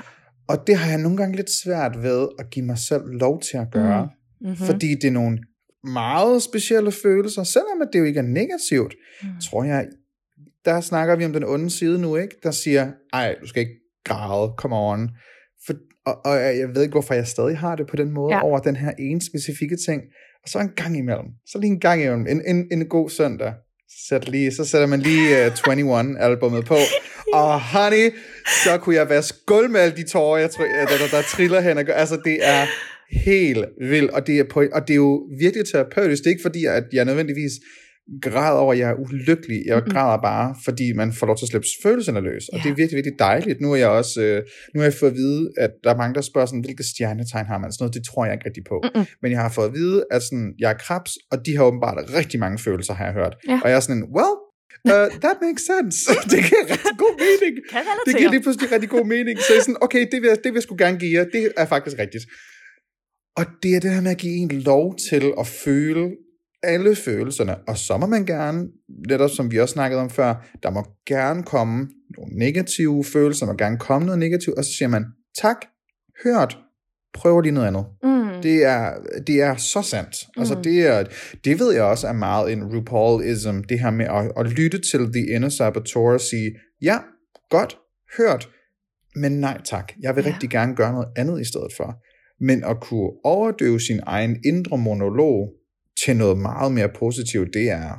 Og 0.48 0.66
det 0.66 0.76
har 0.76 0.90
jeg 0.90 0.98
nogle 1.00 1.16
gange 1.16 1.36
lidt 1.36 1.50
svært 1.50 2.02
ved 2.02 2.28
at 2.38 2.50
give 2.50 2.64
mig 2.66 2.78
selv 2.78 3.02
lov 3.06 3.40
til 3.40 3.56
at 3.56 3.66
gøre. 3.72 4.04
Mm. 4.04 4.46
Mm-hmm. 4.48 4.66
Fordi 4.66 4.94
det 4.94 5.04
er 5.04 5.10
nogle 5.10 5.38
meget 5.84 6.42
specielle 6.42 6.92
følelser, 6.92 7.42
selvom 7.42 7.82
at 7.82 7.88
det 7.92 7.98
jo 7.98 8.04
ikke 8.04 8.18
er 8.18 8.22
negativt, 8.24 8.94
Mm. 9.22 9.28
tror 9.50 9.64
jeg, 9.64 9.86
der 10.64 10.80
snakker 10.80 11.16
vi 11.16 11.24
om 11.24 11.32
den 11.32 11.44
onde 11.44 11.70
side 11.70 11.98
nu, 12.00 12.16
ikke? 12.16 12.34
Der 12.42 12.50
siger, 12.50 12.92
ej, 13.12 13.34
du 13.42 13.46
skal 13.46 13.60
ikke 13.60 13.74
græde, 14.04 14.52
come 14.58 14.76
on. 14.76 15.10
For, 15.66 15.74
og, 16.06 16.26
og 16.26 16.36
jeg 16.36 16.68
ved 16.74 16.82
ikke, 16.82 16.92
hvorfor 16.92 17.14
jeg 17.14 17.26
stadig 17.26 17.58
har 17.58 17.76
det 17.76 17.86
på 17.86 17.96
den 17.96 18.10
måde, 18.10 18.34
Ja. 18.34 18.42
over 18.44 18.58
den 18.58 18.76
her 18.76 18.90
ene 18.98 19.20
specifikke 19.22 19.76
ting. 19.88 20.02
Og 20.42 20.48
så 20.48 20.58
en 20.58 20.70
gang 20.76 20.98
imellem, 20.98 21.26
så 21.46 21.58
lige 21.58 21.70
en 21.70 21.80
gang 21.80 22.02
imellem, 22.02 22.26
en, 22.26 22.42
en, 22.46 22.66
en 22.72 22.88
god 22.88 23.10
søndag, 23.10 23.52
sæt 24.08 24.28
lige, 24.28 24.52
så 24.52 24.64
sætter 24.64 24.86
man 24.86 25.00
lige 25.00 25.46
uh, 25.46 25.52
21-albummet 25.52 26.64
på, 26.64 26.76
og 27.40 27.60
honey, 27.60 28.10
så 28.64 28.78
kunne 28.78 28.94
jeg 28.96 29.08
vaske 29.08 29.38
gulv 29.46 29.70
med 29.70 29.80
alle 29.80 29.96
de 29.96 30.02
tårer, 30.08 30.38
jeg 30.40 30.50
tror, 30.50 30.64
der, 30.64 30.86
der, 30.86 31.08
der 31.16 31.22
triller 31.22 31.60
hen. 31.60 31.78
Og 31.78 31.84
Altså, 31.88 32.18
det 32.24 32.38
er 32.42 32.66
helt 33.24 33.64
vildt, 33.80 34.10
og 34.10 34.26
det 34.26 34.38
er, 34.38 34.44
på, 34.50 34.64
og 34.72 34.88
det 34.88 34.94
er 34.94 34.96
jo 34.96 35.26
virkelig 35.38 35.66
terapeutisk. 35.72 36.22
Det 36.22 36.26
er 36.26 36.30
ikke 36.30 36.42
fordi, 36.42 36.64
at 36.64 36.84
jeg 36.92 37.04
nødvendigvis 37.04 37.52
græder 38.22 38.58
over, 38.64 38.72
at 38.72 38.78
jeg 38.78 38.90
er 38.90 38.94
ulykkelig. 38.94 39.62
Jeg 39.66 39.82
græder 39.94 40.18
bare, 40.22 40.54
fordi 40.64 40.92
man 40.92 41.12
får 41.12 41.26
lov 41.26 41.36
til 41.36 41.44
at 41.44 41.48
slippe 41.48 41.66
følelserne 41.82 42.20
løs. 42.20 42.48
Og 42.48 42.56
Ja. 42.58 42.62
det 42.62 42.70
er 42.70 42.74
virkelig, 42.74 42.96
virkelig 42.96 43.18
dejligt. 43.18 43.60
Nu 43.60 43.72
er 43.72 43.76
jeg 43.76 43.88
også, 43.88 44.22
øh, 44.22 44.42
nu 44.74 44.80
har 44.80 44.86
jeg 44.86 44.94
fået 44.94 45.10
at 45.10 45.16
vide, 45.16 45.50
at 45.58 45.70
der 45.84 45.90
er 45.94 45.96
mange, 45.96 46.14
der 46.14 46.20
spørger 46.20 46.46
sådan, 46.46 46.64
hvilke 46.66 46.84
stjernetegn 46.92 47.46
har 47.46 47.58
man? 47.58 47.72
Sådan 47.72 47.82
noget, 47.84 47.94
det 47.94 48.04
tror 48.08 48.24
jeg 48.24 48.34
ikke 48.34 48.46
rigtig 48.46 48.64
på. 48.72 48.76
Mm-mm. 48.84 49.06
Men 49.22 49.28
jeg 49.32 49.40
har 49.40 49.48
fået 49.58 49.68
at 49.70 49.74
vide, 49.74 49.98
at 50.14 50.22
sådan, 50.22 50.48
jeg 50.62 50.70
er 50.74 50.78
krebs, 50.86 51.12
og 51.32 51.36
de 51.46 51.56
har 51.56 51.64
åbenbart 51.64 51.98
rigtig 52.18 52.40
mange 52.40 52.58
følelser, 52.58 52.94
har 52.94 53.04
jeg 53.04 53.14
hørt. 53.20 53.34
Ja. 53.48 53.60
Og 53.62 53.66
jeg 53.70 53.76
er 53.76 53.84
sådan, 53.88 54.04
well, 54.16 54.34
uh, 54.92 55.08
that 55.24 55.36
makes 55.46 55.64
sense. 55.72 55.98
det 56.32 56.40
giver 56.48 56.64
rigtig 56.74 56.96
god 57.04 57.14
mening. 57.26 57.54
Kan. 57.72 57.80
Det 58.06 58.14
giver 58.18 58.30
lige 58.30 58.42
pludselig 58.46 58.72
rigtig 58.74 58.90
god 58.96 59.06
mening. 59.14 59.34
Så 59.38 59.48
jeg 59.52 59.58
er 59.58 59.64
sådan, 59.68 59.82
okay, 59.86 60.02
det 60.12 60.18
vil, 60.22 60.28
jeg, 60.32 60.38
det 60.44 60.48
vil 60.52 60.58
jeg 60.60 60.66
sgu 60.66 60.74
gerne 60.84 60.98
give 61.02 61.12
jer. 61.18 61.24
Det 61.36 61.42
er 61.62 61.66
faktisk 61.74 61.96
rigtigt. 62.04 62.24
Og 63.36 63.44
det 63.62 63.70
er 63.76 63.80
det 63.80 63.90
her 63.94 64.00
med 64.00 64.10
at 64.10 64.18
give 64.18 64.34
en 64.46 64.50
lov 64.70 64.86
til 65.08 65.24
at 65.40 65.46
føle, 65.46 66.04
alle 66.62 66.96
følelserne, 66.96 67.56
og 67.68 67.78
så 67.78 67.96
må 67.96 68.06
man 68.06 68.26
gerne, 68.26 68.68
netop 69.08 69.30
som 69.30 69.50
vi 69.50 69.60
også 69.60 69.72
snakkede 69.72 70.00
om 70.00 70.10
før, 70.10 70.46
der 70.62 70.70
må 70.70 70.86
gerne 71.06 71.42
komme 71.42 71.88
nogle 72.18 72.34
negative 72.38 73.04
følelser, 73.04 73.46
der 73.46 73.52
må 73.52 73.56
gerne 73.56 73.78
komme 73.78 74.06
noget 74.06 74.18
negativt, 74.18 74.58
og 74.58 74.64
så 74.64 74.70
siger 74.78 74.88
man, 74.88 75.04
tak, 75.40 75.56
hørt, 76.24 76.58
prøver 77.14 77.40
lige 77.42 77.52
noget 77.52 77.66
andet. 77.66 77.84
Mm. 78.02 78.42
Det 78.42 78.64
er, 78.64 78.94
det 79.26 79.42
er 79.42 79.56
så 79.56 79.82
sandt. 79.82 80.16
Mm. 80.36 80.40
Altså 80.40 80.58
det, 80.64 80.86
er, 80.86 81.04
det 81.44 81.58
ved 81.58 81.72
jeg 81.72 81.82
også 81.82 82.06
er 82.06 82.12
meget 82.12 82.52
en 82.52 82.64
RuPaulism, 82.64 83.60
det 83.68 83.80
her 83.80 83.90
med 83.90 84.06
at, 84.06 84.32
at 84.36 84.52
lytte 84.52 84.78
til 84.90 85.12
The 85.12 85.34
Inner 85.34 85.48
Saboteur 85.48 86.12
og 86.12 86.20
sige, 86.20 86.50
ja, 86.82 86.98
godt, 87.50 87.78
hørt, 88.18 88.48
men 89.14 89.32
nej 89.32 89.60
tak, 89.64 89.92
jeg 90.00 90.16
vil 90.16 90.22
Ja. 90.22 90.28
ja. 90.28 90.34
rigtig 90.34 90.50
gerne 90.50 90.76
gøre 90.76 90.92
noget 90.92 91.08
andet 91.16 91.40
i 91.40 91.44
stedet 91.44 91.72
for. 91.76 92.02
Men 92.44 92.64
at 92.64 92.80
kunne 92.80 93.10
overdøve 93.24 93.80
sin 93.80 94.00
egen 94.06 94.36
indre 94.44 94.78
monolog 94.78 95.48
til 96.04 96.16
noget 96.16 96.38
meget 96.38 96.72
mere 96.72 96.88
positivt, 96.88 97.48
det 97.54 97.70
er, 97.70 97.92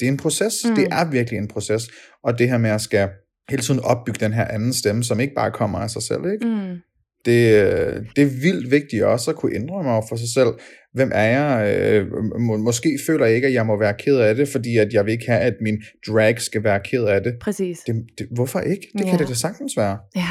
det 0.00 0.06
er 0.06 0.12
en 0.12 0.16
proces. 0.16 0.54
Mm. 0.64 0.74
Det 0.74 0.88
er 0.90 1.10
virkelig 1.10 1.38
en 1.38 1.48
proces. 1.48 1.88
Og 2.24 2.38
det 2.38 2.48
her 2.48 2.58
med 2.58 2.70
at 2.70 2.80
skal 2.80 3.08
hele 3.50 3.62
tiden 3.62 3.80
opbygge 3.80 4.20
den 4.20 4.32
her 4.32 4.44
anden 4.44 4.72
stemme, 4.72 5.04
som 5.04 5.20
ikke 5.20 5.34
bare 5.34 5.50
kommer 5.50 5.78
af 5.78 5.90
sig 5.90 6.02
selv, 6.02 6.20
ikke? 6.32 6.46
Mm. 6.46 6.76
Det, 7.24 7.54
øh, 7.64 8.06
det 8.16 8.22
er 8.22 8.40
vildt 8.42 8.70
vigtigt 8.70 9.04
også 9.04 9.30
at 9.30 9.36
kunne 9.36 9.54
indrømme 9.54 9.90
over 9.90 10.02
for 10.08 10.16
sig 10.16 10.28
selv, 10.34 10.48
hvem 10.94 11.10
er 11.14 11.24
jeg? 11.24 11.76
Øh, 11.76 12.06
må, 12.40 12.56
måske 12.56 12.98
føler 13.06 13.26
jeg 13.26 13.34
ikke, 13.34 13.46
at 13.46 13.52
jeg 13.54 13.66
må 13.66 13.78
være 13.78 13.94
ked 13.98 14.16
af 14.16 14.34
det, 14.34 14.48
fordi 14.48 14.76
at 14.76 14.92
jeg 14.92 15.04
vil 15.04 15.12
ikke 15.12 15.26
have, 15.26 15.40
at 15.40 15.54
min 15.60 15.82
drag 16.08 16.40
skal 16.40 16.64
være 16.64 16.80
ked 16.84 17.04
af 17.04 17.22
det. 17.22 17.34
Præcis. 17.40 17.78
det, 17.78 17.94
det 18.18 18.26
hvorfor 18.34 18.60
ikke? 18.60 18.86
Det 18.98 19.04
Ja. 19.04 19.10
kan 19.10 19.18
det 19.18 19.28
da 19.28 19.34
sagtens 19.34 19.76
være. 19.76 19.98
Ja, 20.16 20.28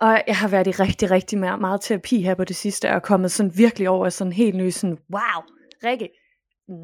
og 0.00 0.22
jeg 0.26 0.36
har 0.36 0.48
været 0.48 0.66
i 0.66 0.70
rigtig, 0.70 1.10
rigtig 1.10 1.38
meget, 1.38 1.60
meget 1.60 1.80
terapi 1.82 2.22
her 2.22 2.34
på 2.34 2.44
det 2.44 2.56
sidste, 2.56 2.90
og 2.90 3.02
kommet 3.02 3.32
sådan 3.32 3.52
virkelig 3.56 3.88
over 3.88 4.08
sådan 4.08 4.32
helt 4.32 4.56
ny, 4.56 4.70
sådan, 4.70 4.96
wow, 5.12 5.42
Rikke, 5.84 6.08
9.0. 6.70 6.74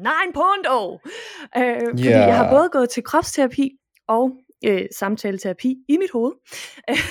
Øh, 1.57 1.81
fordi 1.89 2.03
Ja. 2.03 2.19
jeg 2.19 2.37
har 2.37 2.49
både 2.49 2.69
gået 2.71 2.89
til 2.89 3.03
kropsterapi 3.03 3.69
og 4.07 4.31
øh, 4.65 4.85
samtaleterapi 4.97 5.75
i 5.89 5.97
mit 5.97 6.11
hoved. 6.13 6.31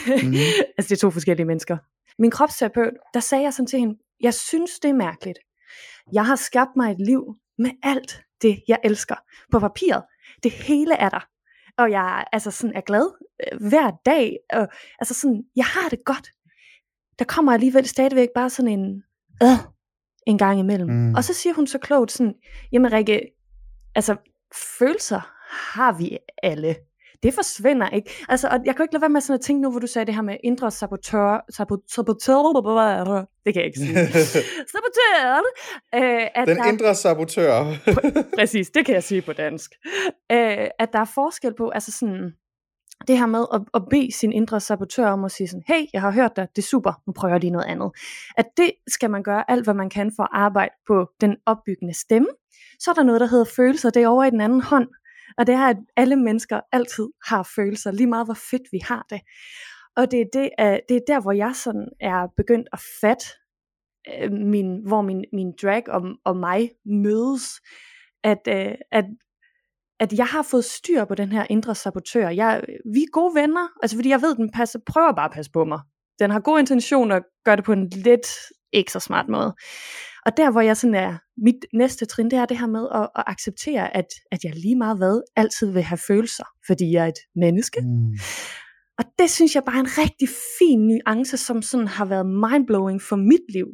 Mhm. 0.07 0.35
altså 0.79 0.89
det 0.89 0.93
er 0.93 0.97
to 1.01 1.11
forskellige 1.11 1.47
mennesker. 1.47 1.77
Min 2.19 2.31
kropsterapeut, 2.31 2.93
der 3.15 3.21
sagde 3.21 3.45
jeg 3.45 3.55
sådan 3.55 3.67
til 3.67 3.79
hende, 3.79 3.99
jeg 4.21 4.35
synes 4.35 4.79
det 4.79 4.89
er 4.89 4.95
mærkeligt. 4.95 5.39
Jeg 6.13 6.27
har 6.27 6.37
skabt 6.37 6.71
mig 6.77 6.91
et 6.93 7.01
liv 7.07 7.37
med 7.59 7.71
alt 7.83 8.23
det, 8.43 8.63
jeg 8.69 8.79
elsker. 8.85 9.15
På 9.53 9.59
papiret. 9.61 10.03
Det 10.43 10.51
hele 10.53 10.95
er 10.95 11.09
der. 11.09 11.27
Og 11.79 11.91
jeg 11.91 12.25
altså 12.33 12.51
sådan 12.51 12.77
er 12.77 12.81
glad 12.81 13.11
øh, 13.53 13.69
hver 13.69 13.91
dag. 14.07 14.37
Og, 14.53 14.69
altså 14.99 15.15
sådan, 15.15 15.43
jeg 15.57 15.65
har 15.65 15.89
det 15.89 16.05
godt. 16.05 16.31
Der 17.19 17.25
kommer 17.25 17.53
alligevel 17.53 17.87
stadigvæk 17.89 18.29
bare 18.35 18.51
sådan 18.51 18.79
en, 18.79 19.03
øh, 19.43 19.49
en 20.31 20.39
gang 20.39 20.59
imellem. 20.59 20.89
Mm. 20.89 21.15
Og 21.15 21.25
så 21.25 21.35
siger 21.35 21.55
hun 21.55 21.67
så 21.67 21.79
klogt 21.79 22.13
sådan, 22.13 22.35
jamen 22.73 22.93
Rikke, 22.93 23.21
altså 23.95 24.17
følelser 24.79 25.21
har 25.51 25.93
vi 25.93 26.19
alle. 26.43 26.77
Det 27.23 27.35
forsvinder 27.35 27.89
ikke. 27.89 28.11
Altså, 28.29 28.49
og 28.49 28.59
jeg 28.65 28.77
kan 28.77 28.85
ikke 28.85 28.95
lade 28.95 29.01
være 29.01 29.11
med 29.11 29.21
sådan 29.21 29.35
at 29.35 29.41
tænke 29.41 29.63
nu, 29.63 29.71
hvor 29.71 29.81
du 29.81 29.87
sagde 29.87 30.07
det 30.07 30.15
her 30.15 30.23
med 30.23 30.37
indre 30.45 30.71
sabotør, 30.71 31.45
sabot, 31.51 31.79
sabotør, 31.95 33.25
det 33.45 33.55
kan 33.55 33.61
jeg 33.61 33.67
ikke 33.67 33.79
sige. 33.79 33.95
sabotør, 34.73 35.43
øh, 35.95 36.27
at 36.35 36.49
Den 36.49 36.57
der, 36.57 36.73
indre 36.73 36.95
sabotør. 36.95 37.65
præcis, 38.39 38.71
det 38.71 38.87
kan 38.87 38.95
jeg 38.95 39.03
sige 39.03 39.23
på 39.23 39.33
dansk, 39.33 39.71
øh, 40.33 40.69
at 40.79 40.89
der 40.93 40.99
er 40.99 41.11
forskel 41.15 41.55
på, 41.55 41.69
altså 41.69 41.93
sådan, 41.93 42.33
det 43.09 43.19
her 43.19 43.27
med 43.27 43.47
at, 43.53 43.61
at 43.75 43.83
bede 43.91 44.13
sin 44.13 44.33
indre 44.33 44.61
sabotør 44.61 45.07
om 45.07 45.25
at 45.25 45.33
sige 45.33 45.49
sådan, 45.49 45.63
hey, 45.67 45.87
jeg 45.93 46.01
har 46.01 46.11
hørt 46.11 46.37
dig, 46.37 46.49
det 46.57 46.63
er 46.63 46.67
super, 46.67 47.03
nu 47.07 47.13
prøver 47.13 47.35
jeg 47.35 47.41
lige 47.41 47.51
noget 47.51 47.67
andet. 47.67 47.91
At 48.37 48.47
det 48.57 48.73
skal 48.89 49.11
man 49.11 49.23
gøre 49.23 49.51
alt, 49.51 49.65
hvad 49.65 49.75
man 49.75 49.91
kan 49.91 50.13
for 50.17 50.23
at 50.23 50.29
arbejde 50.33 50.75
på 50.87 51.11
den 51.21 51.37
opbyggende 51.47 51.95
stemme. 51.95 52.29
Så 52.79 52.91
er 52.91 52.95
der 52.95 53.03
noget, 53.03 53.21
der 53.21 53.27
hedder 53.27 53.45
følelser, 53.57 53.91
det 53.91 54.03
er 54.03 54.09
over 54.09 54.25
i 54.25 54.31
den 54.31 54.41
anden 54.41 54.61
hånd. 54.61 54.89
Og 55.39 55.47
det 55.47 55.55
er, 55.55 55.67
at 55.67 55.77
alle 55.97 56.17
mennesker 56.17 56.61
altid 56.73 57.09
har 57.27 57.51
følelser, 57.55 57.91
lige 57.91 58.07
meget 58.07 58.27
hvor 58.27 58.39
fedt 58.51 58.63
vi 58.73 58.79
har 58.85 59.07
det. 59.11 59.21
Og 59.97 60.11
det 60.11 60.21
er, 60.21 60.25
det, 60.33 60.51
uh, 60.61 60.79
det 60.89 60.97
er 60.97 61.01
der, 61.07 61.21
hvor 61.21 61.33
jeg 61.33 61.53
sådan 61.55 61.89
er 62.01 62.27
begyndt 62.37 62.69
at 62.73 62.81
fatte, 63.01 63.25
uh, 64.25 64.33
min, 64.33 64.83
hvor 64.87 65.03
min, 65.03 65.25
min 65.33 65.53
drag 65.63 65.89
og, 65.89 66.03
og 66.25 66.37
mig 66.37 66.71
mødes. 66.85 67.61
At, 68.25 68.41
uh, 68.49 68.75
at, 68.93 69.05
at 70.01 70.13
jeg 70.13 70.27
har 70.27 70.43
fået 70.43 70.65
styr 70.65 71.05
på 71.05 71.15
den 71.15 71.33
her 71.33 71.47
indre 71.51 71.75
sabotør. 71.75 72.29
Jeg, 72.29 72.65
vi 72.95 73.01
er 73.03 73.11
gode 73.13 73.35
venner, 73.35 73.69
altså 73.83 73.97
fordi 73.97 74.09
jeg 74.09 74.23
ved, 74.23 74.37
den 74.37 74.51
passer, 74.51 74.79
prøver 74.87 75.13
bare 75.13 75.25
at 75.25 75.35
passe 75.35 75.51
på 75.51 75.65
mig. 75.65 75.81
Den 76.19 76.31
har 76.31 76.41
gode 76.41 76.61
intentioner 76.61 77.15
og 77.15 77.23
gør 77.45 77.57
det 77.57 77.65
på 77.65 77.73
en 77.73 77.89
lidt 77.89 78.27
ikke 78.73 78.93
så 78.93 79.01
smart 79.01 79.29
måde. 79.29 79.55
Og 80.27 80.37
der 80.37 80.51
hvor 80.51 80.61
jeg 80.61 80.77
sådan 80.77 80.95
er, 80.95 81.19
mit 81.37 81.67
næste 81.75 82.07
trin, 82.07 82.31
det 82.31 82.39
er 82.39 82.47
det 82.47 82.59
her 82.59 82.67
med 82.67 82.89
at, 82.95 83.09
at 83.17 83.25
acceptere, 83.27 83.97
at, 83.97 84.07
at 84.33 84.45
jeg 84.45 84.55
lige 84.55 84.77
meget 84.77 84.97
hvad, 84.97 85.23
altid 85.37 85.73
vil 85.73 85.83
have 85.83 85.99
følelser, 85.99 86.45
fordi 86.67 86.93
jeg 86.93 87.05
er 87.05 87.09
et 87.09 87.19
menneske. 87.35 87.81
Mm. 87.81 88.13
Og 88.99 89.05
det 89.19 89.31
synes 89.31 89.55
jeg 89.55 89.65
bare 89.65 89.77
er 89.77 89.81
en 89.81 89.99
rigtig 89.99 90.29
fin 90.59 90.89
nuance, 90.89 91.37
som 91.37 91.63
sådan 91.63 91.89
har 91.89 92.05
været 92.05 92.27
mindblowing 92.27 93.03
for 93.03 93.17
mit 93.17 93.53
liv. 93.53 93.67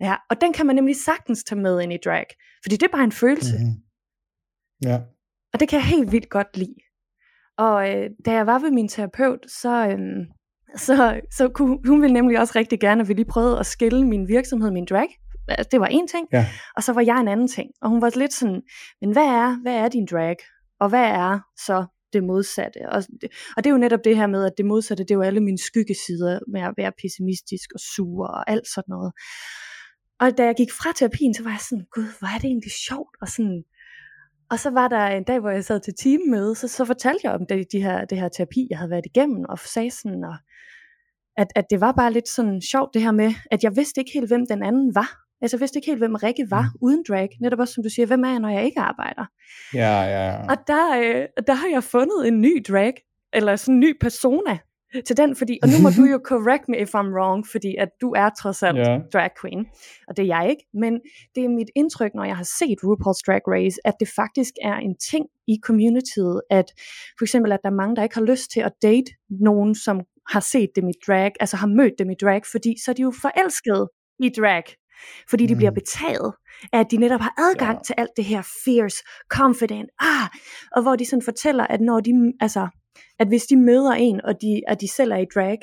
Ja, 0.00 0.16
og 0.30 0.40
den 0.40 0.52
kan 0.52 0.66
man 0.66 0.76
nemlig 0.76 0.96
sagtens 0.96 1.44
tage 1.44 1.60
med 1.60 1.80
ind 1.80 1.92
i 1.92 1.98
drag, 2.04 2.26
fordi 2.62 2.76
det 2.76 2.82
er 2.82 2.92
bare 2.92 3.04
en 3.04 3.12
følelse. 3.12 3.58
Mm. 3.58 3.74
Ja. 4.88 5.00
Og 5.52 5.60
det 5.60 5.68
kan 5.68 5.76
jeg 5.78 5.86
helt 5.86 6.12
vildt 6.12 6.28
godt 6.30 6.56
lide. 6.56 6.74
Og 7.58 7.90
øh, 7.90 8.10
da 8.26 8.32
jeg 8.32 8.46
var 8.46 8.58
ved 8.58 8.70
min 8.70 8.88
terapeut, 8.88 9.50
så, 9.50 9.88
øhm, 9.88 10.24
så, 10.76 11.20
så 11.30 11.48
kunne, 11.48 11.78
hun 11.86 12.02
ville 12.02 12.14
nemlig 12.14 12.38
også 12.40 12.52
rigtig 12.56 12.80
gerne, 12.80 13.00
at 13.00 13.08
vi 13.08 13.14
lige 13.14 13.24
prøvede 13.24 13.58
at 13.58 13.66
skille 13.66 14.06
min 14.06 14.28
virksomhed, 14.28 14.70
min 14.70 14.84
drag. 14.90 15.08
Altså, 15.48 15.68
Det 15.72 15.80
var 15.80 15.86
en 15.86 16.08
ting, 16.08 16.26
Ja. 16.32 16.46
og 16.76 16.82
så 16.82 16.92
var 16.92 17.00
jeg 17.00 17.20
en 17.20 17.28
anden 17.28 17.48
ting. 17.48 17.70
Og 17.82 17.88
hun 17.90 18.02
var 18.02 18.18
lidt 18.18 18.32
sådan, 18.32 18.62
men 19.00 19.12
hvad 19.12 19.22
er, 19.26 19.62
hvad 19.62 19.74
er 19.74 19.88
din 19.88 20.06
drag? 20.10 20.36
Og 20.80 20.88
hvad 20.88 21.04
er 21.04 21.40
så 21.66 21.86
det 22.12 22.24
modsatte? 22.24 22.78
Og 22.88 23.02
det, 23.20 23.28
og 23.56 23.64
det 23.64 23.70
er 23.70 23.74
jo 23.74 23.78
netop 23.78 24.00
det 24.04 24.16
her 24.16 24.26
med, 24.26 24.44
at 24.44 24.52
det 24.56 24.66
modsatte, 24.66 25.04
det 25.04 25.10
er 25.10 25.14
jo 25.14 25.22
alle 25.22 25.40
mine 25.40 25.58
skyggesider 25.58 26.38
med 26.52 26.60
at 26.60 26.74
være 26.76 26.92
pessimistisk 27.02 27.68
og 27.74 27.80
sur 27.80 28.26
og 28.26 28.50
alt 28.50 28.66
sådan 28.74 28.90
noget. 28.96 29.12
Og 30.20 30.38
da 30.38 30.44
jeg 30.44 30.54
gik 30.56 30.72
fra 30.72 30.90
terapien, 30.96 31.34
så 31.34 31.42
var 31.42 31.50
jeg 31.50 31.60
sådan, 31.68 31.84
gud, 31.94 32.08
hvor 32.18 32.28
er 32.34 32.38
det 32.38 32.44
egentlig 32.44 32.72
sjovt, 32.88 33.14
og 33.22 33.28
sådan, 33.28 33.62
og 34.52 34.58
så 34.58 34.70
var 34.70 34.88
der 34.88 35.06
en 35.06 35.24
dag, 35.24 35.40
hvor 35.40 35.50
jeg 35.50 35.64
sad 35.64 35.80
til 35.80 35.94
teammøde, 35.94 36.54
så, 36.54 36.68
så 36.68 36.84
fortalte 36.84 37.20
jeg 37.24 37.32
om 37.32 37.46
det, 37.46 37.72
de 37.72 37.82
her, 37.82 38.04
det 38.04 38.18
her 38.18 38.28
terapi, 38.28 38.66
jeg 38.70 38.78
havde 38.78 38.90
været 38.90 39.06
igennem, 39.06 39.44
og 39.48 39.58
sagde 39.58 39.90
sådan, 39.90 40.24
og, 40.24 40.34
at, 41.36 41.46
at 41.56 41.64
det 41.70 41.80
var 41.80 41.92
bare 41.92 42.12
lidt 42.12 42.28
sådan 42.28 42.62
sjovt 42.62 42.94
det 42.94 43.02
her 43.02 43.12
med, 43.12 43.32
at 43.50 43.64
jeg 43.64 43.76
vidste 43.76 44.00
ikke 44.00 44.10
helt, 44.14 44.28
hvem 44.28 44.46
den 44.46 44.62
anden 44.62 44.94
var. 44.94 45.18
Altså 45.40 45.56
jeg 45.56 45.60
vidste 45.60 45.78
ikke 45.78 45.86
helt, 45.86 46.00
hvem 46.00 46.14
Rikke 46.14 46.46
var 46.50 46.62
mm. 46.62 46.78
uden 46.86 47.04
drag. 47.08 47.28
Netop 47.40 47.58
også 47.58 47.74
som 47.74 47.82
du 47.82 47.88
siger, 47.88 48.06
hvem 48.06 48.24
er 48.24 48.30
jeg, 48.30 48.38
når 48.40 48.48
jeg 48.48 48.64
ikke 48.64 48.80
arbejder? 48.80 49.24
Ja, 49.74 50.02
ja, 50.02 50.26
ja. 50.26 50.50
Og 50.50 50.56
der, 50.66 50.98
øh, 50.98 51.26
der 51.46 51.54
har 51.54 51.68
jeg 51.68 51.84
fundet 51.84 52.28
en 52.28 52.40
ny 52.40 52.64
drag, 52.68 52.94
eller 53.32 53.56
sådan 53.56 53.74
en 53.74 53.80
ny 53.80 53.96
persona 54.00 54.58
til 55.06 55.16
den, 55.16 55.36
fordi, 55.36 55.58
og 55.62 55.68
nu 55.68 55.78
må 55.82 55.88
du 55.96 56.04
jo 56.12 56.20
correct 56.32 56.68
me 56.68 56.78
if 56.80 56.94
I'm 56.94 57.10
wrong, 57.16 57.46
fordi 57.52 57.74
at 57.78 57.88
du 58.00 58.10
er 58.16 58.30
trods 58.40 58.62
alt 58.62 58.76
Ja. 58.78 58.98
drag 59.12 59.30
queen, 59.40 59.66
og 60.08 60.16
det 60.16 60.22
er 60.22 60.26
jeg 60.26 60.50
ikke, 60.50 60.64
men 60.74 61.00
det 61.34 61.44
er 61.44 61.48
mit 61.48 61.70
indtryk, 61.76 62.10
når 62.14 62.24
jeg 62.24 62.36
har 62.36 62.48
set 62.58 62.78
RuPaul's 62.84 63.22
Drag 63.26 63.40
Race, 63.54 63.76
at 63.84 63.94
det 64.00 64.08
faktisk 64.16 64.52
er 64.62 64.74
en 64.76 64.94
ting 65.10 65.26
i 65.48 65.54
communityet, 65.64 66.40
at 66.50 66.64
for 67.18 67.24
eksempel, 67.24 67.52
at 67.52 67.60
der 67.64 67.70
er 67.70 67.74
mange, 67.74 67.96
der 67.96 68.02
ikke 68.02 68.14
har 68.14 68.22
lyst 68.32 68.50
til 68.54 68.60
at 68.60 68.72
date 68.82 69.10
nogen, 69.30 69.74
som 69.74 70.00
har 70.30 70.40
set 70.40 70.70
dem 70.76 70.88
i 70.88 70.92
drag, 71.06 71.32
altså 71.40 71.56
har 71.56 71.66
mødt 71.66 71.92
dem 71.98 72.10
i 72.10 72.14
drag, 72.22 72.42
fordi 72.50 72.74
så 72.84 72.90
er 72.90 72.94
de 72.94 73.02
jo 73.02 73.12
forelskede 73.22 73.90
i 74.20 74.28
drag, 74.40 74.62
fordi 75.30 75.46
de 75.46 75.54
Mm. 75.54 75.58
bliver 75.58 75.70
betaget 75.70 76.32
af, 76.72 76.78
at 76.80 76.90
de 76.90 76.96
netop 76.96 77.20
har 77.20 77.34
adgang 77.38 77.76
Ja. 77.78 77.82
til 77.86 77.94
alt 77.98 78.10
det 78.16 78.24
her 78.24 78.42
fierce, 78.64 78.96
confident, 79.28 79.88
ah, 80.00 80.28
og 80.76 80.82
hvor 80.82 80.96
de 80.96 81.04
sådan 81.06 81.22
fortæller, 81.22 81.66
at 81.66 81.80
når 81.80 82.00
de, 82.00 82.32
altså, 82.40 82.68
at 83.20 83.28
hvis 83.28 83.42
de 83.42 83.56
møder 83.56 83.92
en, 83.92 84.20
og 84.24 84.34
de, 84.42 84.60
at 84.68 84.80
de 84.80 84.88
selv 84.88 85.12
er 85.12 85.16
i 85.18 85.26
drag, 85.34 85.58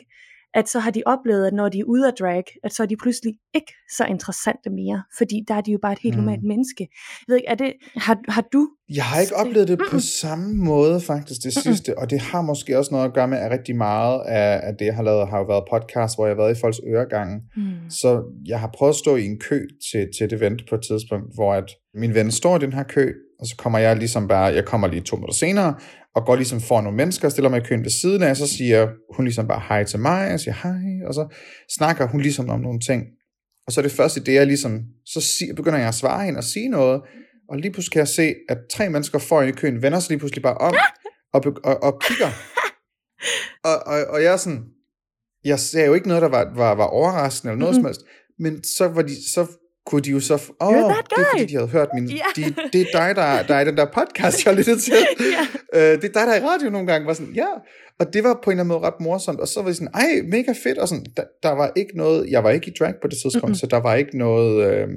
at 0.53 0.69
så 0.69 0.79
har 0.79 0.91
de 0.91 1.03
oplevet, 1.05 1.47
at 1.47 1.53
når 1.53 1.69
de 1.69 1.79
er 1.79 1.83
ude 1.83 2.07
af 2.07 2.13
drag, 2.19 2.43
at 2.63 2.73
så 2.73 2.83
er 2.83 2.87
de 2.87 2.97
pludselig 2.97 3.33
ikke 3.55 3.73
så 3.97 4.05
interessante 4.05 4.69
mere, 4.69 5.03
fordi 5.17 5.43
der 5.47 5.53
er 5.53 5.61
de 5.61 5.71
jo 5.71 5.79
bare 5.81 5.91
et 5.93 5.99
helt 6.03 6.15
Mm. 6.15 6.21
normalt 6.21 6.43
menneske. 6.43 6.87
Jeg 7.19 7.25
ved 7.27 7.35
ikke, 7.35 7.47
er 7.47 7.55
det, 7.55 7.73
har, 7.95 8.19
har 8.27 8.41
du? 8.53 8.69
Jeg 8.95 9.03
har 9.03 9.21
ikke 9.21 9.35
oplevet 9.35 9.67
det 9.67 9.79
på 9.91 9.99
samme 9.99 10.53
måde 10.55 11.01
faktisk 11.01 11.41
det 11.43 11.53
sidste, 11.53 11.97
og 11.97 12.09
det 12.09 12.19
har 12.19 12.41
måske 12.41 12.77
også 12.77 12.91
noget 12.91 13.05
at 13.05 13.13
gøre 13.13 13.27
med, 13.27 13.37
at 13.37 13.51
rigtig 13.51 13.75
meget 13.75 14.21
af, 14.25 14.59
af 14.67 14.73
det, 14.79 14.85
jeg 14.85 14.95
har 14.95 15.03
lavet, 15.03 15.27
har 15.27 15.37
jo 15.37 15.45
været 15.45 15.63
podcast, 15.71 16.17
hvor 16.17 16.25
jeg 16.25 16.35
har 16.35 16.41
været 16.43 16.57
i 16.57 16.59
folks 16.59 16.79
øregange. 16.87 17.41
Hmm. 17.55 17.89
Så 17.89 18.23
jeg 18.47 18.59
har 18.59 18.69
prøvet 18.77 18.89
at 18.93 18.95
stå 18.95 19.15
i 19.15 19.25
en 19.25 19.39
kø 19.39 19.59
til, 19.91 20.07
til 20.17 20.23
et 20.25 20.33
event 20.33 20.61
på 20.69 20.75
et 20.75 20.81
tidspunkt, 20.89 21.27
hvor 21.35 21.53
at 21.53 21.69
min 21.93 22.13
ven 22.13 22.31
står 22.31 22.55
i 22.55 22.59
den 22.59 22.73
her 22.73 22.83
kø, 22.83 23.13
og 23.39 23.47
så 23.47 23.55
kommer 23.57 23.79
jeg 23.79 23.95
ligesom 23.97 24.27
bare, 24.27 24.43
jeg 24.53 24.65
kommer 24.65 24.87
lige 24.87 25.01
to 25.01 25.15
minutter 25.15 25.35
senere, 25.35 25.75
og 26.15 26.25
går 26.25 26.35
ligesom 26.35 26.61
for 26.61 26.81
nogle 26.81 26.97
mennesker, 26.97 27.27
og 27.27 27.31
stiller 27.31 27.49
mig 27.49 27.57
i 27.61 27.63
køen 27.63 27.83
ved 27.83 27.89
siden 27.89 28.23
af, 28.23 28.29
og 28.29 28.37
så 28.37 28.47
siger 28.47 28.87
hun 29.15 29.25
ligesom 29.25 29.47
bare 29.47 29.61
hej 29.69 29.83
til 29.83 29.99
mig, 29.99 30.25
og 30.25 30.31
jeg 30.31 30.39
siger 30.39 30.55
hej, 30.63 31.07
og 31.07 31.13
så 31.13 31.35
snakker 31.77 32.07
hun 32.07 32.21
ligesom 32.21 32.49
om 32.49 32.59
nogle 32.59 32.79
ting. 32.79 33.03
Og 33.67 33.73
så 33.73 33.81
er 33.81 33.83
det 33.83 33.91
første, 33.91 34.23
det 34.23 34.37
er 34.37 34.45
ligesom, 34.45 34.81
så 35.05 35.21
sig, 35.21 35.47
begynder 35.55 35.79
jeg 35.79 35.87
at 35.87 35.95
svare 35.95 36.25
hende 36.25 36.37
og 36.37 36.43
sige 36.43 36.69
noget, 36.69 37.01
og 37.49 37.57
lige 37.57 37.71
pludselig 37.71 37.91
kan 37.91 37.99
jeg 37.99 38.07
se, 38.07 38.33
at 38.49 38.57
tre 38.71 38.89
mennesker 38.89 39.19
foran 39.19 39.49
i 39.49 39.51
køen 39.51 39.81
vender 39.81 39.99
sig 39.99 40.09
lige 40.09 40.19
pludselig 40.19 40.43
bare 40.43 40.57
om, 40.57 40.75
og, 41.33 41.41
og, 41.63 41.83
og 41.83 42.01
kigger. 42.01 42.31
Og, 43.63 43.87
og, 43.87 43.99
og 44.09 44.23
jeg 44.23 44.33
er 44.33 44.37
sådan, 44.37 44.63
jeg 45.45 45.59
sagde 45.59 45.87
jo 45.87 45.93
ikke 45.93 46.07
noget, 46.07 46.21
der 46.21 46.29
var, 46.29 46.51
var, 46.55 46.75
var 46.75 46.85
overraskende 46.85 47.51
eller 47.51 47.59
noget 47.59 47.75
Mhm. 47.75 47.81
mm-hmm. 47.81 47.93
som 47.93 48.05
helst, 48.05 48.39
men 48.39 48.63
så, 48.63 48.87
var 48.87 49.01
de, 49.01 49.29
så 49.33 49.47
kunne 49.89 50.01
de 50.01 50.09
jo 50.09 50.19
så... 50.19 50.33
Åh, 50.33 50.67
oh, 50.67 50.73
You're 50.73 50.97
det 50.97 51.05
that 51.15 51.19
er 51.19 51.29
fordi, 51.31 51.45
de 51.45 51.55
havde 51.55 51.67
hørt 51.67 51.89
min... 51.93 52.05
Ja. 52.09 52.29
De, 52.35 52.43
det 52.73 52.81
er 52.81 52.85
dig, 52.99 53.15
der, 53.15 53.43
der 53.49 53.55
er 53.55 53.63
den 53.63 53.77
der 53.77 53.85
podcast, 53.85 54.45
jeg 54.45 54.51
har 54.51 54.57
lyttet 54.57 54.81
til. 54.81 54.93
Ja. 55.35 55.43
øh, 55.77 56.01
det 56.01 56.07
er 56.09 56.13
dig, 56.17 56.25
der 56.27 56.33
er 56.33 56.41
i 56.41 56.45
radio 56.51 56.69
nogle 56.69 56.87
gange. 56.87 57.07
Var 57.07 57.13
sådan, 57.13 57.33
ja. 57.33 57.47
Og 57.99 58.13
det 58.13 58.23
var 58.23 58.33
på 58.43 58.49
en 58.49 58.53
eller 58.53 58.63
anden 58.63 58.67
måde 58.67 58.87
ret 58.87 58.99
morsomt. 58.99 59.39
Og 59.39 59.47
så 59.47 59.61
var 59.61 59.69
vi 59.69 59.73
sådan, 59.73 59.93
ej, 59.93 60.09
mega 60.35 60.53
fedt. 60.63 60.77
Og 60.77 60.87
sådan, 60.87 61.05
der, 61.17 61.23
der 61.43 61.51
var 61.51 61.71
ikke 61.75 61.97
noget... 61.97 62.29
Jeg 62.29 62.43
var 62.43 62.49
ikke 62.49 62.67
i 62.71 62.73
drag 62.79 62.93
på 63.01 63.07
det 63.07 63.17
tidspunkt, 63.23 63.47
Mm-mm. 63.49 63.55
så 63.55 63.67
der 63.67 63.81
var 63.87 63.95
ikke 63.95 64.17
noget 64.17 64.53
øh, 64.71 64.87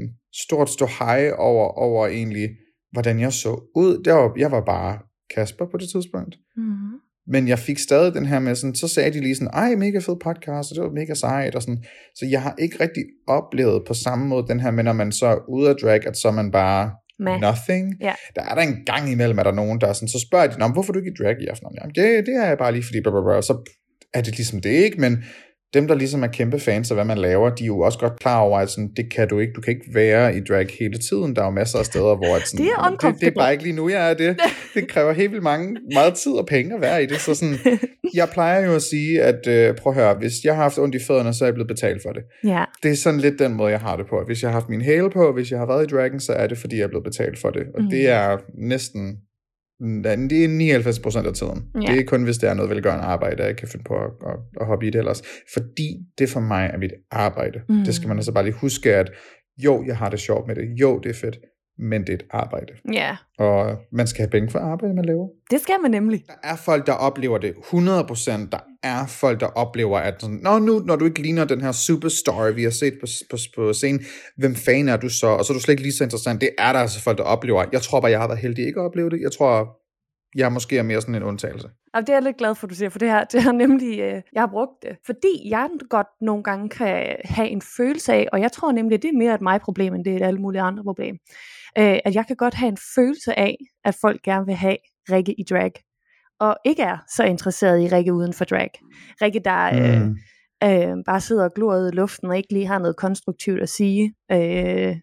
stort 0.45 0.70
stå 0.70 0.86
hej 0.99 1.30
over, 1.38 1.66
over 1.68 2.07
egentlig, 2.07 2.49
hvordan 2.93 3.20
jeg 3.20 3.32
så 3.32 3.53
ud. 3.76 4.03
Det 4.05 4.12
var, 4.12 4.32
jeg 4.38 4.51
var 4.51 4.61
bare 4.61 4.99
Kasper 5.34 5.66
på 5.72 5.76
det 5.76 5.88
tidspunkt. 5.95 6.34
Mm-hmm. 6.57 6.95
Men 7.27 7.49
jeg 7.49 7.59
fik 7.59 7.79
stadig 7.79 8.14
den 8.14 8.27
her 8.27 8.39
med 8.39 8.55
sådan, 8.55 8.75
så 8.75 8.89
sagde 8.89 9.12
de 9.12 9.20
lige 9.20 9.35
sådan, 9.35 9.49
ej, 9.55 9.75
mega 9.75 9.99
fed 9.99 10.16
podcast, 10.25 10.70
og 10.70 10.75
det 10.77 10.83
var 10.85 10.91
mega 10.91 11.14
sejt, 11.14 11.55
og 11.55 11.62
sådan. 11.62 11.85
Så 12.14 12.27
jeg 12.27 12.43
har 12.43 12.55
ikke 12.59 12.77
rigtig 12.81 13.03
oplevet 13.29 13.83
på 13.87 13.95
samme 13.95 14.27
måde 14.27 14.47
den 14.49 14.61
her 14.61 14.70
med, 14.70 14.85
når 14.85 14.93
man 14.93 15.12
så 15.12 15.27
er 15.27 15.37
ude 15.49 15.68
af 15.68 15.75
drag, 15.83 16.07
at 16.07 16.16
så 16.16 16.29
er 16.29 16.33
man 16.33 16.51
bare 16.51 16.91
Meh. 17.18 17.41
nothing. 17.41 17.95
Ja. 18.01 18.14
Der 18.37 18.43
er 18.43 18.55
der 18.55 18.62
en 18.62 18.77
gang 18.87 19.12
imellem, 19.12 19.39
at 19.39 19.45
der 19.45 19.51
er 19.51 19.55
nogen, 19.57 19.81
der 19.81 19.87
er 19.87 19.93
sådan, 19.93 20.09
så 20.09 20.20
spørger 20.29 20.47
de, 20.47 20.59
"Nå, 20.59 20.66
men 20.66 20.73
hvorfor 20.73 20.91
er 20.91 20.95
du 20.95 20.99
ikke 20.99 21.11
i 21.11 21.23
drag 21.23 21.37
i 21.43 21.47
aften? 21.47 21.68
Jamen, 21.81 21.95
det, 21.95 22.27
det 22.27 22.35
er 22.43 22.47
jeg 22.47 22.59
bare 22.59 22.73
lige, 22.73 22.85
fordi 22.85 23.01
blah, 23.01 23.12
blah, 23.12 23.25
blah. 23.25 23.43
Så 23.43 23.55
er 24.14 24.20
det 24.20 24.37
ligesom 24.37 24.61
det 24.61 24.70
ikke, 24.70 25.01
men 25.01 25.25
dem, 25.75 25.89
der 25.89 25.95
ligesom 25.95 26.23
er 26.23 26.27
kæmpe 26.27 26.59
fans 26.61 26.91
af, 26.91 26.97
hvad 26.97 27.05
man 27.05 27.18
laver, 27.18 27.51
de 27.51 27.64
er 27.64 27.66
jo 27.66 27.79
også 27.81 27.99
godt 27.99 28.20
klar 28.20 28.41
over, 28.41 28.59
at 28.59 28.70
sådan, 28.70 28.91
det 28.97 29.12
kan 29.14 29.29
du 29.29 29.39
ikke. 29.39 29.53
Du 29.53 29.61
kan 29.61 29.73
ikke 29.73 29.87
være 29.95 30.37
i 30.37 30.41
drag 30.41 30.66
hele 30.81 30.99
tiden. 30.99 31.37
Der 31.37 31.43
er 31.43 31.47
jo 31.47 31.51
masser 31.51 31.79
af 31.79 31.85
steder, 31.85 32.16
hvor 32.16 32.37
at 32.37 32.43
sådan, 32.49 32.64
Det 32.64 32.73
er 32.73 32.85
"Jamen, 32.85 32.93
det, 32.93 33.01
det 33.01 33.07
er 33.07 33.09
uncomfortable." 33.09 33.35
bare 33.35 33.53
ikke 33.53 33.64
lige 33.64 33.77
nu, 33.77 33.89
jeg 33.89 34.11
er 34.11 34.14
det. 34.14 34.41
Det 34.75 34.89
kræver 34.89 35.12
helt 35.12 35.31
vildt 35.31 35.43
mange, 35.43 35.77
meget 35.93 36.14
tid 36.14 36.33
og 36.33 36.47
penge 36.47 36.75
at 36.75 36.81
være 36.81 37.03
i 37.03 37.07
det. 37.07 37.20
Så 37.20 37.35
sådan, 37.35 37.55
jeg 38.14 38.29
plejer 38.33 38.66
jo 38.66 38.75
at 38.75 38.83
sige, 38.83 39.23
at 39.23 39.47
øh, 39.47 39.75
prøv 39.77 39.93
at 39.93 39.99
høre, 39.99 40.14
hvis 40.14 40.33
jeg 40.45 40.55
har 40.55 40.62
haft 40.62 40.79
ondt 40.79 40.95
i 40.95 40.99
fødderne, 40.99 41.35
så 41.35 41.45
er 41.45 41.47
jeg 41.47 41.55
blevet 41.55 41.68
betalt 41.68 42.03
for 42.03 42.11
det. 42.12 42.23
Ja. 42.45 42.64
Det 42.83 42.91
er 42.91 42.97
sådan 42.97 43.20
lidt 43.20 43.39
den 43.39 43.55
måde, 43.55 43.70
jeg 43.70 43.81
har 43.81 43.97
det 43.97 44.07
på. 44.07 44.16
Hvis 44.27 44.43
jeg 44.43 44.51
har 44.51 44.53
haft 44.53 44.68
min 44.68 44.81
hæle 44.83 45.11
på, 45.11 45.33
hvis 45.33 45.51
jeg 45.51 45.59
har 45.59 45.66
været 45.66 45.93
i 45.93 45.95
Dragon, 45.97 46.20
så 46.20 46.33
er 46.33 46.47
det, 46.47 46.59
fordi 46.59 46.77
jeg 46.77 46.85
er 46.85 46.89
blevet 46.89 47.05
betalt 47.05 47.39
for 47.39 47.51
det. 47.51 47.62
Og 47.75 47.83
mm. 47.83 47.91
det 47.91 48.09
er 48.09 48.39
næsten... 48.55 49.16
Det 49.83 50.45
er 50.45 50.49
99 50.49 50.99
procent 50.99 51.26
af 51.26 51.35
tiden. 51.35 51.64
Ja. 51.83 51.93
Det 51.93 52.01
er 52.01 52.05
kun, 52.05 52.24
hvis 52.24 52.39
det 52.39 52.49
er 52.49 52.55
noget 52.55 52.70
velgørende 52.70 53.05
arbejde, 53.05 53.43
jeg 53.45 53.57
kan 53.57 53.68
finde 53.68 53.85
på 53.85 53.95
at, 53.95 54.11
at, 54.26 54.37
at 54.61 54.66
hoppe 54.66 54.87
i 54.87 54.91
det 54.91 54.99
ellers. 54.99 55.22
Fordi 55.53 55.89
det 56.18 56.28
for 56.28 56.41
mig 56.41 56.70
er 56.72 56.78
mit 56.78 56.93
arbejde. 57.11 57.61
Mm. 57.68 57.74
Mm. 57.74 57.85
Det 57.85 57.95
skal 57.95 58.09
man 58.09 58.16
altså 58.16 58.33
bare 58.33 58.45
lige 58.45 58.55
huske, 58.55 58.95
at 58.95 59.11
jo, 59.64 59.85
jeg 59.87 59.97
har 59.97 60.09
det 60.11 60.20
sjovt 60.20 60.47
med 60.47 60.55
det. 60.57 60.62
Jo, 60.80 60.99
det 60.99 61.11
er 61.11 61.14
fedt. 61.14 61.37
Men 61.78 62.01
det 62.01 62.09
er 62.09 62.14
et 62.14 62.24
arbejde. 62.30 62.72
ja, 62.93 63.16
Og 63.39 63.76
man 63.93 64.07
skal 64.07 64.22
have 64.22 64.30
penge 64.30 64.51
for 64.51 64.59
arbejde, 64.59 64.95
man 64.95 65.05
laver. 65.05 65.28
det 65.51 65.61
skal 65.61 65.74
man 65.83 65.91
nemlig. 65.91 66.22
Der 66.26 66.49
er 66.49 66.57
folk, 66.57 66.87
der 66.87 66.93
oplever 66.93 67.39
det 67.39 67.51
100%. 67.51 68.51
Der 68.53 68.59
er 68.83 69.07
folk, 69.07 69.41
der 69.41 69.47
oplever, 69.47 69.99
at 69.99 70.14
sådan, 70.20 70.41
Nå, 70.43 70.59
nu, 70.59 70.78
når 70.78 70.97
du 70.97 71.05
ikke 71.05 71.22
ligner 71.22 71.45
den 71.45 71.61
her 71.61 71.72
superstar, 71.72 72.51
vi 72.51 72.62
har 72.62 72.70
set 72.70 72.95
på, 73.01 73.07
på, 73.30 73.37
på 73.57 73.72
scenen, 73.72 74.05
hvem 74.37 74.55
fan 74.55 74.89
er 74.89 74.97
du 74.97 75.09
så? 75.09 75.26
Og 75.26 75.45
så 75.45 75.53
er 75.53 75.55
du 75.55 75.61
slet 75.61 75.72
ikke 75.72 75.83
lige 75.83 75.93
så 75.93 76.05
interessant. 76.05 76.41
Det 76.41 76.51
er 76.59 76.72
der 76.72 76.80
altså 76.80 77.03
folk, 77.03 77.18
der 77.18 77.24
oplever. 77.24 77.64
Jeg 77.72 77.83
tror 77.83 78.01
bare, 78.01 78.11
jeg 78.11 78.20
har 78.20 78.28
været 78.28 78.41
heldig 78.41 78.66
ikke 78.66 78.80
at 78.80 78.85
opleve 78.85 79.11
det. 79.11 79.20
Jeg 79.20 79.33
tror, 79.33 79.78
jeg 80.35 80.53
måske 80.53 80.78
er 80.78 80.83
mere 80.83 81.01
sådan 81.01 81.14
en 81.14 81.22
undtagelse. 81.22 81.68
Altså, 81.95 82.07
det 82.07 82.09
er 82.09 82.16
jeg 82.16 82.22
lidt 82.22 82.37
glad 82.37 82.55
for, 82.55 82.66
du 82.66 82.74
siger, 82.74 82.89
for 82.89 82.99
det 82.99 83.09
her, 83.09 83.24
det 83.24 83.43
har 83.43 83.53
nemlig, 83.53 84.01
øh, 84.01 84.22
jeg 84.33 84.43
har 84.43 84.47
brugt 84.47 84.83
det. 84.83 84.97
Fordi 85.07 85.49
jeg 85.51 85.68
godt 85.91 86.07
nogle 86.20 86.43
gange 86.43 86.68
kan 86.68 87.16
have 87.24 87.49
en 87.49 87.62
følelse 87.76 88.12
af, 88.12 88.28
og 88.33 88.41
jeg 88.41 88.53
tror 88.53 88.72
nemlig, 88.72 88.97
at 88.97 89.03
det 89.03 89.09
er 89.09 89.18
mere 89.18 89.35
et 89.35 89.41
mig-problem, 89.41 89.95
end 89.95 90.05
det 90.05 90.12
er 90.12 90.16
et 90.16 90.22
alle 90.22 90.41
mulige 90.41 90.62
andre 90.62 90.83
problem, 90.85 91.16
øh, 91.78 91.99
at 92.05 92.14
jeg 92.14 92.26
kan 92.26 92.37
godt 92.37 92.55
have 92.55 92.68
en 92.68 92.78
følelse 92.95 93.39
af, 93.39 93.57
at 93.85 93.97
folk 94.01 94.22
gerne 94.22 94.47
vil 94.47 94.55
have 94.55 94.76
Rikke 95.11 95.35
i 95.41 95.45
drag, 95.51 95.72
og 96.43 96.57
ikke 96.64 96.82
er 96.82 96.99
så 97.16 97.24
interesseret 97.24 97.82
i 97.82 97.88
Rikke 97.88 98.12
uden 98.12 98.32
for 98.32 98.45
drag. 98.45 98.70
Rikke, 99.22 99.40
der 99.45 99.64
øh, 99.64 100.03
Mm. 100.03 100.16
øh, 100.68 101.05
bare 101.07 101.20
sidder 101.20 101.45
og 101.45 101.51
glor 101.55 101.74
i 101.74 101.90
luften, 101.90 102.28
og 102.28 102.36
ikke 102.36 102.53
lige 102.53 102.66
har 102.66 102.78
noget 102.78 102.97
konstruktivt 102.97 103.62
at 103.62 103.68
sige. 103.68 104.14
Øh, 104.32 104.97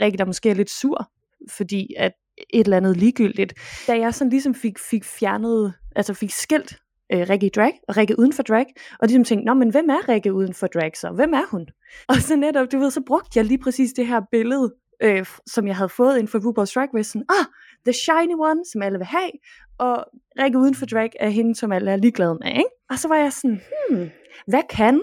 Rikke, 0.00 0.18
der 0.18 0.24
måske 0.24 0.50
er 0.50 0.54
lidt 0.54 0.70
sur, 0.70 1.10
fordi 1.50 1.94
at 1.98 2.12
et 2.50 2.64
eller 2.64 2.76
andet 2.76 2.96
ligegyldigt. 2.96 3.54
Da 3.86 3.98
jeg 3.98 4.14
sådan 4.14 4.30
ligesom 4.30 4.54
fik, 4.54 4.78
fik 4.78 5.04
fjernet, 5.04 5.74
altså 5.96 6.14
fik 6.14 6.30
skilt 6.30 6.76
øh, 7.12 7.26
Rikke 7.30 7.46
i 7.46 7.50
drag, 7.56 7.72
og 7.88 7.96
Rikke 7.96 8.18
uden 8.18 8.32
for 8.32 8.42
drag, 8.42 8.66
og 9.00 9.08
ligesom 9.08 9.24
tænkte, 9.24 9.46
nå, 9.46 9.54
men 9.54 9.70
hvem 9.70 9.88
er 9.90 10.08
Rikke 10.08 10.32
uden 10.32 10.54
for 10.54 10.66
drag 10.66 10.96
så? 10.96 11.10
Hvem 11.10 11.32
er 11.32 11.50
hun? 11.50 11.66
Og 12.08 12.16
så 12.16 12.36
netop, 12.36 12.72
du 12.72 12.78
ved, 12.78 12.90
så 12.90 13.00
brugte 13.06 13.38
jeg 13.38 13.44
lige 13.44 13.58
præcis 13.58 13.92
det 13.92 14.06
her 14.06 14.20
billede, 14.30 14.74
øh, 15.02 15.26
som 15.46 15.66
jeg 15.66 15.76
havde 15.76 15.88
fået 15.88 16.14
inden 16.18 16.28
for 16.28 16.38
RuPaul's 16.38 16.72
Drag 16.74 16.88
Race, 16.94 17.10
sådan, 17.10 17.26
ah, 17.28 17.46
the 17.86 17.92
shiny 17.92 18.34
one, 18.38 18.60
som 18.72 18.82
alle 18.82 18.98
vil 18.98 19.06
have, 19.06 19.30
og 19.78 20.04
Rikke 20.38 20.58
uden 20.58 20.74
for 20.74 20.86
drag 20.86 21.10
er 21.20 21.28
hende, 21.28 21.54
som 21.54 21.72
alle 21.72 21.90
er 21.90 21.96
ligeglade 21.96 22.38
med, 22.40 22.48
ikke? 22.50 22.70
Og 22.90 22.98
så 22.98 23.08
var 23.08 23.16
jeg 23.16 23.32
sådan, 23.32 23.60
hmm, 23.90 24.10
hvad 24.46 24.62
kan 24.70 25.02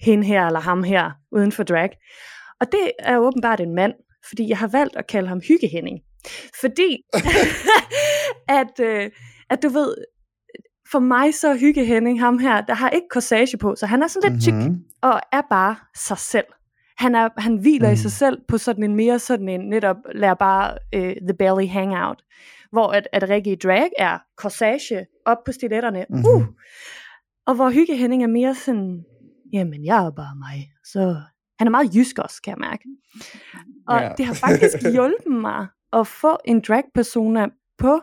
hende 0.00 0.24
her 0.26 0.46
eller 0.46 0.60
ham 0.60 0.82
her 0.82 1.10
uden 1.32 1.52
for 1.52 1.62
drag? 1.62 1.90
Og 2.60 2.72
det 2.72 2.92
er 2.98 3.18
åbenbart 3.18 3.60
en 3.60 3.74
mand, 3.74 3.92
fordi 4.28 4.48
jeg 4.48 4.58
har 4.58 4.66
valgt 4.68 4.96
at 4.96 5.06
kalde 5.06 5.28
ham 5.28 5.40
Hyggehenning. 5.48 5.98
Fordi, 6.60 6.96
at, 8.60 8.80
øh, 8.80 9.10
at 9.50 9.62
du 9.62 9.68
ved, 9.68 9.94
for 10.92 10.98
mig 10.98 11.34
så 11.34 11.48
er 11.48 11.56
Hyggehenning 11.58 12.20
ham 12.20 12.38
her, 12.38 12.60
der 12.60 12.74
har 12.74 12.90
ikke 12.90 13.06
corsage 13.12 13.56
på, 13.58 13.74
så 13.74 13.86
han 13.86 14.02
er 14.02 14.06
sådan 14.06 14.32
lidt 14.32 14.42
tyk 14.42 14.54
Mhm. 14.54 14.84
og 15.02 15.20
er 15.32 15.42
bare 15.50 15.76
sig 15.96 16.18
selv. 16.18 16.44
Han, 17.00 17.14
er, 17.14 17.28
han 17.36 17.56
hviler 17.56 17.88
mm. 17.88 17.92
i 17.92 17.96
sig 17.96 18.12
selv 18.12 18.40
på 18.48 18.58
sådan 18.58 18.84
en 18.84 18.96
mere 18.96 19.18
sådan 19.18 19.48
en, 19.48 19.60
netop 19.60 19.96
lad 20.14 20.36
bare 20.36 20.78
øh, 20.94 21.16
the 21.16 21.34
belly 21.38 21.68
hang 21.68 21.96
out. 21.96 22.24
Hvor 22.72 22.88
at, 22.88 23.08
at 23.12 23.28
Rikke 23.30 23.52
i 23.52 23.56
drag 23.56 23.90
er 23.98 24.18
corsage 24.36 25.06
op 25.26 25.38
på 25.46 25.52
stiletterne. 25.52 26.06
Mhm. 26.10 26.24
Uh! 26.26 26.42
Og 27.46 27.54
hvor 27.54 27.70
Hygge 27.70 27.96
Henning 27.96 28.22
er 28.22 28.26
mere 28.26 28.54
sådan, 28.54 29.04
jamen 29.52 29.84
jeg 29.84 30.06
er 30.06 30.10
bare 30.10 30.36
mig. 30.36 30.70
Så 30.84 31.20
han 31.58 31.66
er 31.66 31.70
meget 31.70 31.94
jysk 31.94 32.18
også, 32.18 32.42
kan 32.42 32.50
jeg 32.50 32.58
mærke. 32.70 32.84
Og 33.88 34.00
Ja. 34.00 34.12
det 34.16 34.26
har 34.26 34.34
faktisk 34.34 34.76
hjulpet 34.94 35.32
mig 35.32 35.66
at 35.92 36.06
få 36.06 36.38
en 36.44 36.60
drag-persona 36.68 37.48
på 37.78 38.00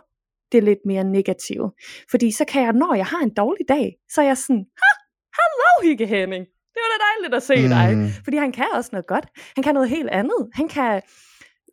det 0.51 0.63
lidt 0.63 0.79
mere 0.85 1.03
negative. 1.03 1.71
Fordi 2.11 2.31
så 2.31 2.45
kan 2.45 2.63
jeg, 2.63 2.73
når 2.73 2.93
jeg 2.95 3.05
har 3.05 3.19
en 3.19 3.33
dårlig 3.33 3.65
dag, 3.69 3.95
så 4.09 4.21
er 4.21 4.25
jeg 4.25 4.37
sådan, 4.37 4.65
ha, 4.81 4.89
hallo 5.33 5.89
Hygge 5.89 6.07
Henning. 6.07 6.45
Det 6.77 6.83
var 6.83 6.89
da 6.93 7.03
dejligt 7.09 7.35
at 7.35 7.43
se 7.43 7.69
dig. 7.75 7.97
Mm. 7.97 8.09
Fordi 8.23 8.37
han 8.37 8.51
kan 8.51 8.65
også 8.73 8.89
noget 8.91 9.07
godt. 9.07 9.25
Han 9.55 9.63
kan 9.63 9.73
noget 9.73 9.89
helt 9.89 10.09
andet. 10.09 10.49
Han 10.53 10.67
kan 10.67 11.01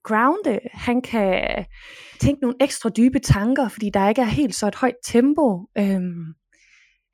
grounde. 0.05 0.59
Han 0.73 1.03
kan 1.03 1.65
tænke 2.21 2.41
nogle 2.43 2.57
ekstra 2.61 2.89
dybe 2.89 3.19
tanker, 3.19 3.69
fordi 3.69 3.91
der 3.95 4.09
ikke 4.09 4.21
er 4.21 4.25
helt 4.41 4.55
så 4.55 4.67
et 4.69 4.75
højt 4.75 4.95
tempo. 5.05 5.67
Øhm, 5.79 6.25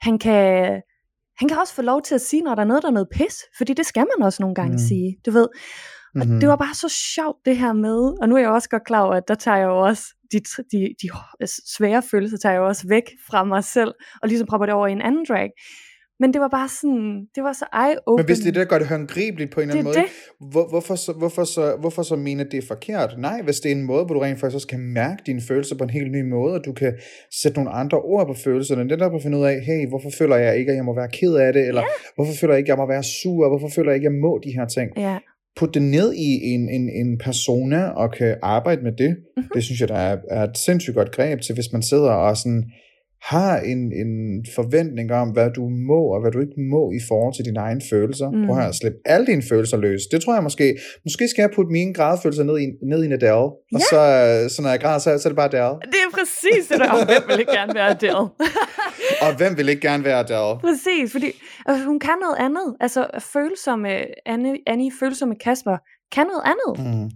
han 0.03 0.19
kan 0.19 0.83
han 1.39 1.49
kan 1.49 1.59
også 1.59 1.75
få 1.75 1.83
lov 1.83 2.03
til 2.03 2.15
at 2.15 2.21
sige, 2.21 2.43
når 2.43 2.55
der 2.55 2.63
er 2.63 2.67
noget, 2.67 2.83
der 2.83 2.89
er 2.89 2.93
noget 2.93 3.09
pis. 3.13 3.37
Fordi 3.57 3.75
det 3.75 3.87
skal 3.87 4.07
man 4.17 4.27
også 4.27 4.43
nogle 4.43 4.55
gange 4.55 4.73
Mm. 4.73 4.79
sige. 4.79 5.17
Du 5.27 5.31
ved, 5.31 5.49
og 6.21 6.27
Mhm. 6.27 6.41
det 6.41 6.49
var 6.49 6.57
bare 6.57 6.75
så 6.75 6.89
sjovt 7.15 7.37
det 7.45 7.57
her 7.59 7.73
med, 7.73 8.15
og 8.23 8.29
nu 8.29 8.35
er 8.37 8.41
jeg 8.41 8.51
også 8.51 8.69
godt 8.69 8.85
klar 8.87 9.01
over, 9.03 9.15
at 9.15 9.29
der 9.29 9.35
tager 9.35 9.57
jeg 9.57 9.67
jo 9.67 9.79
også 9.79 10.05
de, 10.33 10.39
de, 10.73 10.89
de 11.03 11.09
svære 11.77 12.03
følelser, 12.11 12.39
tager 12.39 12.53
jeg 12.53 12.61
jo 12.61 12.67
også 12.67 12.89
væk 12.89 13.03
fra 13.31 13.45
mig 13.45 13.65
selv, 13.65 13.93
og 14.23 14.29
ligesom 14.29 14.47
propper 14.47 14.67
det 14.67 14.75
over 14.75 14.87
i 14.87 14.93
en 14.93 15.03
anden 15.03 15.25
drag. 15.29 15.49
Men 16.21 16.33
det 16.33 16.41
var 16.41 16.49
bare 16.49 16.69
sådan, 16.69 17.27
det 17.35 17.43
var 17.49 17.53
så 17.53 17.67
eye-open. 17.85 18.21
Men 18.21 18.27
hvis 18.27 18.39
det 18.39 18.49
er 18.49 18.53
det, 18.53 18.63
der 18.65 18.71
gør 18.73 18.79
det 18.79 18.89
håndgribeligt 18.89 19.51
på 19.55 19.61
en 19.61 19.71
eller 19.71 19.81
anden 19.81 19.95
Det 19.95 20.05
måde, 20.41 20.51
Hvor, 20.53 20.69
hvorfor, 20.69 20.95
så, 20.95 21.13
hvorfor, 21.13 21.45
så, 21.45 21.77
hvorfor 21.81 22.03
så 22.03 22.17
mene, 22.17 22.41
at 22.45 22.49
det 22.53 22.59
er 22.63 22.67
forkert? 22.75 23.11
Nej, 23.19 23.43
hvis 23.43 23.61
det 23.61 23.73
er 23.73 23.77
en 23.77 23.83
måde, 23.83 24.05
hvor 24.05 24.15
du 24.15 24.21
rent 24.21 24.41
faktisk 24.41 24.55
også 24.55 24.67
kan 24.69 24.81
mærke 24.81 25.23
dine 25.27 25.41
følelser 25.49 25.77
på 25.77 25.85
en 25.85 25.91
helt 25.91 26.11
ny 26.13 26.23
måde, 26.37 26.55
og 26.55 26.65
du 26.65 26.73
kan 26.73 26.93
sætte 27.43 27.59
nogle 27.59 27.71
andre 27.71 27.99
ord 27.99 28.27
på 28.27 28.35
følelserne, 28.35 28.85
netop 28.85 29.15
at 29.15 29.23
finde 29.23 29.39
ud 29.39 29.45
af, 29.45 29.61
hey, 29.61 29.89
hvorfor 29.89 30.11
føler 30.19 30.37
jeg 30.37 30.59
ikke, 30.59 30.71
at 30.73 30.77
jeg 30.77 30.85
må 30.85 30.95
være 30.95 31.09
ked 31.09 31.35
af 31.35 31.53
det, 31.53 31.69
eller 31.69 31.83
hvorfor 32.15 32.33
føler 32.41 32.55
jeg 32.55 32.59
ikke, 32.59 32.73
at 32.73 32.77
jeg 32.77 32.83
må 32.83 32.89
være 32.89 33.03
sur, 33.03 33.49
hvorfor 33.49 33.69
føler 33.75 33.91
jeg 33.91 33.97
ikke, 33.97 34.09
at 34.09 34.13
jeg 34.13 34.21
må 34.21 34.41
de 34.45 34.53
her 34.59 34.67
ting. 34.67 34.91
Ja, 34.97 35.19
Put 35.57 35.75
det 35.75 35.83
ned 35.83 36.15
i 36.15 36.29
en, 36.55 36.69
en, 36.69 36.89
en 36.89 37.19
persona, 37.19 37.89
og 37.89 38.13
kan 38.13 38.37
arbejde 38.43 38.83
med 38.83 38.93
det. 38.93 39.17
Mhm. 39.37 39.47
Det 39.55 39.65
synes 39.65 39.81
jeg, 39.81 39.89
der 39.89 39.95
er, 40.11 40.17
er 40.31 40.43
et 40.43 40.59
sindssygt 40.59 40.97
godt 40.97 41.13
greb 41.13 41.41
til, 41.41 41.55
hvis 41.55 41.73
man 41.73 41.83
sidder 41.83 42.11
og 42.11 42.37
sådan 42.37 42.65
har 43.23 43.59
en, 43.59 43.79
en 44.03 44.13
forventning 44.55 45.13
om, 45.13 45.29
hvad 45.31 45.51
du 45.51 45.69
må 45.69 46.01
og 46.15 46.21
hvad 46.21 46.31
du 46.33 46.41
ikke 46.41 46.61
må 46.75 46.83
i 46.93 47.01
forhold 47.09 47.35
til 47.35 47.45
dine 47.45 47.61
egne 47.61 47.81
følelser. 47.91 48.31
Mm. 48.31 48.47
Prøv 48.47 48.57
her 48.57 48.69
at 48.69 48.75
slippe 48.75 48.99
alle 49.05 49.27
dine 49.27 49.43
følelser 49.49 49.77
løs. 49.77 50.03
Det 50.13 50.23
tror 50.23 50.35
jeg 50.35 50.43
måske, 50.43 50.77
måske 51.05 51.29
skal 51.29 51.43
jeg 51.43 51.51
putte 51.57 51.73
mine 51.73 51.95
grædefølelser 51.95 52.45
ned 52.45 52.59
i, 52.59 52.67
ned 52.91 53.03
i 53.03 53.07
en 53.07 53.13
Adele, 53.13 53.35
og 53.35 53.59
Ja. 53.73 53.79
så, 53.79 54.01
så 54.55 54.63
når 54.63 54.71
jeg 54.71 54.81
græder, 54.81 54.99
så, 54.99 55.19
så 55.19 55.29
er 55.29 55.31
det 55.33 55.37
bare 55.37 55.51
Adele. 55.55 55.75
det 55.95 56.01
er 56.07 56.11
præcis 56.19 56.63
det 56.71 56.79
der, 56.81 56.91
og 56.91 57.05
hvem 57.07 57.23
vil 57.29 57.39
ikke 57.41 57.53
gerne 57.53 57.75
være 57.75 57.89
Adele? 57.91 58.25
Og 59.27 59.37
hvem 59.37 59.57
vil 59.59 59.69
ikke 59.69 59.83
gerne 59.89 60.05
være 60.05 60.19
Adele? 60.19 60.61
præcis, 60.67 61.13
fordi 61.13 61.31
altså, 61.67 61.85
hun 61.85 61.99
kan 62.01 62.17
noget 62.21 62.37
andet. 62.47 62.69
Altså, 62.81 63.07
følsomme 63.33 63.89
Annie, 64.27 64.57
Annie 64.67 64.91
følsomme 65.01 65.35
Kasper, 65.45 65.77
kan 66.15 66.27
noget 66.33 66.45
andet. 66.53 66.73
Mm. 66.95 67.11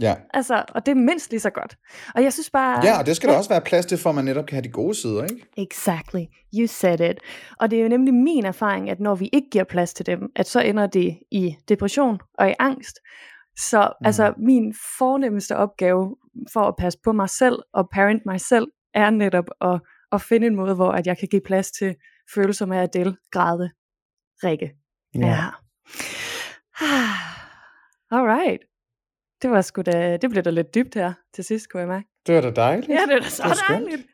Ja. 0.00 0.14
Altså, 0.34 0.64
og 0.68 0.86
det 0.86 0.92
er 0.92 0.96
mindst 0.96 1.30
lige 1.30 1.40
så 1.40 1.50
godt. 1.50 1.76
Og 2.14 2.22
jeg 2.22 2.32
synes 2.32 2.50
bare... 2.50 2.86
ja, 2.86 2.98
og 2.98 3.06
det 3.06 3.16
skal 3.16 3.28
der 3.28 3.36
også 3.36 3.50
være 3.50 3.60
plads 3.60 3.86
til, 3.86 3.98
for 3.98 4.10
at 4.10 4.16
man 4.16 4.24
netop 4.24 4.46
kan 4.46 4.56
have 4.56 4.62
de 4.62 4.68
gode 4.68 4.94
sider, 4.94 5.24
ikke? 5.24 5.46
Exactly. 5.56 6.24
You 6.54 6.66
said 6.66 7.00
it. 7.00 7.18
Og 7.60 7.70
det 7.70 7.78
er 7.78 7.82
jo 7.82 7.88
nemlig 7.88 8.14
min 8.14 8.44
erfaring, 8.44 8.90
at 8.90 9.00
når 9.00 9.14
vi 9.14 9.28
ikke 9.32 9.48
giver 9.50 9.64
plads 9.64 9.94
til 9.94 10.06
dem, 10.06 10.20
at 10.36 10.46
så 10.46 10.60
ender 10.60 10.86
det 10.86 11.18
i 11.30 11.56
depression 11.68 12.18
og 12.38 12.50
i 12.50 12.54
angst. 12.58 12.98
Så 13.58 13.92
mm. 14.00 14.06
altså 14.06 14.34
min 14.38 14.74
fornemmeste 14.98 15.56
opgave 15.56 16.16
for 16.52 16.60
at 16.60 16.74
passe 16.78 16.98
på 17.04 17.12
mig 17.12 17.30
selv 17.30 17.58
og 17.74 17.88
parent 17.92 18.22
mig 18.26 18.40
selv, 18.40 18.66
er 18.94 19.10
netop 19.10 19.44
at, 19.60 19.80
at 20.12 20.22
finde 20.22 20.46
en 20.46 20.56
måde, 20.56 20.74
hvor 20.74 20.90
at 20.92 21.06
jeg 21.06 21.18
kan 21.18 21.28
give 21.28 21.42
plads 21.46 21.70
til 21.70 21.94
følelser 22.34 22.66
med 22.66 22.78
Adele, 22.78 23.16
græde, 23.32 23.70
Rikke. 24.44 24.70
Ja. 25.14 25.44
Alright. 28.16 28.73
Det 29.42 29.50
var 29.50 29.60
sgu 29.60 29.82
da, 29.82 30.16
det 30.16 30.30
blev 30.30 30.42
da 30.42 30.50
lidt 30.50 30.74
dybt 30.74 30.94
her 30.94 31.12
til 31.34 31.44
sidst, 31.44 31.68
kunne 31.70 31.80
jeg 31.80 31.88
mærke. 31.88 32.06
Det 32.26 32.34
var 32.34 32.40
da 32.40 32.50
dejligt. 32.50 32.88
Ja, 32.88 33.00
det 33.08 33.14
er 33.14 33.20
da 33.20 33.28
så 33.28 33.42
Det 33.42 33.50
var 33.50 33.78
dejligt. 33.78 34.06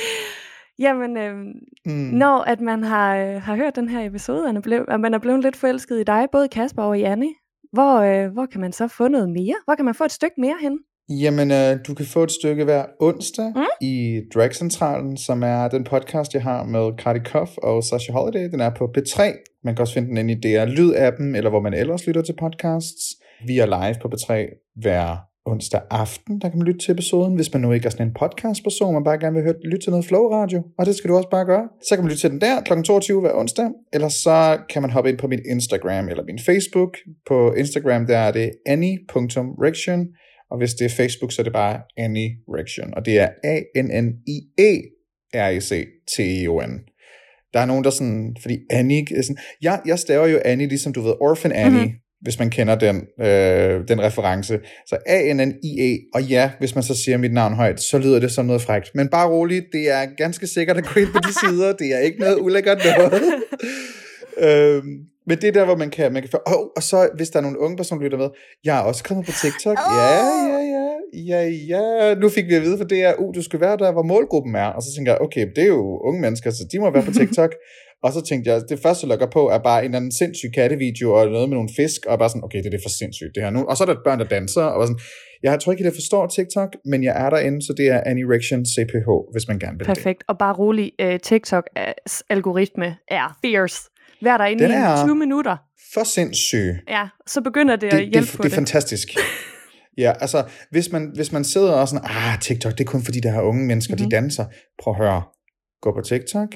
Jamen, 0.84 1.16
øhm, 1.16 1.52
Mm. 1.86 1.92
når 1.94 2.38
at 2.38 2.60
man 2.60 2.82
har, 2.84 3.16
øh, 3.16 3.42
har 3.42 3.56
hørt 3.56 3.76
den 3.76 3.88
her 3.88 4.06
episode, 4.06 4.44
og 4.44 4.62
blevet, 4.62 4.84
at 4.88 5.00
man 5.00 5.14
er 5.14 5.18
blevet 5.18 5.42
lidt 5.42 5.56
forelsket 5.56 6.00
i 6.00 6.04
dig, 6.04 6.26
både 6.32 6.48
Kasper 6.48 6.82
og 6.82 6.98
i 6.98 7.02
Annie, 7.02 7.34
hvor, 7.72 7.96
øh, 8.00 8.32
hvor 8.32 8.46
kan 8.46 8.60
man 8.60 8.72
så 8.72 8.88
få 8.88 9.08
noget 9.08 9.30
mere? 9.30 9.54
Hvor 9.64 9.74
kan 9.74 9.84
man 9.84 9.94
få 9.94 10.04
et 10.04 10.12
stykke 10.12 10.34
mere 10.40 10.56
hen? 10.60 10.78
Jamen, 11.10 11.50
øh, 11.50 11.78
du 11.86 11.94
kan 11.94 12.06
få 12.06 12.22
et 12.22 12.32
stykke 12.32 12.64
hver 12.64 12.84
onsdag 13.00 13.52
mm. 13.56 13.62
i 13.80 14.20
Dragcentralen, 14.34 15.16
som 15.16 15.42
er 15.42 15.68
den 15.68 15.84
podcast, 15.84 16.34
jeg 16.34 16.42
har 16.42 16.64
med 16.64 16.98
Cardi 16.98 17.18
Koff 17.32 17.50
og 17.62 17.84
Sasha 17.84 18.12
Holiday. 18.12 18.50
Den 18.50 18.60
er 18.60 18.70
på 18.78 18.84
P3. 18.98 19.22
Man 19.64 19.74
kan 19.74 19.80
også 19.82 19.94
finde 19.94 20.08
den 20.08 20.16
inde 20.16 20.32
i 20.32 20.36
DR 20.36 20.64
Lyd-appen, 20.66 21.36
eller 21.36 21.50
hvor 21.50 21.60
man 21.60 21.74
ellers 21.74 22.06
lytter 22.06 22.22
til 22.22 22.34
podcasts. 22.40 23.04
Vi 23.46 23.58
er 23.58 23.66
live 23.66 23.94
på 24.02 24.08
B3 24.08 24.30
hver 24.76 25.16
onsdag 25.46 25.80
aften. 25.90 26.40
Der 26.40 26.48
kan 26.48 26.58
man 26.58 26.66
lytte 26.66 26.80
til 26.80 26.92
episoden, 26.92 27.34
hvis 27.34 27.52
man 27.52 27.62
nu 27.62 27.72
ikke 27.72 27.86
er 27.86 27.90
sådan 27.90 28.06
en 28.06 28.14
podcastperson, 28.14 28.94
man 28.94 29.04
bare 29.04 29.18
gerne 29.18 29.34
vil 29.34 29.42
høre, 29.42 29.54
lytte 29.64 29.84
til 29.86 29.90
noget 29.90 30.06
flow 30.06 30.24
radio. 30.28 30.62
Og 30.78 30.86
det 30.86 30.94
skal 30.96 31.10
du 31.10 31.16
også 31.16 31.28
bare 31.30 31.44
gøre. 31.44 31.68
Så 31.88 31.94
kan 31.94 32.04
man 32.04 32.10
lytte 32.10 32.22
til 32.22 32.30
den 32.30 32.40
der 32.40 32.60
kl. 32.60 32.82
22 32.82 33.20
hver 33.20 33.34
onsdag, 33.34 33.68
eller 33.92 34.08
så 34.08 34.58
kan 34.70 34.82
man 34.82 34.90
hoppe 34.90 35.10
ind 35.10 35.18
på 35.18 35.26
min 35.26 35.40
Instagram 35.50 36.08
eller 36.08 36.24
min 36.24 36.38
Facebook. 36.38 36.96
På 37.26 37.52
Instagram 37.52 38.06
der 38.06 38.18
er 38.18 38.32
det 38.32 38.50
annie.rection, 38.66 40.06
og 40.50 40.58
hvis 40.58 40.74
det 40.74 40.84
er 40.84 40.90
Facebook, 40.90 41.32
så 41.32 41.42
er 41.42 41.44
det 41.44 41.52
bare 41.52 41.80
Annie 41.96 42.30
Rection. 42.48 42.94
Og 42.94 43.06
det 43.06 43.18
er 43.18 43.28
A-N-N-I-E 43.44 44.72
R-E-C-T-E-O-N. 45.34 46.72
Der 47.52 47.60
er 47.60 47.66
nogen, 47.66 47.84
der 47.84 47.90
sådan, 47.90 48.36
fordi 48.42 48.56
Annie, 48.70 49.22
sådan, 49.22 49.36
jeg, 49.62 49.80
jeg 49.86 49.98
staver 49.98 50.26
jo 50.26 50.38
Annie, 50.44 50.66
ligesom 50.66 50.92
du 50.92 51.00
ved, 51.00 51.14
Orphan 51.20 51.52
Annie, 51.52 51.84
mm-hmm 51.84 51.98
hvis 52.20 52.38
man 52.38 52.50
kender 52.50 52.74
den, 52.74 53.06
øh, 53.20 53.88
den 53.88 54.00
reference. 54.00 54.58
Så 54.86 54.96
A-N-N-I-E, 55.06 55.98
og 56.14 56.22
ja, 56.22 56.50
hvis 56.58 56.74
man 56.74 56.84
så 56.84 57.02
siger 57.04 57.18
mit 57.18 57.32
navn 57.32 57.54
højt, 57.54 57.80
så 57.80 57.98
lyder 57.98 58.20
det 58.20 58.32
som 58.32 58.46
noget 58.46 58.62
frækt. 58.62 58.90
Men 58.94 59.08
bare 59.08 59.28
roligt, 59.28 59.64
det 59.72 59.90
er 59.90 60.06
ganske 60.16 60.46
sikkert 60.46 60.76
at 60.76 60.84
gå 60.94 61.00
ind 61.00 61.12
på 61.12 61.18
de 61.18 61.32
sider, 61.40 61.72
det 61.72 61.94
er 61.94 61.98
ikke 61.98 62.20
noget 62.20 62.38
ulækkert 62.40 62.78
noget. 62.84 63.22
øhm, 64.46 64.98
men 65.28 65.36
det 65.40 65.48
er 65.48 65.52
der, 65.52 65.64
hvor 65.64 65.76
man 65.76 65.90
kan, 65.90 66.12
man 66.12 66.22
kan 66.22 66.30
oh, 66.46 66.66
og 66.76 66.82
så 66.82 67.08
hvis 67.16 67.30
der 67.30 67.38
er 67.38 67.42
nogle 67.42 67.60
unge 67.60 67.76
personer, 67.76 67.98
der 67.98 68.04
lytter 68.04 68.18
med, 68.18 68.28
jeg 68.64 68.78
er 68.78 68.82
også 68.82 69.04
kommet 69.04 69.26
på 69.26 69.32
TikTok. 69.42 69.78
Ja, 69.78 70.14
ja, 70.54 70.60
ja, 70.74 70.88
ja, 71.12 71.42
ja. 71.68 72.14
Nu 72.14 72.28
fik 72.28 72.46
vi 72.46 72.54
at 72.54 72.62
vide 72.62 72.78
for 72.78 72.84
det 72.84 73.02
er, 73.04 73.14
uh, 73.18 73.34
du 73.34 73.42
skal 73.42 73.60
være 73.60 73.76
der, 73.76 73.92
hvor 73.92 74.02
målgruppen 74.02 74.54
er. 74.54 74.66
Og 74.66 74.82
så 74.82 74.88
tænker 74.96 75.12
jeg, 75.12 75.20
okay, 75.20 75.46
det 75.56 75.62
er 75.64 75.68
jo 75.68 75.98
unge 75.98 76.20
mennesker, 76.20 76.50
så 76.50 76.64
de 76.72 76.78
må 76.78 76.90
være 76.90 77.02
på 77.02 77.12
TikTok. 77.18 77.54
Og 78.02 78.12
så 78.12 78.20
tænkte 78.28 78.50
jeg, 78.50 78.62
det 78.68 78.78
første, 78.82 79.04
jeg 79.04 79.08
logger 79.08 79.26
på, 79.26 79.48
er 79.48 79.58
bare 79.58 79.78
en 79.78 79.84
eller 79.84 79.96
anden 79.96 80.12
sindssyg 80.12 80.50
kattevideo, 80.54 81.12
og 81.12 81.26
noget 81.26 81.48
med 81.48 81.56
nogle 81.56 81.70
fisk, 81.76 82.06
og 82.06 82.18
bare 82.18 82.28
sådan, 82.28 82.44
okay, 82.44 82.58
det 82.58 82.66
er 82.66 82.70
det 82.70 82.80
for 82.84 82.88
sindssygt, 83.00 83.30
det 83.34 83.42
her 83.42 83.50
nu. 83.50 83.64
Og 83.64 83.76
så 83.76 83.84
er 83.84 83.88
der 83.88 83.96
børn, 84.04 84.18
der 84.18 84.24
danser, 84.24 84.62
og 84.62 84.86
sådan, 84.86 85.00
jeg 85.42 85.60
tror 85.60 85.72
ikke, 85.72 85.84
jeg 85.84 85.92
forstår 85.94 86.26
TikTok, 86.26 86.70
men 86.84 87.04
jeg 87.04 87.14
er 87.24 87.30
derinde, 87.30 87.62
så 87.66 87.72
det 87.76 87.86
er 87.88 88.00
Anirection 88.06 88.60
CPH, 88.66 89.08
hvis 89.32 89.48
man 89.48 89.58
gerne 89.58 89.78
vil 89.78 89.86
det. 89.86 89.94
Perfekt. 89.96 90.24
Og 90.28 90.38
bare 90.38 90.54
rolig, 90.54 90.92
øh, 91.00 91.18
TikTok-algoritme 91.20 92.24
algoritme 92.30 92.96
er 93.08 93.38
fierce. 93.44 93.80
Vær 94.22 94.36
derinde 94.36 94.64
Den 94.64 94.70
i 94.70 94.74
er- 94.74 95.04
20 95.04 95.14
minutter. 95.16 95.56
For 95.94 96.04
sindssyg. 96.04 96.74
Ja, 96.88 97.08
så 97.26 97.40
begynder 97.40 97.76
det, 97.76 97.82
det, 97.82 97.96
at 97.96 98.00
det, 98.02 98.08
hjælpe 98.12 98.26
det, 98.30 98.36
på 98.36 98.42
det 98.42 98.50
det. 98.50 98.56
er 98.56 98.60
fantastisk. 98.60 99.08
Ja, 99.98 100.12
altså, 100.20 100.44
hvis 100.70 100.92
man, 100.92 101.10
hvis 101.14 101.32
man 101.32 101.44
sidder 101.44 101.72
og 101.72 101.88
sådan, 101.88 102.04
ah, 102.10 102.40
TikTok, 102.40 102.72
det 102.72 102.80
er 102.80 102.84
kun 102.84 103.02
fordi, 103.02 103.20
der 103.20 103.32
er 103.32 103.42
unge 103.42 103.66
mennesker, 103.66 103.94
Mhm. 103.94 104.00
mm-hmm. 104.00 104.10
de 104.10 104.16
danser. 104.16 104.44
Prøv 104.82 104.94
at 104.94 104.98
høre. 104.98 105.22
Gå 105.82 105.92
på 105.92 106.00
TikTok, 106.00 106.48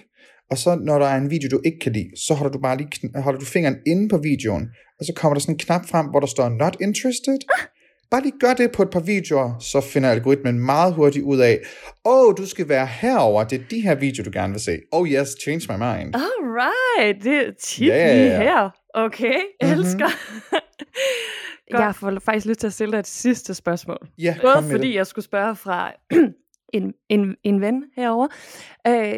og 0.52 0.58
så 0.58 0.70
når 0.88 0.98
der 0.98 1.06
er 1.06 1.16
en 1.16 1.30
video, 1.30 1.48
du 1.56 1.60
ikke 1.64 1.78
kan 1.78 1.92
lide, 1.92 2.10
så 2.26 2.34
holder 2.34 2.52
du 2.52 2.60
bare 2.60 2.76
lige 2.76 2.88
kn- 2.96 3.20
holder 3.20 3.38
du 3.40 3.44
fingeren 3.46 3.76
inde 3.86 4.08
på 4.08 4.18
videoen, 4.18 4.64
og 4.98 5.04
så 5.06 5.12
kommer 5.16 5.34
der 5.34 5.40
sådan 5.40 5.54
en 5.54 5.58
knap 5.58 5.84
frem, 5.88 6.06
hvor 6.06 6.20
der 6.20 6.26
står 6.26 6.48
not 6.48 6.76
interested. 6.80 7.38
Bare 8.10 8.22
lige 8.22 8.38
gør 8.40 8.54
det 8.54 8.72
på 8.72 8.82
et 8.82 8.90
par 8.90 9.00
videoer, 9.00 9.58
så 9.58 9.80
finder 9.80 10.10
algoritmen 10.10 10.58
meget 10.60 10.94
hurtigt 10.94 11.24
ud 11.24 11.38
af, 11.38 11.58
åh, 12.04 12.28
oh, 12.28 12.34
du 12.38 12.46
skal 12.46 12.68
være 12.68 12.86
herover. 12.86 13.44
det 13.44 13.60
er 13.60 13.64
de 13.70 13.80
her 13.80 13.94
videoer, 13.94 14.24
du 14.24 14.30
gerne 14.34 14.52
vil 14.52 14.60
se. 14.60 14.78
Oh 14.92 15.08
yes, 15.08 15.28
change 15.42 15.62
my 15.68 15.76
mind. 15.84 16.14
Alright, 16.14 17.24
det 17.24 17.36
er 17.46 17.50
tit 17.62 17.86
ja, 17.88 18.14
lige 18.14 18.36
her. 18.36 18.70
Okay, 18.94 19.34
Mhm. 19.62 19.72
elsker. 19.72 20.08
Jeg 21.70 21.94
får 21.94 22.18
faktisk 22.24 22.46
lyst 22.46 22.60
til 22.60 22.66
at 22.66 22.72
stille 22.72 22.92
dig 22.92 22.98
et 22.98 23.06
sidste 23.06 23.54
spørgsmål. 23.54 23.98
Ja, 24.18 24.36
Både 24.42 24.54
kom 24.54 24.64
med 24.64 24.70
fordi 24.70 24.96
jeg 24.96 25.06
skulle 25.06 25.24
spørge 25.24 25.56
fra 25.56 25.92
en, 26.72 26.92
en, 27.08 27.34
en 27.44 27.60
ven 27.60 27.84
herover. 27.96 28.26
Øh, 28.86 29.14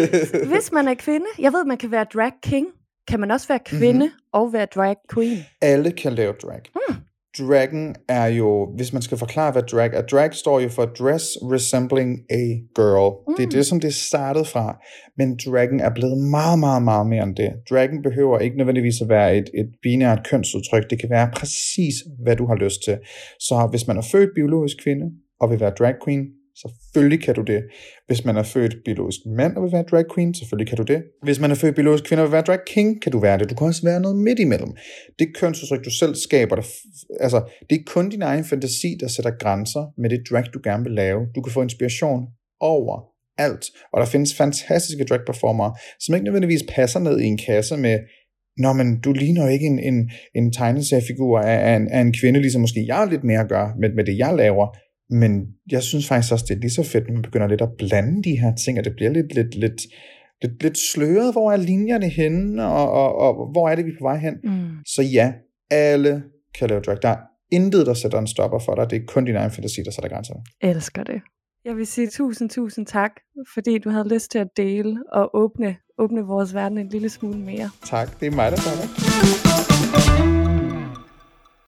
hvis 0.52 0.72
man 0.72 0.88
er 0.88 0.94
kvinde, 0.94 1.26
jeg 1.38 1.52
ved, 1.52 1.64
man 1.64 1.76
kan 1.76 1.90
være 1.90 2.06
drag 2.14 2.32
king. 2.42 2.66
Kan 3.08 3.20
man 3.20 3.30
også 3.30 3.48
være 3.48 3.58
kvinde 3.64 3.92
Mhm. 3.92 3.98
mm-hmm. 3.98 4.28
og 4.32 4.52
være 4.52 4.66
drag 4.74 4.96
queen? 5.14 5.38
alle 5.62 5.90
kan 5.92 6.12
lave 6.12 6.32
drag. 6.32 6.60
Mm. 6.74 6.94
Dragon 7.38 7.94
er 8.08 8.26
jo, 8.26 8.72
hvis 8.76 8.92
man 8.92 9.02
skal 9.02 9.18
forklare, 9.18 9.52
hvad 9.52 9.62
drag 9.62 9.90
er, 9.94 10.02
drag 10.02 10.34
står 10.34 10.60
jo 10.60 10.68
for 10.68 10.84
dress 10.84 11.24
resembling 11.42 12.18
a 12.30 12.42
girl. 12.74 13.14
Mm. 13.28 13.34
Det 13.36 13.44
er 13.46 13.50
det, 13.50 13.66
som 13.66 13.80
det 13.80 13.94
startede 13.94 14.44
fra. 14.44 14.78
Men 15.16 15.38
dragon 15.46 15.80
er 15.80 15.90
blevet 15.94 16.18
meget, 16.18 16.58
meget, 16.58 16.82
meget 16.82 17.06
mere 17.06 17.22
end 17.22 17.36
det. 17.36 17.52
Dragon 17.70 18.02
behøver 18.02 18.38
ikke 18.38 18.56
nødvendigvis 18.56 19.00
at 19.02 19.08
være 19.08 19.36
et, 19.36 19.50
et 19.54 19.68
binært 19.82 20.26
kønsudtryk. 20.30 20.90
Det 20.90 21.00
kan 21.00 21.10
være 21.10 21.30
præcis, 21.36 21.94
hvad 22.22 22.36
du 22.36 22.46
har 22.46 22.54
lyst 22.54 22.82
til. 22.84 22.98
Så 23.40 23.66
hvis 23.70 23.86
man 23.86 23.96
er 23.96 24.02
født 24.12 24.30
biologisk 24.34 24.76
kvinde 24.82 25.06
og 25.40 25.50
vil 25.50 25.60
være 25.60 25.72
drag 25.78 25.94
queen, 26.04 26.24
selvfølgelig 26.62 27.20
kan 27.22 27.34
du 27.34 27.42
det. 27.42 27.62
Hvis 28.06 28.24
man 28.24 28.36
er 28.36 28.42
født 28.42 28.76
biologisk 28.84 29.20
mand 29.36 29.56
og 29.56 29.62
vil 29.62 29.72
være 29.72 29.82
drag 29.82 30.04
queen, 30.14 30.34
selvfølgelig 30.34 30.68
kan 30.68 30.76
du 30.76 30.82
det. 30.82 31.02
Hvis 31.22 31.40
man 31.40 31.50
er 31.50 31.54
født 31.54 31.74
biologisk 31.74 32.04
kvinde 32.04 32.22
og 32.22 32.26
vil 32.28 32.32
være 32.32 32.42
drag 32.42 32.58
king, 32.66 33.02
kan 33.02 33.12
du 33.12 33.18
være 33.18 33.38
det. 33.38 33.50
Du 33.50 33.54
kan 33.54 33.66
også 33.66 33.82
være 33.84 34.00
noget 34.00 34.16
midt 34.16 34.38
imellem. 34.38 34.72
Det 35.18 35.36
kønsudtryk, 35.36 35.84
du 35.84 35.90
selv 35.90 36.14
skaber, 36.14 36.56
der, 36.56 36.62
f- 36.62 37.16
altså, 37.20 37.42
det 37.70 37.78
er 37.78 37.82
kun 37.86 38.08
din 38.08 38.22
egen 38.22 38.44
fantasi, 38.44 38.96
der 39.00 39.08
sætter 39.08 39.30
grænser 39.30 39.92
med 40.00 40.10
det 40.10 40.20
drag, 40.30 40.44
du 40.54 40.60
gerne 40.64 40.84
vil 40.84 40.92
lave. 40.92 41.20
Du 41.34 41.42
kan 41.42 41.52
få 41.52 41.62
inspiration 41.62 42.26
over 42.60 43.00
alt. 43.38 43.64
Og 43.92 44.00
der 44.00 44.06
findes 44.06 44.34
fantastiske 44.34 45.04
drag 45.04 45.20
performere, 45.26 45.74
som 46.00 46.14
ikke 46.14 46.24
nødvendigvis 46.24 46.64
passer 46.68 47.00
ned 47.00 47.20
i 47.20 47.24
en 47.24 47.38
kasse 47.46 47.76
med 47.76 47.98
Nå, 48.64 48.72
men 48.72 49.00
du 49.00 49.12
ligner 49.12 49.42
jo 49.42 49.48
ikke 49.48 49.66
en, 49.66 49.78
en, 49.78 50.10
en 50.34 50.52
tegneseriefigur 50.52 51.38
af, 51.38 51.72
af, 51.72 51.76
en, 51.76 51.88
af 51.88 52.00
en 52.00 52.14
kvinde, 52.20 52.40
ligesom 52.40 52.60
måske 52.60 52.84
jeg 52.86 52.96
har 52.96 53.10
lidt 53.10 53.24
mere 53.24 53.40
at 53.40 53.48
gøre 53.48 53.72
med, 53.80 53.88
med 53.94 54.04
det, 54.04 54.18
jeg 54.18 54.34
laver. 54.34 54.66
Men 55.10 55.46
jeg 55.70 55.82
synes 55.82 56.08
faktisk 56.08 56.32
også, 56.32 56.44
det 56.48 56.56
er 56.56 56.60
lige 56.60 56.70
så 56.70 56.82
fedt, 56.82 57.06
når 57.06 57.14
man 57.14 57.22
begynder 57.22 57.46
lidt 57.46 57.60
at 57.60 57.68
blande 57.78 58.22
de 58.22 58.38
her 58.38 58.54
ting, 58.54 58.78
og 58.78 58.84
det 58.84 58.92
bliver 58.96 59.10
lidt, 59.10 59.34
lidt, 59.34 59.54
lidt, 59.54 59.80
lidt, 60.42 60.62
lidt 60.62 60.78
sløret. 60.78 61.32
Hvor 61.32 61.52
er 61.52 61.56
linjerne 61.56 62.08
henne, 62.08 62.66
og, 62.66 62.92
og, 62.92 63.14
og 63.18 63.52
hvor 63.52 63.68
er 63.68 63.74
det, 63.74 63.84
vi 63.84 63.90
er 63.90 63.98
på 63.98 64.04
vej 64.04 64.18
hen? 64.18 64.34
Mm. 64.44 64.68
Så 64.86 65.02
ja, 65.02 65.32
alle 65.70 66.22
kan 66.58 66.68
lave 66.68 66.80
drag. 66.80 66.98
Der 67.02 67.08
er 67.08 67.16
intet, 67.52 67.86
der 67.86 67.94
sætter 67.94 68.18
en 68.18 68.26
stopper 68.26 68.58
for 68.58 68.74
dig. 68.74 68.90
Det 68.90 68.96
er 68.96 69.06
kun 69.06 69.24
din 69.24 69.36
egen 69.36 69.50
fantasi, 69.50 69.82
der 69.84 69.90
sætter 69.90 70.10
grænser. 70.10 70.34
Elsker 70.60 71.04
det. 71.04 71.20
Jeg 71.64 71.76
vil 71.76 71.86
sige 71.86 72.08
tusind, 72.08 72.50
tusind 72.50 72.86
tak, 72.86 73.10
fordi 73.54 73.78
du 73.78 73.90
havde 73.90 74.08
lyst 74.14 74.30
til 74.30 74.38
at 74.38 74.48
dele 74.56 74.96
og 75.12 75.30
åbne, 75.34 75.76
åbne 75.98 76.20
vores 76.22 76.54
verden 76.54 76.78
en 76.78 76.88
lille 76.88 77.08
smule 77.08 77.38
mere. 77.38 77.70
Tak, 77.84 78.20
det 78.20 78.26
er 78.26 78.30
mig, 78.30 78.50
der 78.50 78.56
tager 78.56 78.76
det. 78.76 79.37